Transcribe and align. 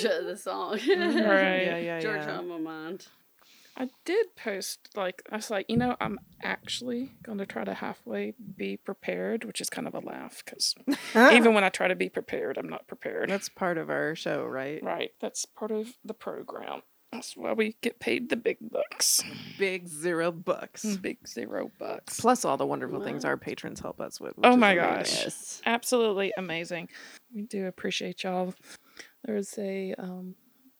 Georgia, 0.00 0.18
uh, 0.18 0.22
the 0.22 0.36
song. 0.36 0.70
right. 0.72 0.78
Yeah, 0.78 1.76
yeah, 1.76 2.00
Georgia 2.00 2.26
yeah. 2.28 2.38
on 2.38 2.48
my 2.48 2.58
mind. 2.58 3.06
I 3.76 3.88
did 4.04 4.36
post 4.36 4.90
like 4.94 5.22
I 5.32 5.36
was 5.36 5.50
like, 5.50 5.66
you 5.68 5.76
know, 5.76 5.96
I'm 6.00 6.20
actually 6.42 7.12
going 7.22 7.38
to 7.38 7.46
try 7.46 7.64
to 7.64 7.74
halfway 7.74 8.34
be 8.56 8.76
prepared, 8.76 9.44
which 9.44 9.60
is 9.60 9.68
kind 9.68 9.88
of 9.88 9.94
a 9.94 10.00
laugh 10.00 10.44
because 10.44 10.76
even 11.14 11.54
when 11.54 11.64
I 11.64 11.70
try 11.70 11.88
to 11.88 11.96
be 11.96 12.08
prepared, 12.08 12.56
I'm 12.56 12.68
not 12.68 12.86
prepared. 12.86 13.30
That's 13.30 13.48
part 13.48 13.76
of 13.78 13.90
our 13.90 14.14
show, 14.14 14.44
right? 14.44 14.82
Right. 14.82 15.10
That's 15.20 15.44
part 15.44 15.72
of 15.72 15.94
the 16.04 16.14
program. 16.14 16.82
That's 17.10 17.36
why 17.36 17.52
we 17.52 17.76
get 17.80 18.00
paid 18.00 18.28
the 18.28 18.36
big 18.36 18.58
bucks. 18.60 19.22
Big 19.56 19.86
zero 19.86 20.32
bucks. 20.32 20.84
Big 20.96 21.26
zero 21.28 21.70
bucks. 21.78 22.18
Plus 22.18 22.44
all 22.44 22.56
the 22.56 22.66
wonderful 22.66 22.98
what? 22.98 23.06
things 23.06 23.24
our 23.24 23.36
patrons 23.36 23.78
help 23.78 24.00
us 24.00 24.20
with. 24.20 24.34
Oh 24.42 24.56
my 24.56 24.74
gosh. 24.74 25.12
Yes. 25.12 25.62
Absolutely 25.64 26.32
amazing. 26.36 26.88
We 27.32 27.42
do 27.42 27.66
appreciate 27.66 28.24
y'all. 28.24 28.54
There's 29.24 29.58
a 29.58 29.94
um, 29.98 30.34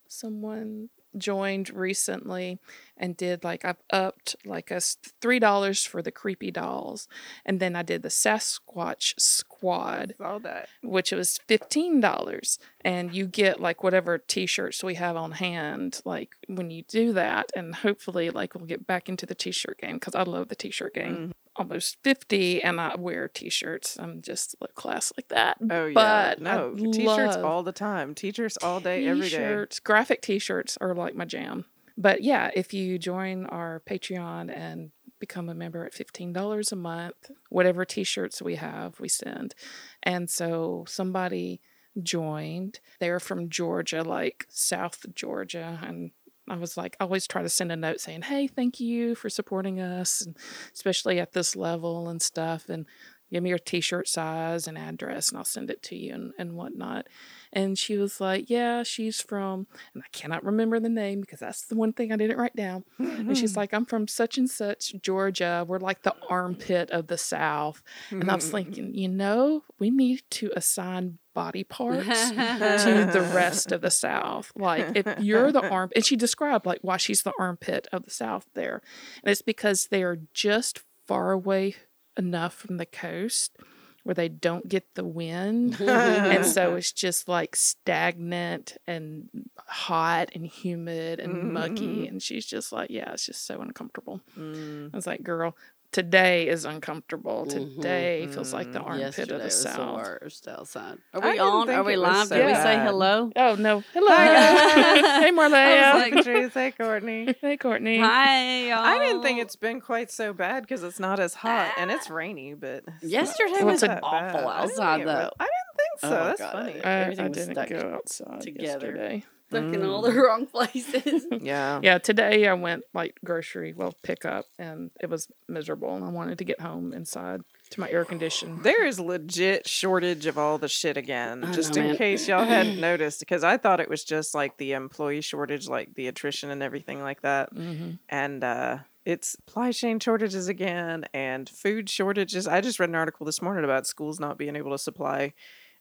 someone 0.08 0.90
joined 1.16 1.70
recently 1.70 2.58
and 2.96 3.16
did 3.16 3.44
like 3.44 3.64
I've 3.64 3.82
upped 3.90 4.36
like 4.44 4.70
a 4.70 4.80
three 5.20 5.38
dollars 5.38 5.84
for 5.84 6.02
the 6.02 6.10
creepy 6.10 6.50
dolls, 6.50 7.08
and 7.44 7.60
then 7.60 7.76
I 7.76 7.82
did 7.82 8.02
the 8.02 8.08
Sasquatch 8.08 9.14
Squad. 9.18 10.14
All 10.22 10.40
that, 10.40 10.68
which 10.82 11.12
was 11.12 11.38
fifteen 11.46 12.00
dollars, 12.00 12.58
and 12.82 13.14
you 13.14 13.26
get 13.26 13.60
like 13.60 13.82
whatever 13.82 14.18
T-shirts 14.18 14.84
we 14.84 14.94
have 14.94 15.16
on 15.16 15.32
hand, 15.32 16.00
like 16.04 16.34
when 16.48 16.70
you 16.70 16.82
do 16.82 17.12
that, 17.12 17.50
and 17.56 17.74
hopefully 17.74 18.30
like 18.30 18.54
we'll 18.54 18.66
get 18.66 18.86
back 18.86 19.08
into 19.08 19.26
the 19.26 19.34
T-shirt 19.34 19.78
game 19.78 19.94
because 19.94 20.14
I 20.14 20.22
love 20.22 20.48
the 20.48 20.56
T-shirt 20.56 20.94
game. 20.94 21.14
Mm-hmm 21.14 21.30
almost 21.56 21.98
50 22.02 22.62
and 22.62 22.80
I 22.80 22.96
wear 22.96 23.28
t-shirts. 23.28 23.98
I'm 23.98 24.22
just 24.22 24.56
a 24.60 24.68
class 24.68 25.12
like 25.16 25.28
that. 25.28 25.58
Oh 25.70 25.86
yeah. 25.86 25.94
But 25.94 26.40
no, 26.40 26.74
I 26.76 26.90
t-shirts 26.90 27.36
all 27.36 27.62
the 27.62 27.72
time. 27.72 28.14
T-shirts 28.14 28.58
all 28.62 28.80
day 28.80 29.06
every 29.06 29.28
day. 29.28 29.64
Graphic 29.84 30.22
t-shirts 30.22 30.76
are 30.80 30.94
like 30.94 31.14
my 31.14 31.24
jam. 31.24 31.64
But 31.96 32.22
yeah, 32.22 32.50
if 32.54 32.74
you 32.74 32.98
join 32.98 33.46
our 33.46 33.82
Patreon 33.88 34.54
and 34.54 34.90
become 35.20 35.48
a 35.48 35.54
member 35.54 35.86
at 35.86 35.94
$15 35.94 36.72
a 36.72 36.76
month, 36.76 37.30
whatever 37.50 37.84
t-shirts 37.84 38.42
we 38.42 38.56
have, 38.56 38.98
we 38.98 39.08
send. 39.08 39.54
And 40.02 40.28
so 40.28 40.84
somebody 40.88 41.60
joined. 42.02 42.80
They're 42.98 43.20
from 43.20 43.48
Georgia, 43.48 44.02
like 44.02 44.46
South 44.48 45.06
Georgia 45.14 45.78
and 45.82 46.10
I 46.48 46.56
was 46.56 46.76
like, 46.76 46.96
I 47.00 47.04
always 47.04 47.26
try 47.26 47.42
to 47.42 47.48
send 47.48 47.72
a 47.72 47.76
note 47.76 48.00
saying, 48.00 48.22
Hey, 48.22 48.46
thank 48.46 48.80
you 48.80 49.14
for 49.14 49.30
supporting 49.30 49.80
us, 49.80 50.20
and 50.20 50.36
especially 50.74 51.18
at 51.18 51.32
this 51.32 51.56
level 51.56 52.08
and 52.08 52.20
stuff. 52.20 52.68
And 52.68 52.86
give 53.32 53.42
me 53.42 53.48
your 53.48 53.58
t 53.58 53.80
shirt 53.80 54.08
size 54.08 54.68
and 54.68 54.76
address, 54.76 55.28
and 55.30 55.38
I'll 55.38 55.44
send 55.44 55.70
it 55.70 55.82
to 55.84 55.96
you 55.96 56.14
and, 56.14 56.32
and 56.38 56.52
whatnot. 56.52 57.06
And 57.52 57.78
she 57.78 57.96
was 57.96 58.20
like, 58.20 58.50
Yeah, 58.50 58.82
she's 58.82 59.20
from, 59.20 59.66
and 59.94 60.02
I 60.02 60.06
cannot 60.12 60.44
remember 60.44 60.78
the 60.80 60.88
name 60.88 61.22
because 61.22 61.40
that's 61.40 61.64
the 61.64 61.76
one 61.76 61.92
thing 61.92 62.12
I 62.12 62.16
didn't 62.16 62.38
write 62.38 62.56
down. 62.56 62.84
and 62.98 63.36
she's 63.36 63.52
mm-hmm. 63.52 63.60
like, 63.60 63.72
I'm 63.72 63.86
from 63.86 64.06
such 64.06 64.36
and 64.36 64.50
such 64.50 64.94
Georgia. 65.00 65.64
We're 65.66 65.78
like 65.78 66.02
the 66.02 66.14
armpit 66.28 66.90
of 66.90 67.06
the 67.06 67.18
South. 67.18 67.82
And 68.10 68.30
I 68.30 68.34
was 68.34 68.44
mm-hmm. 68.44 68.56
thinking, 68.56 68.94
you 68.94 69.08
know, 69.08 69.64
we 69.78 69.90
need 69.90 70.22
to 70.32 70.50
assign 70.54 71.18
body 71.34 71.64
parts 71.64 72.30
to 72.30 73.10
the 73.12 73.30
rest 73.34 73.72
of 73.72 73.80
the 73.80 73.90
South. 73.90 74.52
Like 74.56 74.96
if 74.96 75.06
you're 75.20 75.52
the 75.52 75.68
arm, 75.68 75.90
and 75.94 76.04
she 76.04 76.16
described 76.16 76.66
like 76.66 76.80
why 76.82 76.96
she's 76.96 77.22
the 77.22 77.32
armpit 77.38 77.88
of 77.92 78.04
the 78.04 78.10
South 78.10 78.46
there, 78.54 78.80
and 79.22 79.30
it's 79.30 79.42
because 79.42 79.88
they 79.88 80.02
are 80.02 80.18
just 80.32 80.82
far 81.06 81.32
away 81.32 81.76
enough 82.16 82.54
from 82.54 82.76
the 82.76 82.86
coast 82.86 83.56
where 84.04 84.14
they 84.14 84.28
don't 84.28 84.68
get 84.68 84.94
the 84.94 85.04
wind. 85.04 85.80
and 85.80 86.44
so 86.44 86.74
it's 86.76 86.92
just 86.92 87.26
like 87.26 87.56
stagnant 87.56 88.76
and 88.86 89.28
hot 89.66 90.30
and 90.34 90.46
humid 90.46 91.18
and 91.18 91.52
muggy. 91.52 91.86
Mm-hmm. 91.86 92.08
And 92.08 92.22
she's 92.22 92.44
just 92.44 92.70
like, 92.70 92.90
yeah, 92.90 93.12
it's 93.12 93.26
just 93.26 93.46
so 93.46 93.60
uncomfortable. 93.60 94.20
Mm. 94.38 94.90
I 94.92 94.96
was 94.96 95.06
like, 95.06 95.22
girl, 95.22 95.56
today 95.94 96.48
is 96.48 96.64
uncomfortable. 96.64 97.46
Mm-hmm, 97.48 97.80
Today 97.80 98.22
mm-hmm. 98.24 98.32
feels 98.32 98.52
like 98.52 98.72
the 98.72 98.80
mm-hmm. 98.80 98.88
armpit 98.88 99.16
Yesterday 99.16 99.34
of 99.36 99.42
the 99.42 99.50
south. 99.50 99.76
The 99.76 100.18
worst 100.22 100.48
outside. 100.48 100.98
Are 101.14 101.20
we 101.20 101.38
on? 101.38 101.70
Are 101.70 101.84
we 101.84 101.94
live? 101.94 102.26
So 102.26 102.36
Did 102.36 102.46
we 102.46 102.54
say 102.54 102.78
hello? 102.78 103.30
Oh 103.36 103.54
no! 103.54 103.84
Hello. 103.94 104.16
hey 104.16 105.30
Marleah. 105.32 105.94
like, 105.94 106.12
Trace. 106.24 106.52
Hey 106.52 106.72
Courtney. 106.72 107.36
Hey 107.40 107.56
Courtney. 107.56 108.00
Hi 108.00 108.70
y'all. 108.70 108.84
I 108.84 108.98
didn't 108.98 109.22
think 109.22 109.38
it's 109.38 109.54
been 109.54 109.80
quite 109.80 110.10
so 110.10 110.32
bad 110.32 110.64
because 110.64 110.82
it's 110.82 110.98
not 110.98 111.20
as 111.20 111.34
hot 111.34 111.72
and 111.78 111.92
it's 111.92 112.10
rainy, 112.10 112.54
but 112.54 112.84
yesterday 113.00 113.62
was 113.62 113.84
awful 113.84 114.00
bad. 114.02 114.34
outside 114.34 115.06
though. 115.06 115.30
I 115.38 115.44
didn't 115.44 115.76
think 115.78 116.00
so. 116.00 116.08
Oh, 116.08 116.24
That's 116.24 116.40
God. 116.40 116.52
funny. 116.52 116.84
I, 116.84 117.06
I 117.10 117.28
didn't 117.28 117.68
go 117.68 117.94
outside 117.94 118.40
together. 118.40 118.64
yesterday 118.64 119.24
stuck 119.54 119.70
mm. 119.70 119.74
in 119.74 119.84
all 119.84 120.02
the 120.02 120.10
mm. 120.10 120.22
wrong 120.22 120.46
places. 120.46 121.26
yeah. 121.40 121.80
Yeah. 121.82 121.98
Today 121.98 122.46
I 122.48 122.54
went 122.54 122.84
like 122.92 123.18
grocery, 123.24 123.72
well, 123.72 123.94
pick 124.02 124.24
up, 124.24 124.46
and 124.58 124.90
it 125.00 125.08
was 125.08 125.28
miserable. 125.48 125.94
And 125.94 126.04
I 126.04 126.08
wanted 126.08 126.38
to 126.38 126.44
get 126.44 126.60
home 126.60 126.92
inside 126.92 127.42
to 127.70 127.80
my 127.80 127.90
air 127.90 128.04
condition. 128.04 128.60
There 128.74 128.86
is 128.86 128.98
legit 128.98 129.68
shortage 129.68 130.26
of 130.26 130.38
all 130.38 130.58
the 130.58 130.68
shit 130.68 130.96
again, 130.96 131.44
I 131.44 131.52
just 131.52 131.74
know, 131.74 131.82
in 131.82 131.88
man. 131.88 131.96
case 131.96 132.26
y'all 132.26 132.44
hadn't 132.44 132.80
noticed, 132.80 133.20
because 133.20 133.44
I 133.44 133.56
thought 133.56 133.80
it 133.80 133.90
was 133.90 134.04
just 134.04 134.34
like 134.34 134.56
the 134.56 134.72
employee 134.72 135.20
shortage, 135.20 135.68
like 135.68 135.94
the 135.94 136.08
attrition 136.08 136.50
and 136.50 136.62
everything 136.62 137.02
like 137.02 137.22
that. 137.22 137.54
Mm-hmm. 137.54 137.90
And, 138.08 138.44
uh, 138.44 138.78
it's 139.04 139.32
supply 139.32 139.70
chain 139.70 140.00
shortages 140.00 140.48
again 140.48 141.04
and 141.12 141.46
food 141.46 141.90
shortages. 141.90 142.48
I 142.48 142.62
just 142.62 142.80
read 142.80 142.88
an 142.88 142.94
article 142.94 143.26
this 143.26 143.42
morning 143.42 143.62
about 143.62 143.86
schools 143.86 144.18
not 144.18 144.38
being 144.38 144.56
able 144.56 144.70
to 144.70 144.78
supply 144.78 145.34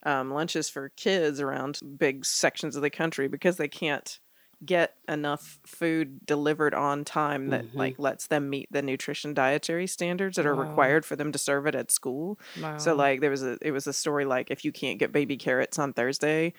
um, 0.06 0.32
lunches 0.32 0.70
for 0.70 0.90
kids 0.90 1.40
around 1.40 1.80
big 1.98 2.26
sections 2.26 2.76
of 2.76 2.82
the 2.82 2.90
country 2.90 3.28
because 3.28 3.58
they 3.58 3.68
can't 3.68 4.20
get 4.66 4.96
enough 5.10 5.60
food 5.66 6.26
delivered 6.26 6.74
on 6.74 7.04
time 7.04 7.50
that 7.50 7.66
mm-hmm. 7.66 7.78
like 7.78 7.96
lets 7.98 8.28
them 8.28 8.50
meet 8.50 8.68
the 8.72 8.82
nutrition 8.82 9.34
dietary 9.34 9.88
standards 9.88 10.38
that 10.38 10.46
wow. 10.46 10.52
are 10.52 10.56
required 10.56 11.06
for 11.06 11.16
them 11.16 11.32
to 11.32 11.40
serve 11.40 11.68
it 11.68 11.76
at 11.76 11.92
school. 11.92 12.40
Wow. 12.62 12.78
So 12.78 12.96
like 12.96 13.22
there 13.22 13.30
was 13.30 13.44
a 13.44 13.58
it 13.62 13.72
was 13.72 13.88
a 13.88 13.94
story 13.94 14.26
like 14.26 14.52
if 14.52 14.64
you 14.64 14.72
can't 14.72 15.00
get 15.00 15.12
baby 15.12 15.38
carrots 15.38 15.80
on 15.80 15.94
Thursday, 15.94 16.54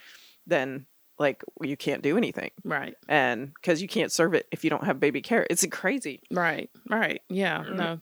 then 0.46 0.86
like 1.18 1.42
you 1.62 1.76
can't 1.76 2.02
do 2.02 2.18
anything. 2.18 2.50
Right. 2.64 2.94
And 3.08 3.52
cuz 3.62 3.80
you 3.80 3.88
can't 3.88 4.12
serve 4.12 4.34
it 4.34 4.46
if 4.50 4.64
you 4.64 4.70
don't 4.70 4.84
have 4.84 5.00
baby 5.00 5.22
carrots. 5.22 5.62
It's 5.62 5.74
crazy. 5.74 6.22
Right. 6.30 6.70
Right. 6.90 7.22
Yeah. 7.28 7.62
No. 7.62 8.00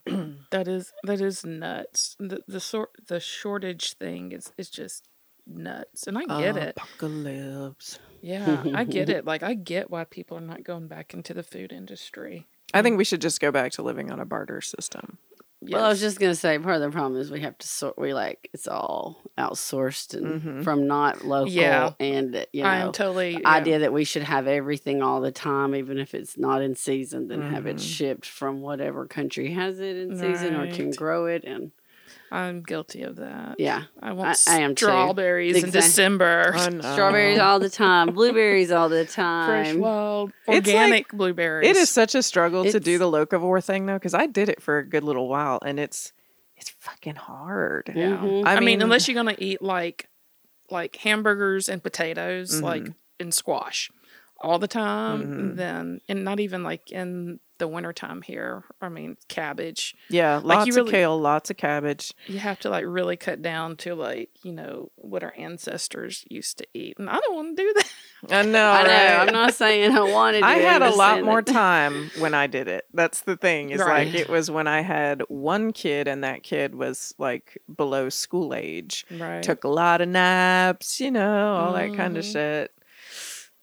that 0.51 0.67
is 0.67 0.91
that 1.03 1.21
is 1.21 1.45
nuts. 1.45 2.15
The 2.19 2.43
the 2.47 2.59
sort 2.59 2.91
the 3.07 3.19
shortage 3.19 3.93
thing 3.93 4.31
is 4.31 4.51
is 4.57 4.69
just 4.69 5.07
nuts. 5.47 6.07
And 6.07 6.17
I 6.17 6.25
get 6.25 6.57
it. 6.57 6.77
Apocalypse. 6.77 7.99
Yeah, 8.21 8.63
I 8.73 8.83
get 8.83 9.09
it. 9.09 9.25
Like 9.25 9.43
I 9.43 9.53
get 9.53 9.89
why 9.89 10.03
people 10.05 10.37
are 10.37 10.41
not 10.41 10.63
going 10.63 10.87
back 10.87 11.13
into 11.13 11.33
the 11.33 11.43
food 11.43 11.71
industry. 11.71 12.47
I 12.73 12.81
think 12.81 12.97
we 12.97 13.03
should 13.03 13.21
just 13.21 13.39
go 13.39 13.51
back 13.51 13.71
to 13.73 13.83
living 13.83 14.11
on 14.11 14.19
a 14.19 14.25
barter 14.25 14.61
system. 14.61 15.17
Yes. 15.65 15.75
Well, 15.75 15.85
I 15.85 15.89
was 15.89 16.01
just 16.01 16.19
gonna 16.19 16.35
say 16.35 16.59
part 16.59 16.75
of 16.75 16.81
the 16.81 16.89
problem 16.89 17.19
is 17.21 17.31
we 17.31 17.39
have 17.41 17.57
to 17.57 17.67
sort. 17.67 17.97
We 17.97 18.13
like 18.13 18.49
it's 18.53 18.67
all 18.67 19.21
outsourced 19.37 20.13
and 20.13 20.41
mm-hmm. 20.41 20.61
from 20.63 20.87
not 20.87 21.23
local. 21.23 21.53
Yeah, 21.53 21.93
and 22.01 22.45
you 22.51 22.63
know, 22.63 22.69
I'm 22.69 22.91
totally 22.91 23.35
the 23.37 23.47
idea 23.47 23.79
that 23.79 23.93
we 23.93 24.03
should 24.03 24.23
have 24.23 24.47
everything 24.47 25.01
all 25.01 25.21
the 25.21 25.31
time, 25.31 25.73
even 25.73 25.99
if 25.99 26.13
it's 26.13 26.37
not 26.37 26.61
in 26.61 26.75
season, 26.75 27.29
then 27.29 27.39
mm-hmm. 27.39 27.53
have 27.53 27.65
it 27.65 27.77
mm-hmm. 27.77 27.85
shipped 27.85 28.25
from 28.25 28.61
whatever 28.61 29.05
country 29.05 29.51
has 29.53 29.79
it 29.79 29.95
in 29.95 30.17
season 30.17 30.57
right. 30.57 30.71
or 30.71 30.75
can 30.75 30.91
grow 30.91 31.27
it 31.27 31.43
and. 31.45 31.71
I'm 32.33 32.63
guilty 32.63 33.03
of 33.03 33.17
that. 33.17 33.59
Yeah. 33.59 33.83
I 34.01 34.13
want 34.13 34.43
I, 34.47 34.55
I 34.55 34.59
am 34.61 34.75
strawberries 34.75 35.59
too. 35.59 35.67
in 35.67 35.71
December. 35.71 36.55
Strawberries 36.57 37.37
all 37.37 37.59
the 37.59 37.69
time. 37.69 38.11
Blueberries 38.11 38.71
all 38.71 38.89
the 38.89 39.05
time. 39.05 39.47
Fresh, 39.47 39.75
wild, 39.75 40.31
organic 40.47 40.91
like, 40.91 41.07
blueberries. 41.09 41.69
It 41.69 41.75
is 41.75 41.91
such 41.91 42.15
a 42.15 42.23
struggle 42.23 42.63
it's, 42.63 42.71
to 42.71 42.79
do 42.79 42.97
the 42.97 43.05
locavore 43.05 43.63
thing 43.63 43.85
though, 43.85 43.93
because 43.93 44.15
I 44.15 44.25
did 44.25 44.49
it 44.49 44.63
for 44.63 44.79
a 44.79 44.83
good 44.83 45.03
little 45.03 45.29
while, 45.29 45.59
and 45.63 45.79
it's 45.79 46.11
it's 46.57 46.71
fucking 46.71 47.17
hard. 47.17 47.91
Yeah. 47.95 48.17
Mm-hmm. 48.17 48.47
I, 48.47 48.53
I 48.53 48.55
mean, 48.55 48.65
mean, 48.65 48.81
unless 48.81 49.07
you're 49.07 49.15
gonna 49.15 49.35
eat 49.37 49.61
like 49.61 50.09
like 50.71 50.95
hamburgers 50.95 51.69
and 51.69 51.83
potatoes, 51.83 52.55
mm-hmm. 52.55 52.65
like 52.65 52.87
in 53.19 53.31
squash 53.31 53.91
all 54.41 54.57
the 54.57 54.67
time, 54.67 55.21
mm-hmm. 55.21 55.55
then 55.55 56.01
and 56.09 56.23
not 56.23 56.39
even 56.39 56.63
like 56.63 56.91
in 56.91 57.39
the 57.63 57.67
wintertime 57.69 58.21
here. 58.21 58.65
I 58.81 58.89
mean, 58.89 59.15
cabbage. 59.29 59.95
Yeah, 60.09 60.35
Like, 60.43 60.57
lots 60.57 60.67
you 60.67 60.73
of 60.73 60.75
really- 60.77 60.91
kale, 60.91 61.17
lots 61.17 61.49
of 61.49 61.55
cabbage. 61.55 62.13
You 62.27 62.39
have 62.39 62.59
to 62.59 62.69
like 62.69 62.83
really 62.85 63.15
cut 63.15 63.41
down 63.41 63.77
to 63.77 63.95
like, 63.95 64.29
you 64.43 64.51
know, 64.51 64.91
what 64.95 65.23
our 65.23 65.33
ancestors 65.37 66.25
used 66.29 66.57
to 66.57 66.67
eat. 66.73 66.97
And 66.99 67.09
I 67.09 67.17
don't 67.19 67.35
want 67.35 67.55
to 67.57 67.63
do 67.63 67.73
that. 67.73 67.89
I 68.29 68.41
know. 68.43 68.69
I 68.71 68.83
know. 68.83 68.89
right? 68.89 69.27
I'm 69.27 69.33
not 69.33 69.53
saying 69.53 69.91
I 69.95 70.01
wanted 70.01 70.41
to. 70.41 70.45
I 70.45 70.55
had 70.55 70.81
a 70.81 70.89
lot 70.89 71.23
more 71.23 71.41
time 71.41 72.11
when 72.19 72.33
I 72.33 72.47
did 72.47 72.67
it. 72.67 72.85
That's 72.93 73.21
the 73.21 73.37
thing. 73.37 73.69
Is 73.69 73.79
Right. 73.79 74.07
like 74.07 74.15
it 74.15 74.27
was 74.27 74.51
when 74.51 74.67
I 74.67 74.81
had 74.81 75.21
one 75.29 75.71
kid 75.71 76.09
and 76.09 76.23
that 76.25 76.43
kid 76.43 76.75
was 76.75 77.13
like 77.17 77.57
below 77.73 78.09
school 78.09 78.53
age. 78.53 79.05
Right. 79.09 79.41
Took 79.41 79.63
a 79.63 79.69
lot 79.69 80.01
of 80.01 80.09
naps, 80.09 80.99
you 80.99 81.11
know, 81.11 81.53
all 81.53 81.73
that 81.73 81.95
kind 81.95 82.17
of 82.17 82.25
Mhm. 82.25 82.31
shit. 82.33 82.71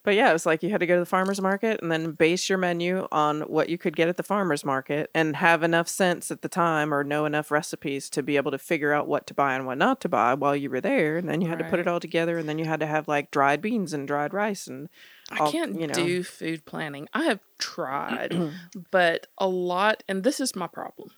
But 0.03 0.15
yeah, 0.15 0.31
it 0.31 0.33
was 0.33 0.47
like 0.47 0.63
you 0.63 0.71
had 0.71 0.81
to 0.81 0.87
go 0.87 0.95
to 0.95 1.01
the 1.01 1.07
farmer's 1.07 1.41
market 1.41 1.83
and 1.83 1.93
then 1.93 2.13
base 2.13 2.49
your 2.49 2.57
menu 2.57 3.07
on 3.13 3.43
what 3.43 3.69
you 3.69 3.77
could 3.77 3.95
get 3.95 4.09
at 4.09 4.17
the 4.17 4.23
farmer's 4.23 4.65
market 4.65 5.11
and 5.15 5.37
have 5.37 5.63
enough 5.63 5.89
sense 5.89 6.31
at 6.31 6.41
the 6.41 6.49
time 6.49 6.95
or 6.95 7.05
know 7.05 7.27
enough 7.27 7.51
recipes 7.51 8.09
to 8.11 8.23
be 8.23 8.37
able 8.37 8.51
to 8.51 8.59
figure 8.59 8.95
out 8.95 9.09
what 9.09 9.27
to 9.27 9.35
buy 9.35 9.55
and 9.55 9.67
what 9.67 9.77
not 9.77 10.01
to 10.01 10.09
buy 10.09 10.33
while 10.33 10.57
you 10.57 10.71
were 10.71 10.81
there. 10.81 11.19
And 11.19 11.29
then 11.29 11.43
you 11.43 11.49
had 11.49 11.59
to 11.59 11.67
put 11.67 11.81
it 11.81 11.87
all 11.87 12.01
together 12.01 12.39
and 12.39 12.49
then 12.49 12.59
you 12.59 12.65
had 12.65 12.81
to 12.81 12.87
have 12.87 13.09
like 13.09 13.31
dried 13.31 13.61
beans 13.61 13.93
and 13.93 14.09
dried 14.09 14.33
rice 14.33 14.67
and 14.67 14.89
I 15.31 15.51
can't 15.51 15.81
you 15.81 15.87
know. 15.87 15.95
do 15.95 16.23
food 16.23 16.65
planning. 16.65 17.09
I 17.13 17.25
have 17.25 17.41
tried, 17.59 18.53
but 18.91 19.27
a 19.39 19.49
lot, 19.49 20.03
and 20.09 20.25
this 20.25 20.41
is 20.41 20.57
my 20.57 20.67
problem. 20.67 21.11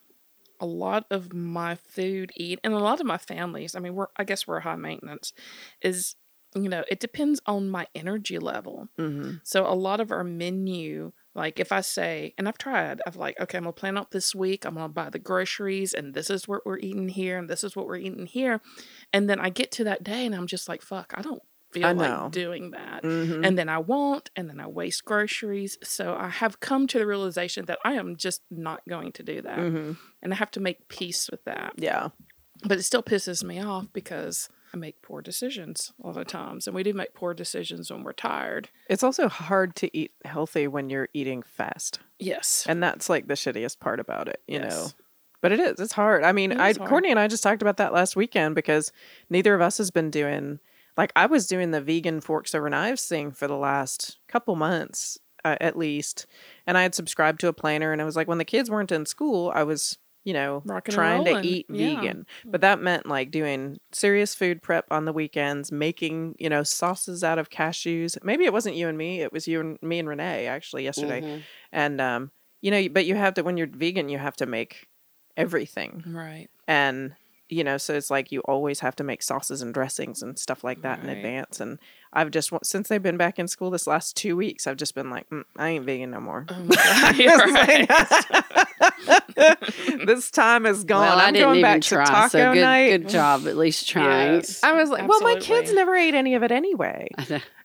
A 0.60 0.66
lot 0.66 1.06
of 1.10 1.32
my 1.32 1.74
food 1.74 2.30
eat, 2.36 2.60
and 2.62 2.74
a 2.74 2.78
lot 2.78 3.00
of 3.00 3.06
my 3.06 3.16
families. 3.16 3.74
I 3.74 3.80
mean, 3.80 3.94
we're 3.94 4.08
I 4.16 4.24
guess 4.24 4.46
we're 4.46 4.60
high 4.60 4.76
maintenance. 4.76 5.32
Is 5.80 6.14
you 6.54 6.68
know 6.68 6.84
it 6.88 7.00
depends 7.00 7.40
on 7.46 7.68
my 7.70 7.86
energy 7.94 8.38
level. 8.38 8.88
Mhm. 8.98 9.40
So 9.44 9.66
a 9.66 9.74
lot 9.74 10.00
of 10.00 10.10
our 10.10 10.24
menu, 10.24 11.12
like 11.34 11.58
if 11.58 11.72
I 11.72 11.80
say, 11.80 12.34
and 12.36 12.46
I've 12.48 12.58
tried, 12.58 13.00
I've 13.06 13.16
like, 13.16 13.38
okay, 13.40 13.56
I'm 13.58 13.64
gonna 13.64 13.72
plan 13.72 13.96
out 13.96 14.10
this 14.10 14.34
week. 14.34 14.64
I'm 14.66 14.74
gonna 14.74 14.88
buy 14.88 15.10
the 15.10 15.18
groceries, 15.18 15.94
and 15.94 16.14
this 16.14 16.28
is 16.30 16.46
what 16.46 16.64
we're 16.66 16.78
eating 16.78 17.08
here, 17.08 17.38
and 17.38 17.48
this 17.48 17.64
is 17.64 17.74
what 17.74 17.86
we're 17.86 17.96
eating 17.96 18.26
here, 18.26 18.60
and 19.12 19.28
then 19.30 19.40
I 19.40 19.48
get 19.50 19.70
to 19.72 19.84
that 19.84 20.02
day, 20.04 20.26
and 20.26 20.34
I'm 20.34 20.46
just 20.46 20.68
like, 20.68 20.82
fuck, 20.82 21.12
I 21.16 21.22
don't 21.22 21.42
feel 21.72 21.86
I 21.86 21.92
like 21.92 22.32
doing 22.32 22.72
that 22.72 23.02
Mhm. 23.02 23.46
and 23.46 23.56
then 23.58 23.70
I 23.70 23.78
won't, 23.78 24.30
and 24.36 24.46
then 24.46 24.60
I 24.60 24.66
waste 24.66 25.06
groceries. 25.06 25.78
So 25.82 26.14
I 26.14 26.28
have 26.28 26.60
come 26.60 26.86
to 26.88 26.98
the 26.98 27.06
realization 27.06 27.64
that 27.64 27.78
I 27.82 27.94
am 27.94 28.14
just 28.16 28.42
not 28.50 28.82
going 28.86 29.10
to 29.12 29.22
do 29.22 29.40
that, 29.40 29.58
Mhm. 29.58 29.96
and 30.20 30.32
I 30.34 30.36
have 30.36 30.50
to 30.50 30.60
make 30.60 30.88
peace 30.88 31.30
with 31.30 31.42
that. 31.44 31.72
Yeah. 31.78 32.10
But 32.62 32.76
it 32.78 32.82
still 32.82 33.02
pisses 33.02 33.42
me 33.42 33.58
off 33.58 33.86
because 33.94 34.50
I 34.74 34.76
make 34.78 35.02
poor 35.02 35.20
decisions 35.20 35.92
a 36.02 36.06
lot 36.06 36.16
of 36.16 36.26
times, 36.26 36.66
and 36.66 36.74
we 36.74 36.82
do 36.82 36.94
make 36.94 37.14
poor 37.14 37.34
decisions 37.34 37.90
when 37.90 38.02
we're 38.02 38.12
tired. 38.12 38.70
It's 38.88 39.02
also 39.02 39.28
hard 39.28 39.76
to 39.76 39.96
eat 39.96 40.12
healthy 40.24 40.66
when 40.66 40.88
you're 40.88 41.08
eating 41.12 41.42
fast. 41.42 42.00
Yes, 42.18 42.64
And 42.68 42.82
that's 42.82 43.08
like 43.08 43.26
the 43.26 43.34
shittiest 43.34 43.80
part 43.80 44.00
about 44.00 44.28
it, 44.28 44.40
you 44.46 44.60
know. 44.60 44.88
But 45.40 45.52
it 45.52 45.60
is. 45.60 45.80
It's 45.80 45.92
hard. 45.92 46.22
I 46.22 46.32
mean, 46.32 46.52
I 46.52 46.72
hard. 46.72 46.88
Courtney 46.88 47.10
and 47.10 47.18
I 47.18 47.26
just 47.26 47.42
talked 47.42 47.62
about 47.62 47.76
that 47.78 47.92
last 47.92 48.14
weekend 48.14 48.54
because 48.54 48.92
neither 49.28 49.54
of 49.54 49.60
us 49.60 49.76
has 49.78 49.90
been 49.90 50.10
doing 50.10 50.60
like 50.96 51.12
I 51.16 51.26
was 51.26 51.46
doing 51.46 51.70
the 51.70 51.80
vegan 51.80 52.20
forks 52.20 52.54
over 52.54 52.70
knives 52.70 53.06
thing 53.06 53.32
for 53.32 53.48
the 53.48 53.56
last 53.56 54.18
couple 54.28 54.54
months 54.56 55.18
uh, 55.44 55.56
at 55.60 55.76
least, 55.76 56.26
and 56.66 56.78
I 56.78 56.82
had 56.82 56.94
subscribed 56.94 57.40
to 57.40 57.48
a 57.48 57.52
planner, 57.52 57.92
and 57.92 58.00
I 58.00 58.04
was 58.04 58.16
like, 58.16 58.28
when 58.28 58.38
the 58.38 58.44
kids 58.44 58.70
weren't 58.70 58.92
in 58.92 59.06
school, 59.06 59.50
I 59.54 59.64
was 59.64 59.98
you 60.24 60.32
know 60.32 60.62
Rocking 60.64 60.94
trying 60.94 61.24
to 61.24 61.30
rolling, 61.30 61.44
eat 61.44 61.66
yeah. 61.68 61.86
vegan, 61.96 62.26
but 62.50 62.60
that 62.62 62.80
meant 62.80 63.06
like 63.06 63.30
doing 63.30 63.78
serious 63.92 64.34
food 64.34 64.62
prep 64.62 64.86
on 64.90 65.04
the 65.04 65.12
weekends, 65.12 65.72
making 65.72 66.34
you 66.38 66.48
know 66.48 66.62
sauces 66.62 67.24
out 67.24 67.38
of 67.38 67.50
cashews. 67.50 68.16
Maybe 68.22 68.44
it 68.44 68.52
wasn't 68.52 68.76
you 68.76 68.88
and 68.88 68.96
me; 68.98 69.20
it 69.22 69.32
was 69.32 69.48
you 69.48 69.60
and 69.60 69.78
me 69.82 69.98
and 69.98 70.08
Renee 70.08 70.46
actually 70.46 70.84
yesterday 70.84 71.22
Mhm. 71.22 71.42
and 71.72 72.00
um 72.00 72.30
you 72.60 72.70
know 72.70 72.88
but 72.88 73.06
you 73.06 73.14
have 73.16 73.34
to 73.34 73.42
when 73.42 73.56
you're 73.56 73.66
vegan 73.68 74.08
you 74.08 74.18
have 74.18 74.36
to 74.36 74.46
make 74.46 74.86
everything 75.36 76.04
right. 76.06 76.48
and 76.68 77.14
you 77.52 77.62
know 77.62 77.76
so 77.76 77.92
it's 77.94 78.10
like 78.10 78.32
you 78.32 78.40
always 78.42 78.80
have 78.80 78.96
to 78.96 79.04
make 79.04 79.22
sauces 79.22 79.60
and 79.62 79.74
dressings 79.74 80.22
and 80.22 80.38
stuff 80.38 80.64
like 80.64 80.80
that 80.82 81.00
in 81.00 81.08
advance 81.10 81.60
and 81.60 81.78
i've 82.12 82.30
just 82.30 82.50
since 82.62 82.88
they've 82.88 83.02
been 83.02 83.16
back 83.18 83.38
in 83.38 83.46
school 83.46 83.70
this 83.70 83.86
last 83.86 84.16
two 84.16 84.34
weeks 84.36 84.66
i've 84.66 84.76
just 84.78 84.94
been 84.94 85.10
like 85.10 85.28
mm, 85.30 85.44
i 85.58 85.68
ain't 85.68 85.84
vegan 85.84 86.10
no 86.10 86.20
more 86.20 86.46
Oh 86.48 87.12
you're 87.16 87.36
right. 87.36 87.88
this 90.06 90.30
time 90.30 90.66
is 90.66 90.84
gone 90.84 91.02
Well, 91.06 91.18
I 91.18 91.26
i'm 91.26 91.34
didn't 91.34 91.46
going 91.48 91.58
even 91.60 91.70
back 91.72 91.82
try. 91.82 92.04
to 92.04 92.10
taco 92.10 92.28
so 92.28 92.52
good, 92.54 92.60
night 92.62 92.88
good 92.90 93.08
job, 93.08 93.46
at 93.46 93.56
least 93.56 93.88
trying. 93.88 94.34
Yes. 94.36 94.62
i 94.62 94.72
was 94.72 94.88
like 94.90 95.08
well 95.08 95.20
my 95.22 95.36
kids 95.36 95.72
never 95.72 95.94
ate 95.94 96.14
any 96.14 96.34
of 96.34 96.42
it 96.42 96.52
anyway 96.52 97.08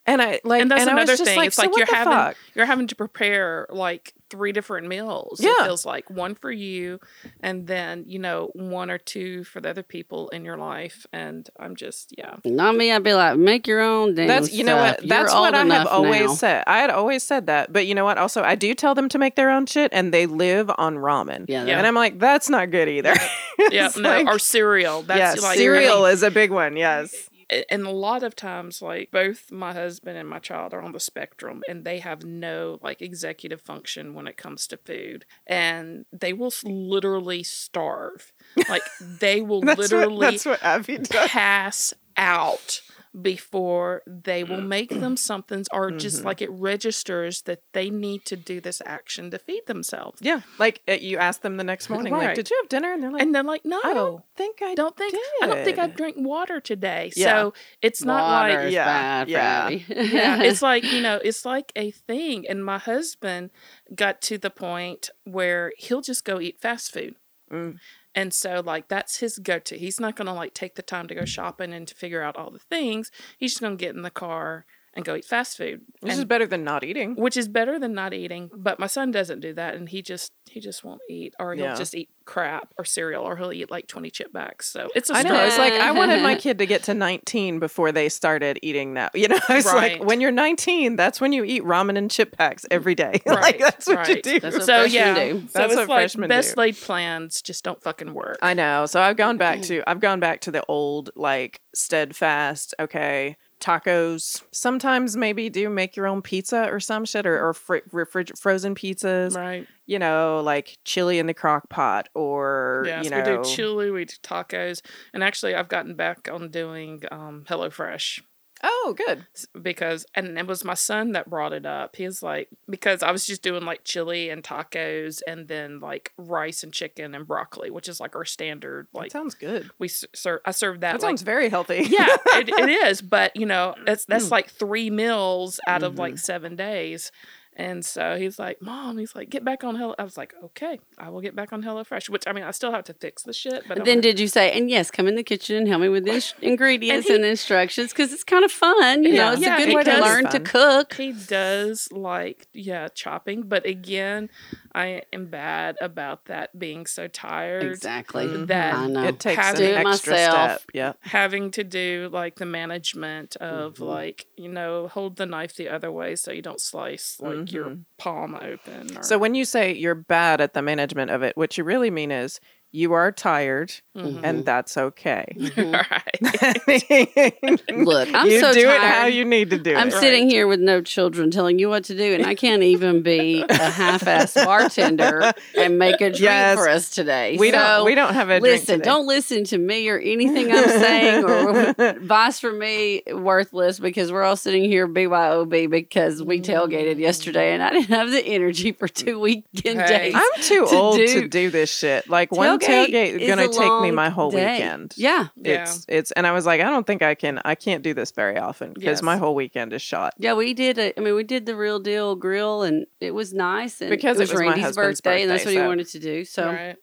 and 0.06 0.22
i 0.22 0.40
like 0.44 0.62
and 0.62 0.72
that's 0.72 0.82
I 0.82 0.86
was 0.86 0.92
another 0.92 1.14
just 1.18 1.24
thing. 1.26 1.38
like, 1.38 1.48
it's 1.48 1.56
so 1.56 1.64
like 1.64 1.72
what 1.72 1.78
you're 1.80 1.86
the 1.88 1.96
having 1.96 2.14
fuck? 2.14 2.36
you're 2.56 2.66
having 2.66 2.88
to 2.88 2.96
prepare 2.96 3.68
like 3.70 4.14
three 4.30 4.52
different 4.52 4.88
meals. 4.88 5.40
Yeah. 5.42 5.52
It 5.60 5.66
feels 5.66 5.86
like 5.86 6.10
one 6.10 6.36
for 6.36 6.52
you, 6.52 7.00
and 7.42 7.68
then 7.68 8.04
you 8.08 8.20
know 8.20 8.52
one 8.54 8.90
or 8.92 8.98
two 8.98 9.44
for 9.44 9.62
the 9.62 9.70
other 9.70 9.84
people 9.84 10.30
in 10.30 10.44
your 10.46 10.58
life. 10.58 11.06
And 11.14 11.50
I'm 11.60 11.76
just 11.76 12.14
yeah. 12.18 12.36
Not 12.46 12.76
me. 12.76 12.92
I'd 12.92 13.04
be 13.04 13.14
like, 13.14 13.38
make 13.38 13.68
your 13.68 13.82
own 13.82 14.16
damn 14.16 14.28
That's 14.28 14.52
you 14.54 14.64
know 14.64 14.78
stuff. 14.78 14.96
what 14.98 15.04
You're 15.04 15.10
that's 15.10 15.34
what 15.34 15.54
I 15.56 15.66
have 15.66 15.88
always 15.88 16.22
now. 16.28 16.34
said. 16.34 16.64
I 16.68 16.80
had 16.80 16.90
always 16.90 17.24
said 17.24 17.48
that, 17.48 17.72
but 17.74 17.86
you 17.88 17.96
know 17.96 18.06
what? 18.06 18.18
Also, 18.18 18.44
I 18.44 18.56
do 18.56 18.74
tell 18.74 18.96
them 18.96 19.10
to 19.10 19.18
make 19.18 19.36
their 19.36 19.50
own 19.50 19.66
shit, 19.66 19.92
and 19.94 20.14
they 20.14 20.26
live 20.26 20.70
on 20.78 20.96
ramen. 20.98 21.46
Yeah, 21.48 21.66
Yeah. 21.66 21.78
and 21.78 21.88
I'm 21.88 21.96
like, 21.96 22.20
that's 22.20 22.50
not 22.50 22.72
good 22.72 22.88
either. 22.90 23.14
Yeah, 23.72 23.90
no, 23.98 24.02
like- 24.10 24.28
or 24.28 24.38
cereal. 24.40 25.02
That's 25.02 25.42
yeah, 25.42 25.48
like 25.48 25.58
cereal 25.58 26.06
is 26.06 26.22
a 26.22 26.30
big 26.30 26.52
one. 26.52 26.78
Yes, 26.78 27.12
a- 27.14 27.37
and 27.50 27.86
a 27.86 27.92
lot 27.92 28.24
of 28.24 28.36
times 28.36 28.82
like 28.82 29.10
both 29.12 29.52
my 29.52 29.74
husband 29.74 30.18
and 30.18 30.28
my 30.28 30.40
child 30.40 30.74
are 30.74 30.82
on 30.82 30.92
the 30.92 31.00
spectrum 31.00 31.62
and 31.68 31.86
they 31.86 32.00
have 32.00 32.24
no 32.24 32.80
like 32.82 33.02
executive 33.02 33.62
function 33.62 34.14
when 34.14 34.28
it 34.28 34.38
comes 34.38 34.68
to 34.68 34.78
food 34.78 35.26
and 35.46 36.06
they 36.12 36.34
will 36.34 36.52
literally 36.64 37.44
starve 37.44 38.34
like 38.70 38.82
they 39.02 39.42
will 39.42 39.60
literally 39.78 40.16
what 40.16 40.32
that's 40.32 40.46
what 40.46 40.64
Abby 40.64 40.98
does. 40.98 41.30
pass 41.30 41.94
out 42.18 42.82
before 43.22 44.02
they 44.06 44.44
will 44.44 44.62
make 44.78 44.90
them 44.90 45.18
something 45.18 45.66
or 45.72 45.92
just 45.92 46.18
Mm-hmm. 46.18 46.28
like 46.28 46.42
it 46.42 46.52
registers 46.52 47.42
that 47.44 47.62
they 47.74 47.90
need 47.90 48.26
to 48.26 48.36
do 48.36 48.62
this 48.62 48.82
action 48.86 49.32
to 49.32 49.40
feed 49.40 49.66
themselves 49.68 50.20
Yeah, 50.22 50.42
like 50.60 50.82
uh, 50.88 50.94
you 50.94 51.18
ask 51.18 51.42
them 51.42 51.58
the 51.58 51.64
next 51.64 51.90
morning, 51.94 52.14
like, 52.14 52.36
did 52.36 52.50
you 52.50 52.58
have 52.62 52.70
dinner? 52.70 52.94
And 52.94 53.02
they're 53.04 53.12
like, 53.12 53.22
and 53.22 53.34
they're 53.36 53.44
like 53.44 53.66
no 53.66 53.80
I 53.84 53.94
don't 53.94 54.24
think 54.36 54.62
I 54.62 54.76
don't 54.76 54.96
think 54.96 55.16
I 55.42 55.48
don't 55.48 55.64
think 55.66 55.80
I 55.80 55.88
did." 55.88 55.96
drank 55.96 56.16
water 56.18 56.60
today. 56.60 57.12
Yeah. 57.16 57.26
So 57.26 57.54
it's 57.82 58.04
not 58.04 58.24
Water 58.24 58.64
like 58.64 58.74
Yeah, 58.74 58.86
bad 58.86 59.28
for 59.28 59.32
yeah. 59.32 59.70
Yeah, 59.70 60.42
it's 60.50 60.62
like, 60.62 60.84
you 60.84 61.02
know, 61.02 61.20
it's 61.24 61.46
like 61.46 61.72
a 61.76 61.92
thing. 61.92 62.48
And 62.48 62.64
my 62.64 62.78
husband 62.78 63.52
got 63.96 64.22
to 64.24 64.38
the 64.38 64.50
point 64.50 65.10
where 65.24 65.72
he'll 65.78 66.02
just 66.02 66.24
go 66.26 66.40
eat 66.40 66.60
fast 66.60 66.92
food. 66.94 67.16
Mm. 67.52 67.78
And 68.18 68.34
so, 68.34 68.64
like, 68.66 68.88
that's 68.88 69.20
his 69.20 69.38
go 69.38 69.60
to. 69.60 69.78
He's 69.78 70.00
not 70.00 70.16
going 70.16 70.26
to, 70.26 70.34
like, 70.34 70.56
take 70.56 70.74
the 70.74 70.82
time 70.82 71.08
to 71.08 71.14
go 71.14 71.24
shopping 71.24 71.72
and 71.72 71.88
to 71.88 71.94
figure 71.94 72.24
out 72.24 72.36
all 72.36 72.50
the 72.50 72.58
things. 72.58 73.12
He's 73.38 73.52
just 73.52 73.62
going 73.62 73.78
to 73.78 73.86
get 73.86 73.96
in 73.96 74.02
the 74.02 74.10
car 74.10 74.66
and 74.98 75.06
go 75.06 75.16
eat 75.16 75.24
fast 75.24 75.56
food. 75.58 75.82
Which 76.02 76.12
is 76.14 76.26
better 76.26 76.46
than 76.46 76.64
not 76.66 76.84
eating. 76.84 77.16
which 77.16 77.38
is 77.38 77.48
better 77.48 77.80
than 77.80 77.94
not 77.94 78.14
eating. 78.14 78.50
But 78.54 78.80
my 78.80 78.88
son 78.88 79.12
doesn't 79.12 79.40
do 79.40 79.54
that. 79.54 79.76
And 79.76 79.88
he 79.88 80.02
just, 80.02 80.34
he 80.50 80.60
just 80.60 80.84
won't 80.84 81.00
eat. 81.10 81.34
Or 81.40 81.54
he'll 81.54 81.66
Yeah. 81.66 81.76
just 81.76 81.96
eat 81.96 82.10
crap 82.26 82.74
or 82.78 82.84
cereal 82.84 83.24
or 83.24 83.38
he'll 83.38 83.54
eat 83.54 83.72
like 83.72 83.88
20 83.88 84.10
chip 84.10 84.34
bags. 84.34 84.66
So 84.66 84.90
it's 84.94 85.10
a 85.10 85.14
I 85.16 85.24
know. 85.24 85.46
It's 85.46 85.58
like 85.58 85.72
I 85.74 85.92
wanted 85.92 86.22
my 86.22 86.36
kid 86.44 86.58
to 86.58 86.66
get 86.66 86.84
to 86.84 86.94
19 86.94 87.60
before 87.60 87.94
they 87.94 88.10
started 88.10 88.60
eating 88.62 88.96
that. 88.96 89.16
You 89.16 89.30
know, 89.30 89.40
it's 89.50 89.66
like 89.74 90.04
when 90.04 90.20
you're 90.20 90.32
19, 90.32 90.98
that's 90.98 91.22
when 91.22 91.32
you 91.32 91.46
eat 91.46 91.64
ramen 91.64 91.98
and 91.98 92.12
chip 92.12 92.36
packs 92.38 92.66
every 92.70 92.96
day. 92.96 93.22
like 93.26 93.60
that's 93.60 93.88
what 93.88 94.08
you 94.10 94.22
do. 94.22 94.40
That's 94.42 94.58
what 94.58 94.66
so 94.66 94.84
yeah, 94.84 95.14
do. 95.16 95.40
so 95.42 95.60
That's 95.60 95.74
it's 95.74 95.76
what 95.76 95.88
like 95.90 96.00
freshmen 96.02 96.28
best 96.28 96.56
do. 96.56 96.62
laid 96.62 96.76
plans 96.76 97.42
just 97.42 97.64
don't 97.64 97.82
fucking 97.82 98.14
work. 98.14 98.40
I 98.42 98.54
know. 98.54 98.86
So 98.88 99.00
I've 99.02 99.16
gone 99.18 99.38
back 99.38 99.62
to 99.70 99.84
I've 99.90 100.00
gone 100.02 100.20
back 100.20 100.42
to 100.42 100.52
the 100.52 100.64
old 100.68 101.12
like 101.16 101.62
steadfast. 101.74 102.74
Okay, 102.80 103.38
tacos. 103.60 104.44
Sometimes 104.52 105.18
maybe 105.18 105.50
do 105.50 105.70
make 105.70 105.96
your 105.96 106.08
own 106.08 106.22
pizza 106.22 106.70
or 106.70 106.80
some 106.80 107.06
shit 107.06 107.26
or, 107.26 107.50
or 107.50 107.54
fr- 107.54 107.78
refrig- 107.92 108.38
frozen 108.38 108.76
pizzas. 108.76 109.36
right. 109.36 109.68
You 109.86 110.00
know, 110.00 110.42
like 110.44 110.78
chili 110.84 111.18
in 111.18 111.28
the 111.28 111.34
crock 111.34 111.70
pot 111.70 112.10
or 112.14 112.84
Yes, 112.86 113.06
you 113.06 113.10
know. 113.10 113.18
we 113.20 113.24
do 113.24 113.44
chili, 113.44 113.90
we 113.90 114.04
do 114.06 114.16
tacos, 114.22 114.82
and 115.14 115.24
actually, 115.24 115.56
I've 115.56 115.70
gotten 115.70 115.96
back 115.96 116.30
on 116.32 116.50
doing 116.52 117.04
um, 117.10 117.46
HelloFresh 117.48 118.22
oh, 118.64 118.96
good. 118.98 119.26
because, 119.62 120.06
and 120.16 120.38
it 120.38 120.48
was 120.48 120.64
my 120.64 120.74
son 120.74 121.12
that 121.14 121.30
brought 121.30 121.54
it 121.54 121.66
up. 121.66 121.96
He 121.96 122.06
was 122.06 122.22
like, 122.24 122.50
because 122.70 123.04
I 123.04 123.12
was 123.12 123.26
just 123.26 123.42
doing 123.42 123.64
like 123.66 123.84
chili 123.84 124.30
and 124.30 124.44
tacos, 124.44 125.22
and 125.28 125.48
then 125.48 125.80
like 125.80 126.14
rice 126.18 126.64
and 126.64 126.74
chicken 126.74 127.14
and 127.16 127.28
broccoli, 127.28 127.70
which 127.70 127.88
is 127.90 128.00
like 128.00 128.16
our 128.16 128.26
standard. 128.26 128.88
That 128.94 129.00
Like 129.00 129.12
sounds 129.12 129.36
good. 129.36 129.70
we 129.80 129.88
serve, 129.88 130.42
I 130.46 130.52
served 130.52 130.82
that. 130.82 130.94
That 130.94 131.02
like, 131.04 131.10
sounds 131.10 131.22
very 131.22 131.50
healthy. 131.50 131.86
yeah, 131.90 132.08
it, 132.36 132.50
it 132.50 132.70
is. 132.88 133.02
But 133.02 133.36
you 133.36 133.46
know, 133.46 133.76
that's 133.86 134.06
Mm. 134.06 134.10
that's 134.10 134.32
like 134.32 134.50
three 134.50 134.90
meals 134.90 135.60
out 135.68 135.84
of 135.84 135.98
like 135.98 136.18
seven 136.18 136.56
days. 136.56 137.12
And 137.60 137.84
so 137.84 138.18
he's 138.18 138.38
like, 138.38 138.62
Mom, 138.62 139.00
he's 139.00 139.16
like, 139.16 139.32
get 139.32 139.44
back 139.44 139.64
on 139.64 139.76
Hello. 139.76 139.96
I 139.98 140.04
was 140.04 140.16
like, 140.16 140.36
okay, 140.44 140.80
I 141.00 141.10
will 141.10 141.22
get 141.22 141.36
back 141.36 141.52
on 141.52 141.64
HelloFresh, 141.64 142.08
which 142.08 142.24
I 142.28 142.32
mean, 142.32 142.44
I 142.44 142.52
still 142.52 142.72
have 142.72 142.84
to 142.86 142.94
fix 142.94 143.24
the 143.24 143.34
shit. 143.34 143.64
But 143.68 143.70
But 143.70 143.80
I'm 143.80 143.86
then 143.86 143.98
like- 143.98 144.04
did 144.04 144.20
you 144.20 144.28
say, 144.28 144.52
and 144.52 144.70
yes, 144.70 144.92
come 144.92 145.08
in 145.08 145.16
the 145.16 145.24
kitchen 145.24 145.56
and 145.58 145.68
help 145.68 145.82
me 145.82 145.90
with 145.90 146.06
the 146.06 146.14
ins- 146.16 146.36
ingredients 146.42 147.08
he- 147.08 147.16
and, 147.16 147.26
instructions 147.26 147.90
because 147.92 148.14
it's 148.14 148.24
kind 148.24 148.46
of 148.46 148.52
fun. 148.52 149.04
You 149.04 149.14
know, 149.14 149.32
it's 149.34 149.42
Yeah, 149.42 149.58
a 149.60 149.66
good 149.66 149.76
way 149.76 149.84
to 149.84 149.90
does. 149.90 150.02
learn 150.02 150.28
to 150.30 150.40
cook. 150.40 150.94
he 150.94 151.14
does 151.14 151.90
like, 151.92 152.48
yeah, 152.54 152.90
chopping. 152.94 153.42
But 153.42 153.66
again, 153.66 154.30
I 154.76 155.02
am 155.12 155.26
bad 155.26 155.78
about 155.82 156.26
that 156.26 156.58
being 156.60 156.86
so 156.86 157.08
tired. 157.08 157.64
Exactly. 157.64 158.28
That 158.46 158.76
I 158.76 158.88
know. 158.88 159.04
It 159.06 159.20
takes 159.20 159.42
Have 159.42 159.60
an 159.60 159.88
extra 159.88 160.14
myself. 160.14 160.52
step. 160.60 160.62
Yeah. 160.76 160.94
having 161.02 161.50
to 161.52 161.64
do 161.64 162.10
like 162.14 162.36
the 162.36 162.46
management 162.46 163.36
of 163.38 163.76
Mm-hmm. 163.76 163.84
like 163.84 164.28
you 164.36 164.50
know 164.50 164.88
hold 164.88 165.16
the 165.16 165.26
knife 165.26 165.56
the 165.56 165.70
other 165.70 165.92
way 165.92 166.16
so 166.16 166.32
you 166.32 166.42
don't 166.44 166.62
slice 166.62 167.18
like 167.20 167.47
your 167.52 167.66
mm-hmm. 167.66 167.82
palm 167.98 168.36
open 168.36 168.98
or, 168.98 169.04
So 169.04 169.18
when 169.18 169.36
you 169.36 169.46
say 169.46 169.74
you're 169.74 169.96
bad 169.96 170.42
at 170.42 170.54
the 170.54 170.62
management 170.62 171.12
of 171.12 171.24
it, 171.24 171.36
what 171.38 171.58
you 171.58 171.64
really 171.64 171.92
mean 171.92 172.12
is 172.12 172.40
you 172.72 172.94
are 172.94 173.12
tired, 173.12 173.74
Mm-hmm. 173.98 174.24
and 174.24 174.46
that's 174.46 174.78
okay. 174.78 175.26
right 175.58 176.22
Look, 177.72 178.10
I'm 178.14 178.28
you 178.28 178.40
so 178.40 178.54
do 178.54 178.64
tired. 178.66 178.76
it 178.76 178.82
how 178.82 179.06
you 179.08 179.26
need 179.26 179.50
to 179.50 179.58
do 179.58 179.76
I'm 179.76 179.88
it. 179.88 179.94
sitting 179.94 180.30
here 180.30 180.46
with 180.46 180.60
no 180.60 180.82
children 180.82 181.32
telling 181.32 181.58
you 181.58 181.68
what 181.70 181.86
to 181.86 181.96
do, 181.98 182.14
and 182.14 182.24
I 182.24 182.36
can't 182.36 182.62
even 182.62 183.02
be 183.02 183.44
a 183.48 183.54
half-ass 183.72 184.36
bartender 184.36 185.32
and 185.58 185.80
make 185.80 185.96
a 185.96 186.10
drink 186.10 186.20
Yes. 186.20 186.58
for 186.60 186.70
us 186.70 186.92
today. 186.92 187.38
We 187.40 187.50
So, 187.50 187.58
don't. 187.58 187.86
We 187.86 187.96
don't 187.96 188.14
have 188.14 188.30
a 188.30 188.40
drink 188.40 188.44
Listen, 188.62 188.80
today. 188.80 188.84
don't 188.90 189.08
listen 189.08 189.44
to 189.46 189.58
me 189.58 189.90
or 189.90 189.98
anything 189.98 190.52
I'm 190.52 190.70
saying 190.70 191.24
or 191.24 191.74
advice 191.80 192.40
from 192.40 192.60
me 192.60 193.02
worthless 193.12 193.80
because 193.80 194.12
we're 194.12 194.24
all 194.24 194.36
sitting 194.38 194.64
here 194.66 194.88
BYOB 194.88 195.72
because 195.72 196.22
we 196.22 196.40
tailgated 196.42 197.00
yesterday 197.00 197.54
and 197.56 197.64
I 197.64 197.72
didn't 197.72 197.90
have 197.90 198.12
the 198.12 198.24
energy 198.24 198.74
for 198.74 198.88
two 198.88 199.20
weekend 199.20 199.82
Hey. 199.82 200.12
days. 200.12 200.14
I'm 200.16 200.42
too 200.42 200.68
to 200.68 200.76
old 200.76 200.98
do- 200.98 201.22
to 201.22 201.28
do 201.28 201.50
this 201.50 201.72
shit. 201.76 202.08
Like 202.10 202.32
one 202.32 202.60
Tailgate 202.68 202.88
tailgate 202.90 203.08
is 203.16 203.22
is 203.22 203.28
gonna 203.28 203.48
take 203.48 203.82
me 203.82 203.92
my 203.92 204.10
whole 204.10 204.32
day. 204.32 204.54
weekend. 204.54 204.94
Yeah. 204.98 205.28
Yeah. 205.36 205.64
It's 205.64 205.86
it's 205.88 206.12
and 206.12 206.28
I 206.28 206.32
was 206.32 206.46
like, 206.46 206.62
I 206.62 206.66
don't 206.66 206.86
think 206.86 207.02
I 207.02 207.16
can 207.16 207.42
I 207.46 207.56
can't 207.56 207.84
do 207.84 207.94
this 207.94 208.12
very 208.12 208.38
often 208.38 208.74
because 208.74 208.98
Yes. 208.98 209.02
my 209.02 209.18
whole 209.18 209.36
weekend 209.36 209.74
is 209.74 209.82
shot. 209.82 210.14
Yeah, 210.18 210.34
we 210.34 210.54
did. 210.54 210.78
A, 210.78 210.98
I 210.98 211.02
mean, 211.02 211.16
we 211.16 211.24
did 211.24 211.46
the 211.46 211.56
real 211.56 211.80
deal 211.80 212.16
grill, 212.16 212.64
and 212.64 212.86
it 213.00 213.12
was 213.12 213.34
nice. 213.34 213.82
And 213.82 213.90
Because 213.90 214.18
it 214.18 214.22
it 214.22 214.24
was, 214.24 214.32
was 214.32 214.40
my 214.42 214.46
Randy's 214.48 214.64
husband's 214.66 215.02
birthday, 215.02 215.22
and 215.22 215.32
that's 215.32 215.46
what 215.46 215.52
birthday, 215.52 215.62
he 215.62 215.68
wanted 215.68 215.88
to 215.90 216.00
do. 216.00 216.26
So, 216.26 216.48
right 216.48 216.76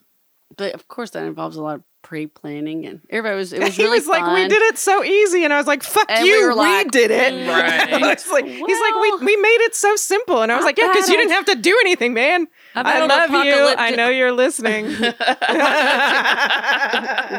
but 0.56 0.72
of 0.74 0.86
course, 0.88 1.10
that 1.10 1.24
involves 1.24 1.56
a 1.56 1.62
lot 1.62 1.76
of 1.76 1.82
pre-planning, 2.04 2.86
and 2.86 3.00
everybody 3.10 3.36
was. 3.36 3.52
It 3.52 3.60
was 3.64 3.74
he 3.74 3.82
really 3.82 3.98
was 3.98 4.06
like, 4.06 4.24
we 4.32 4.46
did 4.46 4.62
it 4.62 4.78
so 4.78 5.02
easy, 5.02 5.42
and 5.42 5.52
I 5.52 5.58
was 5.58 5.66
like, 5.66 5.82
fuck 5.82 6.08
And 6.08 6.24
you, 6.24 6.38
we, 6.38 6.46
were 6.46 6.54
like, 6.54 6.92
did 6.92 7.10
it. 7.10 7.32
Mm, 7.32 7.48
right. 7.48 7.92
I 8.02 8.14
was 8.14 8.30
like, 8.30 8.44
he's 8.44 8.60
like, 8.80 8.94
we 9.00 9.16
we 9.24 9.36
made 9.36 9.58
it 9.62 9.74
so 9.74 9.96
simple, 9.96 10.42
and 10.42 10.52
I 10.52 10.56
was 10.56 10.62
I 10.62 10.68
like, 10.68 10.78
yeah, 10.78 10.86
because 10.92 11.08
you 11.08 11.16
didn't 11.16 11.32
have 11.32 11.46
to 11.46 11.56
do 11.56 11.76
anything, 11.80 12.14
man. 12.14 12.46
I 12.76 13.00
I, 13.00 13.06
love 13.06 13.30
you. 13.44 13.74
I 13.76 13.90
know 13.90 14.08
you're 14.10 14.32
listening. 14.32 14.86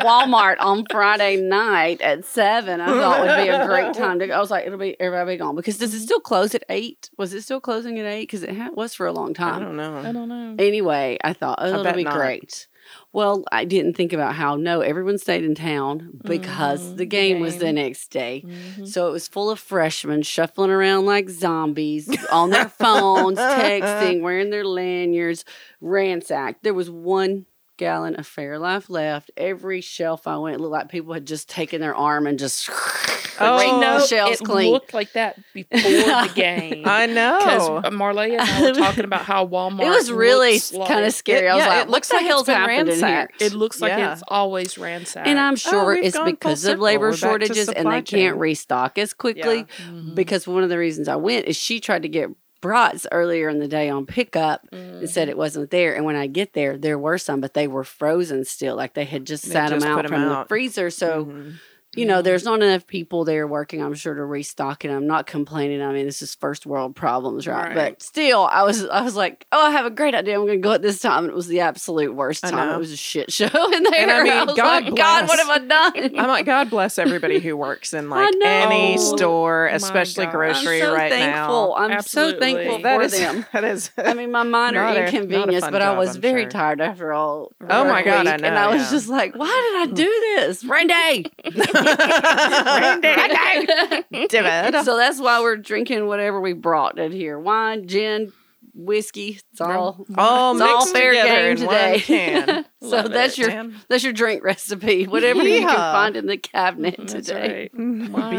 Walmart 0.01 0.57
on 0.59 0.85
Friday 0.89 1.37
night 1.37 2.01
at 2.01 2.25
seven. 2.25 2.81
I 2.81 2.87
thought 2.87 3.19
would 3.21 3.43
be 3.43 3.49
a 3.49 3.65
great 3.65 3.93
time 3.93 4.19
to 4.19 4.27
go. 4.27 4.33
I 4.33 4.39
was 4.39 4.51
like, 4.51 4.65
it'll 4.65 4.77
be 4.79 4.99
everybody 4.99 5.35
be 5.35 5.37
gone 5.37 5.55
because 5.55 5.77
does 5.77 5.93
it 5.93 6.01
still 6.01 6.19
close 6.19 6.55
at 6.55 6.63
eight? 6.69 7.09
Was 7.17 7.33
it 7.33 7.41
still 7.41 7.61
closing 7.61 7.99
at 7.99 8.05
eight? 8.05 8.23
Because 8.23 8.43
it 8.43 8.55
ha- 8.55 8.71
was 8.73 8.93
for 8.93 9.05
a 9.05 9.11
long 9.13 9.33
time 9.33 9.55
I 9.55 9.59
don't 9.59 9.75
know. 9.77 9.97
i 9.97 10.11
don't 10.11 10.29
know 10.29 10.55
Anyway, 10.57 11.17
I 11.23 11.33
thought, 11.33 11.59
oh, 11.61 11.79
it'll 11.79 11.93
be 11.93 12.03
not. 12.03 12.15
great. 12.15 12.67
Well, 13.15 13.45
I 13.49 13.63
didn't 13.63 13.93
think 13.95 14.11
about 14.11 14.35
how 14.35 14.57
no, 14.57 14.81
everyone 14.81 15.17
stayed 15.17 15.45
in 15.45 15.55
town 15.55 16.19
because 16.25 16.81
Mhm, 16.83 16.97
the 16.97 17.05
game 17.05 17.39
was 17.39 17.57
the 17.59 17.71
next 17.71 18.09
day. 18.11 18.43
Mhm. 18.45 18.85
So 18.85 19.07
it 19.07 19.11
was 19.11 19.25
full 19.25 19.49
of 19.49 19.57
freshmen 19.57 20.21
shuffling 20.21 20.69
around 20.69 21.05
like 21.05 21.29
zombies 21.29 22.09
on 22.29 22.49
their 22.49 22.67
phones, 22.67 23.39
texting, 23.39 24.21
wearing 24.21 24.49
their 24.49 24.65
lanyards, 24.65 25.45
ransacked. 25.79 26.63
There 26.63 26.73
was 26.73 26.89
one 26.89 27.45
gallon 27.77 28.15
of 28.15 28.27
Fairlife 28.27 28.89
left. 28.89 29.31
Every 29.37 29.81
shelf 29.81 30.27
I 30.27 30.37
went 30.37 30.59
looked 30.61 30.71
like 30.71 30.89
people 30.89 31.13
had 31.13 31.25
just 31.25 31.49
taken 31.49 31.81
their 31.81 31.95
arm 31.95 32.27
and 32.27 32.37
just 32.39 32.69
Oh, 33.37 33.57
raked 33.57 33.81
no, 33.81 33.99
the 33.99 34.07
shelves 34.07 34.39
it 34.39 34.45
clean. 34.45 34.71
looked 34.71 34.93
like 34.93 35.11
that 35.11 35.37
before 35.53 35.77
the 35.77 36.31
game 36.35 36.83
I 36.85 37.05
know 37.05 37.37
because. 37.39 37.91
Marley 37.91 38.31
and 38.33 38.41
I 38.41 38.61
were 38.61 38.71
talking 38.71 39.03
about 39.03 39.23
how 39.23 39.45
Walmart. 39.45 39.81
it 39.85 39.89
was 39.89 40.09
really 40.09 40.61
like- 40.73 40.87
kind 40.87 41.03
of 41.05 41.13
scary. 41.13 41.47
It- 41.47 41.49
I 41.49 41.55
was 41.55 41.63
yeah, 41.65 41.69
like, 41.69 41.87
it 41.87 41.89
looks 41.89 42.07
the 42.07 42.15
like 42.15 42.23
it's 42.23 42.29
hell's 42.31 42.45
been 42.45 42.55
happened 42.55 42.87
in 42.89 42.95
here? 42.95 43.01
ransacked. 43.03 43.41
It 43.41 43.51
looks 43.53 43.81
like 43.81 43.89
Yeah. 43.89 44.13
it's 44.13 44.23
always 44.29 44.77
ransacked. 44.77 45.27
And 45.27 45.37
I'm 45.37 45.57
sure 45.57 45.95
we've 45.95 46.05
it's 46.05 46.15
gone 46.15 46.27
full 46.27 46.31
because 46.31 46.63
of 46.63 46.79
labor 46.79 47.07
We're 47.07 47.11
back 47.11 47.19
to 47.19 47.25
shortages 47.27 47.67
and 47.67 47.77
supply 47.77 47.95
they 47.95 48.01
can't 48.03 48.37
restock 48.37 48.97
as 48.97 49.13
quickly. 49.13 49.65
Mhm. 49.89 50.15
because 50.15 50.47
one 50.47 50.63
of 50.63 50.69
the 50.69 50.77
reasons 50.77 51.09
I 51.09 51.17
went 51.17 51.45
is 51.45 51.57
she 51.57 51.81
tried 51.81 52.03
to 52.03 52.07
get 52.09 52.29
brats 52.65 53.05
earlier 53.11 53.47
in 53.49 53.59
the 53.59 53.67
day 53.67 53.89
on 53.89 54.05
pickup 54.05 54.67
and 54.71 55.03
Mm. 55.03 55.09
said 55.09 55.29
it 55.29 55.37
wasn't 55.37 55.69
there. 55.71 55.95
And 55.95 56.03
when 56.05 56.15
I 56.15 56.27
get 56.27 56.53
there, 56.53 56.77
there 56.77 56.97
were 56.97 57.17
some, 57.17 57.39
but 57.41 57.53
they 57.53 57.67
were 57.67 57.83
frozen 57.83 58.43
still. 58.45 58.75
Like 58.75 58.93
they 58.93 59.05
had 59.05 59.25
just 59.25 59.45
They 59.45 59.51
sat 59.51 59.69
just 59.69 59.85
them 59.85 59.91
out 59.97 60.07
from 60.07 60.21
out. 60.23 60.45
the 60.45 60.47
freezer. 60.49 60.89
So, 60.89 61.25
Mhm. 61.25 61.53
You 61.95 62.05
know, 62.05 62.21
there's 62.21 62.43
not 62.43 62.61
enough 62.61 62.85
people 62.87 63.25
there 63.25 63.47
working, 63.47 63.81
I'm 63.81 63.93
sure, 63.93 64.13
to 64.13 64.23
restock 64.25 64.85
it. 64.85 64.91
I'm 64.91 65.07
not 65.07 65.27
complaining. 65.27 65.81
I 65.81 65.91
mean, 65.93 66.05
this 66.05 66.21
is 66.21 66.35
first 66.35 66.65
world 66.65 66.95
problems, 66.95 67.47
right? 67.47 67.67
Right. 67.67 67.93
But 67.93 68.01
still, 68.01 68.45
I 68.51 68.63
was 68.63 68.85
I 68.85 69.01
was 69.01 69.15
like, 69.15 69.45
oh, 69.51 69.67
I 69.67 69.71
have 69.71 69.85
a 69.85 69.89
great 69.89 70.13
idea. 70.15 70.35
I'm 70.35 70.45
going 70.45 70.59
to 70.59 70.63
go 70.67 70.73
at 70.73 70.81
this 70.81 70.99
time. 70.99 71.23
And 71.25 71.31
it 71.31 71.35
was 71.35 71.47
the 71.47 71.61
absolute 71.61 72.13
worst 72.13 72.43
time. 72.43 72.69
It 72.69 72.77
was 72.77 72.91
a 72.91 72.97
shit 72.97 73.31
show 73.31 73.45
in 73.73 73.83
there. 73.83 73.93
And 74.01 74.11
I 74.11 74.23
mean, 74.23 74.45
was 74.47 74.55
God 74.55 74.83
like, 74.85 74.95
God, 74.95 75.27
what 75.27 75.39
have 75.39 75.49
I 75.49 75.57
done? 75.59 76.15
I'm 76.19 76.27
like, 76.27 76.45
God 76.45 76.69
bless 76.69 76.97
everybody 76.99 77.39
who 77.39 77.55
works 77.57 77.93
in 77.93 78.09
like 78.09 78.33
any 78.43 78.97
store, 78.97 79.67
my 79.69 79.75
especially 79.75 80.25
God. 80.25 80.31
grocery 80.33 80.81
I'm 80.81 80.87
so 80.89 80.93
right 80.93 81.11
thankful. 81.11 81.75
now. 81.77 81.85
I'm 81.95 82.01
so 82.01 82.39
thankful 82.39 82.81
That 82.81 82.97
for 82.97 83.03
is 83.03 83.11
them. 83.17 83.45
that 83.53 83.63
is. 83.63 83.91
I 83.97 84.13
mean, 84.13 84.31
my 84.31 84.43
minor 84.43 84.81
Not 84.83 84.97
a- 84.97 85.05
inconvenience, 85.05 85.63
fun 85.63 85.71
but 85.71 85.81
I 85.81 85.97
was 85.97 86.15
I'm 86.15 86.21
very 86.21 86.43
sure. 86.43 86.49
tired 86.51 86.81
after 86.81 87.13
all. 87.13 87.51
Oh 87.61 87.83
my 87.85 87.93
work 88.01 88.05
God, 88.05 88.27
I 88.27 88.35
week, 88.35 88.43
And 88.45 88.55
know, 88.55 88.61
I 88.61 88.67
was 88.67 88.83
yeah. 88.83 88.91
just 88.91 89.07
like, 89.07 89.35
why 89.35 89.45
did 89.85 89.89
I 89.91 89.93
do 89.95 90.05
this? 90.35 90.63
Randy! 90.65 90.95
Randy. 90.95 91.31
so 94.83 94.97
that's 94.97 95.19
why 95.19 95.41
we're 95.41 95.57
drinking 95.57 96.07
whatever 96.07 96.41
we 96.41 96.53
brought 96.53 96.97
in 96.99 97.11
here 97.11 97.39
wine, 97.39 97.87
gin, 97.87 98.31
whiskey. 98.73 99.39
It's 99.51 99.61
all. 99.61 100.05
all 100.17 100.53
It's 100.53 100.61
all 100.61 100.79
mixed 100.79 100.93
fair 100.93 101.11
together 101.11 101.29
game 101.29 101.51
in 101.51 101.57
today. 101.57 102.63
one 102.85 103.03
can. 103.03 103.03
So 103.03 103.03
Love 103.03 103.11
that's 103.11 103.33
it, 103.33 103.41
your 103.41 103.49
man. 103.49 103.75
that's 103.89 104.03
your 104.03 104.13
drink 104.13 104.43
recipe. 104.43 105.05
Whatever 105.07 105.43
you 105.43 105.59
can 105.61 105.75
find 105.75 106.15
in 106.17 106.25
the 106.27 106.37
cabinet 106.37 106.95
That's 106.97 107.13
today. 107.13 107.69
right. 107.73 107.75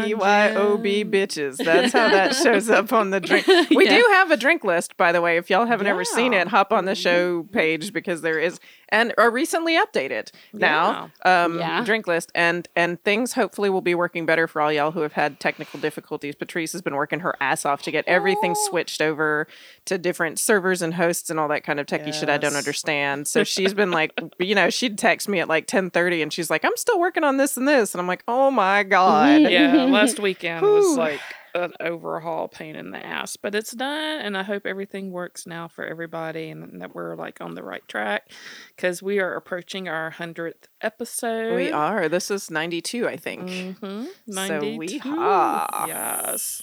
BYOB 0.05 1.09
bitches. 1.11 1.57
That's 1.63 1.93
how 1.93 2.09
that 2.09 2.35
shows 2.43 2.69
up 2.69 2.93
on 2.93 3.09
the 3.11 3.19
drink. 3.19 3.45
We 3.77 3.85
Yeah. 3.85 3.97
do 3.97 4.05
have 4.13 4.31
a 4.31 4.37
drink 4.37 4.63
list, 4.63 4.97
by 4.97 5.11
the 5.11 5.21
way. 5.21 5.37
If 5.37 5.49
y'all 5.49 5.65
haven't 5.65 5.87
ever 5.87 6.03
seen 6.05 6.33
it, 6.33 6.47
hop 6.47 6.71
on 6.71 6.85
the 6.85 6.95
show 6.95 7.43
page 7.51 7.93
because 7.93 8.21
there 8.21 8.39
is 8.39 8.59
and 8.89 9.13
are 9.17 9.29
recently 9.29 9.73
updated 9.77 10.31
now. 10.53 11.11
Um, 11.25 11.59
Yeah. 11.59 11.83
drink 11.83 12.07
list 12.07 12.31
and 12.33 12.67
and 12.75 13.01
things 13.03 13.33
hopefully 13.33 13.69
will 13.69 13.81
be 13.81 13.95
working 13.95 14.25
better 14.25 14.47
for 14.47 14.61
all 14.61 14.71
y'all 14.71 14.91
who 14.91 15.01
have 15.01 15.13
had 15.13 15.39
technical 15.39 15.79
difficulties. 15.79 16.35
Patrice 16.35 16.71
has 16.71 16.81
been 16.81 16.95
working 16.95 17.19
her 17.21 17.35
ass 17.41 17.65
off 17.65 17.81
to 17.83 17.91
get 17.91 18.05
everything 18.07 18.53
Oh. 18.57 18.67
switched 18.69 19.01
over 19.01 19.47
to 19.85 19.97
different 19.97 20.39
servers 20.39 20.81
and 20.81 20.93
hosts 20.93 21.29
and 21.29 21.39
all 21.39 21.47
that 21.49 21.63
kind 21.63 21.79
of 21.79 21.85
techie 21.85 22.13
shit 22.13 22.29
I 22.29 22.37
don't 22.37 22.55
understand. 22.55 23.27
So 23.27 23.43
she's 23.43 23.73
been 23.73 23.91
like, 23.91 24.13
you 24.45 24.53
know, 24.53 24.69
she'd 24.69 24.97
text 24.97 25.27
me 25.27 25.39
at 25.39 25.47
like 25.47 25.67
ten 25.67 25.89
thirty 25.89 26.21
and 26.21 26.31
she's 26.31 26.49
like, 26.49 26.63
I'm 26.63 26.75
still 26.75 26.99
working 26.99 27.23
on 27.23 27.37
this 27.37 27.57
and 27.57 27.67
this, 27.67 27.93
and 27.93 28.01
I'm 28.01 28.07
like, 28.07 28.23
oh 28.27 28.51
my 28.51 28.83
god. 28.83 29.41
Yeah, 29.41 29.85
last 29.85 30.19
weekend 30.21 30.61
was 30.61 30.97
like 30.97 31.21
an 31.55 31.73
overhaul 31.79 32.47
pain 32.47 32.75
in 32.75 32.91
the 32.91 33.03
ass, 33.03 33.35
but 33.35 33.55
it's 33.55 33.71
done, 33.71 34.21
and 34.21 34.37
I 34.37 34.43
hope 34.43 34.65
everything 34.65 35.11
works 35.11 35.47
now 35.47 35.67
for 35.67 35.85
everybody, 35.85 36.49
and 36.49 36.81
that 36.81 36.93
we're 36.93 37.15
like 37.15 37.41
on 37.41 37.55
the 37.55 37.63
right 37.63 37.87
track 37.87 38.31
because 38.75 39.01
we 39.01 39.19
are 39.19 39.33
approaching 39.33 39.87
our 39.87 40.11
hundredth 40.11 40.67
episode. 40.81 41.55
We 41.55 41.71
are. 41.71 42.07
This 42.09 42.29
is 42.29 42.51
92, 42.51 43.07
I 43.07 43.17
think. 43.17 43.49
Mm-hmm. 43.49 44.05
So 44.31 44.59
we 44.59 44.99
92. 44.99 45.09
are. 45.17 45.85
Yes. 45.87 46.61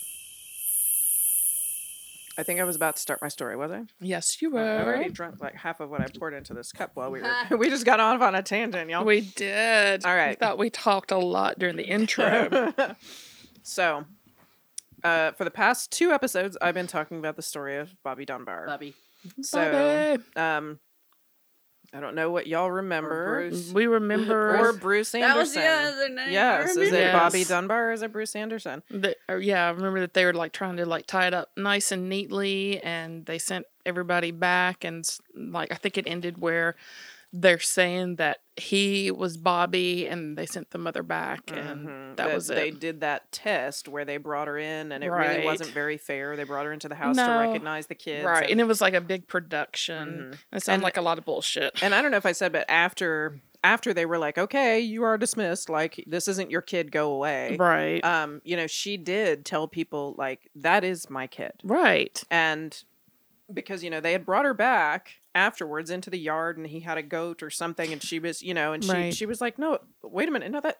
I 2.37 2.43
think 2.43 2.59
I 2.61 2.64
was 2.64 2.75
about 2.75 2.97
to 2.97 3.03
start 3.03 3.23
my 3.23 3.29
story, 3.29 3.57
was 3.57 3.71
I? 3.71 3.85
Yes, 4.00 4.43
you 4.43 4.50
were. 4.50 4.61
I 4.61 4.83
already 4.83 5.11
drunk 5.11 5.41
like 5.41 5.55
half 5.55 5.81
of 5.81 5.91
what 5.91 6.00
I 6.00 6.07
poured 6.19 6.35
into 6.35 6.53
this 6.53 6.73
cup 6.73 6.91
while 6.95 7.11
we 7.11 7.23
were. 7.23 7.33
we 7.57 7.69
just 7.71 7.85
got 7.85 8.00
off 8.00 8.21
on 8.21 8.35
a 8.35 8.43
tangent, 8.43 8.91
y'all. 8.91 9.05
We 9.05 9.21
did. 9.21 10.05
All 10.05 10.14
right. 10.14 10.31
I 10.31 10.35
thought 10.35 10.59
we 10.59 10.71
talked 10.71 11.12
a 11.12 11.19
lot 11.19 11.59
during 11.59 11.76
the 11.76 11.85
intro. 11.85 12.73
so, 13.62 14.05
uh, 15.05 15.33
for 15.33 15.45
the 15.45 15.50
past 15.50 15.93
two 15.93 16.11
episodes, 16.11 16.57
I've 16.61 16.75
been 16.75 16.88
talking 16.88 17.19
about 17.19 17.37
the 17.37 17.43
story 17.43 17.76
of 17.76 17.95
Bobby 18.03 18.25
Dunbar. 18.25 18.67
Bubby. 18.67 18.95
So, 19.41 20.17
Bobby. 20.17 20.23
um, 20.37 20.81
I 21.95 22.01
don't 22.01 22.17
know 22.17 22.31
what 22.31 22.49
y'all 22.49 22.71
remember. 22.71 23.49
Bruce. 23.49 23.67
Mm-hmm. 23.67 23.75
we 23.75 23.87
remember 23.87 24.59
Or 24.59 24.73
Bruce 24.73 25.15
Anderson. 25.15 25.31
That 25.31 25.39
was 25.39 25.55
the 25.55 25.65
other 25.65 26.09
name. 26.09 26.33
Yes, 26.33 26.77
is 26.77 26.93
it. 26.93 26.93
Yes. 26.93 27.13
Bobby 27.15 27.45
Dunbar 27.45 27.91
or 27.91 27.93
is 27.93 28.03
it 28.03 28.13
Bruce 28.13 28.35
Anderson? 28.35 28.83
that, 28.91 29.17
or 29.29 29.39
yeah, 29.39 29.67
I 29.67 29.71
remember 29.71 30.01
that 30.01 30.13
they 30.15 30.25
were 30.25 30.35
like 30.35 30.53
trying 30.53 30.77
to 30.79 30.87
like 30.87 31.07
tie 31.07 31.29
it 31.29 31.35
up 31.35 31.51
nice 31.57 31.93
and 31.93 32.09
neatly, 32.09 32.81
and 32.83 33.25
they 33.27 33.39
sent 33.39 33.67
everybody 33.87 34.33
back, 34.33 34.83
and 34.83 35.09
like 35.37 35.71
I 35.71 35.77
think 35.77 35.97
it 35.97 36.09
ended 36.09 36.39
where 36.39 36.75
they're 37.33 37.61
saying 37.61 38.17
that 38.17 38.39
he 38.57 39.11
was 39.11 39.37
Bobby, 39.37 40.07
and 40.07 40.39
they 40.39 40.47
sent 40.47 40.71
the 40.71 40.79
mother 40.79 41.03
back, 41.03 41.51
and 41.51 41.89
Mhm. 41.89 42.17
that 42.17 42.33
was 42.33 42.49
it. 42.51 42.55
They 42.55 42.71
did 42.71 43.01
that 43.01 43.33
test 43.33 43.89
where 43.89 44.05
they 44.05 44.17
brought 44.17 44.47
her 44.47 44.57
in, 44.57 44.93
and 44.93 45.03
it 45.03 45.11
Right. 45.11 45.29
really 45.31 45.45
wasn't 45.45 45.71
very 45.71 45.97
fair. 45.99 46.37
They 46.37 46.45
brought 46.45 46.65
her 46.67 46.73
into 46.73 46.89
the 46.89 46.95
house 46.95 47.17
to 47.17 47.23
recognize 47.23 47.89
the 47.89 47.97
kids, 47.97 48.25
Right, 48.25 48.43
and, 48.43 48.53
and 48.53 48.61
it 48.61 48.65
was 48.65 48.81
like 48.81 48.95
a 48.95 49.01
big 49.01 49.27
production. 49.27 50.33
Mhm. 50.35 50.39
It 50.57 50.63
sounded 50.63 50.75
And- 50.75 50.83
like 50.85 50.97
a 50.97 51.01
lot 51.03 51.19
of 51.19 51.25
bullshit. 51.25 51.83
and 51.83 51.95
I 51.95 52.01
don't 52.03 52.13
know 52.13 52.17
if 52.17 52.27
I 52.27 52.33
said, 52.33 52.53
but 52.53 52.65
after 52.69 53.41
after 53.65 53.95
they 53.95 54.05
were 54.05 54.19
like, 54.19 54.37
okay, 54.37 54.79
you 54.79 55.03
are 55.05 55.17
dismissed. 55.17 55.71
Like 55.71 56.05
this 56.07 56.29
isn't 56.29 56.51
your 56.51 56.61
kid. 56.61 56.93
Go 56.93 57.11
away. 57.13 57.57
right, 57.59 58.05
Um, 58.05 58.43
you 58.45 58.57
know, 58.59 58.67
she 58.67 58.99
did 58.99 59.47
tell 59.47 59.67
people 59.67 60.15
like 60.19 60.51
that 60.55 60.85
is 60.85 61.09
my 61.09 61.27
kid, 61.27 61.53
right, 61.65 62.23
and 62.31 62.85
because 63.53 63.83
you 63.83 63.89
know 63.91 64.01
they 64.01 64.13
had 64.13 64.25
brought 64.27 64.45
her 64.45 64.53
back 64.55 65.15
afterwards 65.35 65.91
into 65.91 66.11
the 66.11 66.19
yard, 66.19 66.57
and 66.57 66.67
he 66.67 66.81
had 66.81 66.99
a 66.99 67.03
goat 67.03 67.43
or 67.43 67.50
something, 67.50 67.93
and 67.93 68.03
she 68.03 68.19
was, 68.19 68.43
you 68.43 68.55
know, 68.55 68.73
and 68.73 68.85
she 68.85 68.91
Right. 68.91 69.14
she 69.14 69.26
was 69.26 69.41
like, 69.41 69.59
no, 69.59 69.79
wait 70.03 70.29
a 70.29 70.33
minute, 70.33 70.50
no 70.50 70.61
that. 70.61 70.79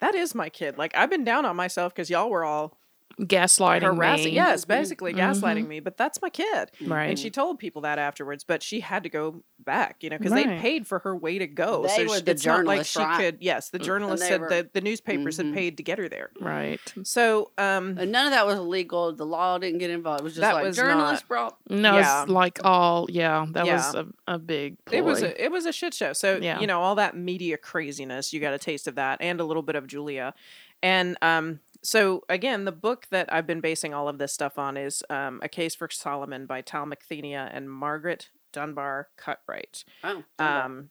That 0.00 0.14
is 0.14 0.34
my 0.34 0.48
kid. 0.48 0.76
Like 0.76 0.94
I've 0.96 1.10
been 1.10 1.24
down 1.24 1.44
on 1.46 1.56
myself 1.56 1.94
because 1.94 2.10
y'all 2.10 2.28
were 2.30 2.44
all 2.44 2.78
gaslighting 3.20 3.82
harassing. 3.82 4.26
me. 4.26 4.30
Yes, 4.32 4.64
basically 4.64 5.12
Mhm. 5.14 5.18
gaslighting 5.18 5.66
me. 5.68 5.80
But 5.80 5.96
that's 5.96 6.20
my 6.22 6.30
kid. 6.30 6.70
right. 6.84 7.06
And 7.10 7.18
she 7.18 7.30
told 7.30 7.58
people 7.58 7.82
that 7.82 7.98
afterwards, 7.98 8.44
but 8.44 8.62
she 8.62 8.80
had 8.80 9.02
to 9.04 9.08
go 9.08 9.42
back, 9.58 9.96
you 10.02 10.10
know, 10.10 10.18
because 10.18 10.32
they 10.32 10.44
paid 10.58 10.86
for 10.86 10.98
her 11.00 11.14
way 11.16 11.38
to 11.38 11.46
go. 11.46 11.82
They 11.84 11.88
so 11.88 12.02
were 12.04 12.16
she, 12.16 12.22
the 12.22 12.30
it's 12.32 12.44
not 12.46 12.52
like 12.52 12.64
journalists, 12.66 12.92
she 12.92 12.98
right? 13.00 13.20
could. 13.20 13.36
Yes, 13.40 13.70
the 13.70 13.78
journalists 13.78 14.26
they 14.26 14.32
said 14.32 14.40
were- 14.40 14.48
the 14.48 14.68
the 14.72 14.80
newspapers 14.80 15.38
Mhm. 15.38 15.44
had 15.46 15.54
paid 15.54 15.76
to 15.76 15.82
get 15.82 15.98
her 15.98 16.08
there. 16.08 16.30
right. 16.40 16.80
So, 17.04 17.50
um, 17.58 17.96
And 17.98 18.10
none 18.12 18.26
of 18.26 18.32
that 18.32 18.46
was 18.46 18.58
illegal. 18.58 19.12
The 19.12 19.26
law 19.26 19.58
didn't 19.58 19.78
get 19.78 19.90
involved. 19.90 20.20
It 20.20 20.24
was 20.24 20.34
just 20.34 20.40
That 20.42 20.54
like 20.54 20.64
was 20.64 20.76
journalists 20.76 21.26
brought. 21.26 21.56
No, 21.70 21.94
Yeah. 21.98 22.22
it's 22.22 22.30
like 22.30 22.58
all 22.64 23.06
yeah. 23.10 23.46
That 23.52 23.66
Yeah. 23.66 23.76
was 23.76 23.94
a, 23.94 24.06
a 24.26 24.38
big. 24.38 24.84
Ploy. 24.84 24.98
it 24.98 25.04
was 25.04 25.22
a 25.22 25.44
it 25.44 25.50
was 25.52 25.66
a 25.66 25.72
shit 25.72 25.94
show. 25.94 26.12
So 26.12 26.38
Yeah. 26.42 26.60
you 26.60 26.66
know 26.66 26.80
all 26.82 26.94
that 26.96 27.16
media 27.16 27.56
craziness, 27.56 28.32
you 28.32 28.40
got 28.40 28.54
a 28.54 28.58
taste 28.58 28.86
of 28.88 28.96
that, 28.96 29.18
and 29.20 29.40
a 29.40 29.44
little 29.44 29.62
bit 29.62 29.76
of 29.76 29.86
Julia, 29.86 30.34
and 30.82 31.16
um. 31.22 31.60
So 31.84 32.24
again, 32.28 32.64
the 32.64 32.72
book 32.72 33.06
that 33.10 33.32
I've 33.32 33.46
been 33.46 33.60
basing 33.60 33.92
all 33.92 34.08
of 34.08 34.18
this 34.18 34.32
stuff 34.32 34.58
on 34.58 34.76
is 34.76 35.02
um, 35.10 35.40
a 35.42 35.48
case 35.48 35.74
for 35.74 35.88
Solomon 35.90 36.46
by 36.46 36.62
Tal 36.62 36.86
McThenia 36.86 37.50
and 37.52 37.70
Margaret 37.70 38.30
Dunbar 38.52 39.08
Cutright. 39.18 39.84
Oh, 40.04 40.24
Um, 40.38 40.90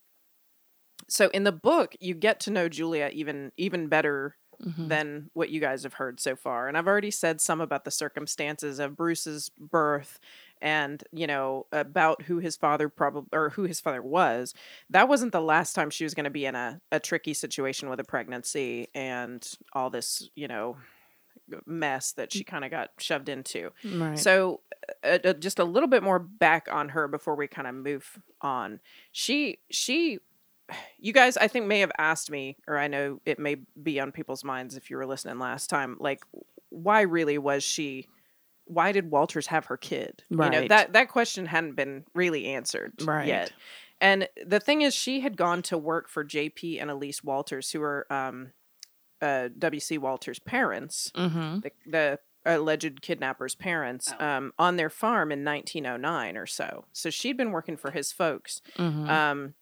so 1.09 1.29
in 1.29 1.43
the 1.43 1.51
book, 1.51 1.95
you 2.00 2.13
get 2.13 2.39
to 2.41 2.51
know 2.51 2.69
Julia 2.69 3.09
even 3.13 3.51
even 3.57 3.88
better 3.88 4.38
Mhm. 4.59 4.89
than 4.89 5.29
what 5.33 5.50
you 5.50 5.59
guys 5.59 5.83
have 5.83 5.93
heard 5.95 6.19
so 6.19 6.35
far. 6.35 6.67
And 6.67 6.77
I've 6.77 6.88
already 6.88 7.12
said 7.12 7.39
some 7.41 7.62
about 7.62 7.85
the 7.85 7.91
circumstances 7.91 8.79
of 8.79 8.95
Bruce's 8.95 9.50
birth 9.57 10.19
and, 10.63 11.03
you 11.12 11.27
know, 11.27 11.67
about 11.74 12.22
who 12.24 12.39
his 12.39 12.55
father 12.55 12.88
probably 12.88 13.27
or 13.38 13.50
who 13.50 13.63
his 13.63 13.82
father 13.82 14.01
was. 14.01 14.53
That 14.89 15.10
wasn't 15.10 15.34
the 15.34 15.41
last 15.41 15.74
time 15.74 15.89
she 15.89 16.05
was 16.05 16.13
going 16.13 16.24
to 16.24 16.29
be 16.29 16.46
in 16.46 16.55
a, 16.55 16.79
a 16.89 17.01
tricky 17.01 17.34
situation 17.34 17.89
with 17.89 18.00
a 18.00 18.05
pregnancy 18.05 18.88
and 18.96 19.46
all 19.74 19.89
this, 19.89 20.29
you 20.36 20.48
know, 20.48 20.77
mess 21.65 22.13
that 22.13 22.32
she 22.32 22.46
kind 22.46 22.63
of 22.63 22.72
got 22.72 22.91
shoved 22.98 23.27
into. 23.27 23.72
right. 23.86 24.17
So, 24.17 24.62
uh, 25.03 25.20
uh, 25.25 25.34
just 25.34 25.60
a 25.60 25.65
little 25.65 25.89
bit 25.89 26.01
more 26.01 26.17
back 26.17 26.70
on 26.72 26.89
her 26.89 27.10
before 27.10 27.36
we 27.36 27.48
kind 27.48 27.67
of 27.67 27.75
move 27.75 28.22
on. 28.39 28.79
She, 29.12 29.60
she, 29.70 30.20
you 30.98 31.12
guys, 31.12 31.36
I 31.36 31.50
think 31.50 31.65
may 31.65 31.82
have 31.82 31.91
asked 31.98 32.32
me, 32.32 32.55
or 32.70 32.77
I 32.77 32.88
know 32.88 33.20
it 33.25 33.38
may 33.38 33.58
be 33.82 34.00
on 34.00 34.13
people's 34.13 34.46
minds 34.46 34.77
if 34.77 34.89
you 34.89 34.96
were 34.96 35.05
listening 35.05 35.39
last 35.39 35.70
time. 35.70 35.98
Like, 36.00 36.24
why 36.70 37.01
really 37.01 37.38
was 37.38 37.65
she? 37.65 38.08
Why 38.65 38.91
did 38.91 39.12
Walters 39.12 39.48
have 39.48 39.65
her 39.65 39.77
kid? 39.77 40.24
Right. 40.29 40.53
You 40.53 40.62
know 40.62 40.67
that 40.70 40.93
that 40.93 41.10
question 41.10 41.46
hadn't 41.46 41.75
been 41.75 42.05
really 42.13 42.48
answered 42.48 42.93
Right. 43.01 43.27
yet. 43.27 43.51
And 44.01 44.27
the 44.46 44.60
thing 44.60 44.82
is, 44.82 44.93
she 44.93 45.22
had 45.22 45.38
gone 45.38 45.62
to 45.63 45.77
work 45.77 46.10
for 46.10 46.25
JP 46.25 46.82
and 46.82 46.89
Elise 46.91 47.24
Walters, 47.24 47.72
who 47.72 47.82
are 47.82 48.05
um, 48.12 48.51
uh, 49.22 49.48
W.C. 49.58 49.98
Walters' 49.98 50.39
parents 50.39 51.12
mm-hmm. 51.15 51.60
the, 51.60 51.72
the 51.86 52.20
alleged 52.46 53.01
kidnapper's 53.01 53.55
parents 53.55 54.13
Oh. 54.20 54.25
um, 54.25 54.53
on 54.60 54.75
their 54.75 54.89
farm 54.89 55.32
in 55.32 55.46
1909 55.46 56.36
or 56.36 56.46
so. 56.46 56.86
So 56.91 57.10
she'd 57.10 57.38
been 57.38 57.51
working 57.51 57.77
for 57.77 57.91
his 57.91 58.12
folks 58.12 58.62
Mm-hmm. 58.77 59.10
um, 59.10 59.53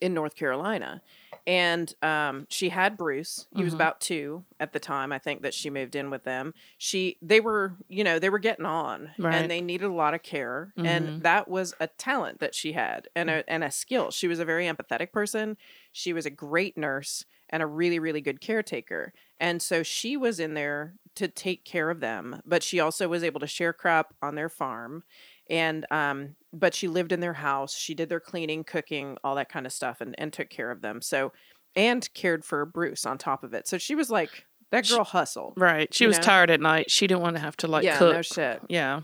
in 0.00 0.14
North 0.14 0.34
Carolina. 0.36 1.02
And 1.46 1.92
um, 2.02 2.46
she 2.50 2.68
had 2.68 2.96
Bruce. 2.96 3.46
He 3.56 3.64
was 3.64 3.72
Mhm. 3.72 3.76
about 3.76 4.00
two 4.00 4.44
at 4.60 4.72
the 4.72 4.78
time, 4.80 5.10
I 5.12 5.18
think, 5.18 5.42
that 5.42 5.54
she 5.54 5.70
moved 5.70 5.94
in 5.96 6.10
with 6.10 6.22
them. 6.24 6.52
She, 6.78 7.18
they 7.22 7.40
were, 7.40 7.76
you 7.88 8.04
know, 8.04 8.18
they 8.18 8.28
were 8.30 8.38
getting 8.38 8.66
on, 8.66 9.10
Right. 9.18 9.34
and 9.34 9.50
they 9.50 9.60
needed 9.60 9.86
a 9.86 9.92
lot 9.92 10.12
of 10.14 10.22
care, 10.22 10.72
Mhm. 10.76 10.86
and 10.86 11.22
that 11.22 11.48
was 11.48 11.74
a 11.80 11.86
talent 11.86 12.40
that 12.40 12.54
she 12.54 12.72
had, 12.72 13.08
and 13.16 13.30
Mm. 13.30 13.38
a 13.40 13.50
and 13.50 13.64
a 13.64 13.70
skill. 13.70 14.10
She 14.10 14.28
was 14.28 14.38
a 14.38 14.44
very 14.44 14.66
empathetic 14.66 15.12
person. 15.12 15.56
She 15.92 16.12
was 16.12 16.26
a 16.26 16.30
great 16.30 16.76
nurse 16.76 17.24
and 17.48 17.62
a 17.62 17.66
really, 17.66 17.98
really 17.98 18.20
good 18.20 18.40
caretaker. 18.40 19.12
And 19.40 19.60
so 19.62 19.82
she 19.82 20.16
was 20.16 20.38
in 20.38 20.54
there 20.54 20.94
to 21.16 21.26
take 21.26 21.64
care 21.64 21.90
of 21.90 22.00
them, 22.00 22.42
but 22.44 22.62
she 22.62 22.78
also 22.78 23.08
was 23.08 23.24
able 23.24 23.40
to 23.40 23.46
share 23.46 23.72
crop 23.72 24.14
on 24.22 24.34
their 24.36 24.48
farm. 24.48 25.02
And 25.50 25.84
um, 25.90 26.36
but 26.52 26.74
she 26.74 26.88
lived 26.88 27.12
in 27.12 27.20
their 27.20 27.34
house. 27.34 27.74
She 27.74 27.94
did 27.94 28.08
their 28.08 28.20
cleaning, 28.20 28.64
cooking, 28.64 29.18
all 29.24 29.34
that 29.34 29.48
kind 29.48 29.66
of 29.66 29.72
stuff, 29.72 30.00
and, 30.00 30.14
and 30.16 30.32
took 30.32 30.48
care 30.48 30.70
of 30.70 30.80
them. 30.80 31.02
So 31.02 31.32
and 31.76 32.12
cared 32.14 32.44
for 32.44 32.64
Bruce 32.64 33.06
on 33.06 33.18
top 33.18 33.44
of 33.44 33.54
it. 33.54 33.68
So 33.68 33.78
she 33.78 33.94
was 33.94 34.10
like 34.10 34.46
that 34.70 34.86
She- 34.86 34.94
girl 34.94 35.04
hustled. 35.04 35.54
Right. 35.56 35.92
She 35.92 36.06
was 36.06 36.18
know? 36.18 36.22
tired 36.22 36.50
at 36.50 36.60
night. 36.60 36.90
She 36.90 37.06
didn't 37.06 37.22
want 37.22 37.36
to 37.36 37.42
have 37.42 37.56
to 37.58 37.66
like 37.66 37.84
yeah, 37.84 37.98
cook. 37.98 38.14
no 38.14 38.22
shit. 38.22 38.62
Yeah. 38.68 39.02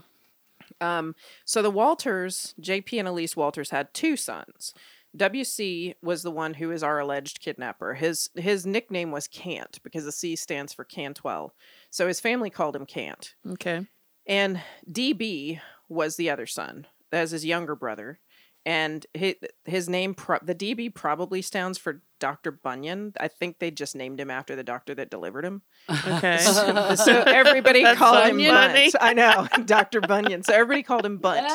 Um, 0.81 1.15
so 1.45 1.61
the 1.61 1.71
Walters, 1.71 2.53
JP 2.61 2.99
and 2.99 3.07
Elise 3.07 3.35
Walters, 3.35 3.69
had 3.69 3.93
two 3.93 4.15
sons. 4.15 4.73
WC 5.15 5.95
was 6.03 6.21
the 6.21 6.31
one 6.31 6.55
who 6.55 6.71
is 6.71 6.83
our 6.83 6.99
alleged 6.99 7.39
kidnapper. 7.39 7.95
His 7.95 8.29
his 8.35 8.65
nickname 8.65 9.11
was 9.11 9.27
Cant 9.27 9.79
because 9.83 10.05
the 10.05 10.11
C 10.11 10.35
stands 10.35 10.73
for 10.73 10.83
Cantwell. 10.83 11.53
So 11.89 12.07
his 12.07 12.19
family 12.19 12.49
called 12.49 12.75
him 12.75 12.85
Cant. 12.85 13.33
Okay. 13.53 13.87
And 14.27 14.61
DB 14.91 15.61
was 15.89 16.15
the 16.15 16.29
other 16.29 16.45
son. 16.45 16.87
That's 17.11 17.31
his 17.31 17.45
younger 17.45 17.75
brother. 17.75 18.19
And 18.65 19.05
his, 19.13 19.87
name, 19.87 20.15
the 20.41 20.55
DB 20.55 20.93
probably 20.93 21.41
stands 21.41 21.77
for 21.77 22.01
Dr. 22.19 22.51
Bunyan. 22.51 23.13
I 23.19 23.27
think 23.27 23.59
they 23.59 23.71
just 23.71 23.95
named 23.95 24.19
him 24.19 24.29
after 24.31 24.55
the 24.55 24.63
doctor 24.63 24.93
that 24.95 25.09
delivered 25.09 25.45
him. 25.45 25.61
Okay. 26.07 26.37
So 26.37 27.23
everybody 27.25 27.83
called 27.95 28.23
him 28.25 28.37
funny. 28.39 28.91
Bunt. 28.91 28.95
I 28.99 29.13
know, 29.13 29.47
Dr. 29.65 30.01
Bunyan. 30.01 30.43
So 30.43 30.53
everybody 30.53 30.83
called 30.83 31.05
him 31.05 31.17
Bunt. 31.17 31.47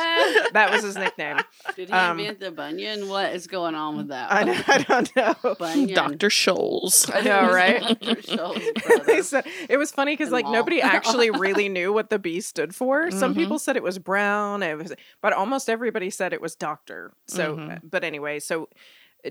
That 0.52 0.70
was 0.70 0.82
his 0.82 0.96
nickname. 0.96 1.38
Did 1.76 1.88
he 1.88 1.94
Um, 1.94 2.18
invent 2.20 2.40
the 2.40 2.50
bunion? 2.50 3.08
What 3.08 3.32
is 3.34 3.46
going 3.46 3.74
on 3.74 3.96
with 3.96 4.08
that? 4.08 4.32
I, 4.32 4.44
know, 4.44 4.60
I 4.66 4.78
don't 4.78 5.16
know. 5.16 5.54
Bunion. 5.58 5.94
Dr. 5.94 6.28
Scholl's. 6.28 7.10
I 7.12 7.20
know, 7.22 7.50
right? 7.52 7.80
Dr. 8.00 8.22
Scholl's 8.22 9.28
said- 9.28 9.46
it 9.68 9.76
was 9.76 9.90
funny 9.90 10.12
because 10.14 10.30
like 10.30 10.46
In 10.46 10.52
nobody 10.52 10.80
actually 10.80 11.30
really 11.30 11.68
knew 11.68 11.92
what 11.92 12.10
the 12.10 12.18
B 12.18 12.40
stood 12.40 12.74
for. 12.74 13.10
Some 13.10 13.32
Mhm. 13.34 13.38
people 13.38 13.58
said 13.58 13.76
it 13.76 13.82
was 13.82 13.98
Brown, 13.98 14.62
it 14.62 14.76
was, 14.78 14.92
but 15.20 15.32
almost 15.32 15.68
everybody 15.68 16.10
said 16.10 16.32
it 16.32 16.40
was 16.40 16.54
Doctor. 16.54 17.12
So, 17.26 17.56
Mhm. 17.56 17.80
but 17.84 18.04
anyway, 18.04 18.38
so 18.40 18.68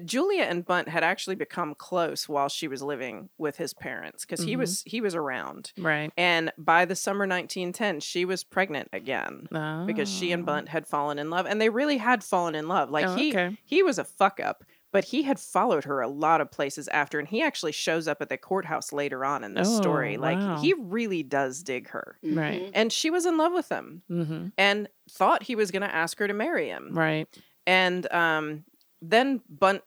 Julia 0.06 0.44
and 0.44 0.66
Bunt 0.66 0.88
had 0.88 1.04
actually 1.04 1.36
become 1.36 1.76
close 1.76 2.30
while 2.30 2.48
she 2.50 2.68
was 2.68 2.82
living 2.82 3.30
with 3.38 3.58
his 3.58 3.74
parents 3.74 4.26
because 4.26 4.44
he 4.46 4.54
Mhm. 4.56 4.60
was 4.60 4.84
he 4.86 5.02
was 5.02 5.16
around. 5.16 5.74
Right. 5.78 6.12
And 6.18 6.52
by 6.58 6.86
the 6.86 6.96
summer 6.96 7.26
1910, 7.28 8.00
she 8.00 8.24
was 8.26 8.44
pregnant 8.44 8.90
again 8.94 9.48
because 9.86 10.10
she 10.10 10.32
and 10.32 10.44
Oh. 10.44 10.46
Bunt 10.46 10.70
had 10.70 10.88
fallen 10.88 11.20
in 11.20 11.30
love, 11.30 11.46
and 11.46 11.60
they 11.62 11.70
really 11.70 11.98
had 11.98 12.24
fallen 12.24 12.56
in 12.56 12.68
love. 12.68 12.90
Like 12.90 13.06
Oh, 13.06 13.16
he 13.16 13.32
okay. 13.32 13.58
he 13.66 13.84
was 13.84 14.00
a 14.00 14.04
fuck 14.04 14.40
up, 14.40 14.64
but 14.94 15.06
he 15.06 15.24
had 15.24 15.40
followed 15.40 15.84
her 15.86 16.02
a 16.02 16.08
lot 16.08 16.42
of 16.42 16.52
places 16.52 16.88
after, 16.90 17.20
and 17.20 17.28
he 17.28 17.42
actually 17.42 17.72
shows 17.74 18.08
up 18.08 18.22
at 18.22 18.30
the 18.30 18.38
courthouse 18.38 18.92
later 18.94 19.26
on 19.26 19.44
in 19.44 19.54
this 19.56 19.76
story. 19.76 20.16
Oh, 20.18 20.22
Like 20.22 20.38
wow. 20.38 20.58
he 20.62 20.74
really 20.74 21.24
does 21.24 21.64
dig 21.64 21.90
her, 21.90 22.18
Right. 22.24 22.62
Mhm. 22.64 22.72
and 22.74 22.94
she 22.94 23.10
was 23.10 23.26
in 23.26 23.38
love 23.38 23.52
with 23.54 23.70
him 23.70 24.04
Mm-hmm. 24.10 24.48
and 24.58 24.88
thought 25.10 25.44
he 25.44 25.56
was 25.56 25.72
going 25.72 25.82
to 25.82 25.94
ask 25.94 26.18
her 26.20 26.28
to 26.28 26.34
marry 26.34 26.68
him. 26.70 26.92
Right. 26.94 27.28
And 27.68 28.12
um, 28.12 28.64
then 29.02 29.42
Bunt 29.50 29.82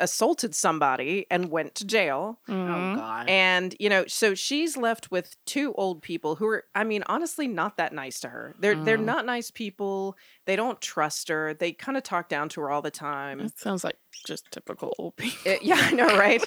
assaulted 0.00 0.56
somebody 0.56 1.24
and 1.30 1.50
went 1.52 1.76
to 1.76 1.84
jail. 1.86 2.40
Oh 2.48 2.52
Mhm. 2.52 2.96
God. 2.96 3.28
And, 3.30 3.76
you 3.78 3.88
know, 3.88 4.04
so 4.08 4.34
she's 4.34 4.76
left 4.76 5.12
with 5.12 5.36
two 5.46 5.72
old 5.74 6.02
people 6.02 6.34
who 6.34 6.48
are, 6.48 6.64
I 6.74 6.82
mean, 6.82 7.04
honestly, 7.06 7.46
not 7.46 7.76
that 7.76 7.92
nice 7.92 8.18
to 8.20 8.28
her. 8.30 8.56
They're 8.58 8.74
they're 8.74 8.98
Mm. 8.98 9.04
not 9.04 9.24
nice 9.24 9.52
people. 9.52 10.16
They 10.46 10.56
don't 10.56 10.80
trust 10.80 11.28
her. 11.28 11.54
They 11.54 11.72
kind 11.72 11.96
of 11.96 12.02
talk 12.02 12.28
down 12.28 12.48
to 12.50 12.60
her 12.62 12.70
all 12.72 12.82
the 12.82 12.90
time. 12.90 13.38
That 13.38 13.56
sounds 13.56 13.84
like 13.84 13.96
just 14.26 14.50
typical 14.50 14.92
old 14.98 15.14
people. 15.16 15.38
Uh, 15.54 15.58
yeah, 15.62 15.76
I 15.78 15.92
know, 15.92 16.18
right? 16.18 16.42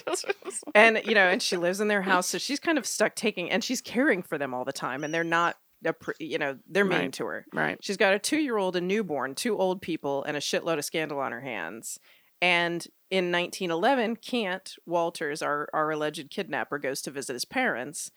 and 0.74 1.00
you 1.06 1.14
know, 1.14 1.28
and 1.28 1.40
she 1.42 1.56
lives 1.56 1.80
in 1.80 1.88
their 1.88 2.02
house, 2.02 2.26
so 2.26 2.36
she's 2.36 2.60
kind 2.60 2.76
of 2.76 2.86
stuck 2.86 3.14
taking, 3.14 3.50
and 3.50 3.64
she's 3.64 3.80
caring 3.80 4.22
for 4.22 4.36
them 4.36 4.52
all 4.52 4.66
the 4.66 4.72
time, 4.74 5.04
and 5.04 5.14
they're 5.14 5.24
not, 5.24 5.56
appre- 5.84 6.14
you 6.20 6.38
know, 6.38 6.58
they're 6.68 6.84
mean 6.84 6.98
Right. 6.98 7.12
to 7.14 7.26
her. 7.26 7.46
right. 7.52 7.78
She's 7.82 7.96
got 7.96 8.14
a 8.14 8.18
two-year-old, 8.18 8.76
a 8.76 8.80
newborn, 8.80 9.34
two 9.34 9.56
old 9.58 9.80
people, 9.82 10.24
and 10.24 10.36
a 10.36 10.40
shitload 10.40 10.78
of 10.78 10.84
scandal 10.84 11.18
on 11.20 11.32
her 11.32 11.40
hands. 11.40 11.98
And 12.40 12.86
in 13.10 13.30
1911, 13.32 14.16
Cant 14.16 14.76
Walters, 14.86 15.42
our 15.42 15.68
our 15.72 15.90
alleged 15.90 16.30
kidnapper, 16.30 16.78
goes 16.78 17.00
to 17.02 17.10
visit 17.10 17.32
his 17.32 17.44
parents 17.44 18.10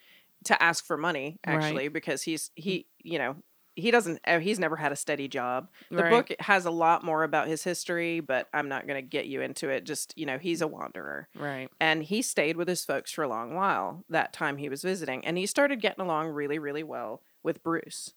to 0.46 0.62
ask 0.62 0.86
for 0.86 0.98
money, 0.98 1.38
Right. 1.46 1.56
actually, 1.56 1.88
because 1.88 2.24
he's 2.24 2.52
he, 2.56 2.88
you 3.04 3.18
know, 3.18 3.38
he 3.76 3.90
doesn't 3.90 4.20
uh, 4.28 4.40
he's 4.40 4.60
never 4.60 4.76
had 4.76 4.92
a 4.92 4.96
steady 4.96 5.28
job. 5.28 5.70
The 5.90 6.04
Right. 6.04 6.10
book 6.10 6.32
has 6.42 6.66
a 6.66 6.72
lot 6.72 7.04
more 7.04 7.24
about 7.24 7.48
his 7.48 7.64
history, 7.64 8.20
but 8.20 8.48
I'm 8.54 8.68
not 8.68 8.86
going 8.86 9.02
to 9.02 9.08
get 9.08 9.28
you 9.28 9.42
into 9.42 9.70
it. 9.70 9.86
Just, 9.86 10.14
you 10.18 10.26
know, 10.26 10.38
he's 10.38 10.62
a 10.62 10.68
wanderer. 10.68 11.30
Right. 11.36 11.70
And 11.80 12.04
he 12.04 12.22
stayed 12.22 12.58
with 12.58 12.68
his 12.68 12.84
folks 12.84 13.12
for 13.12 13.24
a 13.24 13.28
long 13.30 13.56
while 13.56 14.04
that 14.10 14.34
time 14.34 14.58
he 14.58 14.68
was 14.68 14.82
visiting. 14.84 15.26
And 15.26 15.38
he 15.38 15.46
started 15.46 15.80
getting 15.82 16.04
along 16.04 16.30
really, 16.30 16.60
really 16.60 16.84
well 16.84 17.22
with 17.44 17.64
Bruce. 17.64 18.14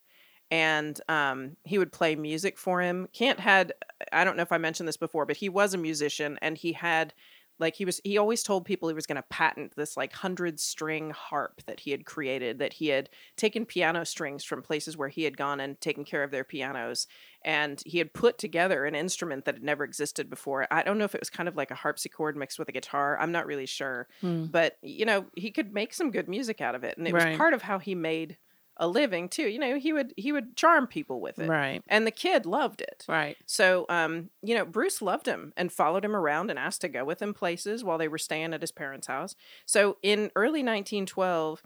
And 0.51 1.01
um, 1.09 1.57
he 1.65 1.79
would 1.79 1.91
play 1.93 2.15
music 2.17 2.59
for 2.59 2.81
him. 2.81 3.09
Cant 3.13 3.41
had, 3.41 3.73
I 4.13 4.25
don't 4.25 4.37
know 4.37 4.43
if 4.43 4.53
I 4.53 4.59
mentioned 4.59 4.87
this 4.89 4.97
before, 4.97 5.27
but 5.27 5.39
he 5.39 5.49
was 5.49 5.75
a 5.75 5.79
musician 5.79 6.39
and 6.43 6.57
he 6.57 6.73
had, 6.75 7.15
like, 7.59 7.77
he 7.77 7.85
was, 7.85 8.01
he 8.05 8.19
always 8.19 8.43
told 8.43 8.65
people 8.67 8.89
he 8.89 8.95
was 8.95 9.07
going 9.07 9.17
to 9.17 9.23
patent 9.31 9.75
this, 9.75 9.97
like, 9.97 10.13
hundred 10.13 10.61
string 10.61 11.11
harp 11.11 11.63
that 11.67 11.81
he 11.81 11.93
had 11.93 12.05
created, 12.05 12.59
that 12.59 12.75
he 12.75 12.89
had 12.89 13.09
taken 13.37 13.65
piano 13.65 14.05
strings 14.05 14.45
from 14.45 14.61
places 14.61 14.97
where 14.97 15.09
he 15.09 15.23
had 15.25 15.37
gone 15.37 15.61
and 15.61 15.81
taken 15.81 16.05
care 16.05 16.23
of 16.23 16.31
their 16.31 16.45
pianos. 16.45 17.07
And 17.43 17.83
he 17.87 17.99
had 17.99 18.13
put 18.13 18.39
together 18.39 18.85
an 18.85 18.95
instrument 18.95 19.47
that 19.47 19.55
had 19.55 19.65
never 19.65 19.83
existed 19.83 20.29
before. 20.29 20.67
I 20.71 20.83
don't 20.83 20.99
know 20.99 21.05
if 21.05 21.15
it 21.15 21.21
was 21.21 21.31
kind 21.31 21.49
of 21.49 21.57
like 21.57 21.71
a 21.71 21.77
harpsichord 21.77 22.37
mixed 22.37 22.59
with 22.59 22.69
a 22.69 22.73
guitar. 22.73 23.19
I'm 23.19 23.33
not 23.33 23.47
really 23.47 23.67
sure 23.67 24.09
Hmm. 24.21 24.45
but 24.47 24.77
you 24.83 25.07
know 25.07 25.27
he 25.37 25.51
could 25.51 25.73
make 25.73 25.95
some 25.95 26.11
good 26.11 26.29
music 26.29 26.61
out 26.61 26.75
of 26.75 26.85
it 26.85 26.99
and 26.99 27.09
it 27.09 27.15
Right. 27.15 27.31
was 27.31 27.39
part 27.39 27.55
of 27.55 27.63
how 27.63 27.79
he 27.79 27.95
made 27.95 28.37
a 28.77 28.89
living 28.89 29.29
too 29.29 29.49
you 29.49 29.59
know 29.59 29.79
he 29.79 29.93
would 29.93 30.13
he 30.17 30.33
would 30.33 30.57
charm 30.57 30.87
people 30.87 31.21
with 31.21 31.39
it 31.39 31.49
Right. 31.49 31.83
and 31.89 32.07
the 32.07 32.11
kid 32.11 32.45
loved 32.47 32.81
it 32.81 33.05
Right. 33.09 33.37
so 33.47 33.87
um 33.89 34.31
you 34.43 34.55
know 34.55 34.65
bruce 34.65 35.01
loved 35.01 35.27
him 35.27 35.53
and 35.57 35.71
followed 35.73 36.05
him 36.05 36.17
around 36.17 36.51
and 36.51 36.59
asked 36.59 36.81
to 36.81 36.89
go 36.89 37.05
with 37.05 37.23
him 37.23 37.35
places 37.35 37.85
while 37.85 37.99
they 37.99 38.09
were 38.09 38.19
staying 38.19 38.53
at 38.53 38.61
his 38.63 38.73
parents 38.73 39.07
house 39.07 39.37
so 39.65 39.97
in 40.03 40.31
early 40.35 40.63
1912 40.63 41.63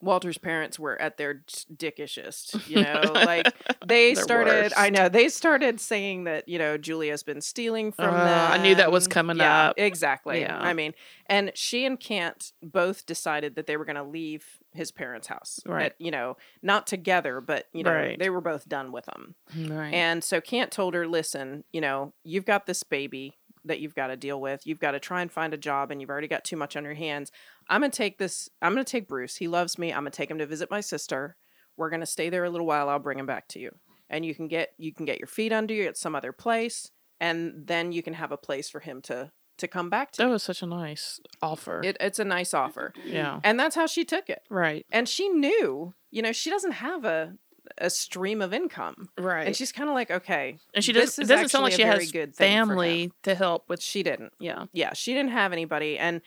Walter's 0.00 0.38
parents 0.38 0.78
were 0.78 1.00
at 1.00 1.16
their 1.16 1.42
dickishest, 1.76 2.68
you 2.68 2.82
know, 2.82 3.00
like 3.14 3.52
they 3.86 4.14
started. 4.14 4.72
I 4.76 4.90
know 4.90 5.08
they 5.08 5.28
started 5.28 5.80
saying 5.80 6.24
that 6.24 6.48
you 6.48 6.58
know 6.58 6.76
Julia's 6.78 7.22
been 7.22 7.40
stealing 7.40 7.92
from 7.92 8.14
Uh, 8.14 8.24
them. 8.24 8.52
I 8.52 8.58
knew 8.58 8.74
that 8.76 8.92
was 8.92 9.08
coming 9.08 9.38
Yeah, 9.38 9.68
up. 9.68 9.74
Exactly. 9.78 10.40
Yeah. 10.40 10.58
I 10.58 10.72
mean, 10.72 10.94
and 11.26 11.50
she 11.54 11.84
and 11.84 11.98
Cant 11.98 12.52
both 12.62 13.06
decided 13.06 13.56
that 13.56 13.66
they 13.66 13.76
were 13.76 13.84
going 13.84 13.96
to 13.96 14.02
leave 14.04 14.44
his 14.72 14.92
parents' 14.92 15.26
house. 15.26 15.60
Right. 15.66 15.86
At, 15.86 15.94
you 15.98 16.10
know, 16.10 16.36
not 16.62 16.86
together, 16.86 17.40
but 17.40 17.66
you 17.72 17.82
know, 17.82 17.92
Right. 17.92 18.18
they 18.18 18.30
were 18.30 18.40
both 18.40 18.68
done 18.68 18.92
with 18.92 19.06
them. 19.06 19.34
Right. 19.56 19.92
And 19.94 20.22
so 20.22 20.40
Cant 20.40 20.70
told 20.70 20.94
her, 20.94 21.06
"Listen, 21.08 21.64
you 21.72 21.80
know, 21.80 22.12
you've 22.22 22.44
got 22.44 22.66
this 22.66 22.82
baby 22.82 23.38
that 23.68 23.80
you've 23.80 23.94
got 23.94 24.08
to 24.08 24.16
deal 24.16 24.40
with. 24.40 24.66
You've 24.66 24.80
got 24.80 24.92
to 24.92 25.00
try 25.00 25.22
and 25.22 25.30
find 25.30 25.54
a 25.54 25.58
job, 25.58 25.90
and 25.90 26.00
you've 26.00 26.10
already 26.10 26.28
got 26.28 26.44
too 26.44 26.56
much 26.56 26.76
on 26.76 26.84
your 26.84 26.94
hands. 26.94 27.30
I'm 27.68 27.80
gonna 27.80 27.90
take 27.90 28.18
this. 28.18 28.48
I'm 28.60 28.72
gonna 28.72 28.84
take 28.84 29.08
Bruce. 29.08 29.36
He 29.36 29.48
loves 29.48 29.78
me. 29.78 29.92
I'm 29.92 30.00
gonna 30.00 30.10
take 30.10 30.30
him 30.30 30.38
to 30.38 30.46
visit 30.46 30.70
my 30.70 30.80
sister. 30.80 31.36
We're 31.76 31.90
gonna 31.90 32.06
stay 32.06 32.30
there 32.30 32.44
a 32.44 32.50
little 32.50 32.66
while. 32.66 32.88
I'll 32.88 32.98
bring 32.98 33.18
him 33.18 33.26
back 33.26 33.48
to 33.48 33.60
you, 33.60 33.70
and 34.10 34.24
you 34.24 34.34
can 34.34 34.48
get 34.48 34.70
you 34.78 34.92
can 34.92 35.06
get 35.06 35.18
your 35.18 35.28
feet 35.28 35.52
under 35.52 35.74
you 35.74 35.84
at 35.84 35.96
some 35.96 36.14
other 36.14 36.32
place, 36.32 36.90
and 37.20 37.66
then 37.66 37.92
you 37.92 38.02
can 38.02 38.14
have 38.14 38.32
a 38.32 38.36
place 38.36 38.68
for 38.68 38.80
him 38.80 39.00
to 39.02 39.30
to 39.58 39.68
come 39.68 39.90
back 39.90 40.12
to. 40.12 40.22
that 40.22 40.28
was 40.28 40.42
such 40.42 40.62
a 40.62 40.66
nice 40.66 41.20
offer. 41.42 41.82
It, 41.84 41.96
it's 42.00 42.18
a 42.18 42.24
nice 42.24 42.54
offer, 42.54 42.92
yeah. 43.04 43.40
and 43.44 43.58
that's 43.58 43.74
how 43.74 43.86
she 43.86 44.04
took 44.04 44.30
it. 44.30 44.42
Right. 44.48 44.86
And 44.90 45.08
she 45.08 45.28
knew, 45.28 45.94
you 46.10 46.22
know, 46.22 46.32
she 46.32 46.48
doesn't 46.48 46.72
have 46.72 47.04
a 47.04 47.34
a 47.76 47.90
stream 47.90 48.40
of 48.40 48.52
income. 48.54 49.08
Right. 49.18 49.46
And 49.46 49.54
she's 49.56 49.72
kind 49.72 49.88
of 49.88 49.94
like, 49.94 50.10
okay, 50.10 50.56
and 50.74 50.82
she 50.84 50.92
doesn't. 50.92 51.24
It 51.24 51.28
doesn't 51.28 51.48
sound 51.50 51.64
like 51.64 51.74
she 51.74 51.82
has 51.82 52.10
good 52.10 52.34
thing 52.34 52.48
for 52.56 52.62
him. 52.62 52.68
family 52.68 53.12
to 53.24 53.34
help 53.34 53.68
with. 53.68 53.82
she 53.82 54.02
didn't. 54.02 54.32
Yeah. 54.40 54.66
Yeah, 54.72 54.92
she 54.94 55.14
didn't 55.14 55.32
have 55.32 55.52
anybody. 55.52 55.98
And 55.98 56.20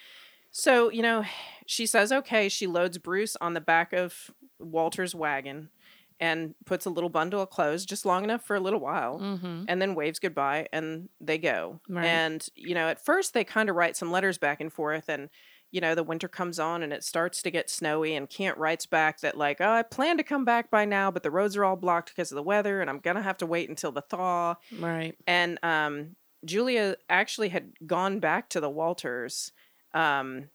so, 0.51 0.89
you 0.91 1.01
know, 1.01 1.23
she 1.65 1.85
says, 1.85 2.11
okay, 2.11 2.49
she 2.49 2.67
loads 2.67 2.97
Bruce 2.97 3.35
on 3.39 3.53
the 3.53 3.61
back 3.61 3.93
of 3.93 4.31
Walter's 4.59 5.15
wagon 5.15 5.69
and 6.19 6.53
puts 6.65 6.85
a 6.85 6.89
little 6.89 7.09
bundle 7.09 7.41
of 7.41 7.49
clothes 7.49 7.83
just 7.85 8.05
long 8.05 8.23
enough 8.23 8.45
for 8.45 8.55
a 8.55 8.59
little 8.59 8.79
while 8.79 9.17
Mm-hmm. 9.19 9.63
and 9.67 9.81
then 9.81 9.95
waves 9.95 10.19
goodbye 10.19 10.67
and 10.71 11.09
they 11.19 11.37
go. 11.39 11.79
Right. 11.89 12.05
And, 12.05 12.45
you 12.53 12.75
know, 12.75 12.87
at 12.89 13.03
first 13.03 13.33
they 13.33 13.43
kind 13.43 13.69
of 13.69 13.75
write 13.75 13.97
some 13.97 14.11
letters 14.11 14.37
back 14.37 14.61
and 14.61 14.71
forth 14.71 15.09
and 15.09 15.29
you 15.71 15.81
know, 15.81 15.95
the 15.95 16.03
winter 16.03 16.27
comes 16.27 16.59
on 16.59 16.83
and 16.83 16.91
it 16.93 17.03
starts 17.03 17.41
to 17.41 17.51
get 17.51 17.69
snowy 17.69 18.15
and 18.15 18.29
Cant 18.29 18.57
writes 18.57 18.85
back 18.85 19.21
that 19.21 19.37
like, 19.37 19.61
"Oh, 19.61 19.71
I 19.71 19.83
plan 19.83 20.17
to 20.17 20.23
come 20.23 20.45
back 20.45 20.69
by 20.69 20.85
now, 20.85 21.09
but 21.11 21.23
the 21.23 21.31
roads 21.31 21.55
are 21.55 21.63
all 21.65 21.77
blocked 21.77 22.09
because 22.09 22.31
of 22.31 22.35
the 22.35 22.43
weather 22.43 22.81
and 22.81 22.89
I'm 22.89 22.99
going 22.99 23.15
to 23.15 23.21
have 23.21 23.37
to 23.37 23.45
wait 23.45 23.69
until 23.69 23.91
the 23.91 24.01
thaw." 24.01 24.55
Right. 24.77 25.15
and 25.25 25.57
um, 25.63 26.15
Julia 26.45 26.95
actually 27.09 27.49
had 27.49 27.73
gone 27.85 28.19
back 28.19 28.49
to 28.49 28.59
the 28.59 28.69
Walters. 28.69 29.51
Um, 29.93 30.49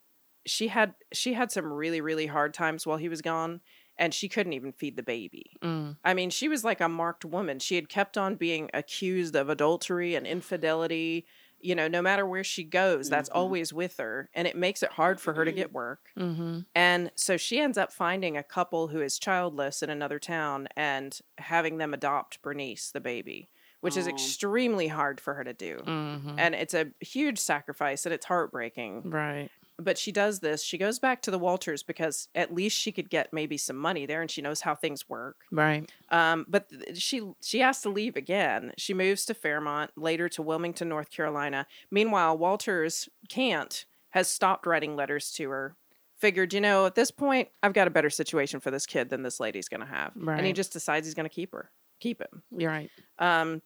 she 0.47 0.69
had 0.69 0.95
she 1.13 1.33
had 1.33 1.51
some 1.51 1.73
really 1.73 2.01
really 2.01 2.27
hard 2.27 2.55
times 2.55 2.87
while 2.87 2.99
he 2.99 3.09
was 3.09 3.23
gone, 3.23 3.61
and 3.99 4.13
she 4.13 4.29
couldn't 4.29 4.53
even 4.53 4.73
feed 4.73 4.97
the 4.97 5.03
baby. 5.03 5.57
Mm. 5.63 5.97
I 6.05 6.15
mean, 6.15 6.31
she 6.31 6.49
was 6.49 6.65
like 6.65 6.81
a 6.81 6.89
marked 6.89 7.25
woman. 7.25 7.59
She 7.59 7.75
had 7.77 7.89
kept 7.89 8.17
on 8.19 8.37
being 8.37 8.71
accused 8.75 9.35
of 9.35 9.49
adultery 9.49 10.15
and 10.15 10.27
infidelity. 10.27 11.27
You 11.61 11.75
know, 11.75 11.89
no 11.89 12.03
matter 12.03 12.27
where 12.27 12.45
she 12.45 12.63
goes, 12.65 13.09
that's 13.09 13.29
Mhm. 13.31 13.35
always 13.37 13.73
with 13.73 13.97
her, 13.97 14.31
and 14.35 14.47
it 14.47 14.57
makes 14.57 14.83
it 14.83 14.93
hard 14.93 15.21
for 15.21 15.35
her 15.35 15.45
to 15.45 15.53
get 15.53 15.73
work. 15.73 16.11
Mm-hmm. 16.17 16.61
And 16.75 17.11
so 17.15 17.37
she 17.37 17.61
ends 17.61 17.79
up 17.79 17.93
finding 17.93 18.37
a 18.37 18.43
couple 18.43 18.89
who 18.89 19.01
is 19.01 19.19
childless 19.19 19.83
in 19.83 19.91
another 19.91 20.19
town 20.19 20.69
and 20.77 21.19
having 21.39 21.79
them 21.79 21.95
adopt 21.95 22.43
Bernice, 22.43 22.91
the 22.91 23.01
baby, 23.01 23.49
which 23.81 23.97
is 23.97 24.07
extremely 24.07 24.89
hard 24.89 25.21
for 25.21 25.35
her 25.35 25.45
to 25.45 25.55
do. 25.55 25.79
Mm-hmm. 25.79 26.39
And 26.39 26.55
it's 26.55 26.75
a 26.75 26.93
huge 27.01 27.39
sacrifice 27.39 28.05
and 28.07 28.13
it's 28.13 28.27
heartbreaking. 28.27 29.11
Right. 29.11 29.51
But 29.79 29.99
she 29.99 30.11
does 30.11 30.41
this. 30.41 30.63
She 30.63 30.79
goes 30.79 30.99
back 30.99 31.21
to 31.23 31.31
the 31.31 31.39
Walters 31.39 31.83
because 31.83 32.29
at 32.35 32.55
least 32.55 32.79
she 32.79 32.93
could 32.93 33.11
get 33.11 33.33
maybe 33.33 33.59
some 33.59 33.77
money 33.77 34.07
there 34.07 34.23
and 34.23 34.31
she 34.31 34.41
knows 34.41 34.63
how 34.63 34.75
things 34.75 35.09
work. 35.09 35.43
Right. 35.51 35.91
Um, 36.11 36.47
but 36.49 36.71
th- 36.71 36.97
she 36.97 37.23
she 37.43 37.61
has 37.61 37.83
to 37.83 37.91
leave 37.91 38.17
again. 38.17 38.73
She 38.79 38.95
moves 38.95 39.27
to 39.27 39.35
Fairmont, 39.35 39.91
later 39.97 40.31
to 40.31 40.43
Wilmington, 40.43 40.89
North 40.89 41.11
Carolina. 41.11 41.67
Meanwhile, 41.91 42.39
Walters 42.39 43.09
Cant 43.29 43.85
has 44.11 44.29
stopped 44.29 44.67
writing 44.67 44.97
letters 44.97 45.31
to 45.33 45.51
her. 45.51 45.77
Figured, 46.19 46.55
you 46.55 46.63
know, 46.63 46.87
at 46.87 46.95
this 46.95 47.11
point, 47.11 47.49
I've 47.63 47.75
got 47.75 47.87
a 47.87 47.91
better 47.91 48.09
situation 48.09 48.61
for 48.61 48.71
this 48.71 48.87
kid 48.87 49.11
than 49.11 49.23
this 49.23 49.39
lady's 49.39 49.69
going 49.69 49.83
to 49.83 49.87
have, 49.87 50.13
right. 50.17 50.39
and 50.39 50.47
he 50.47 50.55
just 50.55 50.73
decides 50.73 51.07
he's 51.07 51.13
going 51.13 51.29
to 51.29 51.35
keep 51.35 51.53
her, 51.53 51.71
keep 52.01 52.23
him. 52.23 52.43
You're 52.57 52.71
right. 52.71 52.91
Um, 53.19 53.61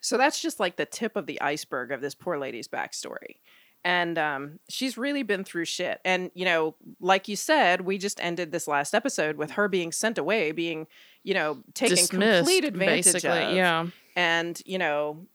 so 0.00 0.16
that's 0.16 0.40
just 0.40 0.60
like 0.60 0.76
the 0.76 0.84
tip 0.84 1.16
of 1.16 1.26
the 1.26 1.40
iceberg 1.40 1.90
of 1.90 2.00
this 2.00 2.14
poor 2.14 2.38
lady's 2.38 2.68
backstory. 2.68 3.38
And 3.84 4.16
um, 4.16 4.60
she's 4.68 4.96
really 4.96 5.24
been 5.24 5.42
through 5.42 5.64
shit. 5.64 6.00
And, 6.04 6.30
you 6.34 6.44
know, 6.44 6.76
like 7.00 7.26
you 7.26 7.34
said, 7.34 7.80
we 7.80 7.98
just 7.98 8.22
ended 8.22 8.52
this 8.52 8.68
last 8.68 8.94
episode 8.94 9.36
with 9.36 9.52
her 9.52 9.66
being 9.68 9.90
sent 9.90 10.18
away, 10.18 10.52
being, 10.52 10.86
you 11.24 11.34
know, 11.34 11.62
taken 11.74 11.96
Dismissed. 11.96 12.38
complete 12.38 12.64
advantage 12.64 13.04
basically. 13.06 13.42
of. 13.42 13.54
Yeah. 13.56 13.86
And, 14.14 14.60
you 14.64 14.78
know, 14.78 15.26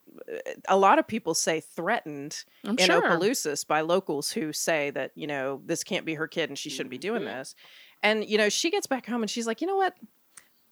a 0.67 0.77
lot 0.77 0.97
of 0.97 1.07
people 1.07 1.33
say 1.33 1.59
threatened 1.59 2.43
I'm 2.63 2.77
in 2.77 2.85
sure. 2.85 3.05
Opelousas 3.05 3.65
by 3.65 3.81
locals 3.81 4.31
who 4.31 4.53
say 4.53 4.91
that, 4.91 5.11
you 5.15 5.27
know, 5.27 5.61
this 5.65 5.83
can't 5.83 6.05
be 6.05 6.15
her 6.15 6.27
kid 6.27 6.49
and 6.49 6.57
she 6.57 6.69
shouldn't 6.69 6.91
be 6.91 6.97
doing 6.97 7.25
this. 7.25 7.53
And, 8.01 8.23
you 8.25 8.37
know, 8.37 8.49
she 8.49 8.71
gets 8.71 8.87
back 8.87 9.05
home 9.07 9.23
and 9.23 9.29
she's 9.29 9.47
like, 9.47 9.59
you 9.61 9.67
know 9.67 9.75
what? 9.75 9.95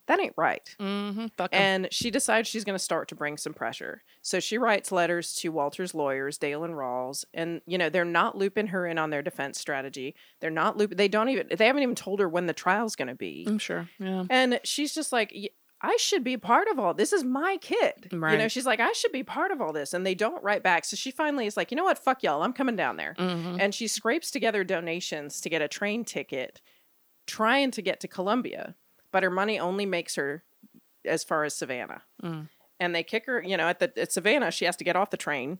That 0.07 0.19
ain't 0.19 0.35
right. 0.37 0.75
Mm-hmm. 0.79 1.45
And 1.51 1.87
she 1.91 2.11
decides 2.11 2.47
she's 2.47 2.63
going 2.63 2.77
to 2.77 2.83
start 2.83 3.07
to 3.09 3.15
bring 3.15 3.37
some 3.37 3.53
pressure. 3.53 4.03
So 4.21 4.39
she 4.39 4.57
writes 4.57 4.91
letters 4.91 5.33
to 5.37 5.49
Walter's 5.49 5.95
lawyers, 5.95 6.37
Dale 6.37 6.63
and 6.63 6.75
Rawls, 6.75 7.25
and 7.33 7.61
you 7.65 7.77
know 7.77 7.89
they're 7.89 8.05
not 8.05 8.37
looping 8.37 8.67
her 8.67 8.85
in 8.85 8.97
on 8.97 9.09
their 9.09 9.21
defense 9.21 9.59
strategy. 9.59 10.15
They're 10.41 10.51
not 10.51 10.77
looping. 10.77 10.97
They 10.97 11.07
don't 11.07 11.29
even. 11.29 11.47
They 11.55 11.65
haven't 11.65 11.83
even 11.83 11.95
told 11.95 12.19
her 12.19 12.29
when 12.29 12.45
the 12.45 12.53
trial's 12.53 12.95
going 12.95 13.07
to 13.07 13.15
be. 13.15 13.45
I'm 13.47 13.57
sure. 13.57 13.89
Yeah. 13.99 14.25
And 14.29 14.59
she's 14.63 14.93
just 14.93 15.11
like, 15.11 15.33
I 15.81 15.97
should 15.99 16.23
be 16.23 16.37
part 16.37 16.67
of 16.67 16.79
all 16.79 16.93
this. 16.93 17.13
Is 17.13 17.23
my 17.23 17.57
kid. 17.61 18.09
right. 18.11 18.31
You 18.31 18.37
know, 18.37 18.47
she's 18.47 18.65
like, 18.65 18.79
I 18.79 18.91
should 18.93 19.11
be 19.11 19.23
part 19.23 19.51
of 19.51 19.61
all 19.61 19.73
this. 19.73 19.93
And 19.93 20.05
they 20.05 20.15
don't 20.15 20.43
write 20.43 20.63
back. 20.63 20.85
So 20.85 20.95
she 20.95 21.11
finally 21.11 21.45
is 21.45 21.57
like, 21.57 21.71
you 21.71 21.77
know 21.77 21.83
what? 21.83 21.99
Fuck 21.99 22.23
y'all. 22.23 22.43
I'm 22.43 22.53
coming 22.53 22.75
down 22.75 22.97
there. 22.97 23.15
Mm-hmm. 23.17 23.57
And 23.59 23.73
she 23.73 23.87
scrapes 23.87 24.31
together 24.31 24.63
donations 24.63 25.41
to 25.41 25.49
get 25.49 25.61
a 25.61 25.67
train 25.67 26.05
ticket, 26.05 26.61
trying 27.27 27.71
to 27.71 27.81
get 27.81 27.99
to 27.99 28.07
Columbia, 28.07 28.75
but 29.15 29.23
her 29.23 29.29
money 29.29 29.57
only 29.57 29.85
makes 29.85 30.15
her 30.15 30.43
as 31.05 31.23
far 31.23 31.45
as 31.45 31.55
Savannah. 31.55 32.01
Mm. 32.21 32.49
And 32.81 32.93
they 32.93 33.01
kick 33.01 33.27
her, 33.27 33.41
you 33.41 33.55
know, 33.55 33.69
at 33.69 33.79
the 33.79 33.89
at 33.97 34.11
Savannah, 34.11 34.51
she 34.51 34.65
has 34.65 34.75
to 34.75 34.83
get 34.83 34.97
off 34.97 35.09
the 35.09 35.15
train. 35.15 35.59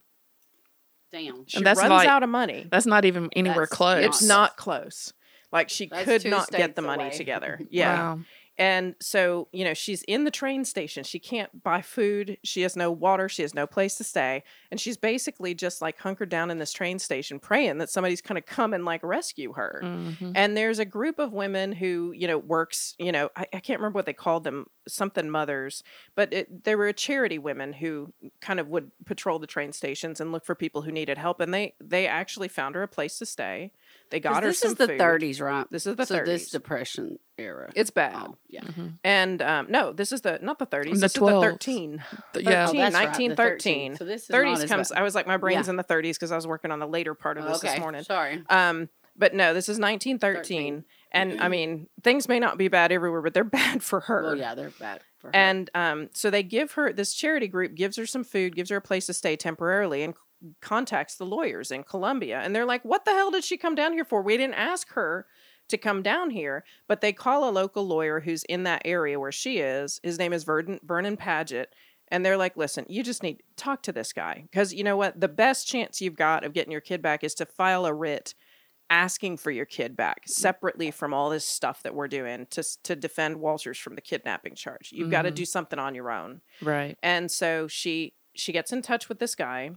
Damn. 1.10 1.46
She 1.48 1.64
that's 1.64 1.80
runs 1.80 1.90
like- 1.90 2.10
out 2.10 2.22
of 2.22 2.28
money. 2.28 2.68
That's 2.70 2.86
not 2.86 3.06
even 3.06 3.30
anywhere 3.34 3.62
That's 3.62 3.72
close. 3.72 4.04
It's 4.04 4.22
not 4.22 4.58
close. 4.58 5.14
Like 5.54 5.70
she 5.70 5.86
That's 5.88 6.04
could 6.04 6.26
not 6.26 6.50
get 6.52 6.58
states 6.60 6.76
the 6.76 6.82
money 6.82 7.06
away. 7.06 7.14
together. 7.16 7.62
Yeah. 7.70 7.96
Wow. 8.16 8.20
And 8.58 8.96
so, 9.02 9.48
you 9.52 9.64
know, 9.66 9.74
she's 9.74 10.02
in 10.04 10.24
the 10.24 10.32
train 10.32 10.64
station. 10.66 11.04
She 11.04 11.20
can't 11.20 11.64
buy 11.64 11.82
food. 11.82 12.38
She 12.44 12.62
has 12.62 12.76
no 12.76 12.92
water. 12.92 13.28
She 13.28 13.42
has 13.42 13.54
no 13.54 13.68
place 13.68 13.96
to 13.96 14.04
stay. 14.04 14.44
And 14.72 14.80
she's 14.80 14.98
basically 14.98 15.54
just 15.54 15.82
like 15.82 15.98
hunkered 16.00 16.30
down 16.30 16.50
in 16.52 16.58
this 16.58 16.72
train 16.72 17.00
station 17.00 17.40
praying 17.40 17.80
that 17.80 17.90
somebody's 17.90 18.22
going 18.22 18.36
to 18.36 18.42
come 18.42 18.74
and 18.74 18.86
like 18.86 19.04
rescue 19.04 19.54
her. 19.54 19.82
Mhm. 19.84 20.32
And 20.36 20.56
there's 20.56 20.80
a 20.80 20.86
group 20.86 21.20
of 21.20 21.34
women 21.34 21.74
who, 21.74 22.14
you 22.16 22.28
know, 22.28 22.38
works, 22.38 22.96
you 22.98 23.12
know, 23.12 23.30
I, 23.36 23.46
I 23.54 23.60
can't 23.60 23.80
remember 23.80 23.98
what 23.98 24.06
they 24.06 24.14
called 24.14 24.44
them. 24.44 24.68
something 24.88 25.30
mothers, 25.30 25.84
but 26.16 26.32
it, 26.32 26.64
they 26.64 26.76
were 26.76 26.88
a 26.88 26.94
charity 26.94 27.40
women 27.40 27.74
who 27.74 28.14
kind 28.40 28.60
of 28.60 28.68
would 28.68 28.92
patrol 29.06 29.40
the 29.40 29.48
train 29.48 29.74
stations 29.74 30.22
and 30.22 30.32
look 30.32 30.46
for 30.46 30.54
people 30.56 30.84
who 30.84 30.92
needed 30.92 31.18
help. 31.18 31.40
And 31.42 31.52
they 31.54 31.74
they 31.82 32.06
actually 32.08 32.48
found 32.50 32.76
her 32.76 32.84
a 32.84 32.88
place 32.88 33.18
to 33.18 33.26
stay. 33.26 33.72
They 34.12 34.20
got 34.20 34.44
her 34.44 34.50
this 34.50 34.60
some 34.60 34.72
is 34.72 34.78
the 34.78 34.88
food. 34.88 35.00
30s, 35.00 35.42
right? 35.42 35.66
This 35.72 35.86
is 35.88 35.96
the 35.96 36.06
so 36.06 36.24
this 36.24 36.50
depression 36.50 37.18
era. 37.38 37.72
It's 37.76 37.90
bad. 37.90 38.16
Oh, 38.16 38.38
yeah. 38.48 38.62
And 39.04 39.42
um, 39.42 39.68
no, 39.70 39.92
this 39.94 40.12
is 40.12 40.22
the 40.22 40.40
not 40.42 40.60
the 40.60 40.68
30s. 40.68 40.84
The 40.84 40.90
this 40.92 41.04
is 41.04 41.14
the 41.14 41.20
12. 41.20 41.44
13. 41.44 42.04
Th- 42.34 42.46
yeah. 42.46 42.66
13, 42.68 42.82
Oh, 42.82 42.84
that's 42.84 42.96
right, 42.96 43.04
the 43.04 43.08
1913. 43.08 43.96
So 43.98 44.06
this 44.06 44.24
is 44.24 44.30
30s 44.30 44.68
comes. 44.68 44.90
bad. 44.90 45.00
I 45.00 45.04
was 45.04 45.16
like, 45.16 45.28
my 45.28 45.38
brain's 45.38 45.66
Yeah. 45.68 45.72
in 45.72 45.76
the 45.78 45.84
30s 45.84 46.14
because 46.14 46.32
I 46.32 46.36
was 46.36 46.46
working 46.48 46.72
on 46.72 46.80
the 46.80 46.88
later 46.88 47.14
part 47.14 47.38
of 47.38 47.46
this 47.46 47.58
okay. 47.58 47.70
this 47.72 47.80
morning. 47.80 48.04
Sorry. 48.04 48.44
Um, 48.50 48.90
but 49.18 49.34
no, 49.34 49.54
this 49.54 49.70
is 49.70 49.80
1913, 49.80 50.84
and 51.12 51.40
I 51.42 51.48
mean, 51.48 51.88
things 52.04 52.28
may 52.28 52.38
not 52.40 52.58
be 52.58 52.68
bad 52.68 52.92
everywhere, 52.92 53.22
but 53.22 53.34
they're 53.34 53.44
bad 53.46 53.82
for 53.82 54.02
her. 54.02 54.24
Well, 54.24 54.38
yeah, 54.38 54.56
they're 54.56 54.72
bad 54.72 55.02
for 55.20 55.28
her. 55.28 55.36
And 55.36 55.70
um, 55.74 56.10
so 56.14 56.30
they 56.30 56.44
give 56.44 56.74
her 56.74 56.92
this 56.92 57.14
charity 57.14 57.48
group 57.48 57.76
gives 57.76 57.96
her 57.98 58.06
some 58.06 58.24
food, 58.26 58.56
gives 58.56 58.70
her 58.72 58.78
a 58.78 58.82
place 58.82 59.06
to 59.06 59.14
stay 59.14 59.36
temporarily, 59.38 60.04
and 60.04 60.14
c- 60.16 60.20
contacts 60.62 61.16
the 61.16 61.26
lawyers 61.26 61.72
in 61.72 61.84
Columbia, 61.84 62.40
and 62.40 62.56
they're 62.56 62.66
like, 62.66 62.84
"What 62.84 63.06
the 63.06 63.12
hell 63.12 63.32
did 63.32 63.44
she 63.44 63.58
come 63.58 63.76
down 63.76 63.94
here 63.94 64.06
for? 64.06 64.22
We 64.22 64.38
didn't 64.38 64.56
ask 64.56 64.90
her." 64.94 65.28
To 65.70 65.80
come 65.80 66.04
down 66.04 66.30
here, 66.30 66.64
but 66.88 67.02
they 67.02 67.12
call 67.12 67.50
a 67.50 67.50
local 67.50 67.88
lawyer 67.88 68.20
who's 68.20 68.44
in 68.44 68.66
that 68.66 68.84
area 68.86 69.20
where 69.20 69.32
she 69.32 69.58
is. 69.58 70.00
His 70.04 70.20
name 70.20 70.32
is 70.32 70.44
Vernon, 70.44 70.80
Vernon 70.84 71.18
Paget, 71.18 71.74
and 72.10 72.24
they're 72.24 72.38
like, 72.38 72.56
"Listen, 72.56 72.86
you 72.88 73.02
just 73.02 73.24
need 73.24 73.38
to 73.38 73.44
talk 73.56 73.82
to 73.84 73.92
this 73.92 74.14
guy 74.14 74.44
because 74.44 74.76
you 74.76 74.84
know 74.84 74.96
what? 74.96 75.20
The 75.20 75.28
best 75.28 75.68
chance 75.68 76.02
you've 76.02 76.16
got 76.16 76.44
of 76.44 76.54
getting 76.54 76.72
your 76.72 76.82
kid 76.82 77.02
back 77.02 77.24
is 77.24 77.34
to 77.36 77.48
file 77.48 77.88
a 77.88 77.94
writ 77.94 78.36
asking 78.90 79.38
for 79.38 79.50
your 79.50 79.66
kid 79.66 79.96
back 79.98 80.22
mm-hmm. 80.22 80.32
separately 80.32 80.92
from 80.92 81.14
all 81.14 81.30
this 81.30 81.46
stuff 81.46 81.82
that 81.84 81.96
we're 81.96 82.08
doing 82.08 82.46
to 82.52 82.64
to 82.84 82.96
defend 82.96 83.38
Walters 83.38 83.78
from 83.78 83.96
the 83.96 84.02
kidnapping 84.02 84.56
charge. 84.56 84.92
You've 84.92 85.10
got 85.10 85.24
to 85.24 85.30
mm-hmm. 85.30 85.36
do 85.36 85.46
something 85.46 85.80
on 85.80 85.96
your 85.96 86.12
own." 86.12 86.42
Right. 86.62 86.98
And 87.02 87.32
so 87.32 87.68
she 87.68 88.14
she 88.36 88.52
gets 88.52 88.72
in 88.72 88.82
touch 88.82 89.10
with 89.10 89.20
this 89.20 89.36
guy 89.36 89.72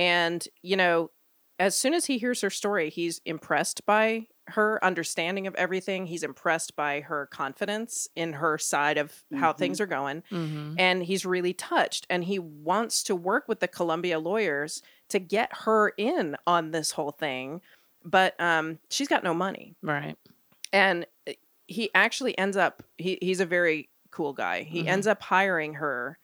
and 0.00 0.48
you 0.62 0.76
know 0.76 1.10
as 1.58 1.76
soon 1.78 1.92
as 1.92 2.06
he 2.06 2.16
hears 2.18 2.40
her 2.40 2.50
story 2.50 2.88
he's 2.90 3.20
impressed 3.26 3.84
by 3.86 4.26
her 4.46 4.82
understanding 4.84 5.46
of 5.46 5.54
everything 5.54 6.06
he's 6.06 6.22
impressed 6.24 6.74
by 6.74 7.00
her 7.02 7.26
confidence 7.26 8.08
in 8.16 8.32
her 8.32 8.56
side 8.58 8.98
of 8.98 9.22
how 9.34 9.52
Mhm. 9.52 9.58
things 9.58 9.80
are 9.80 9.86
going 9.86 10.22
Mm-hmm. 10.30 10.74
and 10.78 11.02
he's 11.04 11.24
really 11.26 11.52
touched 11.52 12.06
and 12.10 12.24
he 12.24 12.38
wants 12.38 13.02
to 13.04 13.14
work 13.14 13.46
with 13.46 13.60
the 13.60 13.68
Columbia 13.68 14.18
lawyers 14.18 14.82
to 15.08 15.18
get 15.20 15.50
her 15.64 15.90
in 15.96 16.36
on 16.46 16.70
this 16.70 16.92
whole 16.92 17.12
thing 17.12 17.60
but 18.04 18.34
um 18.40 18.78
she's 18.88 19.08
got 19.08 19.22
no 19.22 19.34
money 19.34 19.76
Right. 19.82 20.16
and 20.72 21.06
uh, 21.28 21.32
he 21.66 21.90
actually 21.94 22.36
ends 22.38 22.56
up 22.56 22.82
he, 22.98 23.18
he's 23.20 23.40
a 23.40 23.46
very 23.46 23.90
cool 24.10 24.32
guy 24.32 24.62
he 24.62 24.84
Mhm. 24.84 24.88
ends 24.88 25.06
up 25.06 25.22
hiring 25.22 25.74
her 25.74 26.18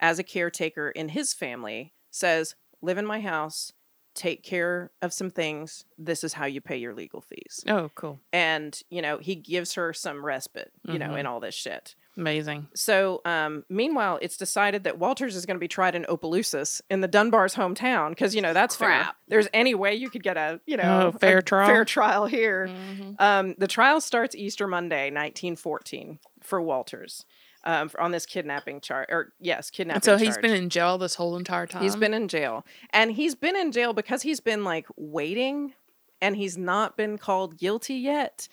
as 0.00 0.18
a 0.18 0.24
caretaker 0.24 0.90
in 0.90 1.08
his 1.10 1.32
family 1.32 1.94
says 2.10 2.54
live 2.82 2.98
in 2.98 3.06
my 3.06 3.20
house 3.20 3.72
take 4.12 4.42
care 4.42 4.90
of 5.02 5.12
some 5.12 5.30
things 5.30 5.84
this 5.96 6.24
is 6.24 6.32
how 6.32 6.44
you 6.44 6.60
pay 6.60 6.76
your 6.76 6.92
legal 6.94 7.20
fees 7.20 7.64
Oh, 7.68 7.90
cool. 7.94 8.18
and 8.32 8.78
you 8.90 9.00
know 9.02 9.18
he 9.18 9.36
gives 9.36 9.74
her 9.74 9.92
some 9.92 10.24
respite 10.24 10.72
you 10.84 10.98
know 10.98 11.10
Mhm. 11.10 11.20
in 11.20 11.26
all 11.26 11.38
this 11.38 11.54
shit 11.54 11.94
Amazing. 12.16 12.66
so 12.74 13.20
um, 13.24 13.64
meanwhile 13.70 14.18
it's 14.20 14.36
decided 14.36 14.82
that 14.82 14.98
walters 14.98 15.36
is 15.36 15.46
going 15.46 15.54
to 15.54 15.60
be 15.60 15.68
tried 15.68 15.94
in 15.94 16.04
opelousas 16.08 16.82
in 16.90 17.02
the 17.02 17.08
dunbar's 17.08 17.54
hometown 17.54 18.08
because 18.10 18.34
you 18.34 18.42
know 18.42 18.52
that's 18.52 18.74
fair 18.74 18.88
Crap. 18.88 19.16
there's 19.28 19.46
any 19.54 19.76
way 19.76 19.94
you 19.94 20.10
could 20.10 20.24
get 20.24 20.36
a 20.36 20.60
you 20.66 20.76
know 20.76 21.12
Oh, 21.14 21.18
fair 21.18 21.40
trial? 21.40 21.68
fair 21.68 21.84
trial 21.84 22.26
here 22.26 22.66
Mm-hmm. 22.68 23.12
um, 23.20 23.54
the 23.58 23.68
trial 23.68 24.00
starts 24.00 24.34
Easter 24.34 24.66
Monday, 24.66 25.04
1914, 25.12 26.18
for 26.42 26.60
Walters 26.60 27.24
um, 27.64 27.90
on 27.98 28.10
this 28.10 28.26
kidnapping 28.26 28.80
charge. 28.80 29.06
Or 29.10 29.32
yes, 29.40 29.70
kidnapping. 29.70 29.96
And 29.96 30.04
so 30.04 30.16
he's 30.16 30.34
charge. 30.36 30.42
been 30.42 30.54
in 30.54 30.70
jail 30.70 30.98
this 30.98 31.14
whole 31.14 31.36
entire 31.36 31.66
time. 31.66 31.82
He's 31.82 31.96
been 31.96 32.14
in 32.14 32.28
jail, 32.28 32.64
and 32.90 33.12
he's 33.12 33.34
been 33.34 33.56
in 33.56 33.72
jail 33.72 33.92
because 33.92 34.22
he's 34.22 34.40
been 34.40 34.64
like 34.64 34.86
waiting, 34.96 35.74
and 36.20 36.36
he's 36.36 36.56
not 36.56 36.96
been 36.96 37.18
called 37.18 37.58
guilty 37.58 37.94
yet, 37.94 38.48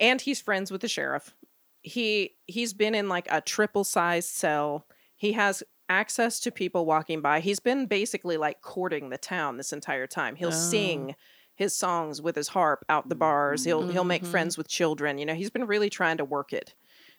and 0.00 0.20
he's 0.20 0.40
friends 0.40 0.70
with 0.70 0.80
the 0.80 0.88
sheriff. 0.88 1.34
He 1.82 2.36
he's 2.46 2.74
been 2.74 2.94
in 2.94 3.08
like 3.08 3.26
a 3.30 3.40
triple 3.40 3.84
sized 3.84 4.28
cell. 4.30 4.86
He 5.16 5.32
has 5.32 5.62
access 5.88 6.40
to 6.40 6.50
people 6.50 6.86
walking 6.86 7.20
by. 7.20 7.40
He's 7.40 7.60
been 7.60 7.86
basically 7.86 8.36
like 8.36 8.60
courting 8.62 9.10
the 9.10 9.18
town 9.18 9.56
this 9.56 9.72
entire 9.72 10.06
time. 10.06 10.36
He'll 10.36 10.48
Oh. 10.48 10.52
sing 10.52 11.14
his 11.54 11.76
songs 11.76 12.22
with 12.22 12.34
his 12.34 12.48
harp 12.48 12.84
out 12.88 13.08
the 13.08 13.14
bars. 13.14 13.64
He'll 13.64 13.86
he'll 13.88 14.04
make 14.04 14.22
Mhm. 14.22 14.28
friends 14.30 14.56
with 14.56 14.68
children. 14.68 15.18
You 15.18 15.26
know, 15.26 15.34
he's 15.34 15.50
been 15.50 15.66
really 15.66 15.90
trying 15.90 16.16
to 16.18 16.24
work 16.24 16.52
it 16.52 16.74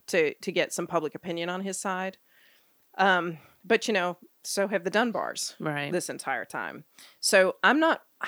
to 0.08 0.34
to 0.34 0.52
get 0.52 0.74
some 0.74 0.88
public 0.88 1.16
opinion 1.16 1.50
on 1.50 1.62
his 1.62 1.80
side. 1.80 2.18
Um, 2.98 3.38
but 3.64 3.88
you 3.88 3.94
know, 3.94 4.18
so 4.44 4.68
have 4.68 4.84
the 4.84 4.92
Dunbars 4.92 5.56
right. 5.60 5.92
this 5.92 6.10
entire 6.10 6.46
time. 6.46 6.84
So 7.20 7.56
I'm 7.64 7.80
not. 7.80 8.02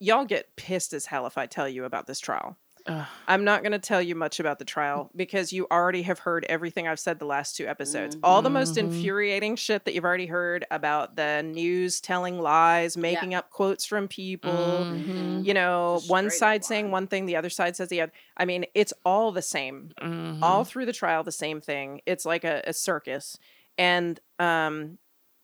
Y'all 0.00 0.24
get 0.24 0.54
pissed 0.54 0.92
as 0.92 1.06
hell 1.06 1.26
if 1.26 1.36
I 1.36 1.46
tell 1.46 1.68
you 1.68 1.82
about 1.84 2.06
this 2.06 2.20
trial. 2.20 2.56
Ugh. 2.88 3.06
I'm 3.26 3.44
not 3.44 3.62
going 3.62 3.72
to 3.72 3.78
tell 3.78 4.00
you 4.00 4.14
much 4.14 4.40
about 4.40 4.58
the 4.58 4.64
trial 4.64 5.10
because 5.14 5.52
you 5.52 5.66
already 5.70 6.02
have 6.02 6.18
heard 6.20 6.44
everything 6.48 6.88
I've 6.88 6.98
said 6.98 7.18
the 7.18 7.26
last 7.26 7.56
two 7.56 7.66
episodes. 7.66 8.16
All 8.22 8.40
the 8.42 8.50
most 8.50 8.74
Mhm. 8.76 8.84
infuriating 8.84 9.56
shit 9.56 9.84
that 9.84 9.94
you've 9.94 10.04
already 10.04 10.26
heard 10.26 10.64
about 10.70 11.16
the 11.16 11.42
news 11.42 12.00
telling 12.00 12.38
lies, 12.40 12.96
making 12.96 13.34
up 13.34 13.50
quotes 13.50 13.84
from 13.84 14.08
people. 14.08 14.50
Mhm. 14.50 15.44
You 15.44 15.54
know, 15.54 15.96
Just 15.98 16.10
one 16.10 16.30
side 16.30 16.60
up 16.62 16.64
saying 16.64 16.90
one 16.90 17.06
thing, 17.06 17.26
the 17.26 17.36
other 17.36 17.50
side 17.50 17.76
says 17.76 17.88
the 17.88 18.00
other. 18.00 18.12
I 18.36 18.44
mean, 18.44 18.64
it's 18.74 18.94
all 19.04 19.30
the 19.32 19.42
same 19.42 19.92
Mhm. 20.00 20.42
all 20.42 20.64
through 20.64 20.86
the 20.86 20.92
trial 20.92 21.22
the 21.24 21.32
same 21.32 21.60
thing 21.60 22.00
it's 22.06 22.24
like 22.24 22.44
a, 22.44 22.62
a 22.66 22.72
circus 22.72 23.38
and 23.76 24.20
um 24.38 24.98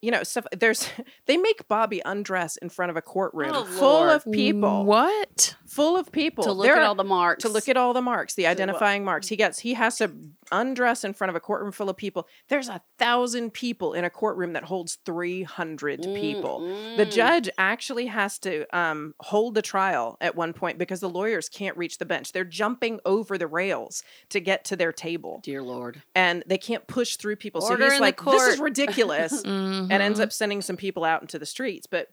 you 0.05 0.11
know 0.11 0.23
stuff 0.23 0.45
there's 0.57 0.87
they 1.25 1.37
make 1.37 1.67
bobby 1.67 2.01
undress 2.05 2.57
in 2.57 2.69
front 2.69 2.89
of 2.91 2.95
a 2.97 3.01
courtroom 3.01 3.51
Oh, 3.53 3.65
full 3.65 3.89
Lord. 4.05 4.09
of 4.15 4.31
people 4.31 4.85
What? 4.85 5.55
full 5.67 5.97
of 5.97 6.11
people 6.11 6.43
to 6.45 6.51
look 6.51 6.65
There 6.67 6.75
at 6.75 6.81
are- 6.83 6.85
all 6.85 6.95
the 6.95 7.03
marks. 7.03 7.41
to 7.43 7.49
look 7.49 7.67
at 7.67 7.77
all 7.77 7.93
the 7.93 8.01
marks 8.01 8.33
the 8.35 8.43
So 8.43 8.49
what- 8.49 8.59
uh, 8.59 8.61
identifying 8.61 9.03
marks 9.03 9.27
he 9.27 9.35
gets 9.35 9.59
he 9.59 9.73
has 9.73 9.97
to 9.97 10.11
undress 10.51 11.03
in 11.03 11.13
front 11.13 11.29
of 11.29 11.35
a 11.35 11.39
courtroom 11.39 11.71
full 11.71 11.89
of 11.89 11.97
people 11.97 12.27
there's 12.49 12.69
a 12.69 12.79
thousand 12.99 13.51
people 13.51 13.93
in 13.93 14.03
a 14.05 14.09
courtroom 14.11 14.53
that 14.53 14.63
holds 14.65 14.99
300 15.05 16.01
mm, 16.01 16.15
people 16.21 16.59
the 16.97 17.05
Mm-mm. 17.05 17.11
judge 17.11 17.49
actually 17.57 18.05
has 18.05 18.37
to 18.39 18.65
um, 18.77 19.15
hold 19.19 19.55
the 19.55 19.61
trial 19.61 20.17
at 20.21 20.35
one 20.35 20.53
point 20.53 20.77
because 20.77 20.99
the 20.99 21.09
lawyers 21.09 21.49
can't 21.49 21.75
reach 21.77 21.97
the 21.97 22.05
bench 22.05 22.31
they're 22.31 22.43
jumping 22.43 22.99
over 23.05 23.37
the 23.37 23.47
rails 23.47 24.03
to 24.29 24.39
get 24.39 24.63
to 24.65 24.75
their 24.75 24.91
table 24.93 25.39
Dear 25.43 25.63
Lord. 25.63 26.01
and 26.13 26.43
they 26.47 26.57
can't 26.59 26.85
push 26.87 27.15
through 27.17 27.35
people. 27.37 27.63
Order 27.63 27.85
so 27.87 27.91
he's 27.91 27.99
like, 28.01 28.23
"This 28.23 28.41
is 28.43 28.55
court." 28.57 28.59
ridiculous," 28.69 29.41
mm-hmm. 29.43 29.91
And 29.95 30.03
ends 30.03 30.19
Mhm. 30.19 30.23
up 30.23 30.31
sending 30.33 30.61
some 30.61 30.77
people 30.77 31.03
out 31.03 31.21
into 31.21 31.39
the 31.39 31.45
streets. 31.45 31.87
But 31.87 32.09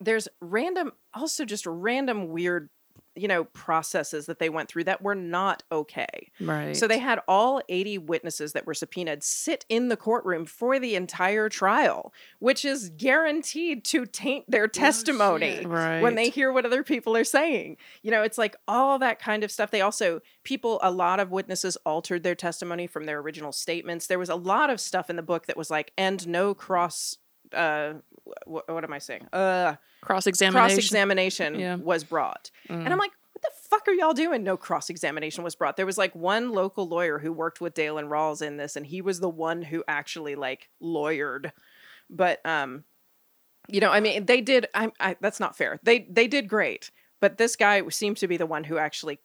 there's 0.00 0.28
random, 0.40 0.92
also 1.12 1.44
just 1.44 1.66
random 1.66 2.28
weird, 2.28 2.70
you 3.16 3.28
know, 3.28 3.44
processes 3.44 4.26
that 4.26 4.38
they 4.38 4.48
went 4.48 4.68
through 4.68 4.84
that 4.84 5.02
were 5.02 5.14
not 5.14 5.62
okay. 5.70 6.30
right. 6.40 6.76
So 6.76 6.88
they 6.88 6.98
had 6.98 7.20
all 7.28 7.60
80 7.68 7.98
witnesses 7.98 8.52
that 8.52 8.66
were 8.66 8.74
subpoenaed 8.74 9.22
sit 9.22 9.64
in 9.68 9.88
the 9.88 9.96
courtroom 9.96 10.46
for 10.46 10.78
the 10.78 10.94
entire 10.94 11.48
trial, 11.48 12.12
which 12.40 12.64
is 12.64 12.90
guaranteed 12.96 13.84
to 13.86 14.06
taint 14.06 14.50
their 14.50 14.64
oh, 14.64 14.68
testimony 14.68 15.56
shit. 15.56 15.68
right 15.68 16.00
when 16.00 16.14
they 16.14 16.28
hear 16.28 16.52
what 16.52 16.66
other 16.66 16.82
people 16.82 17.16
are 17.16 17.24
saying. 17.24 17.76
You 18.02 18.10
know, 18.10 18.22
it's 18.22 18.38
like 18.38 18.56
all 18.66 18.98
that 18.98 19.18
kind 19.18 19.44
of 19.44 19.50
stuff. 19.50 19.70
They 19.70 19.80
also, 19.80 20.20
people, 20.42 20.80
a 20.82 20.90
lot 20.90 21.20
of 21.20 21.30
witnesses 21.30 21.76
altered 21.86 22.22
their 22.22 22.34
testimony 22.34 22.86
from 22.86 23.04
their 23.04 23.20
original 23.20 23.52
statements. 23.52 24.06
There 24.06 24.18
was 24.18 24.28
a 24.30 24.34
lot 24.34 24.70
of 24.70 24.80
stuff 24.80 25.08
in 25.08 25.16
the 25.16 25.22
book 25.22 25.46
that 25.46 25.56
was 25.56 25.70
like, 25.70 25.92
and 25.96 26.26
no 26.26 26.54
mm. 26.54 26.58
cross, 26.58 27.18
uh, 27.54 27.94
what, 28.44 28.68
what 28.68 28.84
am 28.84 28.92
I 28.92 28.98
saying? 28.98 29.26
Uh, 29.32 29.74
cross 30.00 30.26
examination. 30.26 30.68
cross 30.76 30.78
examination 30.78 31.58
Yeah. 31.58 31.76
was 31.76 32.04
brought. 32.04 32.50
Mm. 32.68 32.84
And 32.84 32.88
I'm 32.92 32.98
like, 32.98 33.12
what 33.32 33.42
the 33.42 33.50
fuck 33.68 33.88
are 33.88 33.92
y'all 33.92 34.12
doing? 34.14 34.42
No 34.44 34.56
cross 34.56 34.90
examination 34.90 35.44
was 35.44 35.54
brought. 35.54 35.76
There 35.76 35.86
was 35.86 35.98
like 35.98 36.14
one 36.14 36.52
local 36.52 36.86
lawyer 36.88 37.18
who 37.18 37.32
worked 37.32 37.60
with 37.60 37.74
Dale 37.74 37.98
and 37.98 38.08
Rawls 38.08 38.42
in 38.42 38.56
this, 38.56 38.76
and 38.76 38.86
he 38.86 39.00
was 39.02 39.20
the 39.20 39.28
one 39.28 39.62
who 39.62 39.82
actually 39.88 40.34
like 40.34 40.68
lawyered. 40.82 41.52
But 42.10 42.44
um, 42.46 42.84
you 43.68 43.80
know, 43.80 43.90
I 43.90 44.00
mean, 44.00 44.26
they 44.26 44.40
did. 44.40 44.66
I, 44.74 44.92
I 45.00 45.16
that's 45.20 45.40
not 45.40 45.56
fair. 45.56 45.80
They 45.82 46.06
they 46.10 46.28
did 46.28 46.48
great, 46.48 46.90
but 47.20 47.38
this 47.38 47.56
guy 47.56 47.86
seemed 47.88 48.18
to 48.18 48.28
be 48.28 48.36
the 48.36 48.46
one 48.46 48.64
who 48.64 48.78
actually 48.78 49.18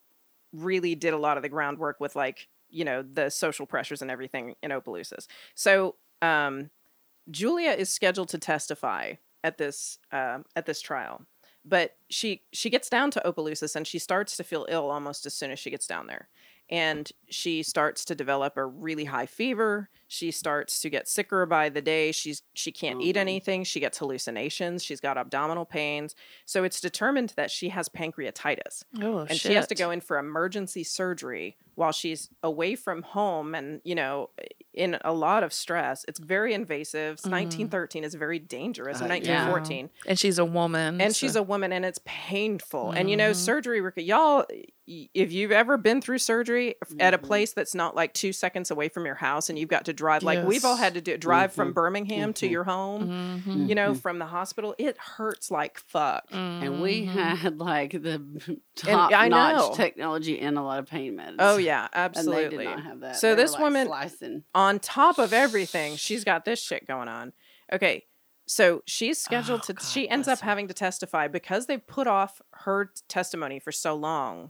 really 0.53 0.95
did 0.95 1.13
a 1.13 1.17
lot 1.17 1.37
of 1.37 1.43
the 1.43 1.49
groundwork 1.49 1.99
with 1.99 2.15
like 2.15 2.47
you 2.69 2.83
know 2.85 3.01
the 3.03 3.29
social 3.29 3.65
pressures 3.65 4.01
and 4.01 4.09
everything 4.09 4.55
in 4.63 4.71
Opelousas. 4.71 5.27
So 5.55 5.95
um, 6.21 6.69
Julia 7.29 7.71
is 7.71 7.89
scheduled 7.89 8.29
to 8.29 8.37
testify 8.37 9.13
at 9.43 9.57
this 9.57 9.99
uh, 10.11 10.39
at 10.55 10.65
this 10.65 10.81
trial, 10.81 11.25
but 11.65 11.95
she 12.09 12.43
she 12.51 12.69
gets 12.69 12.89
down 12.89 13.11
to 13.11 13.27
Opelousas 13.27 13.75
and 13.75 13.85
she 13.85 13.99
starts 13.99 14.37
to 14.37 14.43
feel 14.43 14.65
ill 14.69 14.89
almost 14.89 15.25
as 15.25 15.33
soon 15.33 15.51
as 15.51 15.59
she 15.59 15.69
gets 15.69 15.87
down 15.87 16.07
there, 16.07 16.27
and 16.69 17.11
she 17.29 17.63
starts 17.63 18.05
to 18.05 18.15
develop 18.15 18.57
a 18.57 18.65
really 18.65 19.05
high 19.05 19.25
fever. 19.25 19.89
She 20.07 20.31
starts 20.31 20.79
to 20.81 20.89
get 20.89 21.07
sicker 21.07 21.45
by 21.45 21.69
the 21.69 21.81
day. 21.81 22.11
She's 22.11 22.41
she 22.53 22.71
can't 22.71 23.01
eat 23.01 23.15
anything. 23.17 23.63
She 23.63 23.79
gets 23.79 23.97
hallucinations. 23.99 24.83
She's 24.83 24.99
got 24.99 25.17
abdominal 25.17 25.65
pains. 25.65 26.15
So 26.45 26.63
it's 26.63 26.81
determined 26.81 27.33
that 27.37 27.51
she 27.51 27.69
has 27.69 27.89
pancreatitis 27.89 28.83
oh, 29.01 29.19
and 29.29 29.37
she 29.39 29.53
has 29.53 29.67
to 29.67 29.75
go 29.75 29.91
in 29.91 30.01
for 30.01 30.17
emergency 30.17 30.83
surgery 30.83 31.57
while 31.75 31.91
she's 31.91 32.29
away 32.43 32.75
from 32.75 33.03
home 33.03 33.55
and 33.55 33.81
you 33.83 33.95
know 33.95 34.29
in 34.73 34.97
a 35.05 35.13
lot 35.13 35.43
of 35.43 35.53
stress. 35.53 36.05
It's 36.07 36.19
very 36.19 36.53
invasive. 36.55 37.17
Mm-hmm. 37.17 37.31
1913 37.31 38.03
is 38.03 38.15
very 38.15 38.39
dangerous. 38.39 39.01
Uh, 39.01 39.05
in 39.05 39.09
yeah. 39.23 39.47
1914 39.47 39.89
And 40.07 40.17
she's 40.19 40.39
a 40.39 40.45
woman. 40.45 40.99
and 41.01 41.13
so- 41.15 41.19
she's 41.19 41.35
a 41.35 41.43
woman 41.43 41.71
and 41.71 41.85
it's 41.85 41.99
painful 42.05 42.91
and 42.91 43.09
you 43.09 43.17
know 43.17 43.31
Mhm. 43.31 43.35
surgery 43.35 43.81
Rick- 43.81 43.93
y'all 43.97 44.45
y- 44.49 44.63
if 45.13 45.31
you've 45.31 45.51
ever 45.51 45.77
been 45.77 46.01
through 46.01 46.17
surgery 46.17 46.73
f- 46.81 46.91
at 46.99 47.13
a 47.13 47.17
Mhm. 47.19 47.23
place 47.23 47.53
that's 47.53 47.75
not 47.75 47.95
like 47.95 48.13
two 48.13 48.33
seconds 48.33 48.71
away 48.71 48.89
from 48.89 49.05
your 49.05 49.15
house 49.15 49.47
and 49.49 49.59
you've 49.59 49.69
got 49.69 49.85
to 49.85 49.93
drive 49.93 50.23
like 50.23 50.43
we've 50.47 50.65
all 50.65 50.77
had 50.77 50.95
to 50.95 51.01
do 51.01 51.15
drive 51.17 51.53
from 51.53 51.71
Mhm. 51.71 51.75
birmingham 51.75 52.33
to 52.33 52.47
Mhm. 52.47 52.51
your 52.51 52.63
home 52.63 53.43
Mhm. 53.45 53.69
you 53.69 53.75
know 53.75 53.93
from 53.93 54.17
the 54.17 54.25
hospital 54.25 54.73
it 54.79 54.97
hurts 54.97 55.51
like 55.51 55.79
fuck 55.79 56.25
And 56.31 56.81
we 56.81 57.05
had 57.05 57.59
like 57.59 57.91
the 57.91 58.19
top 58.75 59.11
I 59.13 59.27
know. 59.27 59.37
notch 59.37 59.75
technology 59.77 60.39
and 60.39 60.57
a 60.57 60.61
lot 60.61 60.79
of 60.79 60.87
pain 60.87 61.15
meds. 61.17 61.35
oh 61.39 61.57
yeah 61.71 61.83
And 61.93 61.93
they 61.93 61.99
absolutely 62.19 62.57
did 62.57 62.65
not 62.65 62.83
have 62.83 62.99
that. 63.01 63.15
So 63.17 63.27
They 63.27 63.31
were, 63.33 63.35
this 63.43 63.51
like, 63.53 63.61
woman- 63.61 63.87
slicing. 63.87 64.43
on 64.55 64.79
top 64.79 65.19
of 65.19 65.33
everything 65.33 65.95
she's 65.97 66.23
got 66.23 66.45
this 66.45 66.59
shit 66.61 66.87
going 66.87 67.07
on 67.07 67.33
okay 67.71 68.05
so 68.47 68.81
she's 68.87 69.19
scheduled 69.21 69.59
Oh, 69.61 69.67
to 69.67 69.73
God 69.73 69.83
she 69.85 70.09
ends 70.09 70.27
up 70.27 70.39
having 70.39 70.67
to 70.69 70.73
testify 70.73 71.27
because 71.27 71.67
they've 71.67 71.85
put 71.85 72.07
off 72.07 72.41
her 72.53 72.91
testimony 73.07 73.59
for 73.59 73.71
so 73.71 73.93
long 73.95 74.49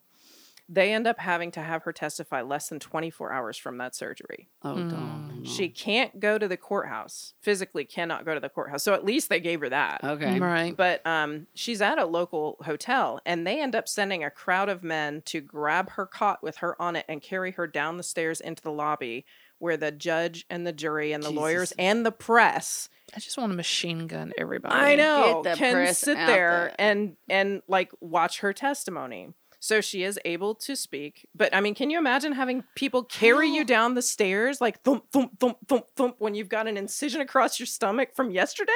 they 0.71 0.93
end 0.93 1.07
up 1.07 1.17
having 1.17 1.49
to 1.49 1.61
have 1.61 1.81
her 1.83 1.91
testify 1.91 2.41
less 2.43 2.69
than 2.69 2.79
24 2.79 3.31
hours 3.33 3.57
from 3.57 3.79
that 3.79 3.95
surgery 3.95 4.47
Oh, 4.63 4.75
Mm. 4.75 4.89
don't. 4.91 5.43
She 5.45 5.67
can't 5.69 6.19
go 6.19 6.37
to 6.37 6.47
the 6.47 6.57
courthouse. 6.57 7.33
Physically 7.41 7.85
cannot 7.85 8.23
go 8.23 8.33
to 8.35 8.39
the 8.39 8.49
courthouse. 8.49 8.83
So 8.83 8.93
at 8.93 9.03
least 9.03 9.29
they 9.29 9.39
gave 9.39 9.61
her 9.61 9.69
that. 9.69 10.03
Okay. 10.03 10.39
Right. 10.39 10.75
But 10.77 11.03
um, 11.07 11.47
she's 11.55 11.81
at 11.81 11.97
a 11.97 12.05
local 12.05 12.57
hotel, 12.65 13.19
and 13.25 13.47
they 13.47 13.59
end 13.61 13.73
up 13.75 13.87
sending 13.87 14.23
a 14.23 14.29
crowd 14.29 14.69
of 14.69 14.83
men 14.83 15.21
to 15.25 15.41
grab 15.41 15.91
her 15.91 16.05
cot 16.05 16.43
with 16.43 16.57
her 16.57 16.79
on 16.81 16.95
it 16.95 17.05
and 17.09 17.21
carry 17.21 17.51
her 17.53 17.65
down 17.65 17.97
the 17.97 18.03
stairs 18.03 18.39
into 18.41 18.61
the 18.61 18.71
lobby, 18.71 19.25
where 19.57 19.77
the 19.77 19.91
judge 19.91 20.45
and 20.49 20.67
the 20.67 20.71
jury 20.73 21.13
and 21.13 21.23
the 21.23 21.31
lawyers 21.31 21.73
and 21.79 22.05
the 22.05 22.11
press. 22.11 22.89
I 23.15 23.19
just 23.19 23.37
want 23.37 23.51
to 23.51 23.55
machine 23.55 24.05
gun 24.07 24.33
everybody. 24.37 24.75
I 24.75 24.95
know 24.95 25.41
the 25.43 25.55
can 25.55 25.73
press 25.73 25.97
sit 25.99 26.15
out 26.17 26.27
there 26.27 26.35
there. 26.67 26.75
and 26.77 27.15
and 27.27 27.61
like 27.67 27.91
watch 28.01 28.41
her 28.41 28.53
testimony. 28.53 29.33
So 29.59 29.81
she 29.81 30.03
is 30.03 30.17
able 30.23 30.55
to 30.55 30.75
speak. 30.75 31.27
But 31.35 31.53
I 31.53 31.59
mean, 31.61 31.75
can 31.75 31.89
you 31.89 31.97
imagine 31.97 32.33
having 32.33 32.63
people 32.75 33.03
carry 33.03 33.49
you 33.49 33.65
down 33.65 33.93
the 33.93 34.01
stairs 34.01 34.61
like 34.61 34.81
thump, 34.83 35.11
thump, 35.11 35.39
thump, 35.39 35.57
thump, 35.67 35.85
thump 35.95 36.15
when 36.19 36.33
you've 36.33 36.49
got 36.49 36.67
an 36.67 36.77
incision 36.77 37.21
across 37.21 37.59
your 37.59 37.67
stomach 37.67 38.15
from 38.15 38.31
yesterday? 38.31 38.71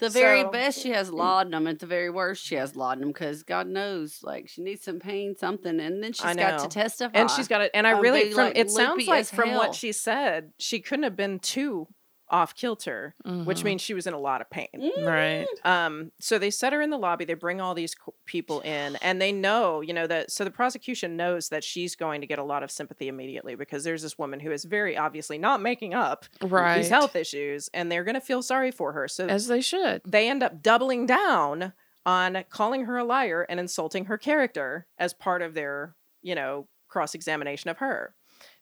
The 0.00 0.10
very 0.10 0.42
So- 0.42 0.50
best, 0.50 0.80
she 0.80 0.90
has 0.90 1.10
mm. 1.10 1.14
laudanum. 1.14 1.66
At 1.66 1.78
the 1.78 1.86
very 1.86 2.10
worst, 2.10 2.44
she 2.44 2.56
has 2.56 2.76
laudanum 2.76 3.10
because 3.10 3.42
God 3.44 3.68
knows, 3.68 4.20
like 4.22 4.48
she 4.48 4.60
needs 4.60 4.82
some 4.82 4.98
pain, 4.98 5.36
something, 5.36 5.80
and 5.80 6.02
then 6.02 6.12
she's 6.12 6.34
got 6.34 6.58
to 6.58 6.68
testify. 6.68 7.18
And 7.18 7.30
she's 7.30 7.48
got 7.48 7.62
it. 7.62 7.70
And 7.72 7.86
I 7.86 7.98
really, 8.00 8.32
from 8.32 8.44
like, 8.44 8.58
it 8.58 8.70
sounds 8.70 9.06
like 9.06 9.26
from 9.26 9.50
hell. 9.50 9.58
what 9.58 9.74
she 9.74 9.92
said, 9.92 10.52
she 10.58 10.80
couldn't 10.80 11.04
have 11.04 11.16
been 11.16 11.38
too 11.38 11.86
off 12.34 12.54
kilter, 12.56 13.14
which 13.44 13.60
Mhm. 13.60 13.64
means 13.64 13.80
she 13.80 13.94
was 13.94 14.06
in 14.08 14.12
a 14.12 14.18
lot 14.18 14.40
of 14.40 14.50
pain. 14.50 14.90
Right. 15.04 15.46
Um, 15.64 16.10
so 16.18 16.36
they 16.36 16.50
set 16.50 16.72
her 16.72 16.82
in 16.82 16.90
the 16.90 16.98
lobby. 16.98 17.24
They 17.24 17.34
bring 17.34 17.60
all 17.60 17.74
these 17.74 17.94
co- 17.94 18.14
people 18.26 18.60
in, 18.62 18.96
and 18.96 19.22
they 19.22 19.30
know, 19.30 19.80
you 19.80 19.92
know, 19.92 20.06
that 20.08 20.32
so 20.32 20.42
the 20.42 20.50
prosecution 20.50 21.16
knows 21.16 21.48
that 21.50 21.62
she's 21.62 21.94
going 21.94 22.20
to 22.22 22.26
get 22.26 22.40
a 22.40 22.42
lot 22.42 22.64
of 22.64 22.70
sympathy 22.72 23.06
immediately 23.06 23.54
because 23.54 23.84
there's 23.84 24.02
this 24.02 24.18
woman 24.18 24.40
who 24.40 24.50
is 24.50 24.64
very 24.64 24.96
obviously 24.96 25.38
not 25.38 25.62
making 25.62 25.94
up 25.94 26.24
Right. 26.42 26.78
these 26.78 26.88
health 26.88 27.14
issues, 27.14 27.68
and 27.72 27.90
they're 27.92 28.04
going 28.04 28.14
to 28.16 28.20
feel 28.20 28.42
sorry 28.42 28.72
for 28.72 28.92
her. 28.92 29.06
So 29.06 29.26
As 29.28 29.46
they 29.46 29.60
should. 29.60 30.02
they 30.04 30.28
end 30.28 30.42
up 30.42 30.60
doubling 30.60 31.06
down 31.06 31.72
on 32.04 32.44
calling 32.50 32.86
her 32.86 32.98
a 32.98 33.04
liar 33.04 33.46
and 33.48 33.60
insulting 33.60 34.06
her 34.06 34.18
character 34.18 34.86
as 34.98 35.14
part 35.14 35.40
of 35.40 35.54
their, 35.54 35.94
you 36.20 36.34
know, 36.34 36.66
cross 36.88 37.14
examination 37.14 37.70
of 37.70 37.78
her. 37.78 38.14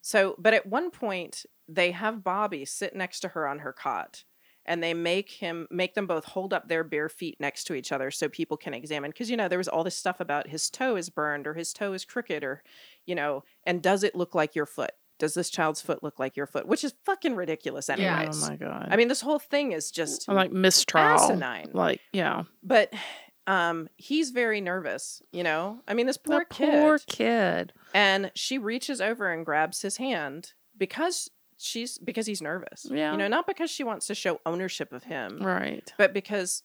So, 0.02 0.34
but 0.38 0.52
at 0.52 0.66
one 0.66 0.90
point, 0.90 1.46
they 1.74 1.90
have 1.92 2.24
Bobby 2.24 2.64
sit 2.64 2.94
next 2.94 3.20
to 3.20 3.28
her 3.28 3.46
on 3.46 3.60
her 3.60 3.72
cot 3.72 4.24
and 4.64 4.82
they 4.82 4.94
make 4.94 5.30
him 5.30 5.66
make 5.70 5.94
them 5.94 6.06
both 6.06 6.24
hold 6.24 6.52
up 6.52 6.68
their 6.68 6.84
bare 6.84 7.08
feet 7.08 7.36
next 7.40 7.64
to 7.64 7.74
each 7.74 7.90
other 7.92 8.10
so 8.10 8.28
people 8.28 8.56
can 8.56 8.74
examine 8.74 9.10
because 9.10 9.30
you 9.30 9.36
know 9.36 9.48
there 9.48 9.58
was 9.58 9.68
all 9.68 9.82
this 9.84 9.96
stuff 9.96 10.20
about 10.20 10.48
his 10.48 10.70
toe 10.70 10.96
is 10.96 11.10
burned 11.10 11.46
or 11.46 11.54
his 11.54 11.72
toe 11.72 11.92
is 11.92 12.04
crooked 12.04 12.44
or 12.44 12.62
you 13.06 13.14
know 13.14 13.42
and 13.66 13.82
does 13.82 14.02
it 14.04 14.14
look 14.14 14.34
like 14.34 14.54
your 14.54 14.66
foot 14.66 14.92
does 15.18 15.34
this 15.34 15.50
child's 15.50 15.80
foot 15.80 16.02
look 16.02 16.18
like 16.18 16.36
your 16.36 16.46
foot 16.46 16.66
which 16.66 16.84
is 16.84 16.94
fucking 17.04 17.34
ridiculous 17.36 17.88
Yeah. 17.88 18.16
anyways 18.18 18.44
Oh 18.44 18.50
my 18.50 18.56
god. 18.56 18.88
i 18.90 18.96
mean 18.96 19.08
this 19.08 19.20
whole 19.20 19.38
thing 19.40 19.72
is 19.72 19.90
just 19.90 20.28
I'm 20.28 20.36
like 20.36 20.52
mistrial. 20.52 21.06
asinine. 21.08 21.70
Like, 21.72 22.00
yeah. 22.12 22.44
but 22.62 22.92
um 23.48 23.88
he's 23.96 24.30
very 24.30 24.60
nervous 24.60 25.20
you 25.32 25.42
know 25.42 25.80
i 25.88 25.94
mean 25.94 26.06
this 26.06 26.16
poor 26.18 26.40
the 26.48 26.54
kid 26.54 26.70
poor 26.80 26.98
kid. 27.08 27.72
and 27.92 28.30
she 28.36 28.58
reaches 28.58 29.00
over 29.00 29.28
and 29.32 29.44
grabs 29.44 29.82
his 29.82 29.96
hand 29.96 30.52
because 30.78 31.28
she's 31.64 31.98
because 31.98 32.26
he's 32.26 32.42
nervous 32.42 32.86
Yeah. 32.90 33.12
you 33.12 33.18
know 33.18 33.28
not 33.28 33.46
because 33.46 33.70
she 33.70 33.84
wants 33.84 34.06
to 34.08 34.14
show 34.14 34.40
ownership 34.46 34.92
of 34.92 35.04
him 35.04 35.38
Right. 35.40 35.92
but 35.98 36.12
because 36.12 36.62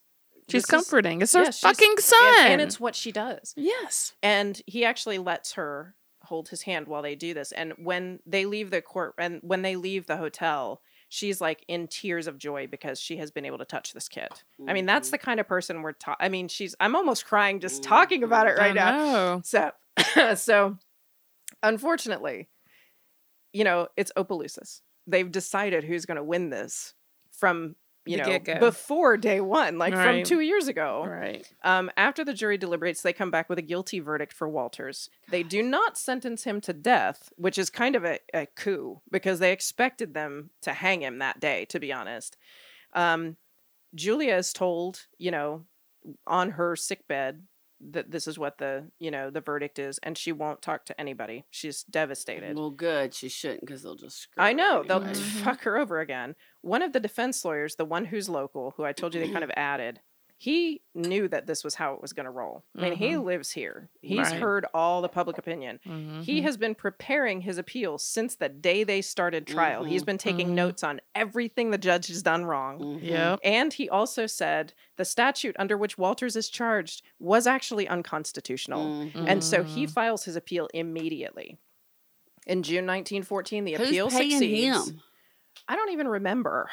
She's 0.50 0.62
this 0.62 0.64
is- 0.64 0.70
comforting. 0.70 1.20
It's 1.20 1.32
her 1.34 1.40
yeah, 1.40 1.50
she's- 1.50 1.60
fucking 1.60 1.96
son. 1.98 2.34
and, 2.38 2.52
and 2.54 2.62
it's 2.62 2.80
what 2.80 2.94
she 2.96 3.12
does 3.12 3.52
yes. 3.56 4.14
and 4.22 4.60
he 4.66 4.84
actually 4.84 5.18
lets 5.18 5.52
her 5.52 5.94
hold 6.22 6.48
his 6.48 6.62
hand 6.62 6.88
while 6.88 7.02
they 7.02 7.14
do 7.14 7.32
this 7.34 7.52
and 7.52 7.72
when 7.78 8.20
they 8.26 8.44
leave 8.46 8.70
the 8.70 8.82
court 8.82 9.14
and 9.18 9.40
when 9.42 9.62
they 9.62 9.76
leave 9.76 10.06
the 10.06 10.16
hotel 10.16 10.82
she's 11.10 11.40
like 11.40 11.64
in 11.68 11.86
tears 11.88 12.26
of 12.26 12.36
joy 12.36 12.66
because 12.66 13.00
she 13.00 13.16
has 13.16 13.30
been 13.30 13.46
able 13.46 13.56
to 13.56 13.64
touch 13.64 13.92
this 13.94 14.08
kid 14.08 14.28
i 14.66 14.74
mean 14.74 14.84
that's 14.84 15.08
Mhm. 15.08 15.12
the 15.12 15.18
kind 15.18 15.40
of 15.40 15.48
person 15.48 15.80
we're 15.80 15.92
ta- 15.92 16.16
i 16.20 16.28
mean 16.28 16.48
she's 16.48 16.74
i'm 16.80 16.94
almost 16.96 17.24
crying 17.24 17.60
just 17.60 17.82
talking 17.82 18.22
about 18.22 18.46
it 18.46 18.58
I 18.58 18.66
right 18.66 18.74
now 18.74 18.90
know. 18.98 19.42
so 19.44 19.70
so 20.34 20.76
unfortunately 21.62 22.48
you 23.52 23.64
know 23.64 23.88
it's 23.96 24.12
opelousas 24.16 24.82
they've 25.08 25.30
decided 25.32 25.82
who's 25.84 26.06
going 26.06 26.16
to 26.18 26.22
win 26.24 26.50
this 26.50 26.94
from 27.32 27.74
you 28.06 28.16
The 28.16 28.22
know 28.22 28.28
get-go. 28.38 28.60
before 28.60 29.16
day 29.16 29.40
one 29.40 29.76
like 29.76 29.92
from 29.92 30.22
two 30.22 30.40
years 30.40 30.66
ago 30.68 31.04
Right. 31.06 31.46
um, 31.62 31.90
after 31.96 32.24
the 32.24 32.32
jury 32.32 32.56
deliberates, 32.56 33.02
they 33.02 33.12
come 33.12 33.30
back 33.30 33.48
with 33.50 33.58
a 33.58 33.62
guilty 33.62 34.00
verdict 34.00 34.32
for 34.32 34.48
Walters. 34.48 35.10
They 35.30 35.42
do 35.42 35.62
not 35.62 35.98
sentence 35.98 36.44
him 36.44 36.60
to 36.62 36.72
death, 36.72 37.32
which 37.36 37.58
is 37.58 37.68
kind 37.70 37.96
of 37.96 38.04
a, 38.04 38.18
a 38.32 38.46
coup 38.46 39.00
because 39.10 39.40
they 39.40 39.52
expected 39.52 40.14
them 40.14 40.50
to 40.62 40.72
hang 40.72 41.02
him 41.02 41.18
that 41.18 41.38
day, 41.40 41.66
to 41.66 41.78
be 41.80 41.92
honest. 41.92 42.36
Um, 42.94 43.36
Julia 43.94 44.36
is 44.36 44.52
told, 44.54 45.06
you 45.18 45.30
know, 45.30 45.64
on 46.26 46.52
her 46.52 46.76
sickbed 46.76 47.42
that 47.80 48.10
this 48.10 48.26
is 48.26 48.38
what 48.38 48.58
the, 48.58 48.90
you 48.98 49.10
know, 49.10 49.30
the 49.30 49.40
verdict 49.40 49.78
is, 49.78 49.98
and 50.02 50.18
she 50.18 50.32
won't 50.32 50.62
talk 50.62 50.84
to 50.86 51.00
anybody. 51.00 51.44
She's 51.50 51.82
devastated. 51.84 52.56
Well, 52.56 52.70
good. 52.70 53.14
She 53.14 53.28
shouldn't 53.28 53.60
because 53.60 53.82
they'll 53.82 53.94
just. 53.94 54.18
Screw 54.22 54.42
I 54.42 54.50
her 54.50 54.54
know 54.56 54.82
they'll. 54.86 55.00
Mhm. 55.00 55.16
fuck 55.44 55.62
her 55.62 55.76
over 55.78 56.00
again. 56.00 56.34
One 56.62 56.82
of 56.82 56.92
the 56.92 57.00
defense 57.00 57.44
lawyers, 57.44 57.76
the 57.76 57.84
one 57.84 58.06
who's 58.06 58.28
local, 58.28 58.74
who 58.76 58.84
I 58.84 58.92
told 58.92 59.14
you 59.14 59.20
they 59.20 59.30
kind 59.30 59.44
of 59.44 59.50
added, 59.56 60.00
he 60.40 60.82
knew 60.94 61.26
that 61.26 61.46
this 61.48 61.64
was 61.64 61.74
how 61.74 61.94
it 61.94 62.00
was 62.00 62.12
going 62.12 62.24
to 62.24 62.30
roll. 62.30 62.64
I 62.76 62.82
mean, 62.82 62.92
he 62.92 63.16
lives 63.16 63.50
here. 63.50 63.88
He's 64.02 64.18
Right. 64.18 64.40
heard 64.40 64.66
all 64.72 65.02
the 65.02 65.08
public 65.08 65.36
opinion. 65.36 65.80
He 65.82 66.38
Mhm. 66.38 66.42
has 66.44 66.56
been 66.56 66.76
preparing 66.76 67.40
his 67.40 67.58
appeal 67.58 67.98
since 67.98 68.36
the 68.36 68.48
day 68.48 68.84
they 68.84 69.02
started 69.02 69.48
trial. 69.48 69.82
He's 69.82 70.02
Mhm. 70.02 70.06
been 70.06 70.18
taking 70.18 70.48
Mhm. 70.50 70.54
notes 70.54 70.84
on 70.84 71.00
everything 71.14 71.70
the 71.72 71.78
judge 71.78 72.06
has 72.06 72.22
done 72.22 72.44
wrong. 72.44 72.78
Mhm. 72.78 73.02
Yep. 73.02 73.40
And 73.42 73.72
he 73.72 73.88
also 73.90 74.26
said 74.26 74.74
the 74.96 75.04
statute 75.04 75.56
under 75.58 75.76
which 75.76 75.98
Walters 75.98 76.36
is 76.36 76.48
charged 76.48 77.02
was 77.18 77.46
actually 77.48 77.88
unconstitutional. 77.88 79.10
And 79.16 79.42
so 79.42 79.64
he 79.64 79.86
Mhm. 79.86 79.90
files 79.90 80.24
his 80.24 80.36
appeal 80.36 80.68
immediately. 80.72 81.58
In 82.46 82.62
June 82.62 82.86
1914, 82.86 83.64
the 83.64 83.74
Who's 83.74 83.88
appeal 83.88 84.08
paying 84.08 84.30
succeeds. 84.30 84.90
him? 84.90 85.00
I 85.66 85.74
don't 85.74 85.90
even 85.90 86.06
remember. 86.08 86.70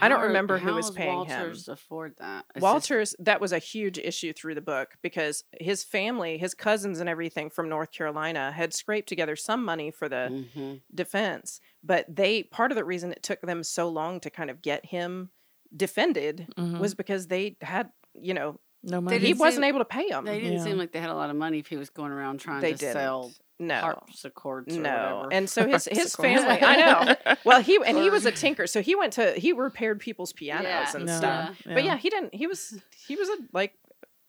I 0.00 0.08
don't 0.08 0.20
How- 0.20 0.26
remember 0.26 0.58
who 0.58 0.74
was 0.74 0.86
does 0.86 0.96
paying 0.96 1.14
Walters 1.14 1.32
him. 1.32 1.40
Walters 1.40 1.68
afford 1.68 2.14
that? 2.18 2.44
It's 2.50 2.54
just- 2.56 2.62
Walters, 2.62 3.14
that 3.18 3.40
was 3.40 3.52
a 3.52 3.58
huge 3.58 3.98
issue 3.98 4.32
through 4.32 4.54
the 4.54 4.60
book 4.60 4.96
because 5.02 5.44
his 5.60 5.84
family, 5.84 6.38
his 6.38 6.54
cousins, 6.54 7.00
and 7.00 7.08
everything 7.08 7.50
from 7.50 7.68
North 7.68 7.90
Carolina 7.92 8.52
had 8.52 8.72
scraped 8.74 9.08
together 9.08 9.36
some 9.36 9.64
money 9.64 9.90
for 9.90 10.08
the 10.08 10.46
Mhm. 10.56 10.82
defense. 10.94 11.60
But 11.82 12.06
they, 12.14 12.42
part 12.44 12.72
of 12.72 12.76
the 12.76 12.84
reason 12.84 13.12
it 13.12 13.22
took 13.22 13.40
them 13.40 13.62
so 13.62 13.88
long 13.88 14.20
to 14.20 14.30
kind 14.30 14.50
of 14.50 14.62
get 14.62 14.86
him 14.86 15.30
defended 15.76 16.48
Mhm. 16.56 16.78
was 16.78 16.94
because 16.94 17.26
they 17.26 17.56
had, 17.60 17.90
you 18.14 18.34
know, 18.34 18.60
no 18.82 19.00
money. 19.00 19.18
he 19.18 19.32
wasn't 19.34 19.62
seem- 19.62 19.68
able 19.68 19.78
to 19.80 19.84
pay 19.84 20.08
them. 20.10 20.24
They 20.24 20.38
didn't 20.40 20.58
Yeah. 20.58 20.64
seem 20.64 20.78
like 20.78 20.92
they 20.92 21.00
had 21.00 21.10
a 21.10 21.14
lot 21.14 21.28
of 21.30 21.36
money 21.36 21.58
if 21.58 21.66
he 21.66 21.76
was 21.76 21.90
going 21.90 22.12
around 22.12 22.38
trying 22.38 22.60
They 22.60 22.72
to 22.72 22.78
didn't. 22.78 22.92
sell 22.92 23.32
no. 23.58 23.80
harpsichords 23.80 24.76
or 24.76 24.80
No, 24.80 24.90
whatever. 25.16 25.32
and 25.32 25.48
so 25.50 25.66
his 25.66 25.84
his 25.90 26.14
family. 26.14 26.58
I 26.62 26.76
know. 26.76 27.34
Well, 27.44 27.62
he 27.62 27.78
and 27.84 27.96
he 27.96 28.10
was 28.10 28.26
a 28.26 28.32
tinker, 28.32 28.66
so 28.66 28.82
he 28.82 28.94
went 28.94 29.12
to 29.14 29.32
he 29.32 29.52
repaired 29.52 30.00
people's 30.00 30.32
pianos 30.32 30.64
Yeah. 30.64 30.92
and 30.96 31.06
No, 31.06 31.16
stuff. 31.16 31.62
Yeah. 31.66 31.74
But 31.74 31.84
yeah, 31.84 31.96
he 31.96 32.10
didn't. 32.10 32.34
He 32.34 32.46
was 32.46 32.80
he 33.06 33.16
was 33.16 33.28
a 33.28 33.36
like 33.52 33.74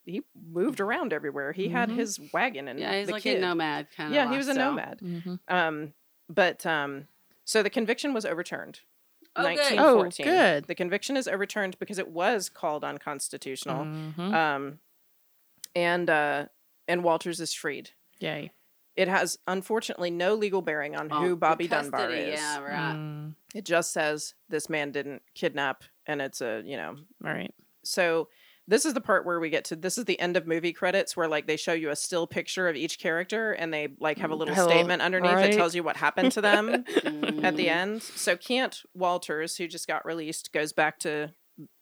he 0.05 0.21
moved 0.51 0.79
around 0.79 1.11
everywhere. 1.13 1.51
He 1.51 1.67
had 1.69 1.89
Mhm. 1.89 1.95
his 1.97 2.19
wagon 2.33 2.67
and 2.67 2.79
yeah, 2.79 2.97
he's 2.97 3.07
the 3.07 3.13
like 3.13 3.23
kid. 3.23 3.37
a 3.37 3.41
nomad 3.41 3.87
kind 3.95 4.09
of. 4.09 4.15
yeah, 4.15 4.29
he 4.31 4.37
was 4.37 4.47
a 4.47 4.53
nomad. 4.53 4.99
Mhm. 5.03 5.39
Um, 5.49 5.93
but 6.29 6.65
um, 6.65 7.07
so 7.43 7.61
the 7.63 7.69
conviction 7.69 8.13
was 8.13 8.25
overturned. 8.25 8.81
Oh, 9.35 9.41
good. 9.43 9.57
1914. 9.59 10.25
Oh, 10.27 10.31
good. 10.31 10.65
The 10.65 10.75
conviction 10.75 11.17
is 11.17 11.27
overturned 11.27 11.77
because 11.79 11.99
it 11.99 12.07
was 12.07 12.49
called 12.49 12.83
unconstitutional. 12.83 13.83
Mhm. 13.85 14.33
Um, 14.33 14.79
and 15.75 16.09
uh, 16.09 16.45
and 16.87 17.03
Walters 17.03 17.39
is 17.39 17.53
freed. 17.53 17.91
Yay. 18.19 18.51
It 18.97 19.07
has 19.07 19.37
unfortunately 19.47 20.09
no 20.11 20.33
legal 20.33 20.61
bearing 20.61 20.95
on 20.95 21.07
Oh, 21.11 21.21
who 21.21 21.35
Bobby 21.35 21.67
Dunbar 21.67 22.09
is. 22.11 22.39
Yeah, 22.39 22.59
right. 22.59 22.95
Mm, 22.95 23.35
It 23.53 23.63
just 23.63 23.93
says 23.93 24.33
this 24.49 24.69
man 24.69 24.91
didn't 24.91 25.21
kidnap, 25.35 25.83
and 26.05 26.21
it's 26.21 26.41
a 26.41 26.61
you 26.65 26.75
know. 26.77 26.95
right. 27.21 27.53
So 27.83 28.27
this 28.67 28.83
is 28.83 28.93
the 28.93 28.99
part 28.99 29.25
where 29.25 29.39
we 29.39 29.49
get 29.49 29.63
to 29.65 29.75
this 29.77 29.97
is 29.97 30.03
the 30.05 30.19
end 30.19 30.35
of 30.35 30.45
movie 30.45 30.73
credits 30.73 31.15
where 31.15 31.29
like 31.29 31.47
they 31.47 31.55
show 31.55 31.71
you 31.71 31.89
a 31.89 31.95
still 31.95 32.27
picture 32.27 32.67
of 32.67 32.75
each 32.75 32.99
character 32.99 33.53
and 33.53 33.73
they 33.73 33.87
like 34.01 34.17
have 34.17 34.31
a 34.31 34.35
little 34.35 34.53
Hello, 34.53 34.67
statement 34.67 35.01
underneath 35.01 35.31
right. 35.31 35.51
that 35.51 35.55
tells 35.57 35.73
you 35.73 35.83
what 35.83 35.95
happened 35.95 36.33
to 36.33 36.41
them 36.41 36.83
at 37.43 37.55
the 37.55 37.69
end. 37.69 38.01
So 38.03 38.35
Cant 38.35 38.81
Walters, 38.93 39.55
who 39.55 39.67
just 39.69 39.87
got 39.87 40.05
released, 40.05 40.51
goes 40.51 40.73
back 40.73 40.99
to 40.99 41.31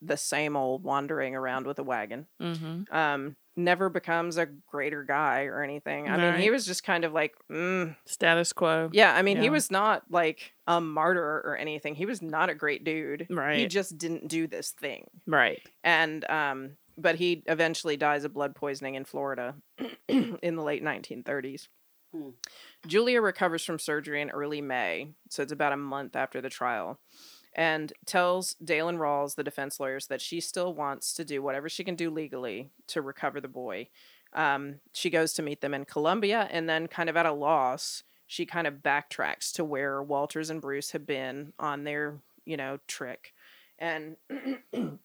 the 0.01 0.15
same 0.17 0.55
old 0.55 0.83
wandering 0.83 1.33
around 1.35 1.65
with 1.65 1.79
a 1.79 1.83
wagon. 1.83 2.27
Mm-hmm. 2.39 2.95
Um, 2.95 3.35
never 3.55 3.89
becomes 3.89 4.37
a 4.37 4.45
greater 4.45 5.03
guy 5.03 5.45
or 5.45 5.63
anything. 5.63 6.09
I 6.09 6.17
mean, 6.17 6.41
he 6.41 6.49
was 6.51 6.65
just 6.65 6.83
kind 6.83 7.03
of 7.05 7.13
like, 7.13 7.33
mm. 7.51 7.95
Status 8.05 8.53
quo. 8.53 8.89
yeah. 8.91 9.13
I 9.15 9.21
mean, 9.21 9.37
he 9.41 9.49
was 9.49 9.71
not 9.71 10.03
like 10.09 10.53
a 10.67 10.81
martyr 10.81 11.41
or 11.45 11.55
anything. 11.57 11.95
He 11.95 12.05
was 12.05 12.21
not 12.21 12.49
a 12.49 12.55
great 12.55 12.83
dude. 12.83 13.27
Right. 13.29 13.57
He 13.59 13.67
just 13.67 13.97
didn't 13.97 14.27
do 14.27 14.47
this 14.47 14.71
thing 14.71 15.07
Right. 15.25 15.61
and 15.83 16.29
um 16.29 16.71
but 16.97 17.15
he 17.15 17.43
eventually 17.47 17.97
dies 17.97 18.23
of 18.23 18.33
blood 18.33 18.55
poisoning 18.55 18.95
in 18.95 19.03
Florida 19.03 19.55
in 20.07 20.55
the 20.55 20.63
late 20.63 20.81
1930s. 20.83 21.67
Hmm. 22.13 22.29
Julia 22.87 23.21
recovers 23.21 23.65
from 23.65 23.79
surgery 23.79 24.21
in 24.21 24.29
early 24.29 24.61
May, 24.61 25.09
so 25.29 25.43
it's 25.43 25.51
about 25.51 25.73
a 25.73 25.77
month 25.77 26.15
after 26.15 26.39
the 26.39 26.49
trial, 26.49 26.99
and 27.55 27.93
tells 28.05 28.55
Dale 28.55 28.89
and 28.89 28.99
Rawls, 28.99 29.35
the 29.35 29.43
defense 29.43 29.79
lawyers, 29.79 30.07
that 30.07 30.21
she 30.21 30.41
still 30.41 30.73
wants 30.73 31.13
to 31.13 31.23
do 31.23 31.41
whatever 31.41 31.69
she 31.69 31.85
can 31.85 31.95
do 31.95 32.09
legally 32.09 32.69
to 32.87 33.01
recover 33.01 33.39
the 33.39 33.47
boy. 33.47 33.87
Um, 34.33 34.81
she 34.91 35.09
goes 35.09 35.31
to 35.33 35.41
meet 35.41 35.61
them 35.61 35.73
in 35.73 35.85
Columbia, 35.85 36.49
and 36.51 36.69
then, 36.69 36.87
kind 36.87 37.09
of 37.09 37.15
at 37.15 37.25
a 37.25 37.31
loss, 37.31 38.03
she 38.27 38.45
kind 38.45 38.67
of 38.67 38.83
backtracks 38.83 39.53
to 39.53 39.63
where 39.63 40.03
Walters 40.03 40.49
and 40.49 40.61
Bruce 40.61 40.91
have 40.91 41.05
been 41.05 41.53
on 41.57 41.85
their, 41.85 42.19
you 42.45 42.57
know, 42.57 42.79
trick, 42.87 43.33
and 43.79 44.17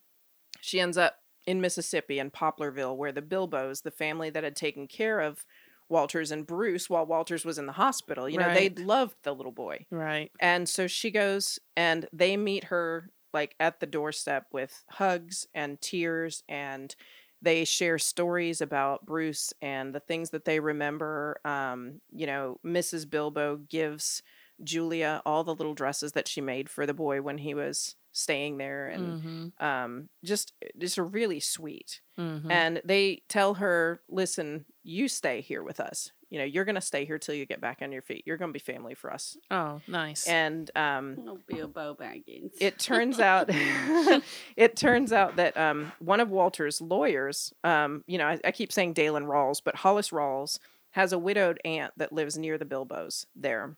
she 0.61 0.81
ends 0.81 0.99
up 0.99 1.19
in 1.47 1.61
Mississippi 1.61 2.19
in 2.19 2.33
Poplarville, 2.33 2.97
where 2.97 3.13
the 3.13 3.23
Bilbos, 3.23 3.83
the 3.83 3.93
family 3.93 4.31
that 4.31 4.45
had 4.45 4.57
taken 4.57 4.89
care 4.89 5.21
of 5.21 5.47
Walters 5.91 6.31
and 6.31 6.47
Bruce 6.47 6.89
while 6.89 7.05
Walters 7.05 7.45
was 7.45 7.59
in 7.59 7.67
the 7.67 7.73
hospital, 7.73 8.29
you 8.29 8.39
know, 8.39 8.47
Right. 8.47 8.75
they 8.75 8.83
loved 8.83 9.17
the 9.23 9.35
little 9.35 9.53
boy. 9.53 9.87
Right. 9.91 10.31
And 10.41 10.69
so 10.69 10.87
she 10.87 11.11
goes 11.11 11.59
and 11.77 12.09
they 12.13 12.37
meet 12.37 12.65
her 12.65 13.11
like 13.35 13.55
at 13.61 13.81
the 13.81 13.87
doorstep 13.87 14.47
with 14.53 14.85
hugs 14.89 15.47
and 15.55 15.81
tears 15.81 16.43
and 16.49 16.95
they 17.43 17.65
share 17.65 17.99
stories 17.99 18.61
about 18.61 19.07
Bruce 19.07 19.53
and 19.63 19.95
the 19.95 20.01
things 20.01 20.31
that 20.31 20.45
they 20.45 20.61
remember. 20.61 21.41
Um, 21.45 22.01
you 22.13 22.27
know, 22.27 22.59
Mrs. 22.65 23.09
Bilbo 23.09 23.57
gives 23.57 24.23
Julia 24.63 25.23
all 25.25 25.43
the 25.43 25.55
little 25.55 25.75
dresses 25.75 26.13
that 26.13 26.29
she 26.29 26.41
made 26.41 26.69
for 26.69 26.85
the 26.87 26.93
boy 26.95 27.23
when 27.23 27.39
he 27.39 27.55
was 27.55 27.97
staying 28.21 28.59
there 28.59 28.89
and 28.89 29.23
Mm-hmm. 29.23 29.65
um 29.65 30.09
just 30.25 30.53
just 30.79 30.99
really 30.99 31.41
sweet 31.41 32.01
Mm-hmm. 32.19 32.51
and 32.51 32.83
they 32.85 33.23
tell 33.29 33.55
her 33.55 34.01
listen 34.09 34.67
you 34.83 35.09
stay 35.09 35.41
here 35.41 35.63
with 35.63 35.81
us 35.81 36.13
you 36.29 36.39
know 36.39 36.45
you're 36.45 36.67
gonna 36.67 36.81
stay 36.81 37.05
here 37.07 37.19
till 37.19 37.35
you 37.35 37.47
get 37.47 37.61
back 37.63 37.79
on 37.81 37.93
your 37.93 38.03
feet 38.03 38.25
you're 38.27 38.37
gonna 38.37 38.53
be 38.53 38.59
family 38.59 38.95
for 38.95 39.11
us 39.13 39.37
oh, 39.51 39.81
nice. 39.89 40.27
and 40.27 40.71
um 40.77 41.17
Oh, 41.27 41.39
Bilbo 41.49 41.95
Baggins. 41.99 42.51
it 42.61 42.79
turns 42.79 43.21
out 43.21 43.49
it 44.57 44.77
turns 44.77 45.13
out 45.13 45.37
that 45.37 45.57
um 45.57 45.93
one 45.99 46.21
of 46.21 46.31
walter's 46.31 46.81
lawyers 46.81 47.53
um 47.65 48.05
you 48.07 48.19
know 48.19 48.27
i, 48.27 48.39
I 48.45 48.51
keep 48.53 48.71
saying 48.73 48.93
Dale 48.93 49.17
and 49.17 49.27
Rawls 49.27 49.61
but 49.65 49.77
hollis 49.77 50.11
rawls 50.11 50.59
has 50.91 51.13
a 51.13 51.19
widowed 51.19 51.59
aunt 51.65 51.93
that 51.97 52.13
lives 52.13 52.37
near 52.37 52.59
the 52.59 52.65
bilbos 52.67 53.25
there 53.35 53.77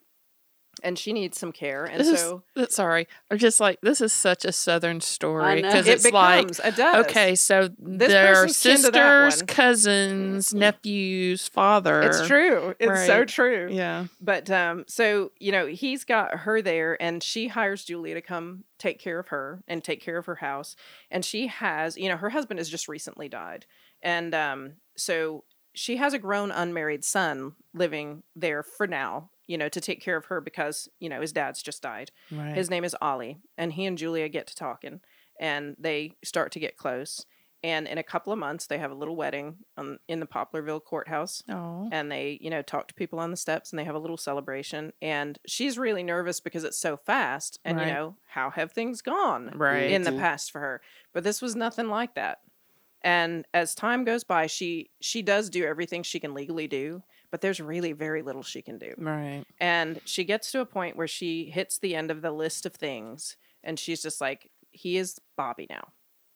and 0.81 0.97
she 0.97 1.13
needs 1.13 1.37
some 1.37 1.51
care 1.51 1.85
and 1.85 1.99
this 1.99 2.19
so 2.19 2.43
is, 2.55 2.73
sorry, 2.73 3.07
I'm 3.29 3.37
just 3.37 3.59
like 3.59 3.79
this 3.81 4.01
is 4.01 4.11
such 4.11 4.45
a 4.45 4.51
southern 4.51 5.01
story 5.01 5.61
because 5.61 5.87
it 5.87 5.93
it's 6.05 6.11
like 6.11 6.49
it 6.49 6.79
okay, 6.79 7.35
so 7.35 7.69
This 7.77 8.09
their 8.09 8.33
person's 8.33 8.61
kin 8.63 8.75
to 8.77 8.91
that 8.91 9.31
sisters, 9.31 9.55
cousins, 9.55 10.53
nephews, 10.53 11.47
father. 11.47 12.01
it's 12.01 12.25
true 12.27 12.75
it's 12.79 13.05
so 13.05 13.25
true 13.25 13.69
Yeah. 13.71 14.05
But 14.19 14.49
um, 14.49 14.85
so 14.87 15.31
you 15.39 15.51
know, 15.51 15.67
he's 15.67 16.03
got 16.03 16.39
her 16.39 16.61
there, 16.61 17.01
and 17.01 17.21
she 17.21 17.47
hires 17.47 17.83
Julia 17.83 18.15
to 18.15 18.21
come 18.21 18.63
take 18.77 18.99
care 18.99 19.19
of 19.19 19.29
her 19.29 19.63
and 19.67 19.83
take 19.83 20.01
care 20.01 20.17
of 20.17 20.25
her 20.25 20.35
house. 20.35 20.75
And 21.11 21.23
she 21.23 21.47
has, 21.47 21.97
you 21.97 22.09
know, 22.09 22.17
her 22.17 22.29
husband 22.29 22.59
has 22.59 22.69
just 22.69 22.87
recently 22.87 23.29
died, 23.29 23.65
and 24.01 24.33
um, 24.33 24.73
so 24.95 25.43
she 25.73 25.97
has 25.97 26.13
a 26.13 26.19
grown 26.19 26.51
unmarried 26.51 27.03
son 27.03 27.53
living 27.73 28.23
there 28.35 28.63
for 28.63 28.87
now. 28.87 29.29
You 29.45 29.57
know, 29.57 29.67
to 29.69 29.81
take 29.81 30.01
care 30.01 30.15
of 30.15 30.25
her 30.25 30.39
because 30.39 30.87
you 30.99 31.09
know 31.09 31.19
his 31.19 31.33
dad's 31.33 31.61
just 31.61 31.81
died. 31.81 32.11
Right. 32.31 32.55
His 32.55 32.69
name 32.69 32.85
is 32.85 32.95
Ollie, 33.01 33.39
and 33.57 33.73
he 33.73 33.85
and 33.85 33.97
Julia 33.97 34.29
get 34.29 34.47
to 34.47 34.55
talking, 34.55 35.01
and 35.39 35.75
they 35.77 36.13
start 36.23 36.53
to 36.53 36.59
get 36.59 36.77
close. 36.77 37.25
And 37.65 37.87
in 37.87 37.97
a 37.97 38.03
couple 38.03 38.33
of 38.33 38.39
months, 38.39 38.67
they 38.67 38.77
have 38.77 38.91
a 38.91 38.95
little 38.95 39.15
wedding 39.15 39.55
um, 39.77 39.97
in 40.09 40.19
the 40.19 40.25
Poplarville 40.25 40.83
courthouse 40.83 41.41
oh. 41.49 41.87
and 41.93 42.11
they 42.11 42.37
you 42.41 42.49
know 42.49 42.61
talk 42.61 42.87
to 42.89 42.93
people 42.93 43.19
on 43.19 43.31
the 43.31 43.37
steps 43.37 43.71
and 43.71 43.79
they 43.79 43.85
have 43.85 43.95
a 43.95 43.99
little 43.99 44.17
celebration 44.17 44.91
and 45.01 45.39
she's 45.47 45.77
really 45.77 46.03
nervous 46.03 46.41
because 46.41 46.65
it's 46.65 46.77
so 46.79 46.97
fast 46.97 47.59
and 47.63 47.77
Right. 47.77 47.87
you 47.87 47.93
know 47.93 48.17
how 48.27 48.49
have 48.49 48.73
things 48.73 49.01
gone 49.01 49.51
Right. 49.55 49.91
in 49.91 50.01
the 50.01 50.11
past 50.11 50.51
for 50.51 50.59
her 50.59 50.81
but 51.13 51.23
this 51.23 51.41
was 51.41 51.55
nothing 51.55 51.87
like 51.87 52.15
that 52.15 52.39
and 53.03 53.45
as 53.53 53.75
time 53.75 54.03
goes 54.05 54.23
by 54.23 54.47
she 54.47 54.89
she 55.01 55.21
does 55.21 55.49
do 55.49 55.65
everything 55.65 56.03
she 56.03 56.19
can 56.19 56.33
legally 56.33 56.67
do 56.67 57.03
but 57.31 57.41
there's 57.41 57.59
really 57.59 57.91
very 57.93 58.21
little 58.21 58.43
she 58.43 58.61
can 58.61 58.77
do 58.77 58.93
Right. 58.97 59.43
and 59.59 59.99
she 60.05 60.23
gets 60.23 60.51
to 60.51 60.61
a 60.61 60.65
point 60.65 60.95
where 60.95 61.07
she 61.07 61.45
hits 61.45 61.77
the 61.79 61.95
end 61.95 62.11
of 62.11 62.21
the 62.21 62.31
list 62.31 62.65
of 62.65 62.73
things 62.73 63.35
and 63.63 63.77
she's 63.79 64.01
just 64.01 64.21
like 64.21 64.49
he 64.71 64.97
is 64.97 65.19
bobby 65.37 65.67
now 65.69 65.89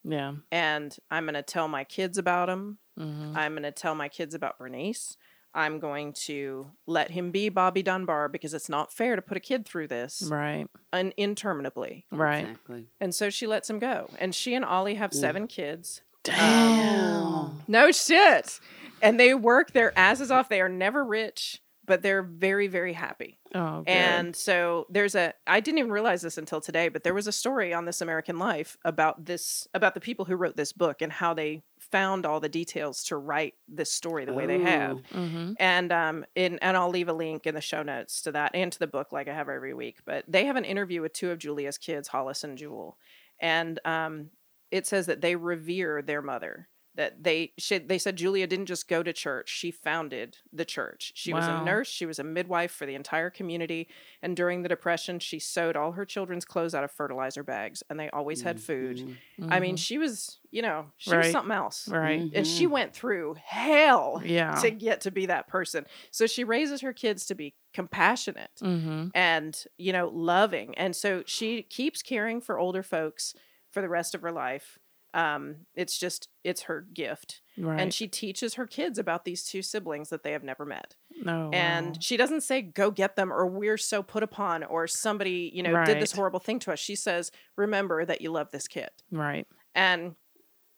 Yeah. 0.03 0.33
and 0.51 0.95
i'm 1.11 1.25
going 1.25 1.35
to 1.35 1.41
tell 1.43 1.67
my 1.67 1.83
kids 1.83 2.17
about 2.17 2.49
him 2.49 2.79
Mm-hmm. 2.99 3.37
I'm 3.37 3.51
going 3.53 3.61
to 3.61 3.71
tell 3.71 3.93
my 3.93 4.09
kids 4.09 4.33
about 4.33 4.57
Bernice. 4.57 5.17
I'm 5.53 5.77
going 5.77 6.13
to 6.25 6.71
let 6.87 7.11
him 7.11 7.29
be 7.29 7.47
Bobby 7.49 7.83
Dunbar 7.83 8.27
because 8.27 8.55
it's 8.55 8.69
not 8.69 8.91
fair 8.91 9.15
to 9.15 9.21
put 9.21 9.37
a 9.37 9.39
kid 9.39 9.67
through 9.67 9.87
this 9.89 10.23
Right. 10.27 10.65
un- 10.91 11.13
interminably. 11.15 12.07
Right. 12.11 12.39
Exactly. 12.47 12.87
And 12.99 13.13
so 13.13 13.29
she 13.29 13.45
lets 13.45 13.69
him 13.69 13.77
go. 13.77 14.09
And 14.17 14.33
she 14.33 14.55
and 14.55 14.65
Ollie 14.65 14.95
have 14.95 15.13
seven 15.13 15.45
kids. 15.45 16.01
Damn. 16.27 17.61
No 17.67 17.91
shit. 17.91 18.59
And 19.01 19.19
they 19.19 19.33
work 19.33 19.71
their 19.71 19.97
asses 19.97 20.31
off. 20.31 20.49
They 20.49 20.61
are 20.61 20.69
never 20.69 21.03
rich, 21.03 21.61
but 21.85 22.01
they're 22.01 22.23
very, 22.23 22.67
very 22.67 22.93
happy. 22.93 23.37
Oh, 23.53 23.79
good. 23.79 23.89
And 23.91 24.35
so 24.35 24.87
there's 24.89 25.15
a 25.15 25.33
I 25.45 25.59
didn't 25.59 25.79
even 25.79 25.91
realize 25.91 26.21
this 26.21 26.37
until 26.37 26.61
today, 26.61 26.89
but 26.89 27.03
there 27.03 27.13
was 27.13 27.27
a 27.27 27.31
story 27.31 27.73
on 27.73 27.85
This 27.85 28.01
American 28.01 28.39
Life 28.39 28.77
about 28.83 29.25
this 29.25 29.67
about 29.73 29.93
the 29.93 30.01
people 30.01 30.25
who 30.25 30.35
wrote 30.35 30.57
this 30.57 30.73
book 30.73 31.01
and 31.01 31.11
how 31.11 31.33
they 31.33 31.63
found 31.79 32.25
all 32.25 32.39
the 32.41 32.49
details 32.49 33.03
to 33.05 33.15
write 33.15 33.53
this 33.69 33.91
story 33.91 34.25
the 34.25 34.33
way 34.33 34.45
they 34.45 34.59
have. 34.59 34.97
Oh. 35.13 35.17
mm-hmm. 35.17 35.53
And 35.59 35.91
um 35.91 36.25
in 36.35 36.59
and 36.59 36.75
I'll 36.75 36.89
leave 36.89 37.07
a 37.07 37.13
link 37.13 37.45
in 37.47 37.55
the 37.55 37.61
show 37.61 37.83
notes 37.83 38.21
to 38.23 38.31
that 38.33 38.51
and 38.53 38.71
to 38.71 38.79
the 38.79 38.87
book 38.87 39.11
like 39.11 39.27
I 39.27 39.33
have 39.33 39.47
every 39.47 39.73
week. 39.73 39.99
But 40.05 40.25
they 40.27 40.45
have 40.45 40.55
an 40.57 40.65
interview 40.65 41.01
with 41.01 41.13
two 41.13 41.31
of 41.31 41.39
Julia's 41.39 41.77
kids, 41.77 42.09
Hollis 42.09 42.43
and 42.43 42.57
Jewel. 42.57 42.97
And 43.39 43.79
um 43.85 44.31
it 44.71 44.85
says 44.87 45.05
that 45.07 45.21
they 45.21 45.35
revere 45.35 46.01
their 46.01 46.21
mother. 46.21 46.67
That 46.95 47.23
they 47.23 47.53
she, 47.59 47.77
they 47.77 47.99
said 47.99 48.15
Julia 48.15 48.47
didn't 48.47 48.65
just 48.65 48.87
go 48.87 49.03
to 49.03 49.13
church; 49.13 49.49
she 49.49 49.69
founded 49.69 50.37
the 50.51 50.65
church. 50.65 51.11
She 51.13 51.31
was 51.31 51.45
a 51.45 51.63
nurse. 51.63 51.87
She 51.87 52.07
was 52.07 52.17
a 52.17 52.23
midwife 52.23 52.71
for 52.71 52.87
the 52.87 52.95
entire 52.95 53.29
community. 53.29 53.87
And 54.23 54.35
during 54.35 54.63
the 54.63 54.69
depression, 54.69 55.19
she 55.19 55.37
sewed 55.37 55.75
all 55.77 55.91
her 55.91 56.05
children's 56.05 56.43
clothes 56.43 56.73
out 56.73 56.83
of 56.83 56.89
fertilizer 56.89 57.43
bags, 57.43 57.83
and 57.87 57.99
they 57.99 58.09
always 58.09 58.41
had 58.41 58.59
food. 58.59 59.15
Mhm. 59.39 59.51
I 59.51 59.59
mean, 59.59 59.75
she 59.75 59.99
was, 59.99 60.39
you 60.49 60.63
know, 60.63 60.87
she 60.97 61.15
was 61.15 61.29
something 61.31 61.51
else. 61.55 61.83
Mm-hmm. 61.85 61.93
Right. 61.99 62.31
And 62.33 62.47
she 62.47 62.65
Mhm. 62.65 62.71
went 62.71 62.93
through 62.95 63.35
hell 63.43 64.19
Yeah. 64.25 64.55
to 64.61 64.71
get 64.71 65.01
to 65.01 65.11
be 65.11 65.27
that 65.27 65.47
person. 65.47 65.85
So 66.09 66.25
she 66.25 66.43
raises 66.43 66.81
her 66.81 66.93
kids 66.93 67.27
to 67.27 67.35
be 67.35 67.53
compassionate 67.73 68.55
Mm-hmm. 68.59 69.09
and, 69.13 69.63
you 69.77 69.93
know, 69.93 70.07
loving. 70.07 70.73
And 70.79 70.95
so 70.95 71.21
she 71.27 71.61
keeps 71.61 72.01
caring 72.01 72.41
for 72.41 72.57
older 72.57 72.81
folks 72.81 73.35
for 73.71 73.81
the 73.81 73.89
rest 73.89 74.15
of 74.15 74.21
her 74.21 74.31
life. 74.31 74.77
Um, 75.13 75.65
it's 75.73 75.97
just 75.97 76.27
it's 76.43 76.63
her 76.63 76.85
gift. 76.93 77.41
Right. 77.57 77.79
And 77.79 77.93
she 77.93 78.07
teaches 78.07 78.55
her 78.55 78.67
kids 78.67 78.99
about 78.99 79.25
these 79.25 79.43
two 79.43 79.61
siblings 79.61 80.09
that 80.09 80.23
they 80.23 80.33
have 80.33 80.43
never 80.43 80.65
met. 80.65 80.95
no. 81.23 81.49
And 81.53 81.87
wow. 81.87 81.95
she 81.99 82.17
doesn't 82.17 82.41
say 82.41 82.61
go 82.61 82.91
get 82.91 83.15
them 83.15 83.31
or 83.31 83.47
we're 83.47 83.77
so 83.77 84.03
put 84.03 84.21
upon 84.21 84.63
or 84.63 84.85
somebody, 84.85 85.51
you 85.53 85.63
know, 85.63 85.83
did 85.85 86.01
this 86.01 86.11
horrible 86.11 86.39
thing 86.39 86.59
to 86.59 86.73
us. 86.73 86.79
She 86.79 86.95
says, 86.95 87.31
"Remember 87.55 88.05
that 88.05 88.21
you 88.21 88.31
love 88.31 88.51
this 88.51 88.67
kid." 88.67 88.89
Right. 89.11 89.47
And 89.73 90.15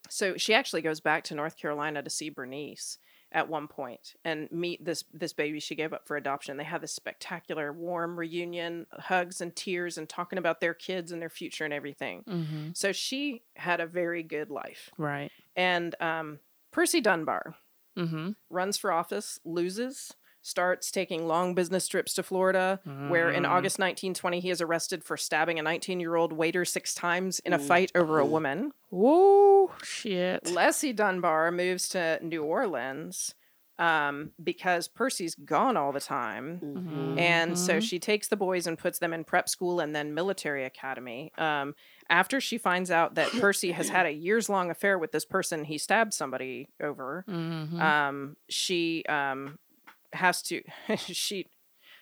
so 0.09 0.37
she 0.37 0.53
actually 0.53 0.81
goes 0.81 0.99
back 0.99 1.23
to 1.25 1.35
North 1.35 1.57
Carolina 1.57 2.01
to 2.03 2.09
see 2.09 2.29
Bernice 2.29 2.97
at 3.31 3.47
one 3.47 3.67
point 3.67 4.15
and 4.25 4.51
meet 4.51 4.83
this 4.83 5.03
this 5.13 5.33
baby 5.33 5.59
she 5.59 5.75
gave 5.75 5.93
up 5.93 6.07
for 6.07 6.17
adoption. 6.17 6.57
They 6.57 6.63
have 6.63 6.81
this 6.81 6.93
spectacular 6.93 7.71
warm 7.71 8.17
reunion, 8.17 8.87
hugs 8.91 9.39
and 9.41 9.55
tears 9.55 9.97
and 9.97 10.09
talking 10.09 10.39
about 10.39 10.61
their 10.61 10.73
kids 10.73 11.11
and 11.11 11.21
their 11.21 11.29
future 11.29 11.63
and 11.65 11.73
everything. 11.73 12.23
Mm-hmm. 12.27 12.69
So 12.73 12.91
she 12.91 13.43
had 13.55 13.79
a 13.79 13.85
very 13.85 14.23
good 14.23 14.49
life. 14.49 14.89
Right. 14.97 15.31
And 15.55 15.95
um, 16.01 16.39
Percy 16.71 17.01
Dunbar 17.01 17.55
Mm-hmm. 17.97 18.29
runs 18.49 18.77
for 18.77 18.93
office, 18.93 19.39
loses, 19.43 20.13
starts 20.41 20.89
taking 20.91 21.27
long 21.27 21.53
business 21.53 21.87
trips 21.87 22.13
to 22.13 22.23
Florida, 22.23 22.79
where 23.09 23.29
in 23.29 23.43
Mm. 23.43 23.49
August 23.49 23.77
1920 23.79 24.39
he 24.39 24.49
is 24.49 24.61
arrested 24.61 25.03
for 25.03 25.17
stabbing 25.17 25.59
a 25.59 25.61
19 25.63 25.99
year 25.99 26.15
old 26.15 26.31
waiter 26.33 26.63
six 26.65 26.93
times 26.93 27.39
in 27.39 27.53
a 27.53 27.59
fight 27.59 27.91
over 27.95 28.19
a 28.19 28.25
woman. 28.25 28.71
Whoa, 28.89 29.71
shit. 29.83 30.49
Leslie 30.51 30.93
Dunbar 30.93 31.51
moves 31.51 31.89
to 31.89 32.19
New 32.21 32.43
Orleans 32.43 33.35
um, 33.77 34.31
because 34.43 34.89
Percy's 34.89 35.35
gone 35.35 35.77
all 35.77 35.93
the 35.93 36.01
time. 36.01 36.59
Mhm. 36.61 37.17
And 37.17 37.57
so 37.57 37.77
Mhm. 37.77 37.81
she 37.89 37.97
takes 37.97 38.27
the 38.27 38.35
boys 38.35 38.67
and 38.67 38.77
puts 38.77 38.99
them 38.99 39.13
in 39.13 39.23
prep 39.23 39.47
school 39.47 39.79
and 39.79 39.95
then 39.95 40.13
military 40.13 40.65
academy. 40.65 41.31
Um, 41.37 41.75
after 42.09 42.41
she 42.41 42.57
finds 42.57 42.91
out 42.91 43.15
that 43.15 43.29
Percy 43.39 43.71
has 43.71 43.87
had 43.87 44.05
a 44.05 44.11
years 44.11 44.49
long 44.49 44.69
affair 44.69 44.99
with 44.99 45.13
this 45.13 45.23
person 45.23 45.63
he 45.63 45.77
stabbed 45.77 46.13
somebody 46.13 46.67
over, 46.81 47.23
Mhm. 47.29 47.79
um, 47.81 48.35
she 48.49 49.05
um, 49.07 49.57
has 50.13 50.41
to 50.43 50.61
she 50.97 51.47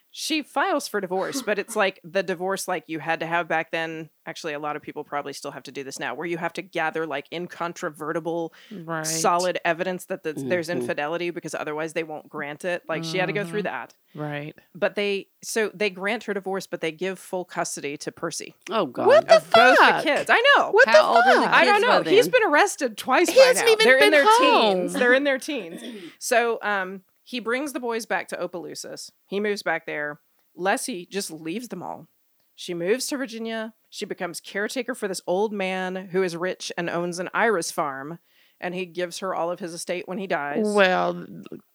she 0.10 0.42
files 0.42 0.88
for 0.88 1.00
divorce, 1.02 1.42
but 1.44 1.60
it's 1.60 1.76
like 1.76 2.00
the 2.04 2.24
divorce 2.24 2.68
like 2.68 2.86
you 2.88 2.98
had 2.98 3.20
to 3.20 3.28
have 3.28 3.48
back 3.48 3.72
then. 3.72 4.10
Actually, 4.26 4.54
a 4.54 4.60
lot 4.60 4.76
of 4.76 4.82
people 4.82 5.04
probably 5.04 5.34
still 5.34 5.52
have 5.52 5.64
to 5.64 5.72
do 5.72 5.84
this 5.84 6.00
now, 6.00 6.16
where 6.16 6.26
you 6.26 6.38
have 6.38 6.54
to 6.54 6.62
gather 6.62 7.06
like 7.06 7.28
incontrovertible, 7.32 8.54
right. 8.84 9.06
solid 9.06 9.60
evidence 9.64 10.06
that 10.06 10.24
the, 10.24 10.34
there's 10.34 10.70
Mhm. 10.70 10.82
infidelity 10.82 11.30
because 11.30 11.54
otherwise 11.54 11.94
they 11.94 12.04
won't 12.04 12.30
grant 12.30 12.66
it. 12.66 12.84
Like 12.88 13.04
she 13.04 13.18
had 13.18 13.28
to 13.28 13.34
go 13.34 13.44
through 13.46 13.62
Mhm. 13.62 13.66
that 13.66 13.96
Right. 14.16 14.56
but 14.74 14.96
they 14.96 15.28
so 15.44 15.70
they 15.74 15.90
grant 15.90 16.24
her 16.24 16.34
divorce, 16.34 16.66
but 16.68 16.82
they 16.82 16.92
give 16.92 17.20
full 17.20 17.46
custody 17.46 17.96
to 17.98 18.12
Percy 18.12 18.56
Oh 18.72 18.86
God. 18.88 19.08
What 19.08 19.28
the 19.28 19.36
of 19.38 19.52
both 19.52 19.78
the 19.78 20.02
kids. 20.04 20.30
I 20.30 20.42
know. 20.58 20.72
What 20.72 20.88
How 20.88 20.94
the 20.94 21.04
old 21.08 21.18
are 21.18 21.36
the 21.36 21.42
fuck? 21.44 21.54
I 21.54 21.66
don't 21.66 21.82
know. 21.82 22.04
by 22.04 22.10
He's 22.10 22.26
then? 22.26 22.42
been 22.42 22.50
arrested 22.50 22.98
twice. 22.98 23.30
He 23.30 23.36
by 23.40 23.46
hasn't 23.46 23.68
now. 23.68 23.72
even 23.74 23.86
They're 23.86 23.96
in 23.98 24.02
been 24.02 24.12
their 24.12 24.26
home. 24.26 24.78
teens. 24.80 24.94
They're 24.94 25.14
in 25.14 25.24
their 25.26 25.38
teens. 25.38 25.82
So 26.18 26.60
um, 26.64 27.04
he 27.28 27.42
brings 27.42 27.74
the 27.74 27.80
boys 27.82 28.06
back 28.06 28.30
to 28.30 28.38
Opelousas. 28.40 29.12
He 29.26 29.42
moves 29.42 29.62
back 29.62 29.86
there. 29.86 30.22
Leslie 30.56 31.06
just 31.12 31.30
leaves 31.30 31.68
them 31.68 31.84
all. 31.84 32.08
She 32.56 32.74
moves 32.74 33.06
to 33.08 33.18
Virginia. 33.18 33.74
She 33.90 34.06
becomes 34.06 34.40
caretaker 34.40 34.96
for 34.96 35.10
this 35.10 35.20
old 35.28 35.52
man 35.52 36.08
who 36.14 36.24
is 36.24 36.38
rich 36.38 36.72
and 36.78 36.90
owns 36.90 37.20
an 37.20 37.30
iris 37.34 37.70
farm, 37.70 38.20
and 38.62 38.74
he 38.74 38.86
gives 38.86 39.20
her 39.20 39.36
all 39.36 39.52
of 39.52 39.60
his 39.60 39.74
estate 39.74 40.08
when 40.08 40.18
he 40.18 40.26
dies. 40.26 40.64
Well, 40.66 41.26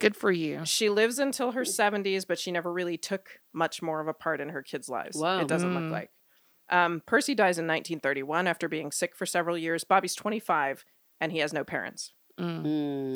good 0.00 0.16
for 0.16 0.32
you. 0.32 0.62
She 0.64 0.88
lives 0.88 1.18
until 1.18 1.50
her 1.52 1.64
70s, 1.64 2.26
but 2.26 2.38
she 2.38 2.50
never 2.50 2.72
really 2.72 2.96
took 2.96 3.40
much 3.52 3.82
more 3.82 4.00
of 4.00 4.08
a 4.08 4.14
part 4.14 4.40
in 4.40 4.48
her 4.48 4.62
kids' 4.62 4.88
lives. 4.88 5.18
Wow. 5.18 5.40
It 5.40 5.48
doesn't 5.48 5.70
Mm. 5.70 5.82
look 5.82 5.92
like. 5.92 6.10
Um, 6.70 7.02
Percy 7.06 7.34
dies 7.34 7.58
in 7.58 7.66
1931 7.66 8.46
after 8.46 8.68
being 8.70 8.90
sick 8.90 9.14
for 9.14 9.26
several 9.26 9.58
years. 9.58 9.84
Bobby's 9.84 10.14
25 10.14 10.86
and 11.20 11.30
he 11.30 11.38
has 11.40 11.52
no 11.52 11.62
parents. 11.62 12.14
Mm. 12.40 12.64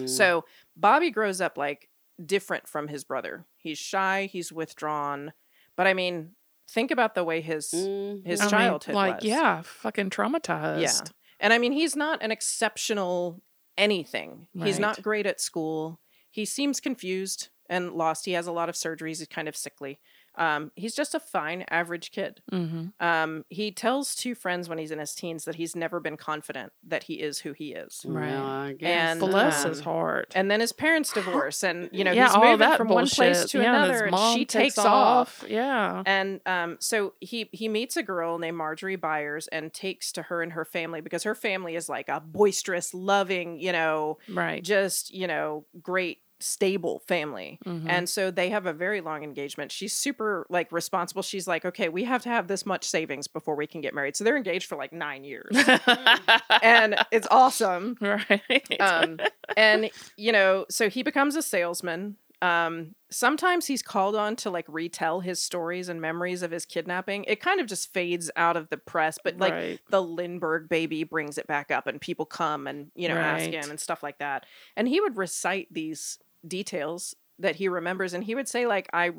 Mm. 0.00 0.08
So 0.08 0.44
Bobby 0.76 1.10
grows 1.10 1.40
up 1.40 1.56
like 1.56 1.88
different 2.24 2.68
from 2.68 2.88
his 2.88 3.04
brother. 3.04 3.44
He's 3.56 3.78
shy, 3.78 4.26
he's 4.30 4.52
withdrawn. 4.52 5.32
But 5.76 5.86
I 5.86 5.94
mean, 5.94 6.32
think 6.68 6.90
about 6.90 7.14
the 7.14 7.24
way 7.24 7.40
his 7.40 7.70
Mhm. 7.72 8.26
his 8.26 8.40
I 8.40 8.44
mean, 8.44 8.50
childhood 8.50 8.94
like, 8.94 9.14
was. 9.16 9.24
yeah, 9.24 9.62
fucking 9.62 10.10
traumatized. 10.10 10.80
Yeah. 10.82 11.12
And 11.40 11.52
I 11.52 11.58
mean, 11.58 11.72
he's 11.72 11.94
not 11.94 12.22
an 12.22 12.30
exceptional 12.32 13.42
anything. 13.76 14.48
He's 14.54 14.78
not 14.78 15.02
great 15.02 15.26
at 15.26 15.40
school. 15.40 16.00
He 16.30 16.44
seems 16.46 16.80
confused 16.80 17.48
and 17.68 17.92
lost. 17.92 18.24
He 18.24 18.32
has 18.32 18.46
a 18.46 18.52
lot 18.52 18.68
of 18.70 18.74
surgeries. 18.74 19.18
He's 19.18 19.26
kind 19.28 19.48
of 19.48 19.56
sickly. 19.56 20.00
Um, 20.36 20.70
he's 20.76 20.94
just 20.94 21.14
a 21.14 21.20
fine, 21.20 21.64
average 21.70 22.10
kid. 22.12 22.40
Mm-hmm. 22.52 22.86
Um, 23.04 23.44
he 23.48 23.70
tells 23.72 24.14
two 24.14 24.34
friends 24.34 24.68
when 24.68 24.78
he's 24.78 24.90
in 24.90 24.98
his 24.98 25.14
teens 25.14 25.44
that 25.46 25.54
he's 25.54 25.74
never 25.74 26.00
been 26.00 26.16
confident 26.16 26.72
that 26.86 27.04
he 27.04 27.14
is 27.14 27.38
who 27.40 27.52
he 27.52 27.72
is. 27.72 28.02
Right. 28.06 28.30
Well, 28.32 28.74
And, 28.80 29.20
Bless 29.20 29.64
um, 29.64 29.70
his 29.70 29.80
heart. 29.80 30.32
And 30.34 30.50
then 30.50 30.60
his 30.60 30.72
parents 30.72 31.12
divorce, 31.12 31.62
and 31.64 31.88
you 31.92 32.04
know 32.04 32.12
yeah, 32.12 32.26
he's 32.26 32.34
all 32.34 32.42
moving 32.44 32.58
that 32.58 32.76
from 32.76 32.88
bullshit. 32.88 33.18
one 33.18 33.32
place 33.34 33.50
to 33.50 33.60
yeah, 33.60 33.74
another, 33.76 34.04
and 34.04 34.10
mom 34.12 34.36
she 34.36 34.44
takes 34.44 34.78
off. 34.78 35.44
Yeah. 35.48 36.02
And 36.06 36.40
um, 36.46 36.76
so 36.80 37.14
he 37.20 37.48
he 37.52 37.68
meets 37.68 37.96
a 37.96 38.02
girl 38.02 38.38
named 38.38 38.56
Marjorie 38.56 38.96
Byers 38.96 39.48
and 39.48 39.72
takes 39.72 40.12
to 40.12 40.22
her 40.22 40.42
and 40.42 40.52
her 40.52 40.64
family 40.64 41.00
because 41.00 41.22
her 41.22 41.34
family 41.34 41.76
is 41.76 41.88
like 41.88 42.08
a 42.08 42.20
boisterous, 42.20 42.92
loving, 42.94 43.58
you 43.60 43.72
know, 43.72 44.18
Right. 44.28 44.62
just 44.62 45.12
you 45.14 45.26
know, 45.26 45.64
great, 45.82 46.18
stable 46.40 47.00
family. 47.00 47.58
Mhm. 47.64 47.86
And 47.88 48.08
so 48.08 48.30
they 48.30 48.50
have 48.50 48.66
a 48.66 48.72
very 48.72 49.00
long 49.00 49.22
engagement. 49.22 49.72
She's 49.72 49.94
super 49.94 50.46
like 50.48 50.70
responsible. 50.70 51.22
She's 51.22 51.46
like, 51.48 51.64
okay, 51.64 51.88
we 51.88 52.04
have 52.04 52.22
to 52.22 52.28
have 52.28 52.48
this 52.48 52.66
much 52.66 52.84
savings 52.84 53.26
before 53.26 53.56
we 53.56 53.66
can 53.66 53.80
get 53.80 53.94
married. 53.94 54.16
So 54.16 54.24
they're 54.24 54.36
engaged 54.36 54.66
for 54.66 54.76
like 54.76 54.92
nine 54.92 55.24
years, 55.24 55.56
and 56.62 56.96
it's 57.10 57.26
awesome. 57.30 57.96
right. 58.00 58.80
Um, 58.80 59.18
and 59.56 59.90
you 60.16 60.32
know, 60.32 60.66
so 60.68 60.88
he 60.88 61.02
becomes 61.02 61.36
a 61.36 61.42
salesman. 61.42 62.16
Um, 62.42 62.94
sometimes 63.10 63.66
he's 63.66 63.82
called 63.82 64.14
on 64.14 64.36
to 64.36 64.50
like 64.50 64.66
retell 64.68 65.20
his 65.20 65.42
stories 65.42 65.88
and 65.88 66.00
memories 66.00 66.42
of 66.42 66.50
his 66.50 66.66
kidnapping. 66.66 67.24
It 67.24 67.40
kind 67.40 67.60
of 67.60 67.66
just 67.66 67.92
fades 67.94 68.30
out 68.36 68.56
of 68.56 68.68
the 68.68 68.76
press, 68.76 69.18
but 69.22 69.38
like 69.38 69.52
right. 69.52 69.80
the 69.90 70.02
Lindbergh 70.02 70.68
baby 70.68 71.04
brings 71.04 71.38
it 71.38 71.46
back 71.46 71.70
up, 71.70 71.86
and 71.86 72.00
people 72.00 72.26
come 72.26 72.66
and 72.66 72.90
you 72.94 73.08
know 73.08 73.16
ask 73.16 73.48
him 73.48 73.70
and 73.70 73.80
stuff 73.80 74.02
like 74.02 74.18
that. 74.18 74.44
And 74.76 74.86
he 74.86 75.00
would 75.00 75.16
recite 75.16 75.68
these 75.72 76.18
details 76.48 77.14
that 77.38 77.56
he 77.56 77.68
remembers, 77.68 78.12
and 78.14 78.24
he 78.24 78.34
would 78.34 78.48
say 78.48 78.66
like, 78.66 78.88
"I." 78.92 79.12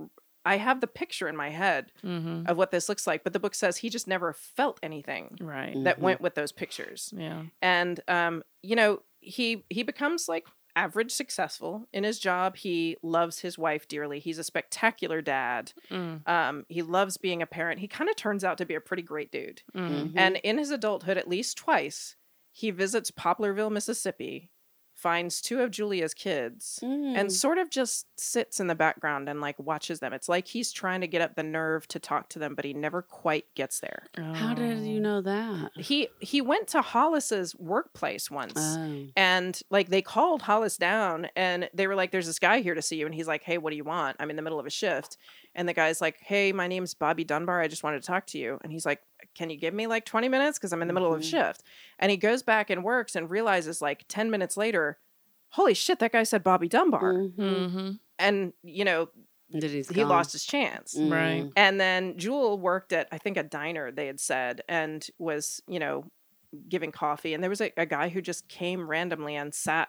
I 0.46 0.56
have 0.56 0.80
the 0.80 0.88
picture 0.88 1.28
in 1.28 1.36
my 1.36 1.50
head 1.50 1.92
Mm-hmm. 2.06 2.44
of 2.48 2.56
what 2.56 2.72
this 2.72 2.88
looks 2.88 3.06
like, 3.06 3.26
but 3.26 3.34
the 3.34 3.40
book 3.40 3.54
says 3.54 3.76
he 3.76 3.90
just 3.90 4.08
never 4.08 4.32
felt 4.32 4.80
anything 4.82 5.36
Right. 5.42 5.76
that 5.84 5.98
Mhm. 5.98 6.02
went 6.04 6.22
with 6.22 6.36
those 6.36 6.54
pictures 6.54 7.14
Yeah. 7.18 7.44
and 7.62 8.00
um 8.08 8.44
you 8.64 8.78
know 8.78 9.02
he 9.20 9.66
he 9.70 9.84
becomes 9.84 10.30
like 10.30 10.48
average 10.78 11.12
successful 11.12 11.90
in 11.92 12.06
his 12.06 12.18
job 12.18 12.56
he 12.56 12.96
loves 13.04 13.40
his 13.40 13.58
wife 13.58 13.90
dearly 13.90 14.20
he's 14.22 14.38
a 14.38 14.44
spectacular 14.44 15.22
dad 15.22 15.74
Mm. 15.92 16.26
um 16.30 16.66
he 16.70 16.82
loves 16.82 17.18
being 17.18 17.42
a 17.42 17.46
parent 17.48 17.82
he 17.82 17.88
kind 17.90 18.10
of 18.10 18.16
turns 18.16 18.46
out 18.46 18.58
to 18.60 18.66
be 18.66 18.76
a 18.76 18.80
pretty 18.80 19.04
great 19.04 19.32
dude 19.34 19.64
Mm. 19.76 19.90
Mhm. 19.90 20.14
and 20.16 20.38
in 20.46 20.58
his 20.60 20.72
adulthood 20.72 21.18
at 21.18 21.28
least 21.28 21.58
twice 21.58 22.16
he 22.54 22.72
visits 22.72 23.12
poplarville 23.12 23.70
mississippi 23.72 24.50
finds 24.98 25.42
two 25.42 25.62
of 25.62 25.70
julia's 25.70 26.14
kids 26.16 26.80
Mm. 26.84 27.16
and 27.16 27.32
sort 27.32 27.60
of 27.60 27.70
just 27.70 28.08
sits 28.20 28.60
in 28.60 28.66
the 28.66 28.74
background 28.76 29.30
and 29.30 29.40
like 29.40 29.58
watches 29.60 30.00
them 30.00 30.12
it's 30.12 30.28
like 30.28 30.48
he's 30.48 30.72
trying 30.72 31.02
to 31.02 31.08
get 31.08 31.22
up 31.22 31.36
the 31.36 31.44
nerve 31.44 31.88
to 31.90 32.00
talk 32.00 32.30
to 32.30 32.40
them 32.40 32.56
but 32.56 32.66
he 32.66 32.74
never 32.74 33.04
quite 33.04 33.46
gets 33.56 33.80
there 33.80 34.08
How 34.18 34.54
did 34.56 34.80
you 34.80 34.98
Oh. 34.98 35.02
know 35.02 35.22
that? 35.22 35.72
he 35.76 36.08
he 36.20 36.42
went 36.42 36.68
to 36.70 36.82
hollis's 36.82 37.56
workplace 37.56 38.32
once 38.32 38.54
Oh. 38.58 39.06
and 39.16 39.62
like 39.70 39.90
they 39.90 40.02
called 40.02 40.42
Hollis 40.42 40.78
down 40.78 41.28
and 41.36 41.70
they 41.74 41.86
were 41.88 41.96
like, 41.96 42.12
There's 42.12 42.26
this 42.26 42.40
guy 42.40 42.62
here 42.62 42.74
to 42.74 42.82
see 42.82 42.98
you. 42.98 43.06
And 43.06 43.14
he's 43.14 43.28
like, 43.28 43.44
Hey, 43.44 43.58
what 43.60 43.70
do 43.72 43.76
you 43.78 43.84
want? 43.84 44.16
I'm 44.20 44.30
in 44.30 44.36
the 44.36 44.42
middle 44.42 44.60
of 44.60 44.66
a 44.66 44.70
shift. 44.72 45.18
And 45.56 45.68
the 45.70 45.74
guy's 45.74 46.02
like, 46.02 46.18
Hey, 46.20 46.52
my 46.52 46.68
name's 46.68 46.94
Bobby 46.94 47.24
Dunbar. 47.24 47.62
I 47.62 47.68
just 47.68 47.84
wanted 47.84 48.02
to 48.02 48.08
talk 48.08 48.26
to 48.28 48.38
you. 48.40 48.58
And 48.64 48.72
he's 48.72 48.86
like, 48.86 49.02
Can 49.38 49.50
you 49.52 49.58
give 49.58 49.74
me 49.74 49.86
like 49.86 50.04
20 50.06 50.30
minutes? 50.30 50.58
Because 50.58 50.74
I'm 50.74 50.82
in 50.82 50.88
the 50.88 50.94
middle 50.96 51.14
of 51.14 51.20
a 51.20 51.24
Mhm. 51.24 51.30
shift. 51.30 51.64
And 52.00 52.10
he 52.10 52.18
goes 52.18 52.42
back 52.42 52.70
and 52.72 52.84
works 52.84 53.16
and 53.16 53.30
realizes 53.30 53.82
like 53.82 54.06
10 54.08 54.32
minutes 54.32 54.58
later, 54.58 54.98
Holy 55.52 55.74
shit, 55.74 56.00
that 56.00 56.12
guy 56.12 56.24
said 56.24 56.44
Bobby 56.44 56.68
Dunbar. 56.68 57.14
Mhm. 57.14 57.32
Mm-hmm. 57.36 57.92
And, 58.20 58.52
you 58.64 58.84
know, 58.84 59.08
Did 59.50 59.72
he? 59.72 59.82
he 59.94 60.04
lost 60.04 60.34
his 60.34 60.44
chance. 60.44 60.94
Right. 61.00 61.44
Mm. 61.46 61.54
And 61.56 61.80
then 61.80 62.18
Jewel 62.18 62.60
worked 62.60 62.92
at, 62.92 63.08
I 63.14 63.18
think, 63.18 63.38
a 63.38 63.44
diner, 63.44 63.90
they 63.90 64.08
had 64.08 64.20
said, 64.20 64.62
and 64.68 65.08
was, 65.20 65.62
you 65.66 65.80
know, 65.80 66.04
giving 66.68 66.92
coffee. 66.92 67.34
And 67.34 67.42
there 67.42 67.50
was 67.50 67.62
a, 67.62 67.72
a 67.78 67.86
guy 67.86 68.10
who 68.10 68.22
just 68.22 68.50
came 68.50 68.90
randomly 68.90 69.36
and 69.38 69.56
sat 69.56 69.88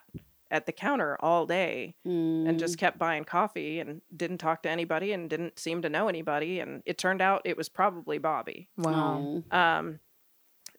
at 0.51 0.67
the 0.67 0.73
counter 0.73 1.17
all 1.21 1.45
day 1.47 1.95
and 2.05 2.47
Mm. 2.49 2.59
just 2.59 2.79
kept 2.79 2.99
buying 2.99 3.25
coffee 3.25 3.81
and 3.81 4.01
didn't 4.17 4.39
talk 4.39 4.63
to 4.63 4.71
anybody 4.71 5.13
and 5.13 5.29
didn't 5.29 5.59
seem 5.59 5.83
to 5.83 5.89
know 5.91 6.09
anybody. 6.09 6.61
And 6.61 6.83
it 6.87 6.97
turned 6.99 7.21
out 7.21 7.43
it 7.45 7.57
was 7.57 7.69
probably 7.69 8.19
Bobby. 8.19 8.69
Wow. 8.77 9.43
Um, 9.51 10.01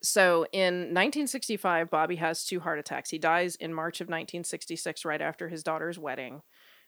so 0.02 0.46
in 0.52 0.94
1965, 0.94 1.90
Bobby 1.90 2.16
has 2.16 2.46
two 2.46 2.60
heart 2.62 2.80
attacks. 2.80 3.10
He 3.10 3.18
dies 3.20 3.56
in 3.56 3.74
March 3.74 4.00
of 4.02 4.08
1966, 4.08 5.04
right 5.06 5.22
after 5.22 5.50
his 5.50 5.62
daughter's 5.64 6.00
wedding. 6.00 6.42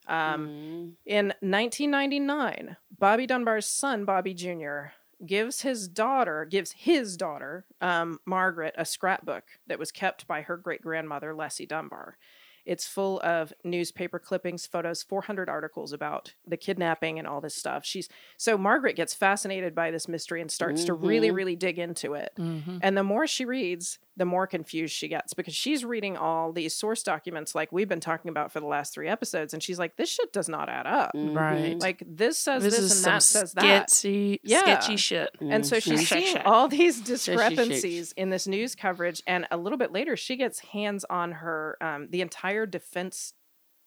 Um, 0.08 0.48
Mm. 0.48 0.94
in 1.06 1.34
1999, 1.42 2.78
Bobby 2.98 3.28
Dunbar's 3.28 3.68
son, 3.68 4.06
Bobby 4.06 4.34
Jr., 4.34 4.86
gives 5.24 5.62
his 5.62 5.88
daughter, 5.88 6.46
gives 6.46 6.72
his 6.72 7.16
daughter, 7.16 7.66
um, 7.82 8.20
Margaret, 8.26 8.74
a 8.78 8.86
scrapbook 8.86 9.44
that 9.68 9.78
was 9.78 9.92
kept 9.92 10.26
by 10.26 10.42
her 10.42 10.58
great 10.58 10.82
grandmother, 10.82 11.36
Leslie 11.36 11.68
Dunbar. 11.68 12.18
It's 12.66 12.86
full 12.88 13.20
of 13.22 13.54
newspaper 13.64 14.20
clippings, 14.20 14.66
photos, 14.68 15.04
400 15.04 15.50
articles 15.50 15.92
about 15.94 16.34
the 16.48 16.58
kidnapping 16.58 17.18
and 17.20 17.28
all 17.28 17.42
this 17.42 17.56
stuff. 17.56 17.86
She's 17.86 18.08
so 18.38 18.58
Margaret 18.58 18.96
gets 18.96 19.14
fascinated 19.14 19.74
by 19.76 19.92
this 19.92 20.08
mystery 20.08 20.42
and 20.42 20.52
starts 20.52 20.84
to 20.86 20.94
really, 20.94 21.30
Mhm. 21.30 21.36
really 21.36 21.56
dig 21.56 21.80
into 21.80 22.14
it. 22.14 22.32
Mm-hmm. 22.38 22.78
And 22.82 22.98
the 22.98 23.04
more 23.04 23.26
she 23.28 23.46
reads, 23.46 24.00
the 24.18 24.26
more 24.26 24.46
confused 24.46 24.94
she 24.94 25.08
gets 25.08 25.34
because 25.34 25.56
she's 25.56 25.84
reading 25.86 26.18
all 26.18 26.52
these 26.52 26.74
source 26.74 27.02
documents 27.02 27.56
like 27.56 27.72
we've 27.72 27.88
been 27.90 28.02
talking 28.02 28.30
about 28.30 28.52
for 28.52 28.60
the 28.60 28.66
last 28.66 28.94
three 28.94 29.08
episodes. 29.08 29.54
And 29.54 29.64
she's 29.64 29.80
like, 29.80 29.96
this 29.96 30.10
shit 30.10 30.34
does 30.34 30.50
not 30.50 30.68
add 30.70 30.86
up. 30.86 31.12
Mhm. 31.16 31.36
Right. 31.36 31.80
Like 31.80 32.04
this 32.06 32.38
says 32.38 32.62
This, 32.62 32.76
this, 32.76 32.84
is 32.84 32.92
and 32.92 33.00
some 33.02 33.14
that 33.14 33.24
says 33.24 33.54
that. 33.54 33.90
sketchy, 33.90 34.40
Yeah. 34.44 34.60
sketchy 34.60 34.98
shit. 34.98 35.30
And 35.40 35.66
so 35.66 35.78
Mhm. 35.78 35.82
she's 35.84 36.10
seeing 36.10 36.38
all 36.40 36.68
these 36.68 37.00
discrepancies 37.02 38.12
in 38.14 38.30
this 38.30 38.48
news 38.48 38.76
coverage. 38.76 39.24
And 39.26 39.48
a 39.50 39.58
little 39.58 39.78
bit 39.78 39.92
later, 39.92 40.16
she 40.18 40.36
gets 40.36 40.60
hands 40.60 41.06
on 41.10 41.32
her, 41.32 41.78
um, 41.82 42.08
the 42.10 42.22
entire 42.22 42.51
defense 42.66 43.34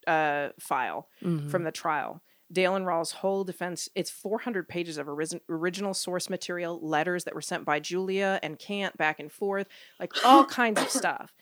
uh, 0.06 0.50
file 0.58 1.08
Mhm. 1.22 1.50
from 1.50 1.64
the 1.64 1.72
trial 1.72 2.22
Dale 2.52 2.76
and 2.76 2.84
Rawls' 2.86 3.14
whole 3.14 3.42
defense. 3.42 3.88
It's 3.94 4.10
400 4.10 4.68
pages 4.68 4.98
of 4.98 5.06
origi- 5.06 5.40
original 5.48 5.94
source 5.94 6.28
material, 6.28 6.78
letters 6.86 7.24
that 7.24 7.34
were 7.34 7.40
sent 7.40 7.64
by 7.64 7.80
Julia 7.80 8.38
and 8.42 8.58
Cant 8.58 8.96
back 8.98 9.18
and 9.18 9.32
forth, 9.32 9.66
like 9.98 10.12
all 10.24 10.44
kinds 10.60 10.80
of 10.80 10.90
stuff. 10.90 11.32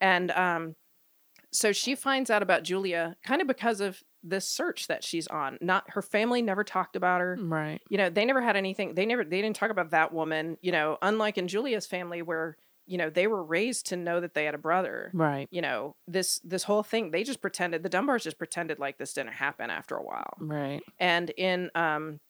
And 0.00 0.30
um, 0.32 0.76
so 1.52 1.72
she 1.72 1.94
finds 1.94 2.30
out 2.30 2.42
about 2.42 2.64
Julia 2.64 3.16
kind 3.24 3.40
of 3.40 3.48
because 3.48 3.80
of 3.80 4.02
this 4.22 4.46
search 4.46 4.86
that 4.88 5.02
she's 5.02 5.26
on. 5.28 5.56
Not 5.62 5.84
her 5.90 6.02
family 6.02 6.42
never 6.42 6.62
talked 6.64 6.96
about 6.96 7.20
her. 7.22 7.36
Right. 7.40 7.80
You 7.88 7.96
know, 7.98 8.10
they 8.10 8.24
never 8.26 8.42
had 8.42 8.54
anything. 8.56 8.94
They 8.94 9.06
never. 9.06 9.24
They 9.24 9.40
didn't 9.42 9.56
talk 9.56 9.70
about 9.70 9.90
that 9.90 10.12
woman. 10.12 10.58
You 10.60 10.70
know, 10.72 10.98
unlike 11.02 11.38
in 11.38 11.48
Julia's 11.48 11.86
family 11.86 12.20
where 12.22 12.56
you 12.86 12.98
know 12.98 13.08
they 13.10 13.26
were 13.26 13.42
raised 13.42 13.86
to 13.86 13.96
know 13.96 14.20
that 14.20 14.34
they 14.34 14.44
had 14.44 14.54
a 14.54 14.58
brother 14.58 15.10
Right. 15.14 15.48
you 15.50 15.62
know 15.62 15.94
this 16.08 16.38
this 16.40 16.64
whole 16.64 16.82
thing 16.82 17.10
they 17.10 17.24
just 17.24 17.40
pretended 17.40 17.82
the 17.82 17.90
dunbars 17.90 18.22
just 18.22 18.38
pretended 18.38 18.78
like 18.78 18.98
this 18.98 19.12
didn't 19.12 19.32
happen 19.34 19.70
after 19.70 19.94
a 19.96 20.02
while 20.02 20.34
Right. 20.38 20.82
and 20.98 21.30
in 21.30 21.70
um 21.74 22.20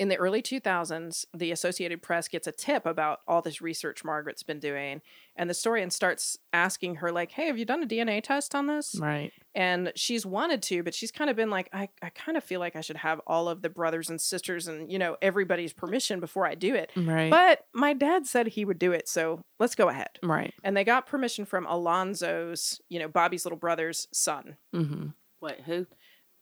in 0.00 0.08
the 0.08 0.16
early 0.16 0.40
2000s 0.42 1.26
the 1.36 1.52
associated 1.52 2.00
press 2.00 2.26
gets 2.26 2.46
a 2.46 2.52
tip 2.52 2.86
about 2.86 3.20
all 3.28 3.42
this 3.42 3.60
research 3.60 4.02
margaret's 4.02 4.42
been 4.42 4.58
doing 4.58 5.00
and 5.36 5.48
the 5.48 5.52
historian 5.52 5.90
starts 5.90 6.38
asking 6.54 6.96
her 6.96 7.12
like 7.12 7.30
hey 7.32 7.46
have 7.46 7.58
you 7.58 7.64
done 7.66 7.82
a 7.82 7.86
dna 7.86 8.22
test 8.22 8.54
on 8.54 8.66
this 8.66 8.96
Right. 8.98 9.30
and 9.54 9.92
she's 9.94 10.24
wanted 10.24 10.62
to 10.62 10.82
but 10.82 10.94
she's 10.94 11.12
kind 11.12 11.28
of 11.28 11.36
been 11.36 11.50
like 11.50 11.68
I, 11.72 11.90
I 12.02 12.08
kind 12.08 12.38
of 12.38 12.42
feel 12.42 12.60
like 12.60 12.76
i 12.76 12.80
should 12.80 12.96
have 12.96 13.20
all 13.26 13.48
of 13.48 13.60
the 13.62 13.68
brothers 13.68 14.08
and 14.08 14.18
sisters 14.20 14.66
and 14.66 14.90
you 14.90 14.98
know 14.98 15.16
everybody's 15.20 15.74
permission 15.74 16.18
before 16.18 16.46
i 16.46 16.54
do 16.54 16.74
it 16.74 16.90
Right. 16.96 17.30
but 17.30 17.66
my 17.74 17.92
dad 17.92 18.26
said 18.26 18.46
he 18.48 18.64
would 18.64 18.78
do 18.78 18.92
it 18.92 19.06
so 19.06 19.42
let's 19.58 19.74
go 19.74 19.88
ahead 19.90 20.18
right. 20.22 20.54
and 20.64 20.74
they 20.76 20.82
got 20.84 21.06
permission 21.06 21.44
from 21.44 21.66
Alonzo's, 21.66 22.80
you 22.88 22.98
know, 22.98 23.08
Bobby's 23.08 23.44
little 23.44 23.58
brother's 23.58 24.08
son. 24.12 24.56
Mm-hmm. 24.74 25.08
Wait, 25.42 25.60
who? 25.66 25.86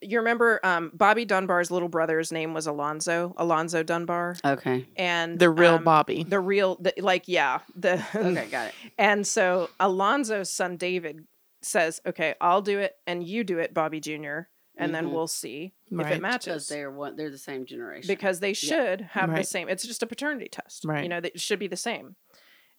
You 0.01 0.19
remember 0.19 0.61
um, 0.63 0.93
Bobby 0.95 1.25
Dunbar's 1.25 1.71
little 1.71 1.89
brother's 1.89 2.31
name 2.31 2.55
was 2.55 2.67
Alonzo, 2.69 3.35
Alonzo 3.37 3.83
Dunbar, 3.83 4.37
Okay. 4.45 4.87
and 4.97 5.39
The 5.39 5.51
real 5.51 5.75
um, 5.75 5.85
Bobby. 5.85 6.23
the 6.23 6.39
real, 6.39 6.77
the, 6.81 6.95
like, 6.99 7.25
yeah, 7.27 7.61
the 7.75 7.95
Okay, 8.15 8.47
got 8.51 8.69
it. 8.69 8.75
And 8.99 9.27
so 9.27 9.71
Alonzo's 9.81 10.51
son 10.51 10.77
David 10.77 11.25
says, 11.63 12.01
"Okay, 12.07 12.35
I'll 12.41 12.63
do 12.63 12.79
it, 12.79 12.93
and 13.09 13.27
you 13.27 13.43
do 13.43 13.59
it, 13.59 13.75
Bobby 13.75 13.99
Jr., 13.99 14.43
and 14.77 14.95
then 14.95 15.07
Mhm. 15.07 15.11
we'll 15.13 15.27
see 15.27 15.75
if 15.91 15.99
Right. 15.99 16.07
it 16.07 16.09
Because 16.11 16.21
matches." 16.21 16.69
they're 16.69 16.93
one, 16.93 17.17
they're 17.17 17.31
the 17.31 17.37
same 17.39 17.67
generation. 17.67 18.07
Because 18.07 18.39
they 18.39 18.53
should 18.53 19.01
have 19.01 19.35
the 19.35 19.43
same. 19.43 19.69
It's 19.69 19.85
just 19.85 20.05
a 20.05 20.07
paternity 20.07 20.49
test, 20.49 20.85
right? 20.85 21.03
You 21.03 21.09
know, 21.09 21.21
they- 21.21 21.31
it 21.31 21.41
should 21.41 21.59
be 21.59 21.67
the 21.67 21.77
same, 21.77 22.15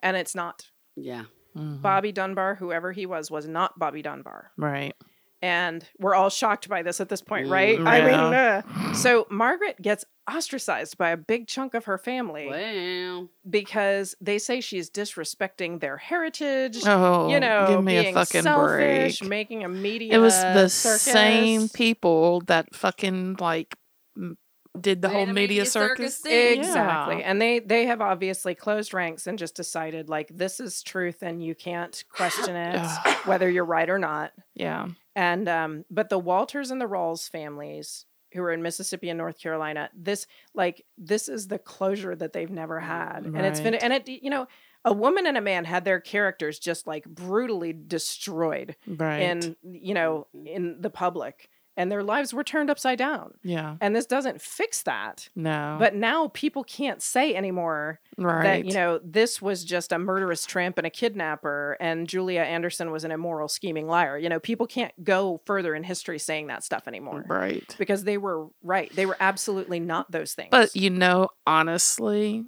and 0.01 0.15
it's 0.15 0.33
not. 0.35 0.69
yeah. 0.95 1.25
Mhm. 1.57 1.81
Bobby 1.81 2.11
Dunbar, 2.13 2.55
whoever 2.55 2.91
he 2.93 3.05
was, 3.07 3.29
was 3.31 3.47
not 3.47 3.77
Bobby 3.79 4.01
Dunbar. 4.03 4.51
Right. 4.55 4.95
And 5.41 5.85
we're 5.97 6.15
all 6.15 6.29
shocked 6.29 6.67
by 6.67 6.81
this 6.83 6.99
at 6.99 7.09
this 7.09 7.21
point, 7.21 7.47
right? 7.47 7.79
I 7.79 8.01
mean, 8.01 8.13
uh, 8.13 8.93
so 8.93 9.25
Margaret 9.29 9.81
gets 9.81 10.05
ostracized 10.29 10.97
by 10.97 11.09
a 11.09 11.17
big 11.17 11.47
chunk 11.47 11.73
of 11.73 11.85
her 11.85 11.97
family 11.97 12.47
Well, 12.47 13.29
because 13.49 14.15
they 14.21 14.37
say 14.37 14.61
she's 14.61 14.89
disrespecting 14.89 15.79
their 15.79 15.97
heritage. 15.97 16.77
Oh, 16.85 17.29
you 17.29 17.39
know, 17.39 17.67
give 17.69 17.83
me 17.83 17.99
being 18.01 18.15
a 18.15 18.19
fucking 18.25 18.43
selfish, 18.43 19.19
break. 19.19 19.29
making 19.29 19.63
a 19.63 19.69
media. 19.69 20.13
It 20.13 20.17
was 20.19 20.35
the 20.35 20.67
circus. 20.69 21.01
same 21.01 21.69
people 21.69 22.41
that 22.41 22.75
fucking 22.75 23.37
like 23.39 23.75
did 24.79 25.01
the 25.01 25.07
Made 25.09 25.13
whole 25.15 25.25
media, 25.25 25.33
media 25.33 25.65
circus. 25.65 25.97
circus 25.97 26.17
thing. 26.19 26.59
Exactly. 26.59 27.19
Yeah. 27.19 27.29
And 27.29 27.41
they 27.41 27.59
they 27.59 27.85
have 27.87 28.01
obviously 28.01 28.55
closed 28.55 28.93
ranks 28.93 29.25
and 29.27 29.37
just 29.39 29.55
decided 29.55 30.09
like 30.09 30.29
this 30.29 30.59
is 30.59 30.83
truth 30.83 31.21
and 31.23 31.43
you 31.43 31.55
can't 31.55 32.03
question 32.11 32.55
it 32.55 32.79
whether 33.25 33.49
you're 33.49 33.65
right 33.65 33.89
or 33.89 33.97
not. 33.99 34.31
Yeah. 34.53 34.87
And 35.19 35.49
um, 35.49 35.85
but 35.91 36.07
the 36.07 36.17
Walters 36.17 36.71
and 36.71 36.79
the 36.79 36.85
Rawls 36.87 37.29
families 37.29 38.05
who 38.33 38.41
are 38.41 38.53
in 38.53 38.61
Mississippi 38.61 39.09
and 39.09 39.17
North 39.17 39.37
Carolina, 39.37 39.89
this 39.93 40.27
like 40.53 40.85
this 40.97 41.27
is 41.27 41.47
the 41.49 41.59
closure 41.59 42.15
that 42.15 42.31
they've 42.31 42.49
never 42.49 42.79
had. 42.79 43.25
And 43.25 43.45
it's 43.45 43.59
been 43.59 43.73
and 43.75 43.91
it 43.91 44.07
you 44.07 44.29
know, 44.29 44.47
a 44.85 44.93
woman 44.93 45.27
and 45.27 45.35
a 45.37 45.41
man 45.41 45.65
had 45.65 45.83
their 45.83 45.99
characters 45.99 46.57
just 46.57 46.87
like 46.87 47.03
brutally 47.03 47.73
destroyed 47.73 48.77
Right. 48.87 49.19
in 49.23 49.55
you 49.63 49.93
know, 49.93 50.27
in 50.45 50.79
the 50.79 50.89
public. 50.89 51.49
And 51.79 51.89
their 51.91 52.03
lives 52.03 52.33
were 52.33 52.43
turned 52.43 52.69
upside 52.69 52.97
down. 52.99 53.33
yeah. 53.41 53.77
And 53.81 53.95
this 53.95 54.05
doesn't 54.05 54.41
fix 54.41 54.83
that. 54.83 55.29
No. 55.35 55.77
But 55.79 55.95
now 55.95 56.27
people 56.27 56.63
can't 56.63 57.01
say 57.01 57.33
anymore 57.33 58.01
right. 58.17 58.43
that 58.43 58.65
you 58.65 58.73
know 58.73 58.99
this 59.03 59.41
was 59.41 59.63
just 59.63 59.91
a 59.91 59.97
murderous 59.97 60.45
tramp 60.45 60.77
and 60.77 60.85
a 60.85 60.89
kidnapper 60.89 61.77
and 61.79 62.07
Julia 62.07 62.41
Anderson 62.41 62.91
was 62.91 63.03
an 63.05 63.11
immoral 63.11 63.47
scheming 63.47 63.87
liar. 63.87 64.17
You 64.17 64.27
know, 64.29 64.39
people 64.39 64.67
can't 64.67 64.91
go 65.03 65.41
further 65.45 65.73
in 65.73 65.83
history 65.83 66.19
saying 66.19 66.47
that 66.47 66.63
stuff 66.63 66.83
anymore 66.87 67.23
Right. 67.27 67.73
because 67.79 68.03
they 68.03 68.17
were 68.17 68.47
right. 68.61 68.93
They 68.93 69.05
were 69.05 69.17
absolutely 69.19 69.79
not 69.79 70.11
those 70.11 70.33
things. 70.33 70.49
But 70.51 70.75
you 70.75 70.89
know, 70.89 71.29
honestly, 71.47 72.43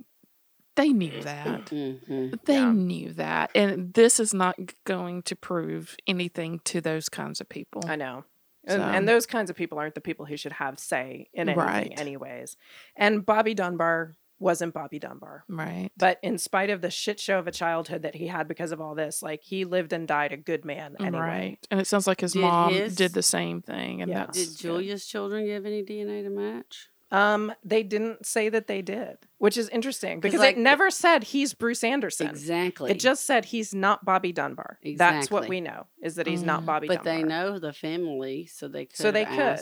they 0.76 0.90
knew 0.90 1.22
that. 1.24 1.66
mhm. 1.68 2.40
They 2.46 2.54
Yeah. 2.56 2.72
knew 2.72 3.14
that. 3.14 3.52
And 3.56 3.94
this 3.94 4.20
is 4.20 4.34
not 4.34 4.56
going 4.86 5.22
to 5.24 5.36
prove 5.36 5.96
anything 6.08 6.60
to 6.66 6.82
those 6.82 7.08
kinds 7.10 7.40
of 7.42 7.48
people. 7.50 7.84
I 7.88 7.96
know. 7.96 8.24
And, 8.66 8.80
So- 8.80 8.86
and 8.88 9.08
those 9.08 9.26
kinds 9.26 9.50
of 9.50 9.56
people 9.56 9.80
aren't 9.80 9.96
the 9.96 10.02
people 10.02 10.26
who 10.26 10.38
should 10.38 10.54
have 10.54 10.78
say 10.80 11.30
in 11.34 11.50
anything, 11.50 11.66
Right. 11.68 12.00
anyways. 12.00 12.58
And 12.96 13.26
Bobby 13.26 13.54
Dunbar 13.54 14.16
wasn't 14.40 14.74
Bobby 14.74 14.98
Dunbar. 14.98 15.44
Right. 15.48 15.92
But 15.98 16.18
in 16.24 16.38
spite 16.40 16.70
of 16.72 16.82
the 16.82 16.90
shit 16.90 17.20
show 17.20 17.38
of 17.40 17.48
a 17.48 17.52
childhood 17.52 18.02
that 18.02 18.16
he 18.16 18.26
had 18.28 18.48
because 18.48 18.72
of 18.72 18.82
all 18.82 18.96
this, 18.96 19.22
like 19.22 19.44
he 19.44 19.66
lived 19.66 19.94
and 19.94 20.08
died 20.08 20.32
a 20.34 20.38
good 20.38 20.66
man 20.66 20.96
anyway. 21.00 21.20
Right. 21.20 21.68
And 21.70 21.80
it 21.80 21.86
sounds 21.88 22.08
like 22.08 22.22
his 22.22 22.34
Did 22.34 22.42
mom 22.42 22.74
his- 22.74 22.96
did 22.96 23.14
the 23.14 23.22
same 23.24 23.62
thing. 23.62 24.02
And 24.02 24.10
Yeah. 24.10 24.26
that's 24.26 24.38
Did 24.40 24.48
good. 24.50 24.58
Julia's 24.58 25.06
children 25.06 25.46
give 25.46 25.66
any 25.66 25.84
DNA 25.84 26.24
to 26.24 26.30
match? 26.30 26.90
Um, 27.12 27.52
they 27.64 27.84
didn't 27.84 28.26
say 28.26 28.48
that 28.50 28.68
they 28.68 28.82
did, 28.82 29.18
which 29.38 29.58
is 29.58 29.68
interesting 29.70 30.22
because 30.22 30.40
like, 30.40 30.56
it 30.56 30.60
never 30.60 30.90
said 30.90 31.26
he's 31.26 31.54
Bruce 31.54 31.84
Anderson. 31.84 32.28
Exactly. 32.28 32.92
It 32.92 33.00
just 33.00 33.26
said 33.26 33.44
he's 33.46 33.74
not 33.74 34.06
Bobby 34.06 34.32
Dunbar. 34.32 34.80
Exactly. 34.82 34.96
That's 35.20 35.30
what 35.30 35.50
we 35.50 35.60
know 35.60 35.88
is 36.02 36.16
that 36.16 36.26
he's 36.26 36.42
not 36.44 36.64
Mm. 36.64 36.66
Bobby 36.68 36.88
but 36.88 37.04
Dunbar. 37.04 37.14
they 37.14 37.24
know 37.24 37.60
the 37.60 37.74
family, 37.74 38.46
so 38.46 38.68
they 38.70 38.86
could. 38.86 38.96
So 38.96 39.12
they 39.12 39.26
could. 39.26 39.60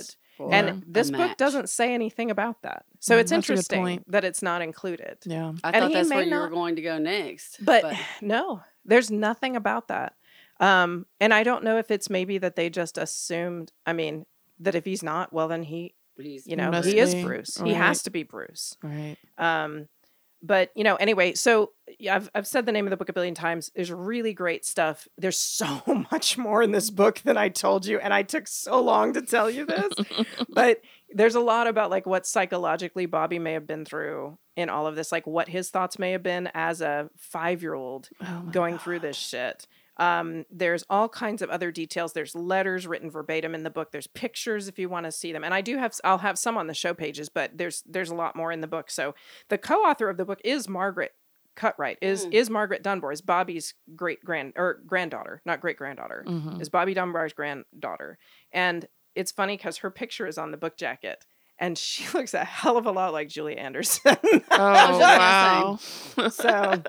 And 0.51 0.83
this 0.87 1.11
book 1.11 1.35
doesn't 1.37 1.69
say 1.69 1.93
anything 1.93 2.31
about 2.31 2.61
that. 2.61 2.85
So 2.99 3.15
Mm, 3.17 3.19
it's 3.21 3.31
that's 3.31 3.45
a 3.45 3.47
good 3.47 3.53
interesting 3.57 4.03
that 4.07 4.23
it's 4.23 4.41
not 4.41 4.61
included. 4.61 5.17
Yeah. 5.25 5.53
I 5.63 5.71
and 5.71 5.83
thought 5.83 5.91
that's 5.93 6.09
may 6.09 6.15
where 6.17 6.25
you 6.25 6.35
were 6.39 6.49
going 6.49 6.75
to 6.77 6.81
go 6.81 6.97
next. 6.97 7.57
But, 7.65 7.93
no, 8.21 8.61
there's 8.85 9.11
nothing 9.11 9.55
about 9.57 9.89
that. 9.89 10.13
Um, 10.61 11.07
and 11.19 11.33
I 11.33 11.43
don't 11.43 11.63
know 11.63 11.77
if 11.77 11.89
it's 11.91 12.09
maybe 12.09 12.37
that 12.37 12.55
they 12.55 12.69
just 12.69 12.97
assumed, 12.97 13.71
I 13.85 13.93
mean, 13.93 14.25
that 14.59 14.75
if 14.75 14.85
he's 14.85 15.03
not, 15.03 15.33
well, 15.33 15.47
then 15.49 15.63
he, 15.63 15.95
he's 16.25 16.47
you 16.47 16.55
know, 16.55 16.71
he 16.81 16.99
is 16.99 17.15
Bruce. 17.15 17.57
He 17.57 17.73
has 17.73 18.03
to 18.03 18.09
be 18.09 18.23
Bruce. 18.23 18.75
Right. 18.83 19.17
Um, 19.37 19.87
but 20.41 20.71
you 20.75 20.83
know, 20.83 20.95
anyway, 20.95 21.33
so 21.33 21.71
yeah, 21.97 22.15
I've 22.15 22.29
I've 22.33 22.47
said 22.47 22.65
the 22.65 22.71
name 22.71 22.85
of 22.85 22.91
the 22.91 22.97
book 22.97 23.09
a 23.09 23.13
billion 23.13 23.35
times. 23.35 23.71
There's 23.75 23.91
really 23.91 24.33
great 24.33 24.65
stuff. 24.65 25.07
There's 25.17 25.37
so 25.37 25.81
much 26.11 26.37
more 26.37 26.63
in 26.63 26.71
this 26.71 26.89
book 26.89 27.19
than 27.19 27.37
I 27.37 27.49
told 27.49 27.85
you, 27.85 27.99
and 27.99 28.13
I 28.13 28.23
took 28.23 28.47
so 28.47 28.79
long 28.81 29.13
to 29.13 29.21
tell 29.21 29.49
you 29.49 29.65
this. 29.65 29.93
but 30.49 30.81
there's 31.09 31.35
a 31.35 31.41
lot 31.41 31.67
about 31.67 31.89
like 31.89 32.05
what 32.05 32.25
psychologically 32.25 33.05
Bobby 33.05 33.39
may 33.39 33.53
have 33.53 33.67
been 33.67 33.85
through 33.85 34.37
in 34.55 34.69
all 34.69 34.87
of 34.87 34.95
this, 34.95 35.11
like 35.11 35.27
what 35.27 35.49
his 35.49 35.69
thoughts 35.69 35.99
may 35.99 36.11
have 36.11 36.23
been 36.23 36.49
as 36.53 36.81
a 36.81 37.09
five 37.17 37.61
year 37.61 37.73
old 37.73 38.09
Oh 38.21 38.47
going 38.51 38.77
through 38.77 38.99
this 38.99 39.17
shit. 39.17 39.67
Um, 39.99 40.45
there's 40.49 40.83
all 40.89 41.09
kinds 41.09 41.41
of 41.41 41.49
other 41.49 41.71
details. 41.71 42.13
There's 42.13 42.33
letters 42.33 42.87
written 42.87 43.11
verbatim 43.11 43.53
in 43.53 43.63
the 43.63 43.69
book. 43.69 43.91
There's 43.91 44.07
pictures 44.07 44.67
if 44.67 44.79
you 44.79 44.89
want 44.89 45.05
to 45.05 45.11
see 45.11 45.31
them. 45.33 45.43
And 45.43 45.53
I 45.53 45.61
do 45.61 45.77
have, 45.77 45.93
I'll 46.03 46.17
have 46.19 46.39
some 46.39 46.57
on 46.57 46.67
the 46.67 46.73
show 46.73 46.93
pages, 46.93 47.29
but 47.29 47.57
there's 47.57 47.83
there's 47.85 48.09
a 48.09 48.15
lot 48.15 48.35
more 48.35 48.51
in 48.51 48.61
the 48.61 48.67
book. 48.67 48.89
So 48.89 49.13
the 49.49 49.57
co-author 49.57 50.09
of 50.09 50.17
the 50.17 50.25
book 50.25 50.39
is 50.45 50.67
Margaret 50.69 51.11
Cutright. 51.57 51.97
Is 52.01 52.25
Mm. 52.25 52.33
is 52.33 52.49
Margaret 52.49 52.81
Dunbar? 52.83 53.11
Is 53.11 53.21
Bobby's 53.21 53.73
great 53.95 54.23
grand 54.23 54.53
or 54.55 54.79
granddaughter, 54.87 55.41
not 55.45 55.59
great 55.59 55.77
granddaughter. 55.77 56.23
Mhm. 56.25 56.61
Is 56.61 56.69
Bobby 56.69 56.93
Dunbar's 56.93 57.33
granddaughter? 57.33 58.17
And 58.53 58.87
it's 59.15 59.31
funny 59.33 59.57
because 59.57 59.77
her 59.79 59.91
picture 59.91 60.25
is 60.27 60.37
on 60.37 60.51
the 60.51 60.57
book 60.57 60.77
jacket. 60.77 61.25
And 61.57 61.77
she 61.77 62.05
looks 62.17 62.33
a 62.33 62.45
hell 62.45 62.77
of 62.77 62.85
a 62.85 62.91
lot 62.91 63.11
like 63.11 63.27
Julia 63.27 63.57
Anderson. 63.57 64.15
Oh 64.51 64.99
wow. 64.99 65.75
so 66.29 66.81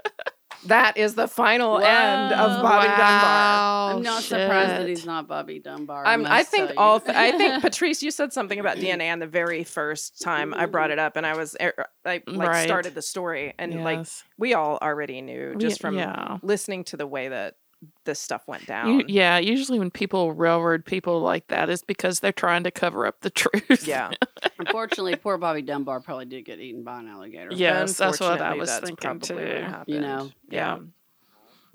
that 0.67 0.97
is 0.97 1.15
the 1.15 1.27
final 1.29 1.79
end 1.79 2.33
of 2.33 2.51
Wow. 2.51 2.63
Bobby 2.63 2.87
Dunbar. 2.89 3.93
I'm 3.95 4.03
not 4.03 4.23
surprised 4.23 4.71
that 4.71 4.89
he's 4.89 5.07
not 5.07 5.27
Bobby 5.27 5.59
Dunbar. 5.59 6.07
Um, 6.07 6.27
I 6.27 6.43
think 6.43 6.69
tell 6.69 6.79
all. 6.79 6.95
you. 6.97 7.01
Th- 7.07 7.17
I 7.17 7.33
think 7.37 7.63
Patrice, 7.63 8.03
you 8.03 8.11
said 8.11 8.33
something 8.33 8.59
about 8.59 8.77
DNA 8.77 9.11
on 9.13 9.19
the 9.19 9.27
very 9.27 9.65
first 9.65 10.21
time 10.21 10.53
I 10.55 10.67
brought 10.67 10.91
it 10.91 10.99
up, 10.99 11.17
and 11.17 11.25
I 11.27 11.37
was 11.37 11.57
er, 11.61 11.73
I 12.05 12.23
like 12.27 12.49
Right. 12.49 12.65
started 12.67 12.95
the 12.95 13.03
story, 13.03 13.55
and 13.59 13.83
like 13.85 14.07
we 14.39 14.55
all 14.55 14.79
already 14.81 15.21
knew 15.23 15.55
just 15.57 15.81
from 15.81 15.97
yeah. 15.97 16.39
listening 16.43 16.85
to 16.85 16.97
the 16.97 17.07
way 17.07 17.29
that 17.29 17.57
this 18.05 18.21
stuff 18.21 18.43
went 18.47 18.63
You- 18.63 18.67
down. 18.67 19.05
yeah, 19.09 19.39
usually 19.39 19.79
when 19.79 19.91
people 19.91 20.33
railroad 20.33 20.85
people 20.85 21.21
like 21.21 21.47
that, 21.49 21.71
it's 21.71 21.83
because 21.83 22.21
they're 22.21 22.33
trying 22.33 22.65
to 22.65 22.71
cover 22.71 23.07
up 23.07 23.21
the 23.21 23.31
truth. 23.41 23.87
yeah. 23.87 24.11
Unfortunately, 24.59 25.17
poor 25.17 25.39
Bobby 25.39 25.63
Dunbar 25.63 26.01
probably 26.01 26.27
did 26.27 26.45
get 26.45 26.59
eaten 26.61 26.83
by 26.85 27.01
an 27.01 27.09
alligator. 27.09 27.51
Yes, 27.53 27.97
that's 27.97 28.21
what 28.21 28.41
I 28.43 28.55
was 28.55 28.69
that's 28.69 28.85
thinking 28.87 28.97
probably 29.21 29.35
what 29.37 29.87
too. 29.87 29.93
You 29.95 30.01
know. 30.01 30.31
yeah. 30.51 30.79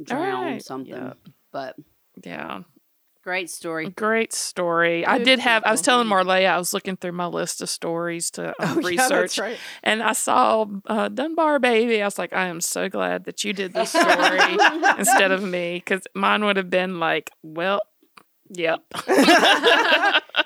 drowned 0.04 0.36
Alright. 0.36 0.64
something. 0.64 0.94
Yeah. 0.94 1.14
But 1.52 1.76
Yeah. 2.24 2.62
Great 3.26 3.50
story. 3.50 3.90
Great 3.90 4.34
story. 4.34 5.04
I 5.04 5.18
did 5.18 5.40
have. 5.40 5.64
I 5.66 5.72
was 5.72 5.82
telling 5.82 6.08
Marleah 6.08 6.48
I 6.48 6.58
was 6.60 6.76
looking 6.76 6.96
through 6.96 7.14
my 7.14 7.26
list 7.26 7.60
of 7.60 7.72
stories 7.72 8.30
to 8.32 8.50
um, 8.60 8.78
Oh, 8.78 8.82
yeah, 8.82 8.88
research, 8.88 9.10
that's 9.10 9.40
right. 9.40 9.58
and 9.82 10.04
I 10.04 10.14
saw 10.14 10.68
uh, 10.86 11.10
Dunbar 11.10 11.58
Baby. 11.58 12.04
I 12.04 12.06
was 12.06 12.20
like, 12.20 12.34
I 12.34 12.46
am 12.50 12.62
so 12.62 12.88
glad 12.88 13.24
that 13.26 13.44
you 13.44 13.52
did 13.52 13.74
this 13.74 13.90
story 13.90 14.40
instead 15.00 15.32
of 15.32 15.42
me, 15.42 15.78
because 15.84 16.06
mine 16.14 16.46
would 16.46 16.58
have 16.58 16.70
been 16.70 17.00
like, 17.00 17.32
well, 17.42 17.82
yep. 18.50 18.82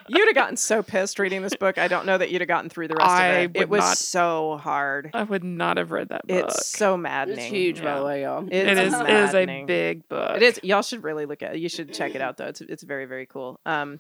You'd 0.08 0.28
have 0.28 0.36
gotten 0.36 0.58
so 0.58 0.82
pissed 0.82 1.20
reading 1.20 1.44
this 1.44 1.56
book. 1.56 1.78
I 1.78 1.88
don't 1.88 2.06
know 2.08 2.18
that 2.18 2.32
you'd 2.32 2.42
have 2.42 2.48
gotten 2.48 2.70
through 2.70 2.88
the 2.88 2.96
rest 2.96 3.08
I 3.10 3.28
of 3.28 3.44
it. 3.44 3.48
would 3.54 3.62
It 3.64 3.70
was 3.70 3.80
not- 3.82 3.98
so 3.98 4.58
hard. 4.58 5.12
I 5.14 5.22
would 5.24 5.44
not 5.44 5.78
have 5.78 5.92
read 5.92 6.10
that 6.10 6.26
book. 6.26 6.46
It's 6.46 6.66
so 6.66 6.98
maddening. 6.98 7.40
It's 7.40 7.48
huge, 7.48 7.84
by 7.84 8.00
the 8.00 8.06
way, 8.06 8.24
y'all. 8.24 8.44
It's 8.50 8.54
it 8.54 8.78
is. 8.80 8.94
It 8.94 9.10
is 9.10 9.34
a 9.36 9.64
big 9.66 10.08
book. 10.10 10.36
It 10.38 10.42
is. 10.42 10.60
Y'all 10.64 10.82
should 10.82 11.04
really 11.04 11.26
look 11.28 11.44
at 11.44 11.56
it. 11.56 11.60
You 11.60 11.70
should 11.70 11.94
check 11.94 12.16
it 12.16 12.22
out 12.22 12.38
though. 12.38 12.48
It's 12.48 12.62
it's 12.62 12.84
very 12.84 13.06
very 13.06 13.28
cool. 13.28 13.60
Um, 13.66 14.00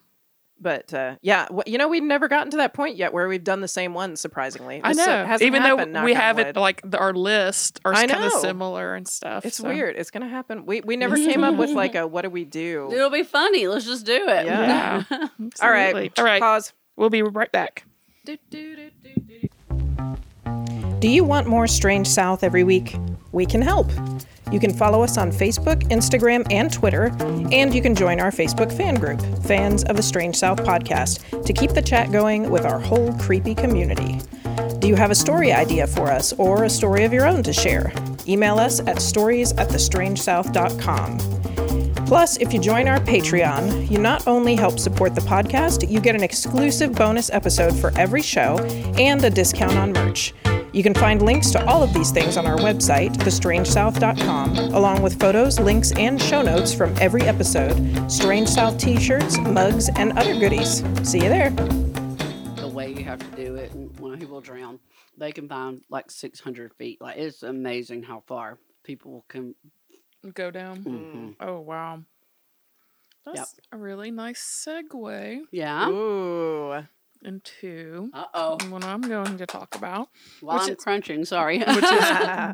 but 0.62 0.93
uh, 0.93 1.16
yeah, 1.22 1.47
wh- 1.47 1.68
you 1.68 1.78
know 1.78 1.88
we've 1.88 2.03
never 2.03 2.28
gotten 2.28 2.51
to 2.51 2.57
that 2.57 2.74
point 2.74 2.95
yet 2.97 3.14
where 3.14 3.28
we've 3.28 3.43
done 3.43 3.62
the 3.62 3.68
same 3.68 3.93
one. 3.93 4.16
Surprisingly, 4.16 4.82
I 4.84 4.93
This, 4.93 5.05
uh, 5.07 5.22
know. 5.22 5.26
hasn't 5.26 5.47
Even 5.47 5.62
happened, 5.62 5.95
though 5.95 5.99
knock 5.99 6.05
we 6.05 6.14
have 6.14 6.38
wood. 6.38 6.47
it 6.47 6.55
like 6.55 6.82
the, 6.84 6.97
our 6.97 7.14
list 7.14 7.80
are 7.86 7.93
kind 7.93 8.12
of 8.12 8.32
similar 8.34 8.95
and 8.95 9.07
stuff. 9.07 9.45
It's 9.45 9.57
so- 9.57 9.68
weird. 9.68 9.95
It's 9.95 10.12
gonna 10.12 10.28
happen. 10.28 10.66
We 10.66 10.82
we 10.82 10.95
never 10.97 11.16
came 11.16 11.43
up 11.43 11.55
with 11.55 11.70
like 11.72 11.95
a 11.95 12.05
what 12.07 12.24
do 12.24 12.30
we 12.30 12.45
do? 12.45 12.89
It'll 12.91 13.10
be 13.10 13.24
funny. 13.24 13.68
Let's 13.68 13.86
just 13.86 14.05
do 14.05 14.14
it. 14.28 14.45
Yeah. 14.45 15.03
Yeah. 15.10 15.28
All 15.62 15.70
right. 15.72 16.12
All 16.18 16.26
right. 16.26 16.41
Pause. 16.41 16.74
We'll 16.95 17.10
be 17.10 17.22
right 17.24 17.51
back. 17.51 17.86
Do 20.99 21.07
you 21.07 21.24
want 21.24 21.47
more 21.47 21.66
Strange 21.68 22.07
South 22.07 22.43
every 22.43 22.64
week? 22.64 22.95
We 23.32 23.45
can 23.45 23.62
help. 23.62 23.88
You 24.52 24.60
can 24.60 24.74
follow 24.74 25.04
us 25.04 25.18
on 25.18 25.32
Facebook, 25.32 25.84
Instagram, 25.89 26.45
and 26.52 26.72
Twitter, 26.72 27.16
and 27.52 27.74
you 27.74 27.82
can 27.82 27.95
join 27.95 28.20
our 28.20 28.32
Facebook 28.32 28.72
fan 28.76 28.95
group, 28.95 29.22
Fans 29.43 29.84
of 29.84 29.95
the 29.95 30.04
Strange 30.04 30.36
South 30.36 30.64
Podcast, 30.64 31.43
to 31.45 31.54
keep 31.54 31.72
the 31.72 31.82
chat 31.82 32.12
going 32.12 32.50
with 32.50 32.66
our 32.66 32.80
whole 32.80 33.14
creepy 33.14 33.54
community. 33.54 34.20
Do 34.80 34.88
you 34.88 34.95
have 34.95 35.12
a 35.12 35.16
story 35.16 35.52
idea 35.52 35.86
for 35.88 36.10
us 36.12 36.34
or 36.34 36.64
a 36.64 36.70
story 36.70 37.04
of 37.04 37.14
your 37.14 37.28
own 37.28 37.43
to 37.43 37.54
share? 37.54 37.93
Email 38.28 38.58
us 38.60 38.80
at 38.82 39.02
stories 39.02 39.52
at 39.54 39.70
thestrangesouth.com. 39.70 41.18
Plus, 42.08 42.38
if 42.38 42.52
you 42.52 42.60
join 42.60 42.88
our 42.88 43.00
Patreon, 43.00 43.89
you 43.91 44.00
not 44.00 44.26
only 44.26 44.56
help 44.56 44.80
support 44.80 45.14
the 45.14 45.22
podcast, 45.22 45.88
you 45.88 46.00
get 46.02 46.16
an 46.16 46.24
exclusive 46.24 46.95
bonus 46.95 47.30
episode 47.30 47.78
for 47.78 47.95
every 48.00 48.24
show 48.24 48.58
and 48.97 49.24
a 49.24 49.30
discount 49.30 49.76
on 49.76 49.93
merch. 49.93 50.34
You 50.80 50.84
can 50.84 50.94
find 50.94 51.22
links 51.22 51.52
to 51.52 51.66
all 51.66 51.84
of 51.84 51.94
these 51.94 52.10
things 52.10 52.38
on 52.38 52.46
our 52.46 52.56
website, 52.56 53.12
thestrangesouth.com, 53.18 54.74
along 54.74 55.02
with 55.02 55.20
photos, 55.20 55.60
links, 55.60 55.92
and 55.98 56.22
show 56.22 56.42
notes 56.42 56.74
from 56.74 56.96
every 57.02 57.24
episode, 57.24 58.10
Strange 58.10 58.48
South 58.48 58.78
t 58.78 58.98
shirts, 58.98 59.38
mugs, 59.40 59.90
and 59.98 60.18
other 60.18 60.40
goodies. 60.40 60.82
See 61.04 61.18
you 61.18 61.28
there. 61.28 61.50
the 61.50 62.72
way 62.74 62.94
you 62.94 63.04
have 63.04 63.20
to 63.20 63.36
do 63.36 63.56
it 63.56 63.74
and 63.74 64.00
when 64.00 64.18
people 64.18 64.40
drown 64.40 64.80
they 65.18 65.34
can 65.34 65.50
find 65.50 65.82
like 65.90 66.10
600 66.10 66.74
feet 66.76 67.02
like 67.02 67.18
it's 67.18 67.44
amazing 67.44 68.04
how 68.04 68.24
far 68.26 68.58
people 68.84 69.26
can 69.28 69.56
Go 70.34 70.50
down. 70.50 70.78
Mhm. 70.84 71.36
Oh 71.42 71.60
wow. 71.60 72.04
That's 73.26 73.56
a 73.74 73.78
really 73.78 74.12
nice 74.12 74.42
segue 74.66 75.42
yeah 75.52 75.90
Ooh. 75.90 76.86
Into 77.24 78.10
uh-oh 78.14 78.58
what 78.70 78.84
I'm 78.84 79.02
going 79.02 79.38
to 79.38 79.46
talk 79.46 79.76
about, 79.76 80.10
while 80.42 80.60
i'm 80.60 80.70
is- 80.70 80.78
crunching 80.78 81.26
sorry 81.26 81.60
which 81.60 81.68
is 81.84 82.06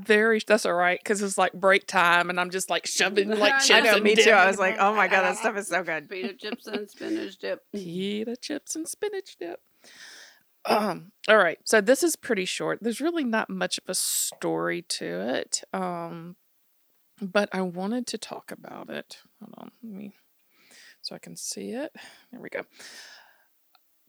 very. 0.06 0.42
That's 0.46 0.66
all 0.66 0.74
right 0.74 1.00
because 1.00 1.22
it's 1.22 1.38
like 1.38 1.54
break 1.54 1.88
time, 1.88 2.30
and 2.30 2.40
I'm 2.40 2.50
just 2.50 2.70
like 2.70 2.86
shoving 2.86 3.30
like 3.40 3.60
chips. 3.60 3.72
I 3.72 3.80
know. 3.82 3.96
and 3.96 4.04
Me 4.04 4.16
too. 4.16 4.32
I 4.32 4.48
was 4.48 4.58
like, 4.58 4.78
oh 4.80 4.96
my 4.96 5.08
god, 5.08 5.22
that 5.22 5.38
stuff 5.38 5.58
is 5.58 5.68
so 5.68 5.84
good. 5.84 6.10
pita 6.10 6.34
chips 6.34 6.68
and 6.68 6.90
spinach 6.90 7.38
dip 7.38 7.64
pita 7.74 8.36
chips 8.36 8.76
and 8.76 8.88
spinach 8.88 9.38
dip. 9.40 9.62
Um, 10.68 11.12
all 11.28 11.38
right, 11.38 11.60
so 11.64 11.80
this 11.80 12.02
is 12.02 12.16
pretty 12.16 12.46
short. 12.46 12.80
There's 12.82 13.00
really 13.00 13.24
not 13.24 13.50
much 13.52 13.78
of 13.78 13.84
a 13.88 13.94
story 13.94 14.82
to 14.82 15.06
it. 15.36 15.62
Um, 15.74 16.38
but 17.22 17.50
I 17.54 17.62
wanted 17.62 18.08
to 18.08 18.18
talk 18.18 18.52
about 18.52 18.90
it. 18.90 19.20
Hold 19.40 19.54
on, 19.58 19.72
let 19.84 19.94
me 19.94 20.14
so 21.06 21.14
I 21.14 21.20
can 21.20 21.36
see 21.36 21.70
it. 21.70 21.96
There 22.32 22.42
we 22.42 22.50
go. 22.50 22.62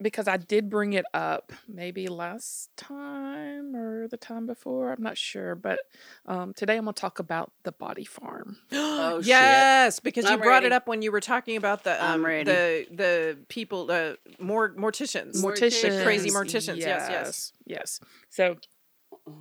Because 0.01 0.29
I 0.29 0.37
did 0.37 0.69
bring 0.69 0.93
it 0.93 1.07
up 1.15 1.53
maybe 1.67 2.09
last 2.09 2.69
time 2.77 3.75
or 3.75 4.09
the 4.09 4.19
time 4.19 4.47
before. 4.47 4.93
I'm 4.93 5.03
not 5.03 5.17
sure, 5.17 5.55
but 5.55 5.79
um, 6.27 6.53
today 6.53 6.77
I'm 6.77 6.85
gonna 6.85 6.93
talk 6.93 7.19
about 7.19 7.51
the 7.63 7.73
Body 7.73 8.05
Farm. 8.05 8.59
Oh, 9.09 9.21
shit. 9.21 9.29
yes, 9.29 10.01
because 10.01 10.25
you 10.25 10.31
I'm 10.33 10.41
brought 10.41 10.49
ready. 10.49 10.67
it 10.67 10.73
up 10.73 10.87
when 10.89 11.01
you 11.01 11.13
were 11.13 11.21
talking 11.21 11.57
about 11.57 11.85
the 11.85 12.05
um, 12.05 12.23
the 12.23 12.87
the 12.91 13.39
people 13.49 13.87
the 13.87 14.19
more 14.39 14.71
morticians. 14.75 15.43
Morticians. 15.43 16.03
Crazy 16.03 16.31
morticians, 16.31 16.79
yes, 16.79 17.07
yes. 17.09 17.11
Yes. 17.11 17.53
Yes. 17.67 18.01
So 18.31 18.57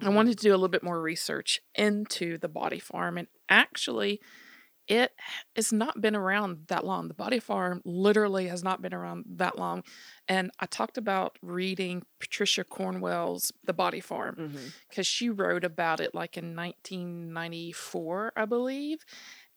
I 0.02 0.10
wanted 0.10 0.38
to 0.38 0.44
do 0.44 0.52
a 0.52 0.56
little 0.58 0.68
bit 0.68 0.84
more 0.84 1.02
research 1.02 1.62
into 1.76 2.38
the 2.38 2.48
body 2.48 2.80
farm. 2.80 3.18
And 3.18 3.28
actually, 3.50 4.20
it 4.88 5.14
has 5.56 5.74
not 5.74 6.02
been 6.02 6.16
around 6.16 6.66
that 6.68 6.86
long. 6.86 7.08
The 7.08 7.14
body 7.14 7.40
farm 7.40 7.82
literally 7.86 8.48
has 8.48 8.64
not 8.64 8.82
been 8.82 8.94
around 8.94 9.26
that 9.38 9.58
long. 9.58 9.84
And 10.28 10.52
I 10.60 10.66
talked 10.66 10.98
about 10.98 11.38
reading 11.42 12.04
Patricia 12.20 12.64
Cornwell's 12.64 13.52
The 13.64 13.74
Body 13.74 14.00
Farm 14.00 14.36
mm-hmm. 14.36 14.66
because 14.90 15.08
she 15.08 15.30
wrote 15.30 15.64
about 15.64 16.00
it 16.00 16.14
like 16.14 16.38
in 16.38 16.56
1994, 16.56 18.34
I 18.36 18.46
believe. 18.46 19.00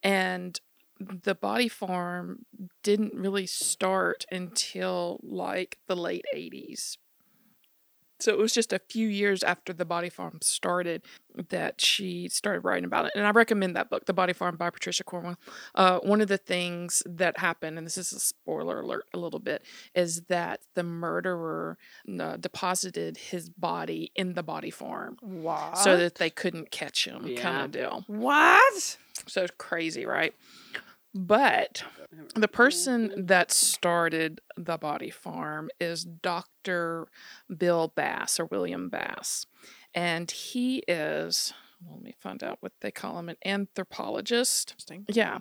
And 0.02 0.58
the 1.00 1.34
body 1.34 1.68
farm 1.68 2.44
didn't 2.82 3.14
really 3.14 3.46
start 3.46 4.24
until 4.30 5.20
like 5.22 5.78
the 5.86 5.96
late 5.96 6.24
80s. 6.34 6.96
So 8.20 8.32
it 8.32 8.38
was 8.38 8.52
just 8.52 8.72
a 8.72 8.78
few 8.80 9.06
years 9.08 9.42
after 9.42 9.72
the 9.72 9.84
body 9.84 10.08
farm 10.08 10.38
started 10.42 11.02
that 11.50 11.80
she 11.80 12.28
started 12.28 12.60
writing 12.64 12.84
about 12.84 13.04
it. 13.06 13.12
And 13.14 13.24
I 13.26 13.30
recommend 13.30 13.76
that 13.76 13.90
book, 13.90 14.06
The 14.06 14.12
Body 14.12 14.32
Farm 14.32 14.56
by 14.56 14.70
Patricia 14.70 15.04
Cornwell. 15.04 15.38
Uh, 15.74 16.00
one 16.00 16.20
of 16.20 16.26
the 16.26 16.36
things 16.38 17.00
that 17.06 17.38
happened, 17.38 17.78
and 17.78 17.86
this 17.86 17.96
is 17.96 18.12
a 18.12 18.18
spoiler 18.18 18.80
alert 18.80 19.04
a 19.14 19.18
little 19.18 19.38
bit, 19.38 19.62
is 19.94 20.22
that 20.22 20.60
the 20.74 20.82
murderer 20.82 21.78
uh, 22.20 22.36
deposited 22.38 23.16
his 23.18 23.48
body 23.50 24.10
in 24.16 24.34
the 24.34 24.42
body 24.42 24.70
farm 24.70 25.16
What? 25.20 25.78
so 25.78 25.96
that 25.96 26.16
they 26.16 26.30
couldn't 26.30 26.72
catch 26.72 27.06
him, 27.06 27.20
kind 27.22 27.36
Yeah. 27.38 27.64
of 27.64 27.70
deal. 27.70 28.04
what? 28.08 28.96
So 29.28 29.42
it's 29.42 29.52
crazy, 29.58 30.06
right? 30.06 30.34
But 31.14 31.84
the 32.34 32.48
person 32.48 33.26
that 33.26 33.50
started 33.50 34.40
the 34.56 34.76
body 34.76 35.10
farm 35.10 35.70
is 35.80 36.04
Dr. 36.04 37.08
Bill 37.54 37.92
Bass 37.94 38.38
or 38.38 38.44
William 38.46 38.88
Bass. 38.88 39.46
And 39.94 40.30
he 40.30 40.84
is, 40.86 41.52
well, 41.82 41.94
let 41.94 42.04
me 42.04 42.14
find 42.20 42.44
out 42.44 42.58
what 42.60 42.72
they 42.82 42.90
call 42.90 43.18
him, 43.18 43.28
an 43.30 43.36
anthropologist. 43.44 44.72
Interesting. 44.72 45.06
Yeah. 45.08 45.38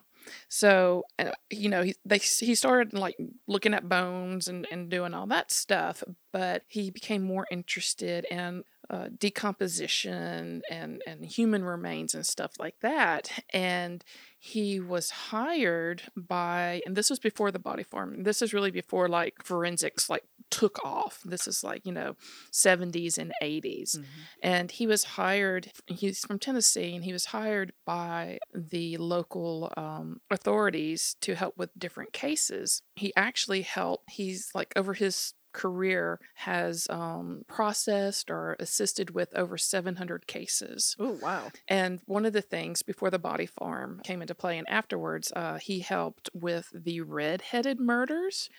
So, 0.49 1.03
uh, 1.20 1.32
you 1.49 1.70
know, 1.70 1.84
he 1.84 1.95
they 2.05 2.18
he 2.18 2.55
started 2.55 2.93
like 2.93 3.18
looking 3.47 3.74
at 3.74 3.89
bones 3.89 4.47
and, 4.47 4.68
and 4.72 4.89
doing 4.89 5.13
all 5.13 5.28
that 5.28 5.51
stuff, 5.51 6.03
but 6.32 6.63
he 6.68 6.91
became 6.91 7.24
more 7.24 7.45
interested 7.51 8.26
in 8.32 8.63
uh, 8.89 9.07
decomposition 9.17 10.61
and 10.69 11.01
and 11.05 11.25
human 11.25 11.63
remains 11.63 12.13
and 12.13 12.25
stuff 12.25 12.53
like 12.59 12.79
that. 12.81 13.31
And 13.53 14.03
he 14.39 14.79
was 14.79 15.09
hired 15.09 16.03
by, 16.15 16.81
and 16.85 16.95
this 16.95 17.09
was 17.09 17.19
before 17.19 17.51
the 17.51 17.59
body 17.59 17.83
farm. 17.83 18.23
This 18.23 18.41
is 18.41 18.53
really 18.53 18.71
before 18.71 19.09
like 19.09 19.43
forensics 19.43 20.09
like 20.09 20.23
took 20.49 20.83
off. 20.85 21.19
This 21.25 21.47
is 21.47 21.63
like 21.63 21.85
you 21.85 21.91
know, 21.91 22.15
seventies 22.51 23.17
and 23.17 23.33
80s 23.41 23.97
and 24.41 24.71
he 24.71 24.88
was 24.88 25.03
hired 25.03 25.71
he's 25.88 26.19
from 26.19 26.39
tennessee 26.39 26.95
and 26.95 27.03
he 27.03 27.13
was 27.13 27.25
hired 27.25 27.73
by 27.85 28.38
the 28.53 28.97
local 28.97 29.71
um, 29.77 30.21
authorities 30.29 31.15
to 31.21 31.35
help 31.35 31.57
with 31.57 31.77
different 31.77 32.13
cases 32.13 32.81
he 32.95 33.13
actually 33.15 33.61
helped 33.61 34.09
he's 34.09 34.49
like 34.53 34.73
over 34.75 34.93
his 34.93 35.33
career 35.63 36.19
has 36.35 36.87
um, 36.89 37.43
processed 37.47 38.29
or 38.29 38.55
assisted 38.59 39.09
with 39.17 39.35
over 39.35 39.57
700 39.57 40.27
cases 40.27 40.95
Oh 40.99 41.17
wow. 41.21 41.51
and 41.67 41.99
one 42.05 42.25
of 42.25 42.33
the 42.33 42.41
things 42.55 42.83
before 42.83 43.09
the 43.09 43.19
body 43.19 43.47
farm 43.47 44.01
came 44.03 44.21
into 44.21 44.35
play 44.35 44.57
and 44.59 44.69
afterwards, 44.69 45.33
uh, 45.35 45.57
he 45.57 45.79
helped 45.79 46.29
with 46.33 46.69
the 46.73 47.01
red-headed 47.01 47.79
murders, 47.79 48.49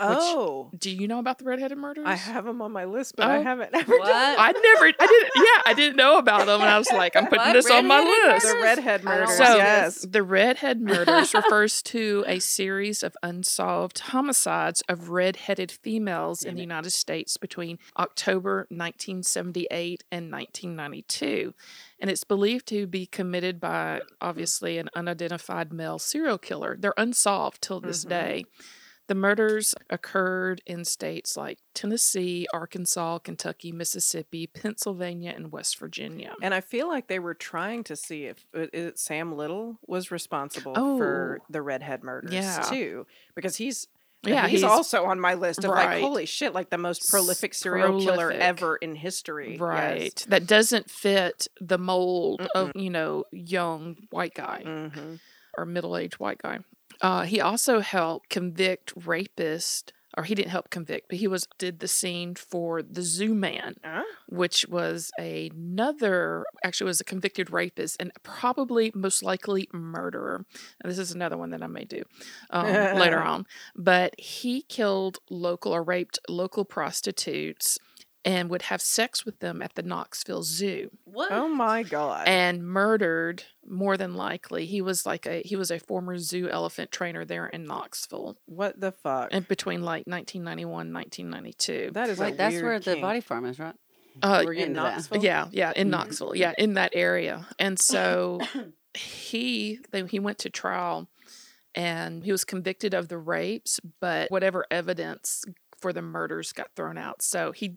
Oh, 0.00 0.70
Do 0.78 0.90
you 0.90 1.08
know 1.08 1.18
about 1.18 1.38
the 1.38 1.44
redheaded 1.44 1.76
murders? 1.78 2.04
I 2.06 2.14
have 2.14 2.44
them 2.44 2.62
on 2.62 2.70
my 2.72 2.84
list, 2.84 3.16
but 3.16 3.26
I 3.26 3.38
Oh. 3.38 3.42
haven't 3.42 3.70
ever 3.74 3.90
done 3.96 3.98
What? 4.00 4.36
I 4.38 4.52
never, 4.52 4.84
I 4.86 5.06
didn't, 5.06 5.30
yeah, 5.36 5.62
I 5.66 5.74
didn't 5.74 5.96
know 5.96 6.18
about 6.18 6.46
them, 6.46 6.60
and 6.60 6.70
I 6.70 6.78
was 6.78 6.90
like, 6.92 7.16
I'm 7.16 7.26
putting 7.28 7.38
What? 7.46 7.52
this 7.54 7.70
on 7.70 7.86
my 7.86 7.98
Redheaded 7.98 8.32
list. 8.32 8.46
the 8.46 8.54
murders? 8.54 8.62
redhead 8.78 9.04
murders. 9.04 9.36
So- 9.36 9.56
yes. 9.56 10.06
The 10.08 10.22
redhead 10.22 10.80
murders 10.80 11.34
refers 11.34 11.82
to 11.82 12.24
a 12.26 12.38
series 12.38 13.02
of 13.02 13.16
unsolved 13.22 13.98
homicides 13.98 14.82
of 14.88 15.08
red-headed 15.10 15.70
females 15.72 16.44
in 16.44 16.54
the 16.54 16.60
United 16.60 16.90
States 16.90 17.36
between 17.36 17.78
October 17.98 18.66
1978 18.70 20.04
and 20.12 20.30
1992. 20.30 21.54
And 22.00 22.10
it's 22.10 22.24
believed 22.24 22.66
to 22.68 22.86
be 22.86 23.06
committed 23.06 23.58
by 23.60 24.00
obviously 24.20 24.78
an 24.78 24.88
unidentified 24.94 25.72
male 25.72 25.98
serial 25.98 26.38
killer. 26.38 26.76
They're 26.78 26.94
unsolved 26.96 27.60
till 27.62 27.80
this 27.80 28.04
Mhm. 28.04 28.08
day. 28.08 28.44
The 29.08 29.14
murders 29.14 29.74
occurred 29.90 30.60
in 30.66 30.84
states 30.84 31.36
like 31.36 31.58
Tennessee, 31.74 32.46
Arkansas, 32.52 33.18
Kentucky, 33.18 33.72
Mississippi, 33.72 34.46
Pennsylvania, 34.46 35.32
and 35.34 35.50
West 35.50 35.78
Virginia. 35.78 36.34
And 36.42 36.52
I 36.54 36.60
feel 36.60 36.88
like 36.88 37.08
they 37.08 37.18
were 37.18 37.34
trying 37.34 37.84
to 37.84 37.96
see 37.96 38.26
if 38.26 38.44
uh, 38.54 38.66
it 38.72 38.98
Sam 38.98 39.34
Little 39.34 39.78
was 39.86 40.10
responsible 40.10 40.74
for 40.74 41.38
Oh. 41.40 41.44
the 41.48 41.62
redhead 41.62 42.02
murders 42.04 42.32
Yeah. 42.32 42.60
too, 42.68 43.06
because 43.34 43.56
he's 43.56 43.88
Yeah, 44.24 44.46
he's, 44.48 44.60
he's- 44.60 44.70
also 44.70 45.04
on 45.06 45.20
my 45.20 45.34
list 45.34 45.64
of 45.64 45.70
Right. 45.70 45.94
like 45.94 46.02
holy 46.02 46.26
shit, 46.26 46.52
like 46.52 46.70
the 46.70 46.76
most 46.76 47.08
prolific 47.08 47.54
serial 47.54 48.00
killer 48.00 48.30
ever 48.30 48.76
in 48.76 48.94
history. 48.96 49.52
Yes. 49.52 49.60
Right. 49.60 50.24
That 50.28 50.46
doesn't 50.46 50.90
fit 50.90 51.48
the 51.60 51.78
mold 51.78 52.42
of, 52.54 52.72
you 52.74 52.90
know, 52.90 53.24
young 53.32 53.96
white 54.10 54.34
guy 54.34 54.64
Mm-hmm. 54.66 55.14
or 55.56 55.64
middle 55.64 55.96
aged 55.96 56.16
white 56.18 56.42
guy. 56.42 56.58
Uh, 57.00 57.22
he 57.22 57.40
also 57.40 57.80
helped 57.80 58.28
convict 58.28 58.92
rapist, 59.06 59.92
or 60.16 60.24
he 60.24 60.34
didn't 60.34 60.50
help 60.50 60.70
convict, 60.70 61.08
but 61.08 61.18
he 61.18 61.28
was 61.28 61.46
did 61.58 61.78
the 61.78 61.86
scene 61.86 62.34
for 62.34 62.82
the 62.82 63.02
Zoo 63.02 63.34
Man, 63.34 63.76
Huh? 63.84 64.02
which 64.28 64.66
was 64.68 65.10
another 65.18 66.44
actually 66.64 66.88
was 66.88 67.00
a 67.00 67.04
convicted 67.04 67.50
rapist 67.50 67.96
and 68.00 68.10
probably 68.22 68.90
most 68.94 69.22
likely 69.22 69.68
murderer. 69.72 70.44
And 70.80 70.90
this 70.90 70.98
is 70.98 71.12
another 71.12 71.36
one 71.36 71.50
that 71.50 71.62
I 71.62 71.68
may 71.68 71.84
do 71.84 72.02
um, 72.50 72.66
later 72.66 73.20
on. 73.32 73.46
But 73.76 74.18
he 74.18 74.62
killed 74.62 75.18
local 75.30 75.72
or 75.72 75.82
raped 75.84 76.18
local 76.28 76.64
prostitutes 76.64 77.78
and 78.24 78.50
would 78.50 78.62
have 78.62 78.82
sex 78.82 79.24
with 79.24 79.38
them 79.38 79.62
at 79.62 79.74
the 79.74 79.82
Knoxville 79.82 80.42
Zoo 80.42 80.90
What? 81.04 81.30
Oh 81.32 81.48
my 81.48 81.82
god. 81.82 82.26
and 82.28 82.66
murdered 82.66 83.44
more 83.66 83.96
than 83.96 84.14
likely 84.14 84.66
he 84.66 84.80
was 84.80 85.06
like 85.06 85.26
a 85.26 85.40
he 85.44 85.54
was 85.56 85.70
a 85.70 85.78
former 85.78 86.18
zoo 86.18 86.48
elephant 86.48 86.90
trainer 86.90 87.24
there 87.24 87.46
in 87.46 87.64
knoxville 87.64 88.36
what 88.46 88.80
the 88.80 88.90
fuck? 88.92 89.28
and 89.30 89.46
between 89.46 89.82
like 89.82 90.06
1991 90.06 90.92
1992 90.92 91.90
that 91.92 92.08
is 92.08 92.18
a 92.18 92.24
Wait, 92.24 92.36
that's 92.36 92.54
weird 92.54 92.64
where 92.64 92.80
the 92.80 93.00
body 93.00 93.20
farm 93.20 93.44
is, 93.44 93.58
right? 93.58 93.74
uh, 94.22 94.42
We're 94.44 94.54
getting 94.54 94.70
in 94.70 94.74
to 94.76 94.80
that. 94.82 94.94
Knoxville. 94.96 95.24
yeah 95.24 95.48
yeah 95.52 95.72
in 95.76 95.86
Mhm. 95.88 95.90
knoxville 95.90 96.34
yeah 96.34 96.52
in 96.58 96.74
that 96.74 96.92
area 96.94 97.46
and 97.58 97.78
so 97.92 98.40
he 98.94 99.78
they, 99.90 100.04
he 100.06 100.18
went 100.18 100.38
to 100.38 100.50
trial 100.50 101.08
and 101.74 102.24
he 102.24 102.32
was 102.32 102.44
convicted 102.44 102.94
of 102.94 103.08
the 103.08 103.18
rapes 103.18 103.78
but 104.00 104.30
whatever 104.30 104.66
evidence 104.70 105.44
for 105.80 105.92
the 105.92 106.02
murders 106.02 106.52
got 106.52 106.68
thrown 106.74 106.98
out 106.98 107.22
so 107.22 107.52
he 107.52 107.76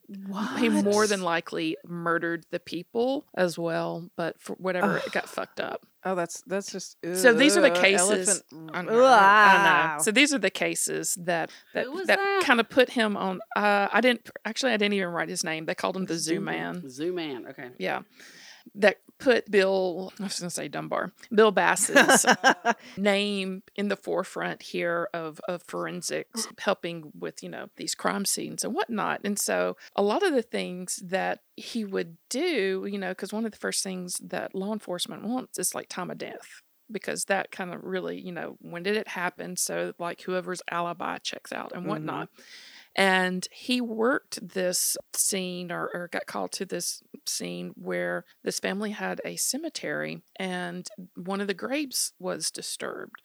he 0.58 0.70
more 0.70 1.08
than 1.08 1.22
likely 1.22 1.78
murdered 1.86 2.45
the 2.52 2.60
people 2.60 3.26
as 3.36 3.58
well 3.58 4.10
but 4.16 4.39
for 4.41 4.54
whatever 4.56 4.97
it 4.97 5.12
got 5.12 5.30
fucked 5.30 5.60
up 5.60 5.86
Oh, 6.04 6.16
that's 6.16 6.41
that's 6.47 6.72
just. 6.72 6.97
So 7.14 7.32
these 7.34 7.56
are 7.58 7.62
the 7.62 7.70
cases- 7.70 8.43
I 8.74 8.82
know, 8.82 9.04
I 9.06 9.93
know. 9.97 10.04
So 10.04 10.12
these 10.12 10.34
are 10.34 10.39
the 10.39 10.49
cases 10.49 11.16
that 11.22 11.52
that, 11.76 11.86
that, 11.86 12.08
that? 12.08 12.43
kind 12.43 12.60
of 12.60 12.70
put 12.70 12.89
him 12.89 13.16
on. 13.16 13.39
Uh, 13.56 13.88
I 13.91 14.02
didn't 14.02 14.28
actually. 14.43 14.72
I 14.72 14.78
didn't 14.78 14.95
even 14.95 15.10
write 15.10 15.30
his 15.30 15.43
name. 15.43 15.66
They 15.66 15.76
called 15.76 15.95
him 15.95 16.06
the 16.06 16.18
Zoo 16.18 16.39
Man. 16.39 16.89
Zoo 16.89 17.14
man. 17.14 17.45
Okay. 17.49 17.70
Yeah, 17.78 18.02
that 18.76 18.97
put 19.22 19.49
Bill. 19.49 20.11
I 20.19 20.24
was 20.24 20.39
going 20.39 20.49
to 20.49 20.53
say 20.53 20.67
Dunbar. 20.67 21.11
Bill 21.34 21.51
Bass's 21.51 22.26
name 22.97 23.63
in 23.76 23.88
the 23.88 23.95
forefront 23.95 24.61
here 24.61 25.09
of 25.13 25.39
of 25.47 25.63
forensics, 25.63 26.47
helping 26.59 27.11
with 27.17 27.41
you 27.43 27.49
know 27.49 27.69
these 27.78 27.95
crime 27.95 28.26
scenes 28.26 28.63
and 28.63 28.74
whatnot. 28.74 29.22
And 29.24 29.39
so 29.39 29.78
a 29.95 30.01
lot 30.01 30.24
of 30.24 30.34
the 30.34 30.41
things 30.41 31.01
that 31.05 31.39
he 31.55 31.86
would 31.86 32.17
do, 32.30 32.88
you 32.89 32.97
know, 32.97 33.09
because 33.09 33.32
one 33.34 33.45
of 33.45 33.51
the 33.51 33.57
first 33.57 33.84
things 33.84 34.17
that 34.24 34.55
law 34.55 34.74
enforcement 34.74 35.24
wants 35.24 35.57
is 35.59 35.76
like 35.76 35.89
time 35.89 36.09
of 36.11 36.17
death 36.17 36.61
because 36.91 37.26
that 37.26 37.51
kind 37.51 37.74
of 37.74 37.82
really, 37.86 38.19
you 38.19 38.34
know, 38.34 38.57
when 38.59 38.84
did 38.84 38.97
it 38.97 39.07
happen? 39.07 39.55
So, 39.55 39.93
like, 39.97 40.22
whoever's 40.24 40.61
alibi 40.69 41.19
checks 41.19 41.53
out 41.53 41.72
and 41.74 41.86
Mhm. 41.86 41.88
whatnot. 41.88 42.30
And 42.96 43.48
he 43.52 43.80
worked 43.80 44.46
this 44.48 44.98
scene 45.16 45.72
or, 45.72 45.89
or 45.94 46.10
got 46.12 46.26
called 46.26 46.52
to 46.54 46.66
this 46.66 47.02
scene 47.26 47.72
where 47.76 48.26
this 48.44 48.60
family 48.60 48.92
had 48.92 49.22
a 49.24 49.38
cemetery 49.38 50.22
and 50.36 50.88
one 51.16 51.39
of 51.42 51.48
the 51.48 51.54
graves 51.54 52.14
was 52.20 52.52
disturbed. 52.52 53.22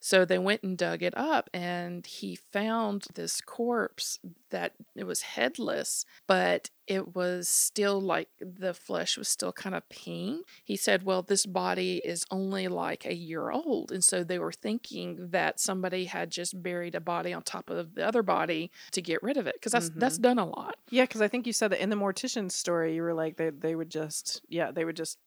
So 0.00 0.24
they 0.24 0.38
went 0.38 0.62
and 0.62 0.76
dug 0.76 1.02
it 1.02 1.16
up 1.16 1.50
and 1.52 2.06
he 2.06 2.36
found 2.36 3.06
this 3.14 3.40
corpse 3.40 4.18
that 4.50 4.72
it 4.96 5.04
was 5.04 5.22
headless, 5.22 6.04
but 6.26 6.70
it 6.86 7.14
was 7.14 7.48
still 7.48 8.00
like 8.00 8.28
the 8.40 8.72
flesh 8.72 9.18
was 9.18 9.28
still 9.28 9.52
kind 9.52 9.74
of 9.74 9.86
pink. 9.90 10.46
He 10.64 10.76
said, 10.76 11.02
Well, 11.02 11.22
this 11.22 11.44
body 11.44 12.00
is 12.02 12.24
only 12.30 12.66
like 12.66 13.04
a 13.04 13.14
year 13.14 13.50
old. 13.50 13.92
And 13.92 14.02
so 14.02 14.24
they 14.24 14.38
were 14.38 14.52
thinking 14.52 15.28
that 15.30 15.60
somebody 15.60 16.06
had 16.06 16.30
just 16.30 16.62
buried 16.62 16.94
a 16.94 17.00
body 17.00 17.32
on 17.32 17.42
top 17.42 17.68
of 17.68 17.94
the 17.94 18.06
other 18.06 18.22
body 18.22 18.70
to 18.92 19.02
get 19.02 19.22
rid 19.22 19.36
of 19.36 19.46
it. 19.46 19.56
Because 19.56 19.72
that's 19.72 19.90
that's 19.90 20.14
mm-hmm. 20.14 20.22
done 20.22 20.38
a 20.38 20.46
lot. 20.46 20.76
Yeah, 20.88 21.04
because 21.04 21.20
I 21.20 21.28
think 21.28 21.46
you 21.46 21.52
said 21.52 21.72
that 21.72 21.82
in 21.82 21.90
the 21.90 21.96
mortician's 21.96 22.54
story, 22.54 22.94
you 22.94 23.02
were 23.02 23.14
like 23.14 23.36
they 23.36 23.50
they 23.50 23.74
would 23.74 23.90
just 23.90 24.40
yeah 24.48 24.70
they 24.70 24.84
would 24.84 24.96
just 24.96 25.18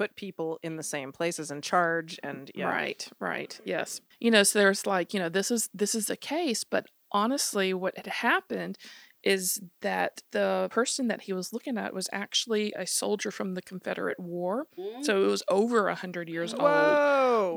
put 0.00 0.16
people 0.16 0.58
in 0.62 0.76
the 0.76 0.82
same 0.82 1.12
places 1.12 1.50
and 1.50 1.62
charge 1.62 2.18
and 2.22 2.50
yeah 2.54 2.70
Right, 2.70 3.06
right. 3.20 3.60
Yes. 3.66 4.00
You 4.18 4.30
know, 4.30 4.42
so 4.44 4.58
there's 4.58 4.86
like, 4.86 5.12
you 5.12 5.20
know, 5.20 5.28
this 5.28 5.50
is 5.50 5.68
this 5.74 5.94
is 5.94 6.08
a 6.08 6.16
case, 6.16 6.64
but 6.64 6.86
honestly 7.12 7.74
what 7.74 7.96
had 7.98 8.06
happened 8.06 8.78
is 9.22 9.60
that 9.82 10.22
the 10.32 10.68
person 10.70 11.08
that 11.08 11.20
he 11.22 11.34
was 11.34 11.52
looking 11.52 11.76
at 11.76 11.92
was 11.92 12.08
actually 12.12 12.72
a 12.74 12.86
soldier 12.86 13.30
from 13.30 13.54
the 13.54 13.60
Confederate 13.60 14.18
War. 14.18 14.66
So 15.02 15.22
it 15.22 15.26
was 15.26 15.42
over 15.50 15.88
a 15.88 15.94
hundred 15.94 16.30
years 16.30 16.54
old. 16.54 16.62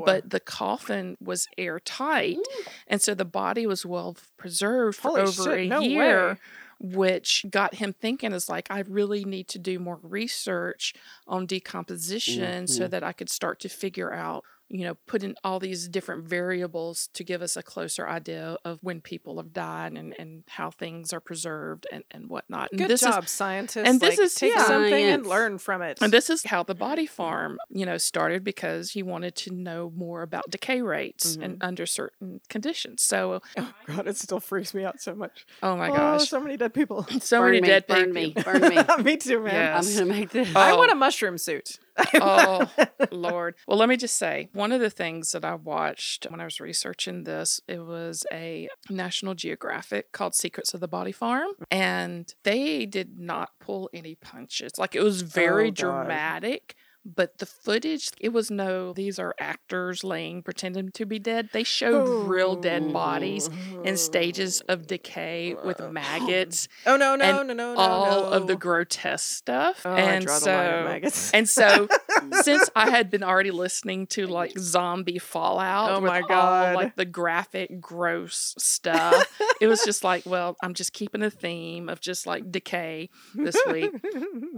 But 0.05 0.29
the 0.29 0.41
coffin 0.41 1.15
was 1.21 1.47
airtight, 1.57 2.39
and 2.87 3.01
so 3.01 3.13
the 3.15 3.23
body 3.23 3.65
was 3.65 3.85
well 3.85 4.17
preserved 4.37 4.97
for 4.97 5.09
Holy 5.11 5.21
over 5.21 5.43
shit, 5.43 5.59
a 5.59 5.67
no 5.67 5.79
year, 5.79 6.29
way. 6.31 6.35
Which 6.79 7.45
got 7.49 7.75
him 7.75 7.93
thinking 7.93 8.33
is 8.33 8.49
like, 8.49 8.67
I 8.69 8.79
really 8.81 9.25
need 9.25 9.47
to 9.49 9.59
do 9.59 9.79
more 9.79 9.99
research 10.03 10.93
on 11.27 11.45
decomposition 11.45 12.67
so 12.67 12.87
Mhm. 12.87 12.89
that 12.89 13.03
I 13.03 13.13
could 13.13 13.29
start 13.29 13.59
to 13.61 13.69
figure 13.69 14.13
out, 14.13 14.43
you 14.69 14.85
know, 14.85 14.95
put 15.07 15.23
in 15.23 15.35
all 15.43 15.59
these 15.59 15.87
different 15.87 16.25
variables 16.25 17.07
to 17.13 17.23
give 17.23 17.41
us 17.41 17.55
a 17.55 17.63
closer 17.63 18.07
idea 18.07 18.57
of 18.65 18.79
when 18.81 19.01
people 19.01 19.37
have 19.37 19.53
died 19.53 19.93
and, 19.93 20.15
and 20.17 20.43
how 20.47 20.71
things 20.71 21.13
are 21.13 21.19
preserved 21.19 21.85
and, 21.91 22.03
and 22.11 22.27
whatnot. 22.29 22.69
And 22.71 22.79
good 22.79 22.89
this 22.89 23.03
is 23.03 23.07
job, 23.07 23.27
scientists. 23.27 23.87
and 23.87 23.99
this 23.99 24.17
Like, 24.17 24.25
is- 24.25 24.35
take 24.35 24.55
yeah. 24.55 24.65
something 24.65 24.93
and 25.05 25.25
learn 25.25 25.57
from 25.59 25.81
it. 25.81 25.99
and 26.01 26.11
this 26.11 26.29
is 26.29 26.43
how 26.43 26.63
the 26.63 26.75
body 26.75 27.05
mm-hmm. 27.05 27.13
farm, 27.13 27.57
you 27.69 27.85
know, 27.85 27.97
started 27.97 28.43
because 28.43 28.91
he 28.91 29.03
wanted 29.03 29.35
to 29.35 29.53
know 29.53 29.91
more 29.95 30.21
about 30.23 30.49
decay 30.49 30.81
rates 30.81 31.35
and 31.35 31.55
mm-hmm. 31.55 31.67
under 31.67 31.85
certain 31.85 32.41
conditions. 32.49 33.03
So, 33.03 33.41
oh 33.57 33.73
god, 33.85 34.07
it 34.07 34.17
still 34.17 34.39
freaks 34.39 34.73
me 34.73 34.85
out 34.85 35.01
so 35.01 35.13
much. 35.13 35.45
oh 35.61 35.75
my 35.77 35.89
oh, 35.89 35.93
gosh, 35.95 36.29
so 36.29 36.39
many 36.39 36.57
dead 36.57 36.73
people. 36.73 37.05
so 37.19 37.39
burn 37.39 37.51
many 37.51 37.61
me, 37.61 37.67
dead 37.67 37.87
burn 37.87 38.13
me, 38.13 38.31
people. 38.33 38.53
burn 38.53 38.61
me. 38.61 38.83
me 39.03 39.17
too, 39.17 39.39
man. 39.39 39.53
Yeah. 39.53 39.77
I'm 39.77 39.93
gonna 39.93 40.05
make 40.05 40.29
this. 40.31 40.55
I 40.55 40.71
Oh. 40.71 40.77
want 40.77 40.91
a 40.91 40.95
mushroom 40.95 41.37
suit. 41.37 41.77
oh 42.15 42.69
lord. 43.11 43.55
Well 43.67 43.77
let 43.77 43.89
me 43.89 43.97
just 43.97 44.15
say 44.17 44.49
one 44.53 44.71
of 44.71 44.81
the 44.81 44.89
things 44.89 45.31
that 45.31 45.45
i 45.45 45.53
watched 45.55 46.25
when 46.29 46.39
i 46.39 46.43
was 46.45 46.59
researching 46.59 47.23
this 47.23 47.61
it 47.67 47.79
was 47.85 48.25
a 48.31 48.67
national 48.89 49.35
geographic 49.35 50.11
called 50.11 50.35
secrets 50.35 50.73
of 50.73 50.79
the 50.79 50.87
body 50.87 51.11
farm 51.11 51.51
and 51.69 52.33
they 52.43 52.85
did 52.85 53.19
not 53.19 53.49
pull 53.59 53.89
any 53.93 54.15
punches. 54.15 54.73
Like 54.77 54.95
it 54.95 55.03
was 55.03 55.21
very 55.21 55.67
Oh, 55.67 55.71
dramatic 55.71 56.75
but 57.05 57.37
the 57.39 57.45
footage 57.45 58.09
it 58.19 58.29
was 58.29 58.49
no 58.49 58.93
these 58.93 59.19
are 59.19 59.35
actors 59.39 60.03
laying 60.03 60.41
pretending 60.41 60.91
to 60.91 61.05
be 61.05 61.19
dead 61.19 61.49
they 61.53 61.63
showed 61.63 62.27
real 62.27 62.55
dead 62.55 62.91
bodies 62.93 63.49
in 63.83 63.97
stages 63.97 64.61
oh. 64.67 64.73
of 64.73 64.87
decay 64.87 65.55
with 65.65 65.81
uh, 65.81 65.89
maggots 65.89 66.67
Oh 66.85 66.97
no, 66.97 67.15
no, 67.15 67.37
no, 67.37 67.43
no, 67.43 67.53
no, 67.53 67.75
all 67.75 68.25
of 68.31 68.47
the 68.47 68.55
grotesque 68.55 69.37
stuff 69.37 69.81
Oh, 69.85 69.93
I 69.93 69.99
and 69.99 70.25
draw 70.25 70.39
the 70.39 71.09
so 71.09 71.31
and 71.33 71.49
so 71.49 71.87
since 72.41 72.69
I 72.75 72.89
had 72.89 73.09
been 73.09 73.23
already 73.23 73.51
listening 73.51 74.07
to 74.07 74.27
like 74.27 74.57
zombie 74.57 75.19
Fallout, 75.19 75.91
Oh 75.91 75.99
with 75.99 76.09
my 76.09 76.21
all, 76.21 76.27
God. 76.27 76.75
like 76.75 76.95
the 76.95 77.05
graphic, 77.05 77.79
gross 77.79 78.55
stuff, 78.57 79.25
it 79.59 79.67
was 79.67 79.83
just 79.83 80.03
like, 80.03 80.25
well, 80.25 80.55
I'm 80.61 80.73
just 80.73 80.93
keeping 80.93 81.23
a 81.23 81.29
theme 81.29 81.89
of 81.89 82.01
just 82.01 82.27
like 82.27 82.51
decay 82.51 83.09
this 83.33 83.57
week. 83.71 83.91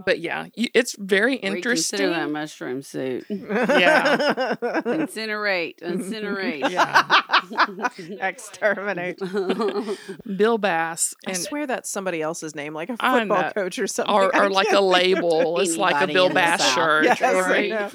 But 0.04 0.20
yeah, 0.20 0.46
it's 0.54 0.94
very 0.98 1.36
interesting. 1.36 1.98
That 2.36 2.42
mushroom 2.42 2.82
suit. 2.82 3.24
Yeah. 3.28 4.54
Incinerate. 4.60 5.80
Incinerate. 5.80 6.70
Yeah. 6.76 8.18
Exterminate. 8.28 9.18
Bill 10.36 10.58
Bass 10.58 11.14
I 11.26 11.30
and 11.30 11.38
swear 11.38 11.66
that's 11.66 11.90
somebody 11.90 12.20
else's 12.22 12.54
name, 12.54 12.74
like 12.74 12.88
a 12.88 12.96
football 12.96 13.50
coach 13.52 13.78
or 13.78 13.86
something. 13.86 14.14
or, 14.14 14.34
or 14.34 14.50
like 14.50 14.70
a 14.72 14.80
label. 14.80 15.60
It's 15.60 15.76
like 15.76 16.02
a 16.02 16.12
Bill 16.12 16.30
Bass 16.30 16.74
shirt. 16.74 17.04
Yes, 17.04 17.20
right? 17.20 17.92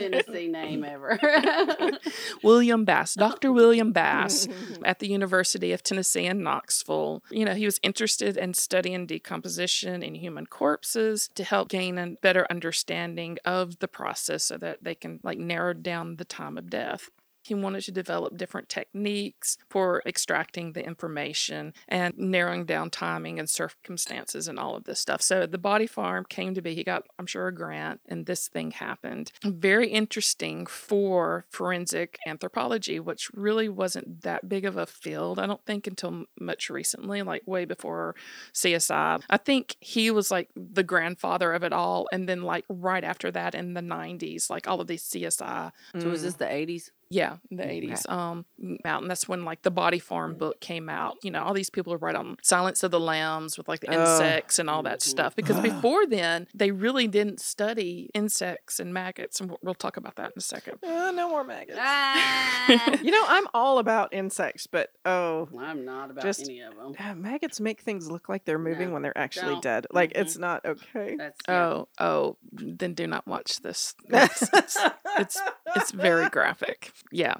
Tennessee 0.00 0.48
name 0.48 0.84
ever. 0.88 1.18
William 2.42 2.84
Bass, 2.84 3.14
Dr. 3.14 3.52
William 3.52 3.92
Bass 3.92 4.48
at 4.84 4.98
the 4.98 5.08
University 5.08 5.72
of 5.72 5.82
Tennessee 5.82 6.26
in 6.26 6.42
Knoxville. 6.42 7.22
You 7.30 7.44
know, 7.44 7.54
he 7.54 7.64
was 7.64 7.78
interested 7.82 8.36
in 8.36 8.54
studying 8.54 9.06
decomposition 9.06 10.02
in 10.02 10.14
human 10.14 10.46
corpses 10.46 11.30
to 11.34 11.44
help 11.44 11.68
gain 11.68 11.98
a 11.98 12.10
better 12.22 12.46
understanding 12.50 13.38
of 13.44 13.78
the 13.78 13.88
process 13.88 14.44
so 14.44 14.56
that 14.58 14.82
they 14.82 14.94
can 14.94 15.20
like 15.22 15.38
narrow 15.38 15.74
down 15.74 16.16
the 16.16 16.24
time 16.24 16.56
of 16.56 16.70
death. 16.70 17.10
He 17.42 17.54
wanted 17.54 17.82
to 17.84 17.92
develop 17.92 18.36
different 18.36 18.68
techniques 18.68 19.56
for 19.68 20.02
extracting 20.06 20.72
the 20.72 20.84
information 20.84 21.72
and 21.88 22.16
narrowing 22.16 22.64
down 22.64 22.90
timing 22.90 23.38
and 23.38 23.48
circumstances 23.48 24.48
and 24.48 24.58
all 24.58 24.76
of 24.76 24.84
this 24.84 25.00
stuff. 25.00 25.22
So 25.22 25.46
the 25.46 25.58
body 25.58 25.86
farm 25.86 26.24
came 26.28 26.54
to 26.54 26.62
be. 26.62 26.74
He 26.74 26.84
got, 26.84 27.06
I'm 27.18 27.26
sure, 27.26 27.48
a 27.48 27.54
grant, 27.54 28.00
and 28.08 28.26
this 28.26 28.48
thing 28.48 28.72
happened. 28.72 29.32
Very 29.42 29.88
interesting 29.88 30.66
for 30.66 31.46
forensic 31.50 32.18
anthropology, 32.26 33.00
which 33.00 33.30
really 33.34 33.68
wasn't 33.68 34.22
that 34.22 34.48
big 34.48 34.64
of 34.64 34.76
a 34.76 34.86
field, 34.86 35.38
I 35.38 35.46
don't 35.46 35.64
think, 35.64 35.86
until 35.86 36.24
much 36.40 36.70
recently, 36.70 37.22
like 37.22 37.42
way 37.46 37.64
before 37.64 38.14
CSI. 38.54 39.22
I 39.28 39.36
think 39.36 39.76
he 39.80 40.10
was 40.10 40.30
like 40.30 40.50
the 40.54 40.82
grandfather 40.82 41.52
of 41.52 41.62
it 41.62 41.72
all. 41.72 42.08
And 42.12 42.28
then, 42.28 42.42
like, 42.42 42.64
right 42.68 43.04
after 43.04 43.30
that 43.30 43.54
in 43.54 43.74
the 43.74 43.80
90s, 43.80 44.50
like 44.50 44.68
all 44.68 44.80
of 44.80 44.86
these 44.86 45.04
CSI 45.04 45.70
so 45.98 46.08
was 46.08 46.22
this 46.22 46.34
mm. 46.34 46.38
the 46.38 46.44
80s? 46.44 46.90
Yeah, 47.10 47.36
the 47.50 47.68
eighties. 47.68 48.06
Um, 48.08 48.46
out, 48.84 49.02
and 49.02 49.10
that's 49.10 49.28
when 49.28 49.44
like 49.44 49.62
the 49.62 49.70
Body 49.70 49.98
Farm 49.98 50.34
book 50.36 50.60
came 50.60 50.88
out. 50.88 51.16
You 51.22 51.30
know, 51.32 51.42
all 51.42 51.52
these 51.52 51.68
people 51.70 51.92
are 51.92 51.98
right 51.98 52.14
on 52.14 52.36
Silence 52.42 52.82
of 52.82 52.90
the 52.92 53.00
Lambs 53.00 53.58
with 53.58 53.68
like 53.68 53.80
the 53.80 53.88
Oh. 53.94 54.00
insects 54.00 54.58
and 54.58 54.70
all 54.70 54.82
that 54.84 55.02
stuff. 55.02 55.34
Because 55.36 55.58
before 55.70 56.06
then, 56.06 56.46
they 56.54 56.70
really 56.70 57.08
didn't 57.08 57.40
study 57.40 58.10
insects 58.14 58.78
and 58.80 58.94
maggots, 58.94 59.40
and 59.40 59.50
we'll, 59.50 59.58
we'll 59.62 59.74
talk 59.74 59.96
about 59.96 60.16
that 60.16 60.26
in 60.26 60.32
a 60.38 60.40
second. 60.40 60.78
Uh, 60.82 61.10
no 61.10 61.28
more 61.28 61.44
maggots. 61.44 61.78
Ah. 61.80 62.56
You 63.02 63.10
know, 63.10 63.24
I'm 63.26 63.46
all 63.54 63.78
about 63.78 64.12
insects, 64.12 64.66
but 64.68 64.90
oh, 65.04 65.48
I'm 65.58 65.84
not 65.84 66.10
about 66.10 66.22
Just- 66.22 66.42
any 66.44 66.60
of 66.60 66.76
them. 66.76 66.94
yeah, 66.98 67.14
maggots 67.14 67.58
make 67.60 67.80
things 67.80 68.08
look 68.10 68.28
like 68.28 68.44
they're 68.44 68.58
moving 68.58 68.88
No, 68.88 68.94
when 68.94 69.02
they're 69.02 69.16
actually 69.18 69.54
don't. 69.54 69.62
dead. 69.62 69.86
Like 69.90 70.12
Mhm. 70.12 70.20
it's 70.20 70.38
not 70.38 70.64
okay. 70.64 71.16
That's 71.18 71.38
yeah. 71.48 71.66
Oh, 71.66 71.88
oh, 71.98 72.36
then 72.52 72.94
do 72.94 73.06
not 73.08 73.26
watch 73.26 73.60
this. 73.62 73.94
It's 74.08 74.42
it's, 74.52 74.76
it's, 75.18 75.40
it's 75.74 75.90
very 75.90 76.28
graphic. 76.36 76.92
Yeah, 77.12 77.34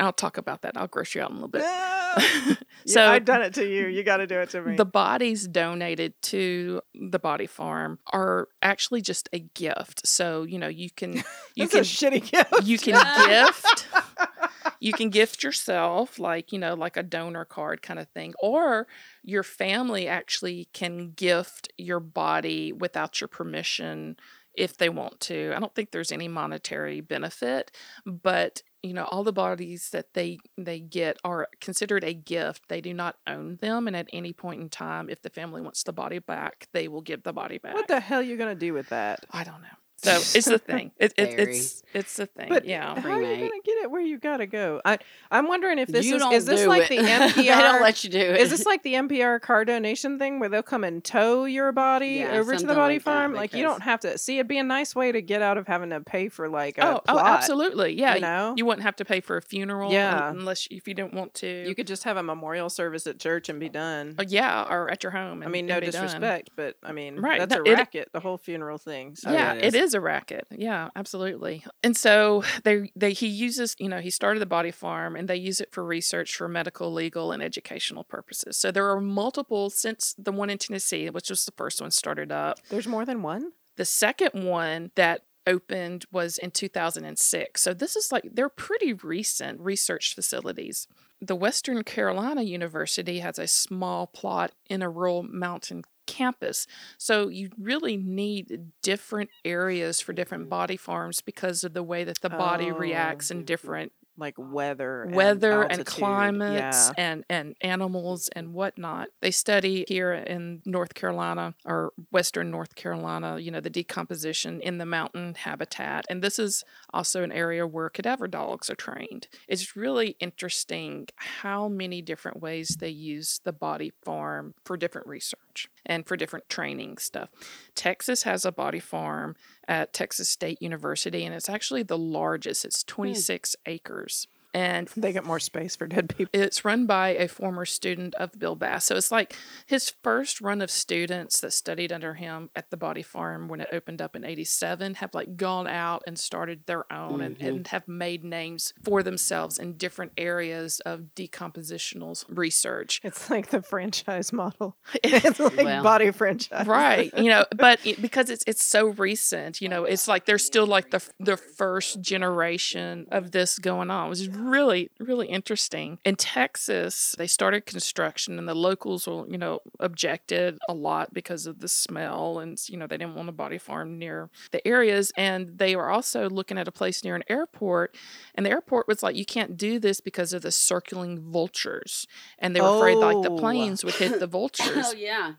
I'll 0.00 0.12
talk 0.12 0.38
about 0.38 0.62
that. 0.62 0.76
I'll 0.76 0.86
gross 0.86 1.14
you 1.14 1.22
out 1.22 1.30
in 1.30 1.36
a 1.36 1.40
little 1.40 1.48
bit. 1.48 1.62
so 1.64 2.54
So- 2.94 3.06
I've 3.08 3.24
done 3.24 3.42
it 3.42 3.54
to 3.54 3.68
you. 3.68 3.86
You 3.88 4.02
got 4.04 4.18
to 4.18 4.26
do 4.26 4.38
it 4.38 4.50
to 4.50 4.62
me. 4.62 4.76
The 4.76 4.84
bodies 4.84 5.46
donated 5.48 6.14
to 6.22 6.80
the 6.94 7.18
body 7.18 7.46
farm 7.46 7.98
are 8.12 8.48
actually 8.62 9.00
just 9.00 9.28
a 9.32 9.40
gift. 9.40 10.06
So, 10.06 10.44
you 10.44 10.58
know, 10.58 10.68
you 10.68 10.90
can 10.90 11.14
you 11.54 11.66
can 11.68 11.80
shitty 11.82 12.30
gift. 12.30 12.62
you 12.62 12.78
can 12.78 12.94
gift 13.26 13.88
you 14.80 14.92
can 14.92 15.10
gift 15.10 15.42
yourself 15.42 16.18
like, 16.18 16.52
you 16.52 16.58
know, 16.58 16.74
like 16.74 16.96
a 16.96 17.02
donor 17.02 17.44
card 17.44 17.82
kind 17.82 17.98
of 17.98 18.08
thing 18.10 18.34
or 18.40 18.86
your 19.24 19.42
family 19.42 20.06
actually 20.06 20.68
can 20.72 21.10
gift 21.12 21.72
your 21.76 22.00
body 22.00 22.72
without 22.72 23.20
your 23.20 23.28
permission 23.28 24.16
if 24.54 24.76
they 24.78 24.88
want 24.88 25.20
to. 25.20 25.52
I 25.54 25.60
don't 25.60 25.74
think 25.74 25.90
there's 25.90 26.12
any 26.12 26.28
monetary 26.28 27.00
benefit, 27.00 27.70
but 28.06 28.62
you 28.86 28.94
know 28.94 29.04
all 29.04 29.24
the 29.24 29.32
bodies 29.32 29.90
that 29.90 30.14
they 30.14 30.38
they 30.56 30.80
get 30.80 31.18
are 31.24 31.48
considered 31.60 32.04
a 32.04 32.14
gift. 32.14 32.68
They 32.68 32.80
do 32.80 32.94
not 32.94 33.16
own 33.26 33.56
them 33.56 33.86
and 33.86 33.96
at 33.96 34.08
any 34.12 34.32
point 34.32 34.60
in 34.60 34.68
time 34.68 35.08
if 35.10 35.22
the 35.22 35.30
family 35.30 35.60
wants 35.60 35.82
the 35.82 35.92
body 35.92 36.18
back 36.18 36.68
they 36.72 36.88
will 36.88 37.02
give 37.02 37.22
the 37.22 37.32
body 37.32 37.58
back. 37.58 37.74
What 37.74 37.88
the 37.88 38.00
hell 38.00 38.20
are 38.20 38.22
you 38.22 38.36
gonna 38.36 38.54
do 38.54 38.72
with 38.72 38.88
that? 38.90 39.24
i 39.30 39.44
don't 39.44 39.62
know 39.62 39.68
so 39.98 40.10
it's 40.38 40.46
a 40.46 40.58
thing 40.58 40.90
it, 40.98 41.14
it, 41.16 41.38
it's 41.40 41.82
it's 41.94 42.18
a 42.18 42.26
thing 42.26 42.48
But 42.50 42.64
yeah 42.66 43.00
how 43.00 43.10
are 43.10 43.22
you 43.22 43.36
gonna 43.48 43.62
get 43.64 43.78
it 43.82 43.90
where 43.90 44.00
you 44.02 44.18
gotta 44.18 44.46
go? 44.46 44.80
I 44.84 44.98
I'm 45.30 45.48
wondering 45.48 45.78
if 45.78 45.88
this 45.88 46.04
you 46.04 46.16
is 46.16 46.22
is 46.32 46.44
this 46.44 46.66
like 46.66 46.90
it. 46.90 46.98
the 47.34 47.42
they 47.42 47.46
don't 47.46 47.80
let 47.80 48.04
you 48.04 48.10
do 48.10 48.18
it. 48.18 48.40
is 48.40 48.50
this 48.50 48.66
like 48.66 48.82
the 48.82 48.94
NPR 48.94 49.40
car 49.40 49.64
donation 49.64 50.18
thing 50.18 50.38
where 50.38 50.48
they'll 50.50 50.62
come 50.62 50.84
and 50.84 51.02
tow 51.02 51.44
your 51.46 51.72
body 51.72 52.16
Yeah, 52.16 52.32
over 52.38 52.54
to 52.56 52.66
the 52.66 52.74
body 52.74 52.96
like 52.96 53.04
that, 53.04 53.10
farm? 53.10 53.32
Like 53.34 53.54
you 53.54 53.62
don't 53.62 53.82
have 53.82 54.00
to 54.00 54.18
see. 54.18 54.36
It'd 54.38 54.48
be 54.48 54.58
a 54.58 54.64
nice 54.64 54.94
way 54.94 55.12
to 55.12 55.22
get 55.22 55.40
out 55.40 55.56
of 55.56 55.66
having 55.66 55.90
to 55.90 56.00
pay 56.00 56.28
for 56.28 56.48
like 56.48 56.76
a 56.78 56.86
oh, 56.96 57.00
oh 57.08 57.18
absolutely 57.18 57.94
yeah 57.98 58.14
you 58.16 58.20
know? 58.20 58.54
you 58.56 58.66
wouldn't 58.66 58.82
have 58.84 58.96
to 58.96 59.04
pay 59.04 59.20
for 59.20 59.36
a 59.38 59.42
funeral 59.42 59.92
Yeah. 59.92 60.30
unless 60.30 60.68
if 60.70 60.86
you 60.86 60.92
don't 60.94 61.14
want 61.14 61.32
to 61.34 61.66
You 61.66 61.74
could 61.74 61.86
just 61.86 62.04
have 62.04 62.16
a 62.18 62.22
memorial 62.22 62.68
service 62.68 63.06
at 63.06 63.18
church 63.18 63.48
and 63.48 63.58
be 63.58 63.68
done. 63.70 64.16
Uh, 64.18 64.24
yeah 64.28 64.66
or 64.68 64.90
at 64.90 65.02
your 65.02 65.12
home 65.12 65.40
I 65.42 65.46
and- 65.46 65.52
mean, 65.52 65.60
and 65.60 65.68
no 65.68 65.80
be 65.80 65.90
done. 65.90 66.02
disrespect, 66.04 66.50
but 66.56 66.76
I 66.82 66.92
mean, 66.92 67.20
Right, 67.20 67.38
that's 67.38 67.54
a 67.54 67.62
it- 67.64 67.74
racket. 67.74 68.10
the 68.12 68.20
whole 68.20 68.36
funeral 68.38 68.76
thing. 68.78 69.16
So. 69.16 69.32
yeah, 69.32 69.54
it 69.54 69.66
it 69.66 69.74
is. 69.74 69.85
Is 69.86 69.94
a 69.94 70.00
racket. 70.00 70.46
Yeah, 70.50 70.90
absolutely. 70.94 71.64
And 71.82 71.96
so 71.96 72.42
they 72.64 72.92
they 72.94 73.12
he 73.12 73.26
uses, 73.28 73.74
you 73.78 73.88
know, 73.88 74.00
he 74.00 74.10
started 74.10 74.40
the 74.40 74.46
body 74.46 74.70
farm 74.70 75.16
and 75.16 75.28
they 75.28 75.36
use 75.36 75.60
it 75.60 75.72
for 75.72 75.84
research 75.84 76.36
for 76.36 76.48
medical, 76.48 76.92
legal, 76.92 77.32
and 77.32 77.42
educational 77.42 78.04
purposes. 78.04 78.58
So 78.58 78.70
there 78.70 78.90
are 78.90 79.00
multiple 79.00 79.70
since 79.70 80.14
the 80.18 80.32
one 80.32 80.50
in 80.50 80.58
Tennessee, 80.58 81.08
which 81.08 81.30
was 81.30 81.44
the 81.44 81.52
first 81.56 81.80
one 81.80 81.90
started 81.90 82.30
up. 82.30 82.58
There's 82.68 82.86
more 82.86 83.06
than 83.06 83.22
one. 83.22 83.52
The 83.76 83.84
second 83.84 84.44
one 84.44 84.90
that 84.96 85.22
opened 85.46 86.04
was 86.10 86.38
in 86.38 86.50
2006. 86.50 87.62
So 87.62 87.72
this 87.72 87.96
is 87.96 88.10
like 88.10 88.28
they're 88.32 88.48
pretty 88.48 88.92
recent 88.92 89.60
research 89.60 90.14
facilities. 90.14 90.88
The 91.20 91.36
Western 91.36 91.82
Carolina 91.84 92.42
University 92.42 93.20
has 93.20 93.38
a 93.38 93.46
small 93.46 94.06
plot 94.06 94.52
in 94.68 94.82
a 94.82 94.90
rural 94.90 95.22
mountain 95.22 95.84
campus. 96.06 96.66
So 96.98 97.28
you 97.28 97.50
really 97.58 97.96
need 97.96 98.70
different 98.82 99.30
areas 99.44 100.00
for 100.00 100.12
different 100.12 100.48
body 100.48 100.76
farms 100.76 101.20
because 101.20 101.64
of 101.64 101.72
the 101.74 101.82
way 101.82 102.04
that 102.04 102.20
the 102.20 102.30
body 102.30 102.70
Oh. 102.70 102.76
reacts 102.76 103.30
in 103.30 103.44
different 103.44 103.92
Like 104.18 104.34
weather, 104.38 105.06
weather 105.10 105.62
and 105.62 105.72
altitude. 105.72 105.86
climates 105.86 106.88
Yeah. 106.88 106.94
and 106.96 107.24
and 107.28 107.54
animals 107.60 108.28
and 108.34 108.54
whatnot. 108.54 109.08
They 109.20 109.30
study 109.30 109.84
here 109.88 110.14
in 110.14 110.62
North 110.64 110.94
Carolina 110.94 111.54
or 111.66 111.92
Western 112.10 112.50
North 112.50 112.74
Carolina, 112.76 113.38
you 113.38 113.50
know, 113.50 113.60
the 113.60 113.68
decomposition 113.68 114.60
in 114.62 114.78
the 114.78 114.86
mountain 114.86 115.34
habitat, 115.34 116.06
and 116.08 116.22
this 116.22 116.38
is 116.38 116.64
also 116.96 117.22
an 117.22 117.30
area 117.30 117.66
where 117.66 117.90
cadaver 117.90 118.26
dogs 118.26 118.70
are 118.70 118.74
trained. 118.74 119.28
It's 119.46 119.76
really 119.76 120.16
interesting 120.18 121.06
how 121.16 121.68
many 121.68 122.00
different 122.00 122.40
ways 122.40 122.76
they 122.80 122.88
use 122.88 123.38
the 123.44 123.52
body 123.52 123.92
farm 124.02 124.54
for 124.64 124.78
different 124.78 125.06
research 125.06 125.68
and 125.84 126.06
for 126.06 126.16
different 126.16 126.48
training 126.48 126.96
stuff. 126.96 127.28
Texas 127.74 128.22
has 128.22 128.46
a 128.46 128.52
body 128.52 128.80
farm 128.80 129.36
at 129.68 129.92
Texas 129.92 130.30
State 130.30 130.62
University, 130.62 131.24
and 131.24 131.34
it's 131.34 131.50
actually 131.50 131.82
the 131.82 131.98
largest. 131.98 132.64
It's 132.64 132.82
hmm. 132.82 133.02
26 133.02 133.56
acres. 133.66 134.26
And 134.56 134.88
They 134.96 135.12
get 135.12 135.24
more 135.24 135.38
space 135.38 135.76
for 135.76 135.86
dead 135.86 136.08
people. 136.16 136.30
it's 136.32 136.64
run 136.64 136.86
by 136.86 137.10
a 137.10 137.28
former 137.28 137.64
student 137.66 138.14
of 138.14 138.38
Bill 138.38 138.54
Bass. 138.56 138.86
So 138.86 138.96
it's 138.96 139.12
like 139.12 139.36
his 139.66 139.90
first 140.02 140.40
run 140.40 140.62
of 140.62 140.70
students 140.70 141.40
that 141.40 141.52
studied 141.52 141.92
under 141.92 142.14
him 142.14 142.50
at 142.56 142.70
the 142.70 142.76
body 142.76 143.02
farm 143.02 143.48
when 143.48 143.60
it 143.60 143.68
opened 143.70 144.00
up 144.00 144.16
in 144.16 144.24
87 144.24 144.94
have 144.94 145.12
like 145.14 145.36
gone 145.36 145.66
out 145.66 146.02
and 146.06 146.18
started 146.18 146.64
their 146.66 146.90
own 146.92 147.20
and, 147.20 147.36
mm-hmm. 147.36 147.46
and 147.46 147.68
have 147.68 147.86
made 147.86 148.24
names 148.24 148.72
for 148.82 149.02
themselves 149.02 149.58
in 149.58 149.74
different 149.74 150.12
areas 150.16 150.80
of 150.80 151.14
decompositional 151.14 152.24
research. 152.28 153.00
It's 153.04 153.28
like 153.28 153.50
the 153.50 153.62
franchise 153.62 154.32
model. 154.32 154.76
It's 155.04 155.38
like 155.38 155.56
Well. 155.56 155.82
body 155.82 156.10
franchise. 156.10 156.66
right 156.66 157.12
you 157.16 157.28
know 157.28 157.44
but 157.56 157.84
it, 157.84 158.00
because 158.00 158.30
it's 158.30 158.44
it's 158.46 158.64
so 158.64 158.88
recent 158.88 159.60
you 159.60 159.68
know 159.68 159.84
it's 159.84 160.08
like 160.08 160.24
there's 160.26 160.44
still 160.44 160.66
like 160.66 160.90
the 160.90 161.02
the 161.20 161.36
first 161.36 162.00
generation 162.00 163.06
of 163.10 163.30
this 163.30 163.58
going 163.58 163.90
on 163.90 164.10
which 164.10 164.20
is 164.20 164.28
really 164.48 164.90
really 164.98 165.26
interesting 165.26 165.98
in 166.04 166.16
texas 166.16 167.14
they 167.18 167.26
started 167.26 167.66
construction 167.66 168.38
and 168.38 168.48
the 168.48 168.54
locals 168.54 169.06
were, 169.06 169.26
you 169.28 169.38
know 169.38 169.60
objected 169.80 170.58
a 170.68 170.74
lot 170.74 171.12
because 171.12 171.46
of 171.46 171.60
the 171.60 171.68
smell 171.68 172.38
and 172.38 172.58
you 172.68 172.76
know 172.76 172.86
they 172.86 172.96
didn't 172.96 173.14
want 173.14 173.28
a 173.28 173.32
body 173.32 173.58
farm 173.58 173.98
near 173.98 174.30
the 174.52 174.66
areas 174.66 175.12
and 175.16 175.58
they 175.58 175.74
were 175.76 175.90
also 175.90 176.28
looking 176.30 176.58
at 176.58 176.68
a 176.68 176.72
place 176.72 177.02
near 177.04 177.14
an 177.16 177.24
airport 177.28 177.96
and 178.34 178.44
the 178.46 178.50
airport 178.50 178.86
was 178.88 179.02
like 179.02 179.16
you 179.16 179.24
can't 179.24 179.56
do 179.56 179.78
this 179.78 180.00
because 180.00 180.32
of 180.32 180.42
the 180.42 180.52
circling 180.52 181.20
vultures 181.20 182.06
and 182.38 182.54
they 182.54 182.60
were 182.60 182.76
afraid 182.76 182.96
like 182.96 183.22
the 183.22 183.30
Oh. 183.30 183.38
planes 183.38 183.84
would 183.84 183.94
hit 183.94 184.20
the 184.20 184.26
vultures 184.38 184.86
oh 184.86 184.94
yeah. 184.96 185.34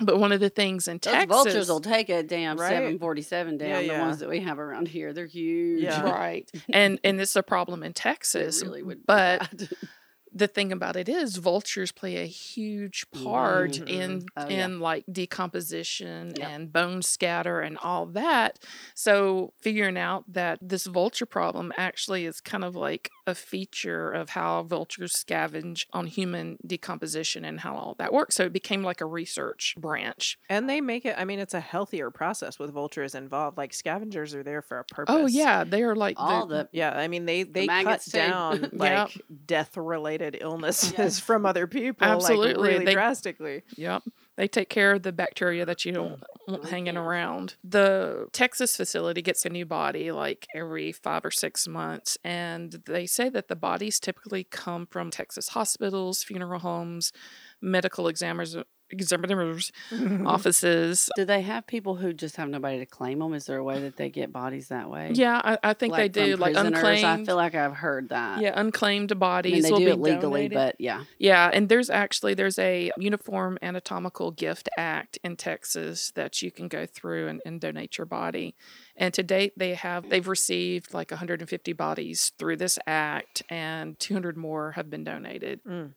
But 0.00 0.18
one 0.18 0.32
of 0.32 0.40
the 0.40 0.48
things 0.50 0.88
in 0.88 0.96
Those 0.98 1.12
Texas, 1.12 1.28
vultures 1.28 1.68
will 1.68 1.80
take 1.80 2.08
a 2.08 2.22
damn 2.22 2.56
Right? 2.56 2.68
747 2.70 3.58
down. 3.58 3.68
Yeah, 3.68 3.80
The 3.98 4.00
ones 4.02 4.18
that 4.20 4.28
we 4.28 4.40
have 4.40 4.58
around 4.58 4.88
here, 4.88 5.12
they're 5.12 5.26
huge. 5.26 5.82
Yeah. 5.82 6.02
right, 6.02 6.50
and 6.72 6.98
and 7.04 7.20
it's 7.20 7.36
a 7.36 7.42
problem 7.42 7.82
in 7.82 7.90
They 7.90 7.94
Texas. 7.94 8.62
really 8.62 8.82
would. 8.82 9.06
but 9.06 9.40
bad. 9.40 9.68
the 10.32 10.46
thing 10.46 10.70
about 10.70 10.94
it 10.94 11.08
is 11.08 11.36
vultures 11.38 11.90
play 11.90 12.16
a 12.18 12.24
huge 12.24 13.04
part 13.24 13.72
Mhm. 13.72 13.88
in 13.90 14.22
Oh, 14.36 14.46
yeah. 14.48 14.64
in 14.64 14.78
like 14.78 15.04
decomposition 15.10 16.32
Yep. 16.36 16.48
and 16.48 16.72
bone 16.72 17.02
scatter 17.02 17.60
and 17.60 17.76
all 17.78 18.06
that 18.06 18.58
so 18.94 19.52
figuring 19.60 19.98
out 19.98 20.24
that 20.32 20.58
this 20.62 20.86
vulture 20.86 21.26
problem 21.26 21.72
actually 21.76 22.26
is 22.26 22.40
kind 22.40 22.64
of 22.64 22.76
like 22.76 23.10
a 23.30 23.34
feature 23.34 24.10
of 24.10 24.30
how 24.30 24.62
vultures 24.64 25.12
scavenge 25.14 25.86
on 25.92 26.06
human 26.06 26.58
decomposition 26.66 27.44
and 27.44 27.60
how 27.60 27.74
all 27.74 27.94
that 27.98 28.12
works 28.12 28.34
so 28.34 28.44
it 28.44 28.52
became 28.52 28.82
like 28.82 29.00
a 29.00 29.06
research 29.06 29.74
branch 29.78 30.38
And 30.50 30.68
they 30.68 30.80
make 30.82 31.06
it. 31.06 31.14
I 31.16 31.24
mean, 31.24 31.38
it's 31.38 31.54
a 31.54 31.60
healthier 31.60 32.10
process 32.10 32.58
with 32.58 32.70
vultures 32.72 33.14
involved. 33.14 33.56
Like 33.56 33.72
scavengers 33.72 34.34
are 34.34 34.42
there 34.42 34.60
for 34.62 34.78
a 34.78 34.82
oh, 34.82 34.94
purpose. 34.94 35.14
oh 35.16 35.26
yeah 35.26 35.64
they 35.64 35.82
are 35.82 35.94
like 35.96 36.16
all 36.18 36.46
the, 36.46 36.64
the 36.64 36.68
Yeah, 36.72 36.92
I 36.92 37.08
mean 37.08 37.24
they 37.24 37.44
they 37.44 37.66
cut 37.66 37.84
maggots, 37.84 38.04
too. 38.10 38.18
down 38.18 38.60
Yep. 38.72 38.72
like 38.74 39.22
death 39.46 39.76
related 39.76 40.36
illnesses 40.40 41.18
from 41.28 41.46
other 41.46 41.66
people 41.66 42.06
Absolutely, 42.06 42.54
like 42.54 42.72
really 42.72 42.84
they- 42.84 42.92
drastically. 42.92 43.62
Yep. 43.76 44.02
They 44.40 44.48
take 44.48 44.70
care 44.70 44.92
of 44.92 45.02
the 45.02 45.12
bacteria 45.12 45.66
that 45.66 45.84
you 45.84 45.92
don't 45.92 46.22
want 46.48 46.64
oh, 46.64 46.66
hanging 46.66 46.96
around. 46.96 47.56
The 47.62 48.26
Texas 48.32 48.74
facility 48.74 49.20
gets 49.20 49.44
a 49.44 49.50
new 49.50 49.66
body 49.66 50.12
like 50.12 50.46
every 50.54 50.92
five 50.92 51.26
or 51.26 51.30
six 51.30 51.68
months. 51.68 52.16
And 52.24 52.82
they 52.86 53.04
say 53.04 53.28
that 53.28 53.48
the 53.48 53.54
bodies 53.54 54.00
typically 54.00 54.44
come 54.44 54.86
from 54.86 55.10
Texas 55.10 55.48
hospitals, 55.48 56.22
funeral 56.22 56.60
homes, 56.60 57.12
medical 57.60 58.08
examiners, 58.08 58.56
examiners 58.90 59.72
offices. 60.26 61.10
Do 61.16 61.24
they 61.24 61.42
have 61.42 61.66
people 61.66 61.96
who 61.96 62.12
just 62.12 62.36
have 62.36 62.48
nobody 62.48 62.78
to 62.78 62.86
claim 62.86 63.18
them? 63.18 63.34
Is 63.34 63.46
there 63.46 63.58
a 63.58 63.64
way 63.64 63.80
that 63.80 63.96
they 63.96 64.10
get 64.10 64.32
bodies 64.32 64.68
that 64.68 64.90
way? 64.90 65.10
Yeah, 65.14 65.40
I, 65.42 65.58
I 65.62 65.74
think 65.74 65.92
Like 65.92 66.12
they 66.12 66.26
do. 66.26 66.36
Like 66.36 66.56
unclaimed. 66.56 67.04
I 67.04 67.24
feel 67.24 67.36
like 67.36 67.54
I've 67.54 67.74
heard 67.74 68.10
that. 68.10 68.40
yeah, 68.40 68.52
unclaimed 68.54 69.12
I 69.12 69.14
bodies 69.14 69.52
mean, 69.54 69.62
they 69.62 69.70
will 69.70 69.78
do 69.78 69.84
be 69.86 69.90
it 69.92 69.98
legally, 70.00 70.48
donated. 70.48 70.54
but 70.54 70.76
yeah. 70.78 71.04
Yeah, 71.18 71.50
and 71.52 71.68
there's 71.68 71.90
actually 71.90 72.34
there's 72.34 72.58
a 72.58 72.90
Uniform 72.96 73.58
Anatomical 73.62 74.30
Gift 74.30 74.68
Act 74.76 75.18
in 75.24 75.36
Texas 75.36 76.12
that 76.14 76.42
you 76.42 76.50
can 76.50 76.68
go 76.68 76.86
through 76.86 77.28
and, 77.28 77.40
and 77.44 77.60
donate 77.60 77.98
your 77.98 78.06
body. 78.06 78.54
And 78.96 79.14
to 79.14 79.22
date, 79.22 79.54
they 79.56 79.74
have 79.74 80.08
they've 80.10 80.26
received 80.28 80.92
like 80.92 81.10
150 81.10 81.72
bodies 81.72 82.32
through 82.38 82.56
this 82.56 82.78
act, 82.86 83.42
and 83.48 83.98
200 83.98 84.36
more 84.36 84.72
have 84.72 84.90
been 84.90 85.04
donated. 85.04 85.60
Mm. 85.64 85.92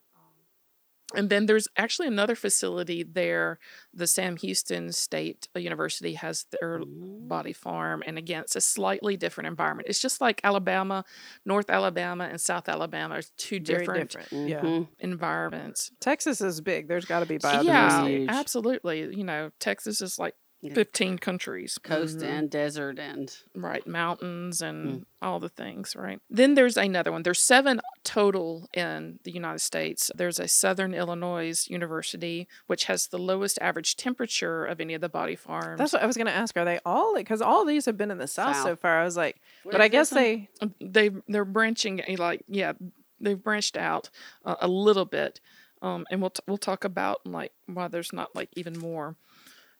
And 1.15 1.29
then 1.29 1.45
there's 1.45 1.67
actually 1.77 2.07
another 2.07 2.35
facility 2.35 3.03
there. 3.03 3.59
The 3.93 4.07
Sam 4.07 4.37
Houston 4.37 4.91
State 4.91 5.47
University 5.55 6.13
has 6.15 6.45
their 6.51 6.81
body 6.85 7.53
farm, 7.53 8.03
and 8.05 8.17
again, 8.17 8.41
it's 8.41 8.55
a 8.55 8.61
slightly 8.61 9.15
different 9.17 9.47
environment. 9.47 9.87
It's 9.89 10.01
just 10.01 10.21
like 10.21 10.41
Alabama, 10.43 11.05
North 11.45 11.69
Alabama, 11.69 12.25
and 12.29 12.39
South 12.41 12.67
Alabama 12.67 13.15
are 13.15 13.21
two 13.37 13.59
Very 13.59 13.79
different 13.85 14.09
different. 14.11 14.49
Yeah. 14.49 14.61
Mhm. 14.61 14.87
environments. 14.99 15.91
Texas 15.99 16.41
is 16.41 16.61
big. 16.61 16.87
There's 16.87 17.05
got 17.05 17.19
to 17.21 17.25
be 17.25 17.35
Yeah, 17.35 18.01
biodiversity. 18.01 18.17
huge. 18.19 18.29
absolutely. 18.29 19.15
You 19.15 19.23
know, 19.23 19.51
Texas 19.59 20.01
is 20.01 20.17
like 20.19 20.35
Yeah. 20.63 20.73
15 20.75 21.17
countries, 21.19 21.77
Coast 21.77 22.19
Mhm. 22.19 22.23
and 22.23 22.49
desert 22.49 22.97
and 22.97 23.35
right? 23.53 23.85
Mountains 23.85 24.61
and 24.61 25.01
Mm. 25.01 25.05
all 25.21 25.39
the 25.41 25.49
things, 25.49 25.93
right? 25.93 26.21
Then 26.29 26.53
there's 26.53 26.77
another 26.77 27.11
one. 27.11 27.23
There's 27.23 27.41
seven 27.41 27.81
total 28.05 28.69
in 28.73 29.19
the 29.23 29.31
United 29.31 29.59
States. 29.59 30.09
There's 30.15 30.39
a 30.39 30.47
Southern 30.47 30.93
Illinois 30.93 31.67
University, 31.69 32.47
which 32.67 32.85
has 32.85 33.07
the 33.07 33.17
lowest 33.19 33.59
average 33.61 33.97
temperature 33.97 34.65
of 34.65 34.79
any 34.79 34.93
of 34.93 35.01
the 35.01 35.09
body 35.09 35.35
farms. 35.35 35.79
That's 35.79 35.91
what 35.91 36.01
I 36.01 36.05
was 36.05 36.15
going 36.15 36.27
to 36.27 36.33
ask. 36.33 36.55
Are 36.55 36.63
they 36.65 36.79
all 36.85 37.13
because 37.15 37.41
all 37.41 37.65
these 37.65 37.85
have 37.85 37.97
been 37.97 38.09
in 38.11 38.17
the 38.17 38.27
south, 38.27 38.55
so 38.63 38.75
far? 38.77 39.01
I 39.01 39.03
was 39.03 39.17
like, 39.17 39.41
Where 39.63 39.73
but 39.73 39.81
I 39.81 39.89
guess 39.89 40.11
this 40.11 40.15
one? 40.15 40.23
they 40.23 40.49
Um, 40.61 40.75
they 40.79 41.11
they're 41.27 41.45
branching 41.45 42.01
eh, 42.01 42.15
like 42.17 42.43
yeah 42.47 42.71
they've 43.19 43.41
branched 43.41 43.75
out 43.75 44.09
uh, 44.45 44.55
a 44.61 44.67
little 44.67 45.05
bit 45.05 45.39
um, 45.81 46.05
and 46.09 46.21
we'll 46.21 46.29
t- 46.29 46.43
we'll 46.47 46.57
talk 46.57 46.83
about 46.85 47.25
like 47.25 47.51
why 47.67 47.87
there's 47.89 48.13
not 48.13 48.33
like 48.35 48.49
even 48.55 48.77
more 48.79 49.15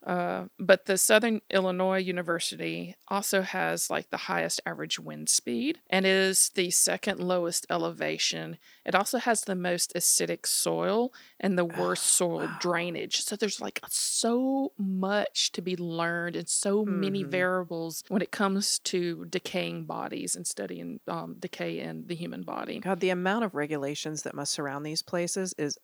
uh, 0.06 0.48
but 0.60 0.86
the 0.86 0.98
Southern 0.98 1.42
Illinois 1.50 2.00
University 2.00 2.96
also 3.08 3.42
has 3.42 3.90
like 3.90 4.10
the 4.10 4.18
highest 4.18 4.60
average 4.66 5.00
wind 5.00 5.30
speed 5.30 5.80
and 5.90 6.06
is 6.06 6.50
the 6.56 6.72
second 6.72 7.20
lowest 7.20 7.66
elevation. 7.70 8.58
It 8.86 8.96
also 8.96 9.18
has 9.18 9.44
the 9.44 9.56
most 9.56 9.94
acidic 9.96 10.46
soil 10.46 11.14
and 11.40 11.58
the 11.58 11.66
worst 11.66 12.06
soil 12.06 12.48
drainage. 12.50 13.22
So 13.22 13.36
there's 13.38 13.62
like 13.62 13.82
so 13.88 14.74
much 14.78 15.52
to 15.54 15.62
be 15.62 15.78
learned 15.78 16.36
and 16.36 16.50
so 16.50 16.86
many 16.86 17.24
Mhm. 17.24 17.24
variables 17.24 18.04
when 18.10 18.22
it 18.22 18.32
comes 18.32 18.80
to 18.80 19.26
decaying 19.26 19.86
bodies 19.86 20.36
and 20.36 20.46
studying 20.46 21.00
um, 21.08 21.36
decay 21.40 21.80
in 21.80 22.08
the 22.08 22.16
human 22.16 22.44
body. 22.44 22.82
God, 22.82 23.00
the 23.00 23.10
amount 23.12 23.46
of 23.46 23.56
regulations 23.56 24.24
that 24.24 24.36
must 24.36 24.54
surround 24.54 24.86
these 24.86 25.02
places 25.02 25.54
is 25.58 25.78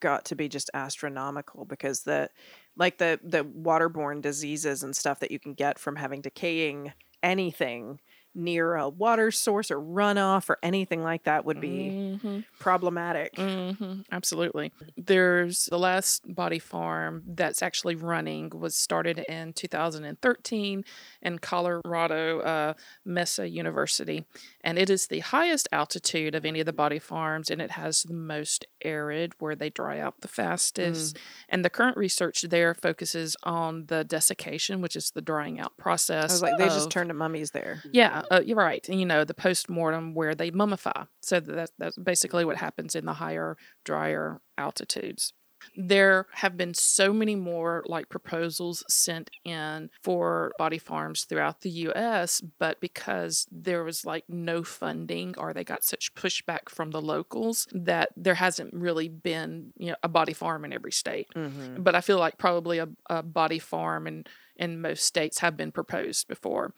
got 0.00 0.24
to 0.26 0.36
be 0.36 0.48
just 0.48 0.70
astronomical 0.74 1.64
because 1.64 2.02
the 2.02 2.30
like 2.80 2.98
the 2.98 3.20
the 3.24 3.44
waterborne 3.44 4.22
diseases 4.22 4.82
and 4.82 4.96
stuff 4.96 5.20
that 5.20 5.32
you 5.32 5.40
can 5.40 5.54
get 5.54 5.78
from 5.78 5.96
having 5.96 6.22
decaying 6.22 6.94
anything 7.22 8.00
near 8.34 8.76
a 8.76 8.88
water 8.90 9.30
source 9.30 9.70
or 9.70 9.78
runoff 9.78 10.50
or 10.50 10.58
anything 10.64 11.02
like 11.04 11.24
that 11.24 11.44
would 11.46 11.60
be 11.60 11.96
Mhm. 12.22 12.44
problematic. 12.58 13.34
hmm 13.36 14.02
absolutely. 14.12 14.72
There's 14.96 15.66
the 15.66 15.78
last 15.78 16.22
body 16.34 16.58
farm 16.58 17.22
that's 17.26 17.62
actually 17.62 17.96
running 17.96 18.50
was 18.50 18.76
started 18.76 19.20
in 19.28 19.52
2013 19.54 20.84
in 21.22 21.38
Colorado 21.38 22.40
uh, 22.40 22.74
Mesa 23.04 23.48
University, 23.48 24.24
and 24.62 24.78
it 24.78 24.90
is 24.90 25.06
the 25.06 25.20
highest 25.20 25.68
altitude 25.72 26.34
of 26.34 26.44
any 26.44 26.60
of 26.60 26.66
the 26.66 26.72
body 26.72 26.98
farms, 26.98 27.50
and 27.50 27.60
it 27.60 27.72
has 27.72 28.02
the 28.02 28.14
most 28.14 28.66
arid 28.82 29.32
where 29.38 29.54
they 29.54 29.70
dry 29.70 29.98
out 29.98 30.20
the 30.20 30.28
fastest. 30.28 31.18
And 31.48 31.64
the 31.64 31.70
current 31.70 31.96
research 31.96 32.42
there 32.42 32.74
focuses 32.74 33.36
on 33.42 33.86
the 33.86 34.04
desiccation, 34.04 34.80
which 34.80 34.96
is 34.96 35.10
the 35.10 35.22
drying 35.22 35.60
out 35.60 35.76
process. 35.76 36.30
I 36.30 36.34
was 36.34 36.42
like, 36.42 36.58
they 36.58 36.66
just 36.66 36.86
of- 36.86 36.92
turned 36.92 37.08
to 37.08 37.14
mummies 37.14 37.50
there. 37.52 37.82
yeah, 37.92 38.22
uh, 38.30 38.40
you're 38.44 38.56
right. 38.56 38.86
And, 38.88 39.00
you 39.00 39.06
know, 39.06 39.24
the 39.24 39.34
post 39.34 39.68
mortem 39.68 40.14
where 40.14 40.34
they 40.34 40.50
mummify. 40.50 41.06
So 41.22 41.40
that, 41.40 41.70
that's 41.78 41.98
basically 41.98 42.44
what 42.44 42.56
happens 42.56 42.94
in 42.94 43.04
the 43.06 43.14
higher, 43.14 43.56
drier 43.84 44.40
altitudes. 44.58 45.32
There 45.76 46.26
have 46.32 46.56
been 46.56 46.74
so 46.74 47.12
many 47.12 47.36
more 47.36 47.84
like 47.86 48.08
proposals 48.08 48.84
sent 48.88 49.30
in 49.44 49.90
for 50.02 50.52
body 50.58 50.78
farms 50.78 51.24
throughout 51.24 51.60
the 51.60 51.70
US, 51.70 52.40
but 52.40 52.80
because 52.80 53.46
there 53.50 53.84
was 53.84 54.04
like 54.04 54.24
no 54.28 54.62
funding 54.62 55.34
or 55.38 55.52
they 55.52 55.64
got 55.64 55.84
such 55.84 56.14
pushback 56.14 56.68
from 56.68 56.90
the 56.90 57.00
locals 57.00 57.66
that 57.72 58.10
there 58.16 58.34
hasn't 58.34 58.74
really 58.74 59.08
been, 59.08 59.72
you 59.76 59.90
know, 59.90 59.96
a 60.02 60.08
body 60.08 60.32
farm 60.32 60.64
in 60.64 60.72
every 60.72 60.92
state. 60.92 61.28
Mm-hmm. 61.34 61.82
But 61.82 61.94
I 61.94 62.00
feel 62.00 62.18
like 62.18 62.38
probably 62.38 62.78
a, 62.78 62.88
a 63.08 63.22
body 63.22 63.58
farm 63.58 64.06
in, 64.06 64.24
in 64.56 64.80
most 64.80 65.04
states 65.04 65.40
have 65.40 65.56
been 65.56 65.72
proposed 65.72 66.28
before. 66.28 66.74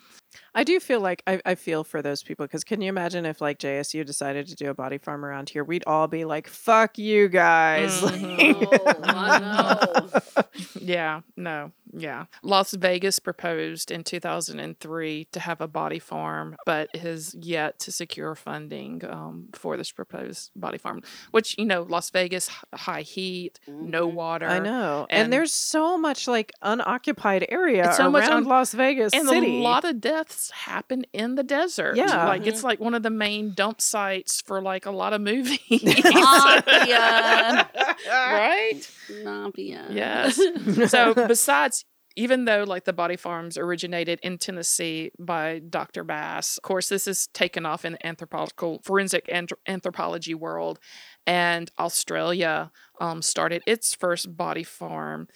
I 0.55 0.65
do 0.65 0.79
feel 0.81 1.01
like 1.01 1.23
I, 1.27 1.41
I 1.47 1.55
feel 1.55 1.83
for 1.83 2.03
those 2.03 2.23
people 2.23 2.45
because 2.45 2.63
can 2.65 2.83
you 2.83 2.89
imagine 2.91 3.25
if 3.25 3.41
like 3.41 3.59
JSU 3.59 4.05
decided 4.05 4.47
to 4.49 4.55
do 4.55 4.69
a 4.71 4.75
body 4.75 4.99
farm 4.99 5.25
around 5.25 5.49
here? 5.49 5.65
We'd 5.65 5.85
all 5.87 6.09
be 6.09 6.25
like, 6.25 6.47
"Fuck 6.47 6.99
you 6.99 7.29
guys!" 7.29 8.01
Mhm. 8.03 8.97
Oh. 9.03 10.43
Yeah, 10.81 11.21
no, 11.37 11.71
yeah. 11.93 12.24
Las 12.43 12.72
Vegas 12.72 13.18
proposed 13.18 13.90
in 13.90 14.03
2003 14.05 15.28
to 15.32 15.40
have 15.40 15.61
a 15.61 15.68
body 15.68 15.99
farm, 15.99 16.57
but 16.66 16.95
has 16.97 17.34
yet 17.38 17.78
to 17.80 17.93
secure 17.93 18.34
funding 18.34 19.03
um, 19.09 19.49
for 19.53 19.76
this 19.76 19.90
proposed 19.93 20.51
body 20.57 20.78
farm. 20.78 21.03
Which 21.30 21.57
you 21.59 21.64
know, 21.64 21.82
Las 21.82 22.11
Vegas, 22.11 22.49
high 22.74 23.03
heat, 23.03 23.61
no 23.68 24.09
Mhm. 24.09 24.14
water. 24.14 24.47
I 24.49 24.59
know, 24.59 25.07
and, 25.11 25.24
and- 25.24 25.32
there's 25.32 25.53
so 25.53 25.97
much 25.99 26.26
like 26.28 26.53
unoccupied 26.62 27.47
area 27.49 27.93
so 27.95 28.05
around 28.05 28.12
much 28.12 28.30
un- 28.30 28.45
Las 28.45 28.72
Vegas 28.74 29.12
and 29.14 29.28
City. 29.28 29.59
a 29.61 29.62
lot 29.62 29.84
of 29.84 30.01
deaths 30.01 30.51
happen 30.51 31.05
in 31.12 31.34
the 31.34 31.43
desert. 31.43 31.97
Yeah. 31.97 32.26
like 32.26 32.47
it's 32.47 32.62
like 32.64 32.80
one 32.80 32.95
of 32.95 33.03
the 33.03 33.11
main 33.11 33.53
dump 33.53 33.80
sites 33.80 34.40
for 34.40 34.61
like 34.62 34.86
a 34.86 34.90
lot 34.90 35.12
of 35.12 35.20
movies. 35.32 35.59
Naupia. 35.70 37.68
right? 38.09 38.80
Yes. 39.91 40.41
so 40.91 41.15
besides 41.15 41.85
even 42.17 42.45
though 42.45 42.65
like 42.65 42.85
the 42.85 42.93
body 42.93 43.17
farms 43.17 43.57
originated 43.57 44.21
in 44.23 44.39
Tennessee 44.39 45.11
by 45.19 45.61
Dr. 45.61 46.05
Bass, 46.05 46.59
of 46.59 46.63
course 46.63 46.89
this 46.89 47.07
is 47.07 47.29
taken 47.29 47.65
off 47.65 47.85
in 47.85 47.93
the 47.93 48.07
anthropological 48.07 48.81
forensic 48.85 49.27
anthrop- 49.29 49.61
anthropology 49.67 50.35
world, 50.35 50.79
and 51.27 51.71
Australia 51.79 52.71
um, 53.01 53.23
started 53.23 53.63
its 53.67 53.95
first 53.95 54.37
body 54.37 54.65
farm. 54.65 55.29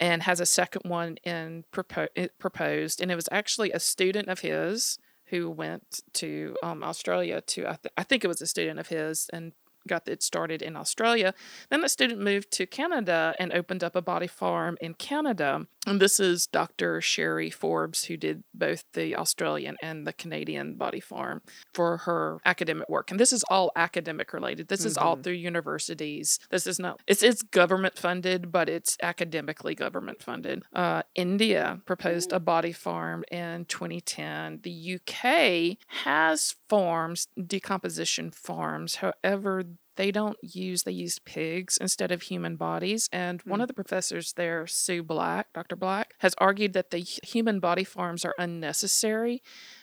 And 0.00 0.24
has 0.24 0.40
a 0.40 0.46
second 0.46 0.90
one 0.90 1.18
in 1.22 1.62
propo- 1.72 2.08
proposed, 2.40 3.00
and 3.00 3.12
it 3.12 3.14
was 3.14 3.28
actually 3.30 3.70
a 3.70 3.78
student 3.78 4.26
of 4.26 4.40
his 4.40 4.98
who 5.32 5.48
went 5.48 6.00
to 6.14 6.56
um, 6.62 6.82
Australia 6.82 7.40
to 7.40 7.66
I, 7.66 7.76
th- 7.82 7.92
I 7.96 8.02
think 8.02 8.24
it 8.24 8.28
was 8.28 8.42
a 8.42 8.46
student 8.46 8.80
of 8.80 8.88
his 8.88 9.30
and 9.32 9.52
got 9.86 10.08
it 10.08 10.22
started 10.22 10.62
in 10.62 10.76
Australia. 10.76 11.34
Then 11.70 11.80
the 11.80 11.88
student 11.88 12.20
moved 12.20 12.50
to 12.52 12.66
Canada 12.66 13.34
and 13.38 13.52
opened 13.52 13.84
up 13.84 13.96
a 13.96 14.02
body 14.02 14.26
farm 14.26 14.76
in 14.80 14.94
Canada. 14.94 15.66
And 15.86 16.00
this 16.00 16.20
is 16.20 16.46
Dr. 16.46 17.00
Shari 17.00 17.50
Forbes, 17.50 18.04
who 18.04 18.16
did 18.16 18.44
both 18.54 18.84
the 18.92 19.16
Australian 19.16 19.76
and 19.82 20.06
the 20.06 20.12
Canadian 20.12 20.74
body 20.74 21.00
farm 21.00 21.42
for 21.74 21.98
her 21.98 22.38
academic 22.44 22.88
work. 22.88 23.10
And 23.10 23.18
this 23.18 23.32
is 23.32 23.44
all 23.50 23.72
academic 23.74 24.32
related. 24.32 24.68
This 24.68 24.84
is 24.84 24.96
all 24.96 25.16
through 25.16 25.32
universities. 25.34 26.38
This 26.50 26.68
is 26.68 26.78
not, 26.78 27.00
it's, 27.08 27.22
it's 27.22 27.42
government 27.42 27.98
funded, 27.98 28.52
but 28.52 28.68
it's 28.68 28.96
academically 29.02 29.74
government 29.74 30.22
funded. 30.22 30.62
Uh, 30.72 31.02
India 31.16 31.80
proposed 31.84 32.32
a 32.32 32.38
body 32.38 32.72
farm 32.72 33.24
in 33.32 33.64
2010. 33.64 34.60
The 34.62 35.00
UK 35.00 35.78
has 36.04 36.54
farms, 36.68 37.26
decomposition 37.44 38.30
farms. 38.30 38.96
However, 38.96 39.64
they 39.96 40.10
don't 40.10 40.38
use 40.42 40.82
they 40.82 40.92
use 40.92 41.18
pigs 41.20 41.76
instead 41.80 42.10
of 42.10 42.22
human 42.22 42.56
bodies 42.56 43.08
and 43.12 43.42
one 43.42 43.58
hmm. 43.58 43.62
of 43.62 43.68
the 43.68 43.74
professors 43.74 44.32
there 44.34 44.66
sue 44.66 45.02
black 45.02 45.52
dr 45.52 45.76
black 45.76 46.14
has 46.18 46.34
argued 46.38 46.72
that 46.72 46.90
the 46.90 46.98
human 46.98 47.60
body 47.60 47.84
farms 47.84 48.24
are 48.24 48.34
unnecessary 48.38 49.42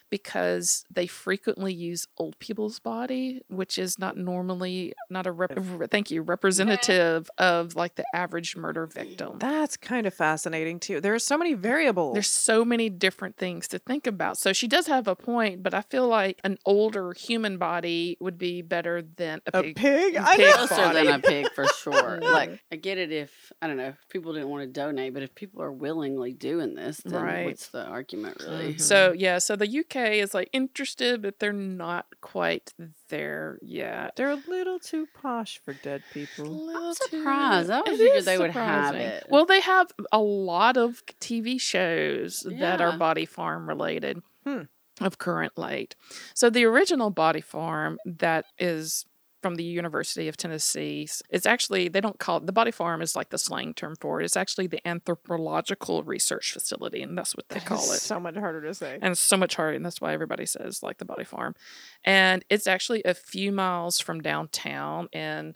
because 0.09 0.85
they 0.91 1.07
frequently 1.07 1.73
use 1.73 2.07
old 2.17 2.37
people's 2.39 2.79
body 2.79 3.41
which 3.49 3.77
is 3.77 3.99
not 3.99 4.17
normally 4.17 4.93
not 5.09 5.25
a 5.27 5.31
rep- 5.31 5.57
thank 5.91 6.11
you 6.11 6.21
representative 6.21 7.29
of 7.37 7.75
like 7.75 7.95
the 7.95 8.05
average 8.13 8.55
murder 8.55 8.85
victim 8.85 9.37
That's 9.39 9.77
kind 9.77 10.05
of 10.05 10.13
fascinating 10.13 10.79
too. 10.79 11.01
There 11.01 11.13
are 11.13 11.19
so 11.19 11.37
many 11.37 11.53
variables. 11.53 12.13
there's 12.13 12.29
so 12.29 12.65
many 12.65 12.89
different 12.89 13.37
things 13.37 13.67
to 13.69 13.79
think 13.79 14.07
about. 14.07 14.37
So 14.37 14.53
she 14.53 14.67
does 14.67 14.87
have 14.87 15.07
a 15.07 15.15
point, 15.15 15.63
but 15.63 15.73
I 15.73 15.81
feel 15.81 16.07
like 16.07 16.39
an 16.43 16.57
older 16.65 17.13
human 17.13 17.57
body 17.57 18.17
would 18.19 18.37
be 18.37 18.61
better 18.61 19.01
than 19.01 19.41
a 19.45 19.51
pig. 19.51 19.71
a 19.71 19.73
pig. 19.73 19.75
pig. 19.75 20.15
a 20.15 20.21
I 20.23 20.35
pig 20.35 20.45
know. 20.45 20.67
Closer 20.67 20.93
than 20.93 21.07
a 21.07 21.19
pig 21.19 21.51
for 21.53 21.65
sure. 21.67 22.19
like 22.21 22.59
I 22.71 22.75
get 22.75 22.97
it 22.97 23.11
if 23.11 23.51
I 23.61 23.67
don't 23.67 23.77
know 23.77 23.89
if 23.89 24.09
people 24.09 24.33
didn't 24.33 24.49
want 24.49 24.63
to 24.63 24.67
donate, 24.67 25.13
but 25.13 25.23
if 25.23 25.33
people 25.35 25.61
are 25.61 25.71
willingly 25.71 26.33
doing 26.33 26.73
this, 26.75 26.97
then 26.97 27.21
Right. 27.21 27.45
what's 27.45 27.67
the 27.69 27.85
argument 27.85 28.37
really? 28.41 28.77
So 28.77 29.11
mm-hmm. 29.11 29.19
yeah, 29.19 29.37
so 29.39 29.55
the 29.55 29.67
UK 29.79 29.95
is 30.07 30.33
like 30.33 30.49
interested, 30.53 31.21
but 31.21 31.39
they're 31.39 31.53
not 31.53 32.05
quite 32.21 32.73
there 33.09 33.59
yet. 33.61 34.15
They're 34.15 34.31
a 34.31 34.41
little 34.47 34.79
too 34.79 35.07
posh 35.21 35.59
for 35.63 35.73
dead 35.73 36.03
people. 36.13 36.45
Little 36.45 36.93
too- 36.95 37.17
surprised. 37.17 37.69
I 37.69 37.79
always 37.79 37.99
It 37.99 38.03
figured 38.03 38.25
they 38.25 38.37
would 38.37 38.51
have 38.51 38.95
it. 38.95 39.25
Well, 39.29 39.45
they 39.45 39.61
have 39.61 39.87
a 40.11 40.19
lot 40.19 40.77
of 40.77 41.03
TV 41.19 41.59
shows 41.59 42.45
that 42.49 42.81
are 42.81 42.97
body 42.97 43.25
farm 43.25 43.67
related 43.67 44.21
Hmm. 44.45 44.63
of 45.01 45.17
current 45.17 45.57
late. 45.57 45.95
So 46.33 46.49
the 46.49 46.65
original 46.65 47.09
body 47.09 47.41
farm 47.41 47.97
that 48.05 48.45
is 48.57 49.05
from 49.41 49.55
the 49.55 49.63
University 49.63 50.27
of 50.27 50.37
Tennessee. 50.37 51.07
It's 51.29 51.45
actually 51.45 51.87
they 51.87 52.01
don't 52.01 52.19
call 52.19 52.37
it 52.37 52.45
the 52.45 52.51
body 52.51 52.71
farm 52.71 53.01
is 53.01 53.15
like 53.15 53.29
the 53.29 53.37
slang 53.37 53.73
term 53.73 53.95
for 53.99 54.21
it. 54.21 54.25
It's 54.25 54.37
actually 54.37 54.67
the 54.67 54.85
anthropological 54.87 56.03
research 56.03 56.51
facility, 56.53 57.01
and 57.01 57.17
that's 57.17 57.35
what 57.35 57.49
they 57.49 57.59
call 57.59 57.79
it 57.91 57.99
So 58.01 58.19
much 58.19 58.35
harder 58.35 58.61
to 58.61 58.73
say. 58.73 58.99
and 59.01 59.17
so 59.17 59.37
much 59.37 59.55
harder 59.55 59.75
and 59.75 59.85
that's 59.85 60.01
why 60.01 60.13
everybody 60.13 60.45
says 60.45 60.83
like 60.83 60.97
the 60.97 61.05
body 61.05 61.23
farm 61.23 61.55
and 62.03 62.43
it's 62.49 62.67
actually 62.67 63.01
a 63.03 63.13
few 63.13 63.51
miles 63.51 63.99
from 63.99 64.21
downtown 64.21 65.07
in 65.11 65.55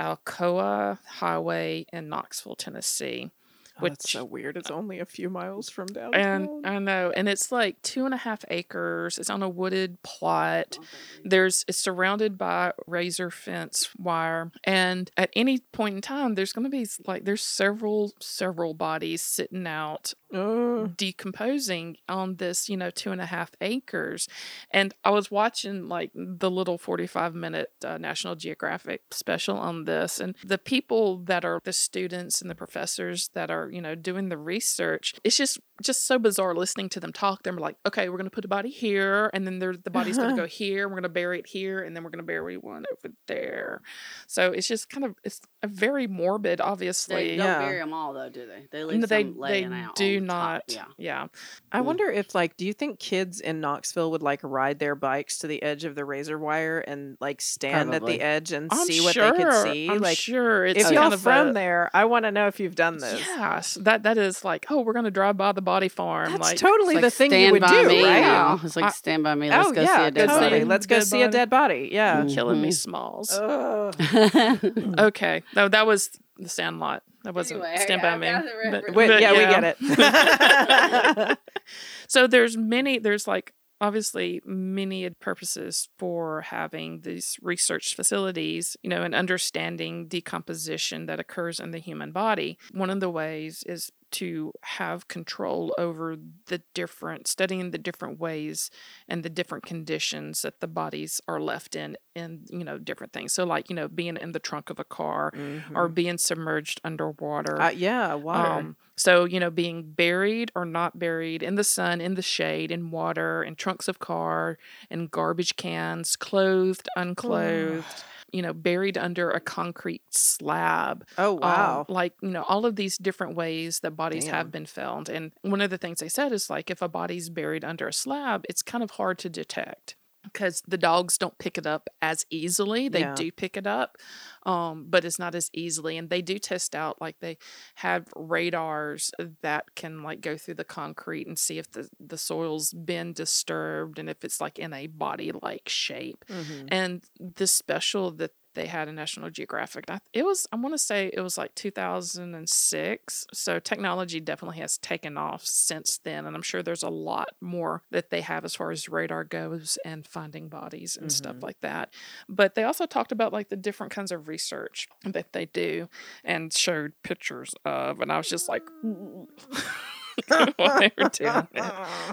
alcoa 0.00 0.98
highway 1.06 1.86
in 1.92 2.08
knoxville 2.08 2.56
tennessee 2.56 3.30
Oh, 3.78 3.82
which- 3.82 4.00
so 4.02 4.24
weird. 4.24 4.56
It's 4.56 4.70
uh, 4.70 4.74
only 4.74 4.98
a 5.00 5.06
few 5.06 5.30
miles 5.30 5.70
from 5.70 5.86
downtown. 5.86 6.14
and 6.14 6.66
i 6.66 6.78
know 6.78 7.12
and 7.14 7.28
it's 7.28 7.50
like 7.50 7.80
two 7.82 8.04
and 8.04 8.12
a 8.12 8.18
half 8.18 8.44
acres 8.50 9.18
it's 9.18 9.30
on 9.30 9.42
a 9.42 9.48
wooded 9.48 10.02
plot 10.02 10.78
oh, 10.80 10.84
there's 11.24 11.64
it's 11.68 11.78
surrounded 11.78 12.36
by 12.36 12.72
razor 12.86 13.30
fence 13.30 13.88
wire 13.98 14.50
and 14.64 15.10
at 15.16 15.30
any 15.34 15.58
point 15.72 15.94
in 15.94 16.00
time 16.00 16.34
there's 16.34 16.52
going 16.52 16.64
to 16.64 16.70
be 16.70 16.86
like 17.06 17.24
there's 17.24 17.42
several 17.42 18.12
several 18.20 18.74
bodies 18.74 19.22
sitting 19.22 19.66
out 19.66 20.12
Oh, 20.32 20.86
decomposing 20.86 21.96
on 22.08 22.36
this, 22.36 22.68
you 22.68 22.76
know, 22.76 22.90
two 22.90 23.12
and 23.12 23.20
a 23.20 23.26
half 23.26 23.50
acres. 23.60 24.28
And 24.70 24.94
I 25.04 25.10
was 25.10 25.30
watching 25.30 25.88
like 25.88 26.10
the 26.14 26.50
little 26.50 26.78
45 26.78 27.34
minute 27.34 27.72
uh, 27.84 27.98
National 27.98 28.34
Geographic 28.34 29.02
special 29.10 29.56
on 29.56 29.84
this. 29.84 30.20
And 30.20 30.34
the 30.44 30.58
people 30.58 31.18
that 31.24 31.44
are 31.44 31.60
the 31.64 31.72
students 31.72 32.40
and 32.40 32.50
the 32.50 32.54
professors 32.54 33.30
that 33.34 33.50
are, 33.50 33.70
you 33.70 33.80
know, 33.80 33.94
doing 33.94 34.28
the 34.28 34.38
research, 34.38 35.14
it's 35.22 35.36
just 35.36 35.58
just 35.82 36.06
so 36.06 36.18
bizarre 36.18 36.54
listening 36.54 36.88
to 36.90 37.00
them 37.00 37.12
talk. 37.12 37.42
They're 37.42 37.52
like, 37.52 37.76
okay, 37.86 38.08
we're 38.08 38.16
going 38.16 38.30
to 38.30 38.34
put 38.34 38.44
a 38.44 38.48
body 38.48 38.70
here, 38.70 39.30
and 39.34 39.46
then 39.46 39.58
the 39.58 39.90
body's 39.90 40.16
going 40.16 40.30
to 40.30 40.40
go 40.40 40.46
here. 40.46 40.88
We're 40.88 40.94
going 40.94 41.02
to 41.02 41.08
bury 41.08 41.40
it 41.40 41.46
here, 41.46 41.82
and 41.82 41.94
then 41.94 42.04
we're 42.04 42.10
going 42.10 42.20
to 42.20 42.26
bury 42.26 42.56
one 42.56 42.84
over 42.90 43.14
there. 43.26 43.82
So 44.26 44.52
it's 44.52 44.68
just 44.68 44.88
kind 44.88 45.04
of, 45.04 45.16
it's 45.24 45.40
very 45.64 46.06
morbid, 46.06 46.60
obviously. 46.60 47.30
They 47.30 47.36
don't 47.36 47.46
Yeah. 47.46 47.58
bury 47.60 47.78
them 47.78 47.92
all 47.92 48.12
though, 48.12 48.28
do 48.28 48.46
they? 48.46 48.66
They 48.70 48.84
leave 48.84 49.00
No, 49.00 49.06
they 49.06 49.22
some 49.22 49.34
they 49.34 49.38
laying 49.40 49.72
out. 49.72 49.94
do 49.94 50.16
on 50.18 50.22
the 50.22 50.28
top. 50.28 50.52
not. 50.52 50.62
Yeah. 50.68 50.84
yeah. 50.98 51.26
I 51.70 51.80
Mm. 51.80 51.84
wonder 51.84 52.10
if, 52.10 52.34
like, 52.34 52.56
do 52.56 52.66
you 52.66 52.72
think 52.72 52.98
kids 52.98 53.40
in 53.40 53.60
Knoxville 53.60 54.10
would 54.10 54.22
like 54.22 54.40
ride 54.42 54.78
their 54.78 54.94
bikes 54.94 55.38
to 55.38 55.46
the 55.46 55.62
edge 55.62 55.84
of 55.84 55.94
the 55.94 56.04
razor 56.04 56.38
wire 56.38 56.78
and 56.80 57.16
like 57.20 57.40
stand 57.40 57.94
at 57.94 58.04
the 58.04 58.20
edge 58.20 58.52
and 58.52 58.68
I'm 58.72 58.86
see 58.86 59.00
what 59.00 59.14
they 59.14 59.30
could 59.30 59.52
see? 59.62 59.88
I'm 59.88 59.98
like, 60.00 60.18
sure 60.18 60.66
it's 60.66 60.84
if 60.86 60.90
y'all 60.92 61.12
of 61.12 61.20
from 61.20 61.48
a, 61.48 61.52
there, 61.52 61.90
I 61.94 62.04
want 62.06 62.24
to 62.24 62.32
know 62.32 62.46
if 62.48 62.58
you've 62.60 62.74
done 62.74 62.98
this. 62.98 63.20
Yes, 63.20 63.78
that 63.80 64.02
that 64.02 64.18
is 64.18 64.44
like, 64.44 64.66
oh, 64.70 64.80
we're 64.80 64.92
gonna 64.92 65.10
drive 65.10 65.36
by 65.36 65.52
the 65.52 65.62
body 65.62 65.88
farm. 65.88 66.30
That's 66.32 66.40
like, 66.42 66.56
totally 66.56 66.96
It's 66.96 67.00
the 67.00 67.06
like 67.06 67.12
thing 67.14 67.30
stand 67.30 67.46
you 67.46 67.52
would 67.52 67.62
by 67.62 67.82
do, 67.82 67.88
me 67.88 68.02
right? 68.04 68.20
now. 68.20 68.60
It's 68.62 68.76
like 68.76 68.86
I- 68.86 68.90
stand 68.90 69.22
by 69.22 69.34
me. 69.34 69.48
Let's 69.50 69.68
oh 69.68 69.72
go 69.72 69.82
yeah, 69.82 69.96
see 69.96 70.02
a 70.04 70.10
dead 70.10 70.28
totally. 70.28 70.50
body. 70.50 70.64
Let's 70.64 70.86
go 70.86 70.96
Dead 70.96 71.06
see 71.06 71.22
a 71.22 71.28
dead 71.28 71.50
body. 71.50 71.88
Yeah. 71.92 72.24
killing 72.28 72.60
me 72.60 72.68
Mhm. 72.68 72.74
smalls. 72.74 73.32
Ugh. 73.32 73.94
Okay, 74.98 75.42
no, 75.54 75.68
that 75.68 75.86
was 75.86 76.10
the 76.38 76.48
Sandlot. 76.48 77.02
That 77.24 77.34
wasn't 77.34 77.62
Anyway, 77.62 77.78
Stand 77.84 78.00
I- 78.02 78.10
by 78.12 78.18
Me. 78.18 78.26
got 78.26 78.42
the 78.44 78.50
but- 78.50 78.72
reference. 78.72 78.96
Wait, 78.96 79.08
but 79.08 79.20
yeah, 79.20 79.32
we 79.32 79.38
get 79.38 79.76
it. 79.80 81.38
so 82.08 82.26
there's 82.26 82.56
many 82.56 82.98
there's 82.98 83.26
like 83.28 83.52
obviously 83.82 84.40
many 84.46 85.10
purposes 85.10 85.88
for 85.98 86.42
having 86.42 87.00
these 87.02 87.36
research 87.42 87.94
facilities 87.94 88.76
you 88.82 88.88
know 88.88 89.02
and 89.02 89.14
understanding 89.14 90.06
decomposition 90.08 91.06
that 91.06 91.20
occurs 91.20 91.60
in 91.60 91.70
the 91.72 91.78
human 91.78 92.12
body. 92.12 92.56
One 92.72 92.90
of 92.90 93.00
the 93.00 93.10
ways 93.10 93.62
is 93.66 93.92
to 94.12 94.52
have 94.78 95.08
control 95.08 95.74
over 95.78 96.16
the 96.46 96.60
different 96.74 97.26
studying 97.26 97.70
the 97.70 97.78
different 97.78 98.20
ways 98.20 98.70
and 99.08 99.22
the 99.22 99.30
different 99.30 99.64
conditions 99.64 100.42
that 100.42 100.60
the 100.60 100.66
bodies 100.68 101.18
are 101.26 101.40
left 101.40 101.74
in 101.74 101.96
in 102.14 102.44
you 102.50 102.62
know 102.64 102.76
different 102.78 103.12
things. 103.12 103.32
So 103.32 103.44
like 103.44 103.70
you 103.70 103.76
know 103.76 103.88
being 103.88 104.16
in 104.18 104.32
the 104.32 104.38
trunk 104.50 104.68
of 104.70 104.78
a 104.78 104.84
car 104.84 105.32
or 105.74 105.88
being 105.88 106.18
submerged 106.18 106.78
underwater 106.84 107.60
Uh, 107.60 107.70
yeah, 107.70 108.14
water. 108.14 108.46
um, 108.52 108.76
so, 109.02 109.24
you 109.24 109.40
know, 109.40 109.50
being 109.50 109.82
buried 109.82 110.52
or 110.54 110.64
not 110.64 110.98
buried 110.98 111.42
in 111.42 111.56
the 111.56 111.64
sun, 111.64 112.00
in 112.00 112.14
the 112.14 112.22
shade, 112.22 112.70
in 112.70 112.90
water, 112.90 113.42
in 113.42 113.56
trunks 113.56 113.88
of 113.88 113.98
car, 113.98 114.58
in 114.90 115.08
garbage 115.08 115.56
cans, 115.56 116.14
clothed, 116.14 116.88
unclothed, 116.96 118.04
you 118.32 118.42
know, 118.42 118.52
buried 118.52 118.96
under 118.96 119.30
a 119.30 119.40
concrete 119.40 120.02
slab. 120.10 121.04
oh 121.18 121.34
Um, 121.34 121.40
wow. 121.40 121.86
like, 121.88 122.14
you 122.22 122.30
know, 122.30 122.44
all 122.44 122.64
of 122.64 122.76
these 122.76 122.96
different 122.96 123.34
ways 123.34 123.80
that 123.80 123.92
bodies 123.96 124.24
Damn. 124.24 124.34
have 124.34 124.50
been 124.52 124.66
found. 124.66 125.08
And 125.08 125.32
one 125.42 125.60
of 125.60 125.70
the 125.70 125.78
things 125.78 125.98
they 125.98 126.08
said 126.08 126.32
is 126.32 126.48
like 126.48 126.70
if 126.70 126.80
a 126.80 126.88
body's 126.88 127.28
buried 127.28 127.64
under 127.64 127.88
a 127.88 127.92
slab, 127.92 128.44
it's 128.48 128.62
kind 128.62 128.84
of 128.84 128.92
hard 128.92 129.18
to 129.18 129.28
detect 129.28 129.96
because 130.24 130.62
the 130.66 130.78
dogs 130.78 131.18
don't 131.18 131.36
pick 131.38 131.58
it 131.58 131.66
up 131.66 131.88
as 132.00 132.24
easily. 132.30 132.88
They 132.88 133.00
Yeah. 133.00 133.14
do 133.14 133.30
pick 133.32 133.56
it 133.56 133.66
up, 133.66 133.96
um, 134.44 134.86
but 134.88 135.04
it's 135.04 135.18
not 135.18 135.34
as 135.34 135.50
easily. 135.52 135.96
And 135.98 136.10
they 136.10 136.22
do 136.22 136.38
test 136.38 136.74
out 136.74 137.00
like 137.00 137.18
they 137.20 137.38
have 137.76 138.06
radars 138.16 139.10
that 139.42 139.74
can 139.74 140.02
like 140.02 140.20
go 140.20 140.36
through 140.36 140.54
the 140.54 140.64
concrete 140.64 141.26
and 141.26 141.38
see 141.38 141.58
if 141.58 141.70
the 141.72 141.88
the 142.00 142.18
soil's 142.18 142.72
been 142.72 143.12
disturbed 143.12 143.98
and 143.98 144.08
if 144.08 144.24
it's 144.24 144.40
like 144.40 144.58
in 144.58 144.72
a 144.72 144.86
body 144.86 145.32
like 145.42 145.68
shape. 145.68 146.24
Mhm. 146.28 146.68
And 146.70 147.04
this 147.18 147.52
special 147.54 148.10
that 148.12 148.32
they 148.54 148.66
had 148.66 148.88
a 148.88 148.92
National 148.92 149.30
Geographic, 149.30 149.86
it 150.12 150.24
was 150.24 150.46
I 150.52 150.56
want 150.56 150.74
to 150.74 150.78
say 150.78 151.10
it 151.12 151.20
was 151.20 151.38
like 151.38 151.54
2006. 151.54 153.26
So 153.32 153.58
technology 153.58 154.20
definitely 154.20 154.58
has 154.58 154.78
taken 154.78 155.16
off 155.16 155.44
since 155.44 155.98
then, 156.04 156.26
and 156.26 156.36
I'm 156.36 156.42
sure 156.42 156.62
there's 156.62 156.82
a 156.82 156.88
lot 156.88 157.30
more 157.40 157.82
that 157.90 158.10
they 158.10 158.20
have 158.20 158.44
as 158.44 158.54
far 158.54 158.70
as 158.70 158.88
radar 158.88 159.24
goes 159.24 159.78
and 159.84 160.06
finding 160.06 160.48
bodies 160.48 160.96
and 160.96 161.12
stuff 161.12 161.36
mm-hmm. 161.36 161.44
like 161.44 161.60
that. 161.60 161.92
But 162.28 162.54
they 162.54 162.64
also 162.64 162.86
talked 162.86 163.12
about 163.12 163.32
like 163.32 163.48
the 163.48 163.56
different 163.56 163.92
kinds 163.92 164.12
of 164.12 164.28
research 164.28 164.88
that 165.04 165.32
they 165.32 165.46
do 165.46 165.88
and 166.24 166.52
showed 166.52 166.92
pictures 167.02 167.54
of, 167.64 168.00
and 168.00 168.12
I 168.12 168.18
was 168.18 168.28
just 168.28 168.48
like. 168.48 168.62
Mm. 168.84 169.26
while 170.56 170.80
they 170.80 170.92
were 170.98 171.08
doing. 171.12 171.48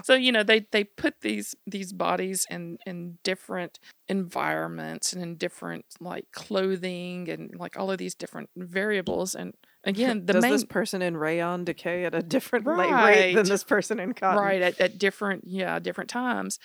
So 0.04 0.14
you 0.14 0.32
know 0.32 0.42
they 0.42 0.66
they 0.72 0.84
put 0.84 1.20
these 1.20 1.54
these 1.66 1.92
bodies 1.92 2.46
in 2.50 2.78
in 2.86 3.18
different 3.22 3.78
environments 4.08 5.12
and 5.12 5.22
in 5.22 5.36
different 5.36 5.84
like 6.00 6.26
clothing 6.32 7.28
and 7.28 7.54
like 7.56 7.78
all 7.78 7.90
of 7.90 7.98
these 7.98 8.14
different 8.14 8.50
variables 8.56 9.34
and 9.34 9.54
again 9.84 10.26
the 10.26 10.34
Does 10.34 10.42
main 10.42 10.52
this 10.52 10.64
person 10.64 11.00
in 11.00 11.16
rayon 11.16 11.64
decay 11.64 12.04
at 12.04 12.14
a 12.14 12.22
different 12.22 12.66
late 12.66 12.92
rate 12.92 13.34
than 13.34 13.48
this 13.48 13.64
person 13.64 13.98
in 14.00 14.12
cotton? 14.12 14.42
right 14.42 14.60
at, 14.60 14.80
at 14.80 14.98
different 14.98 15.44
yeah 15.46 15.78
different 15.78 16.10
times 16.10 16.58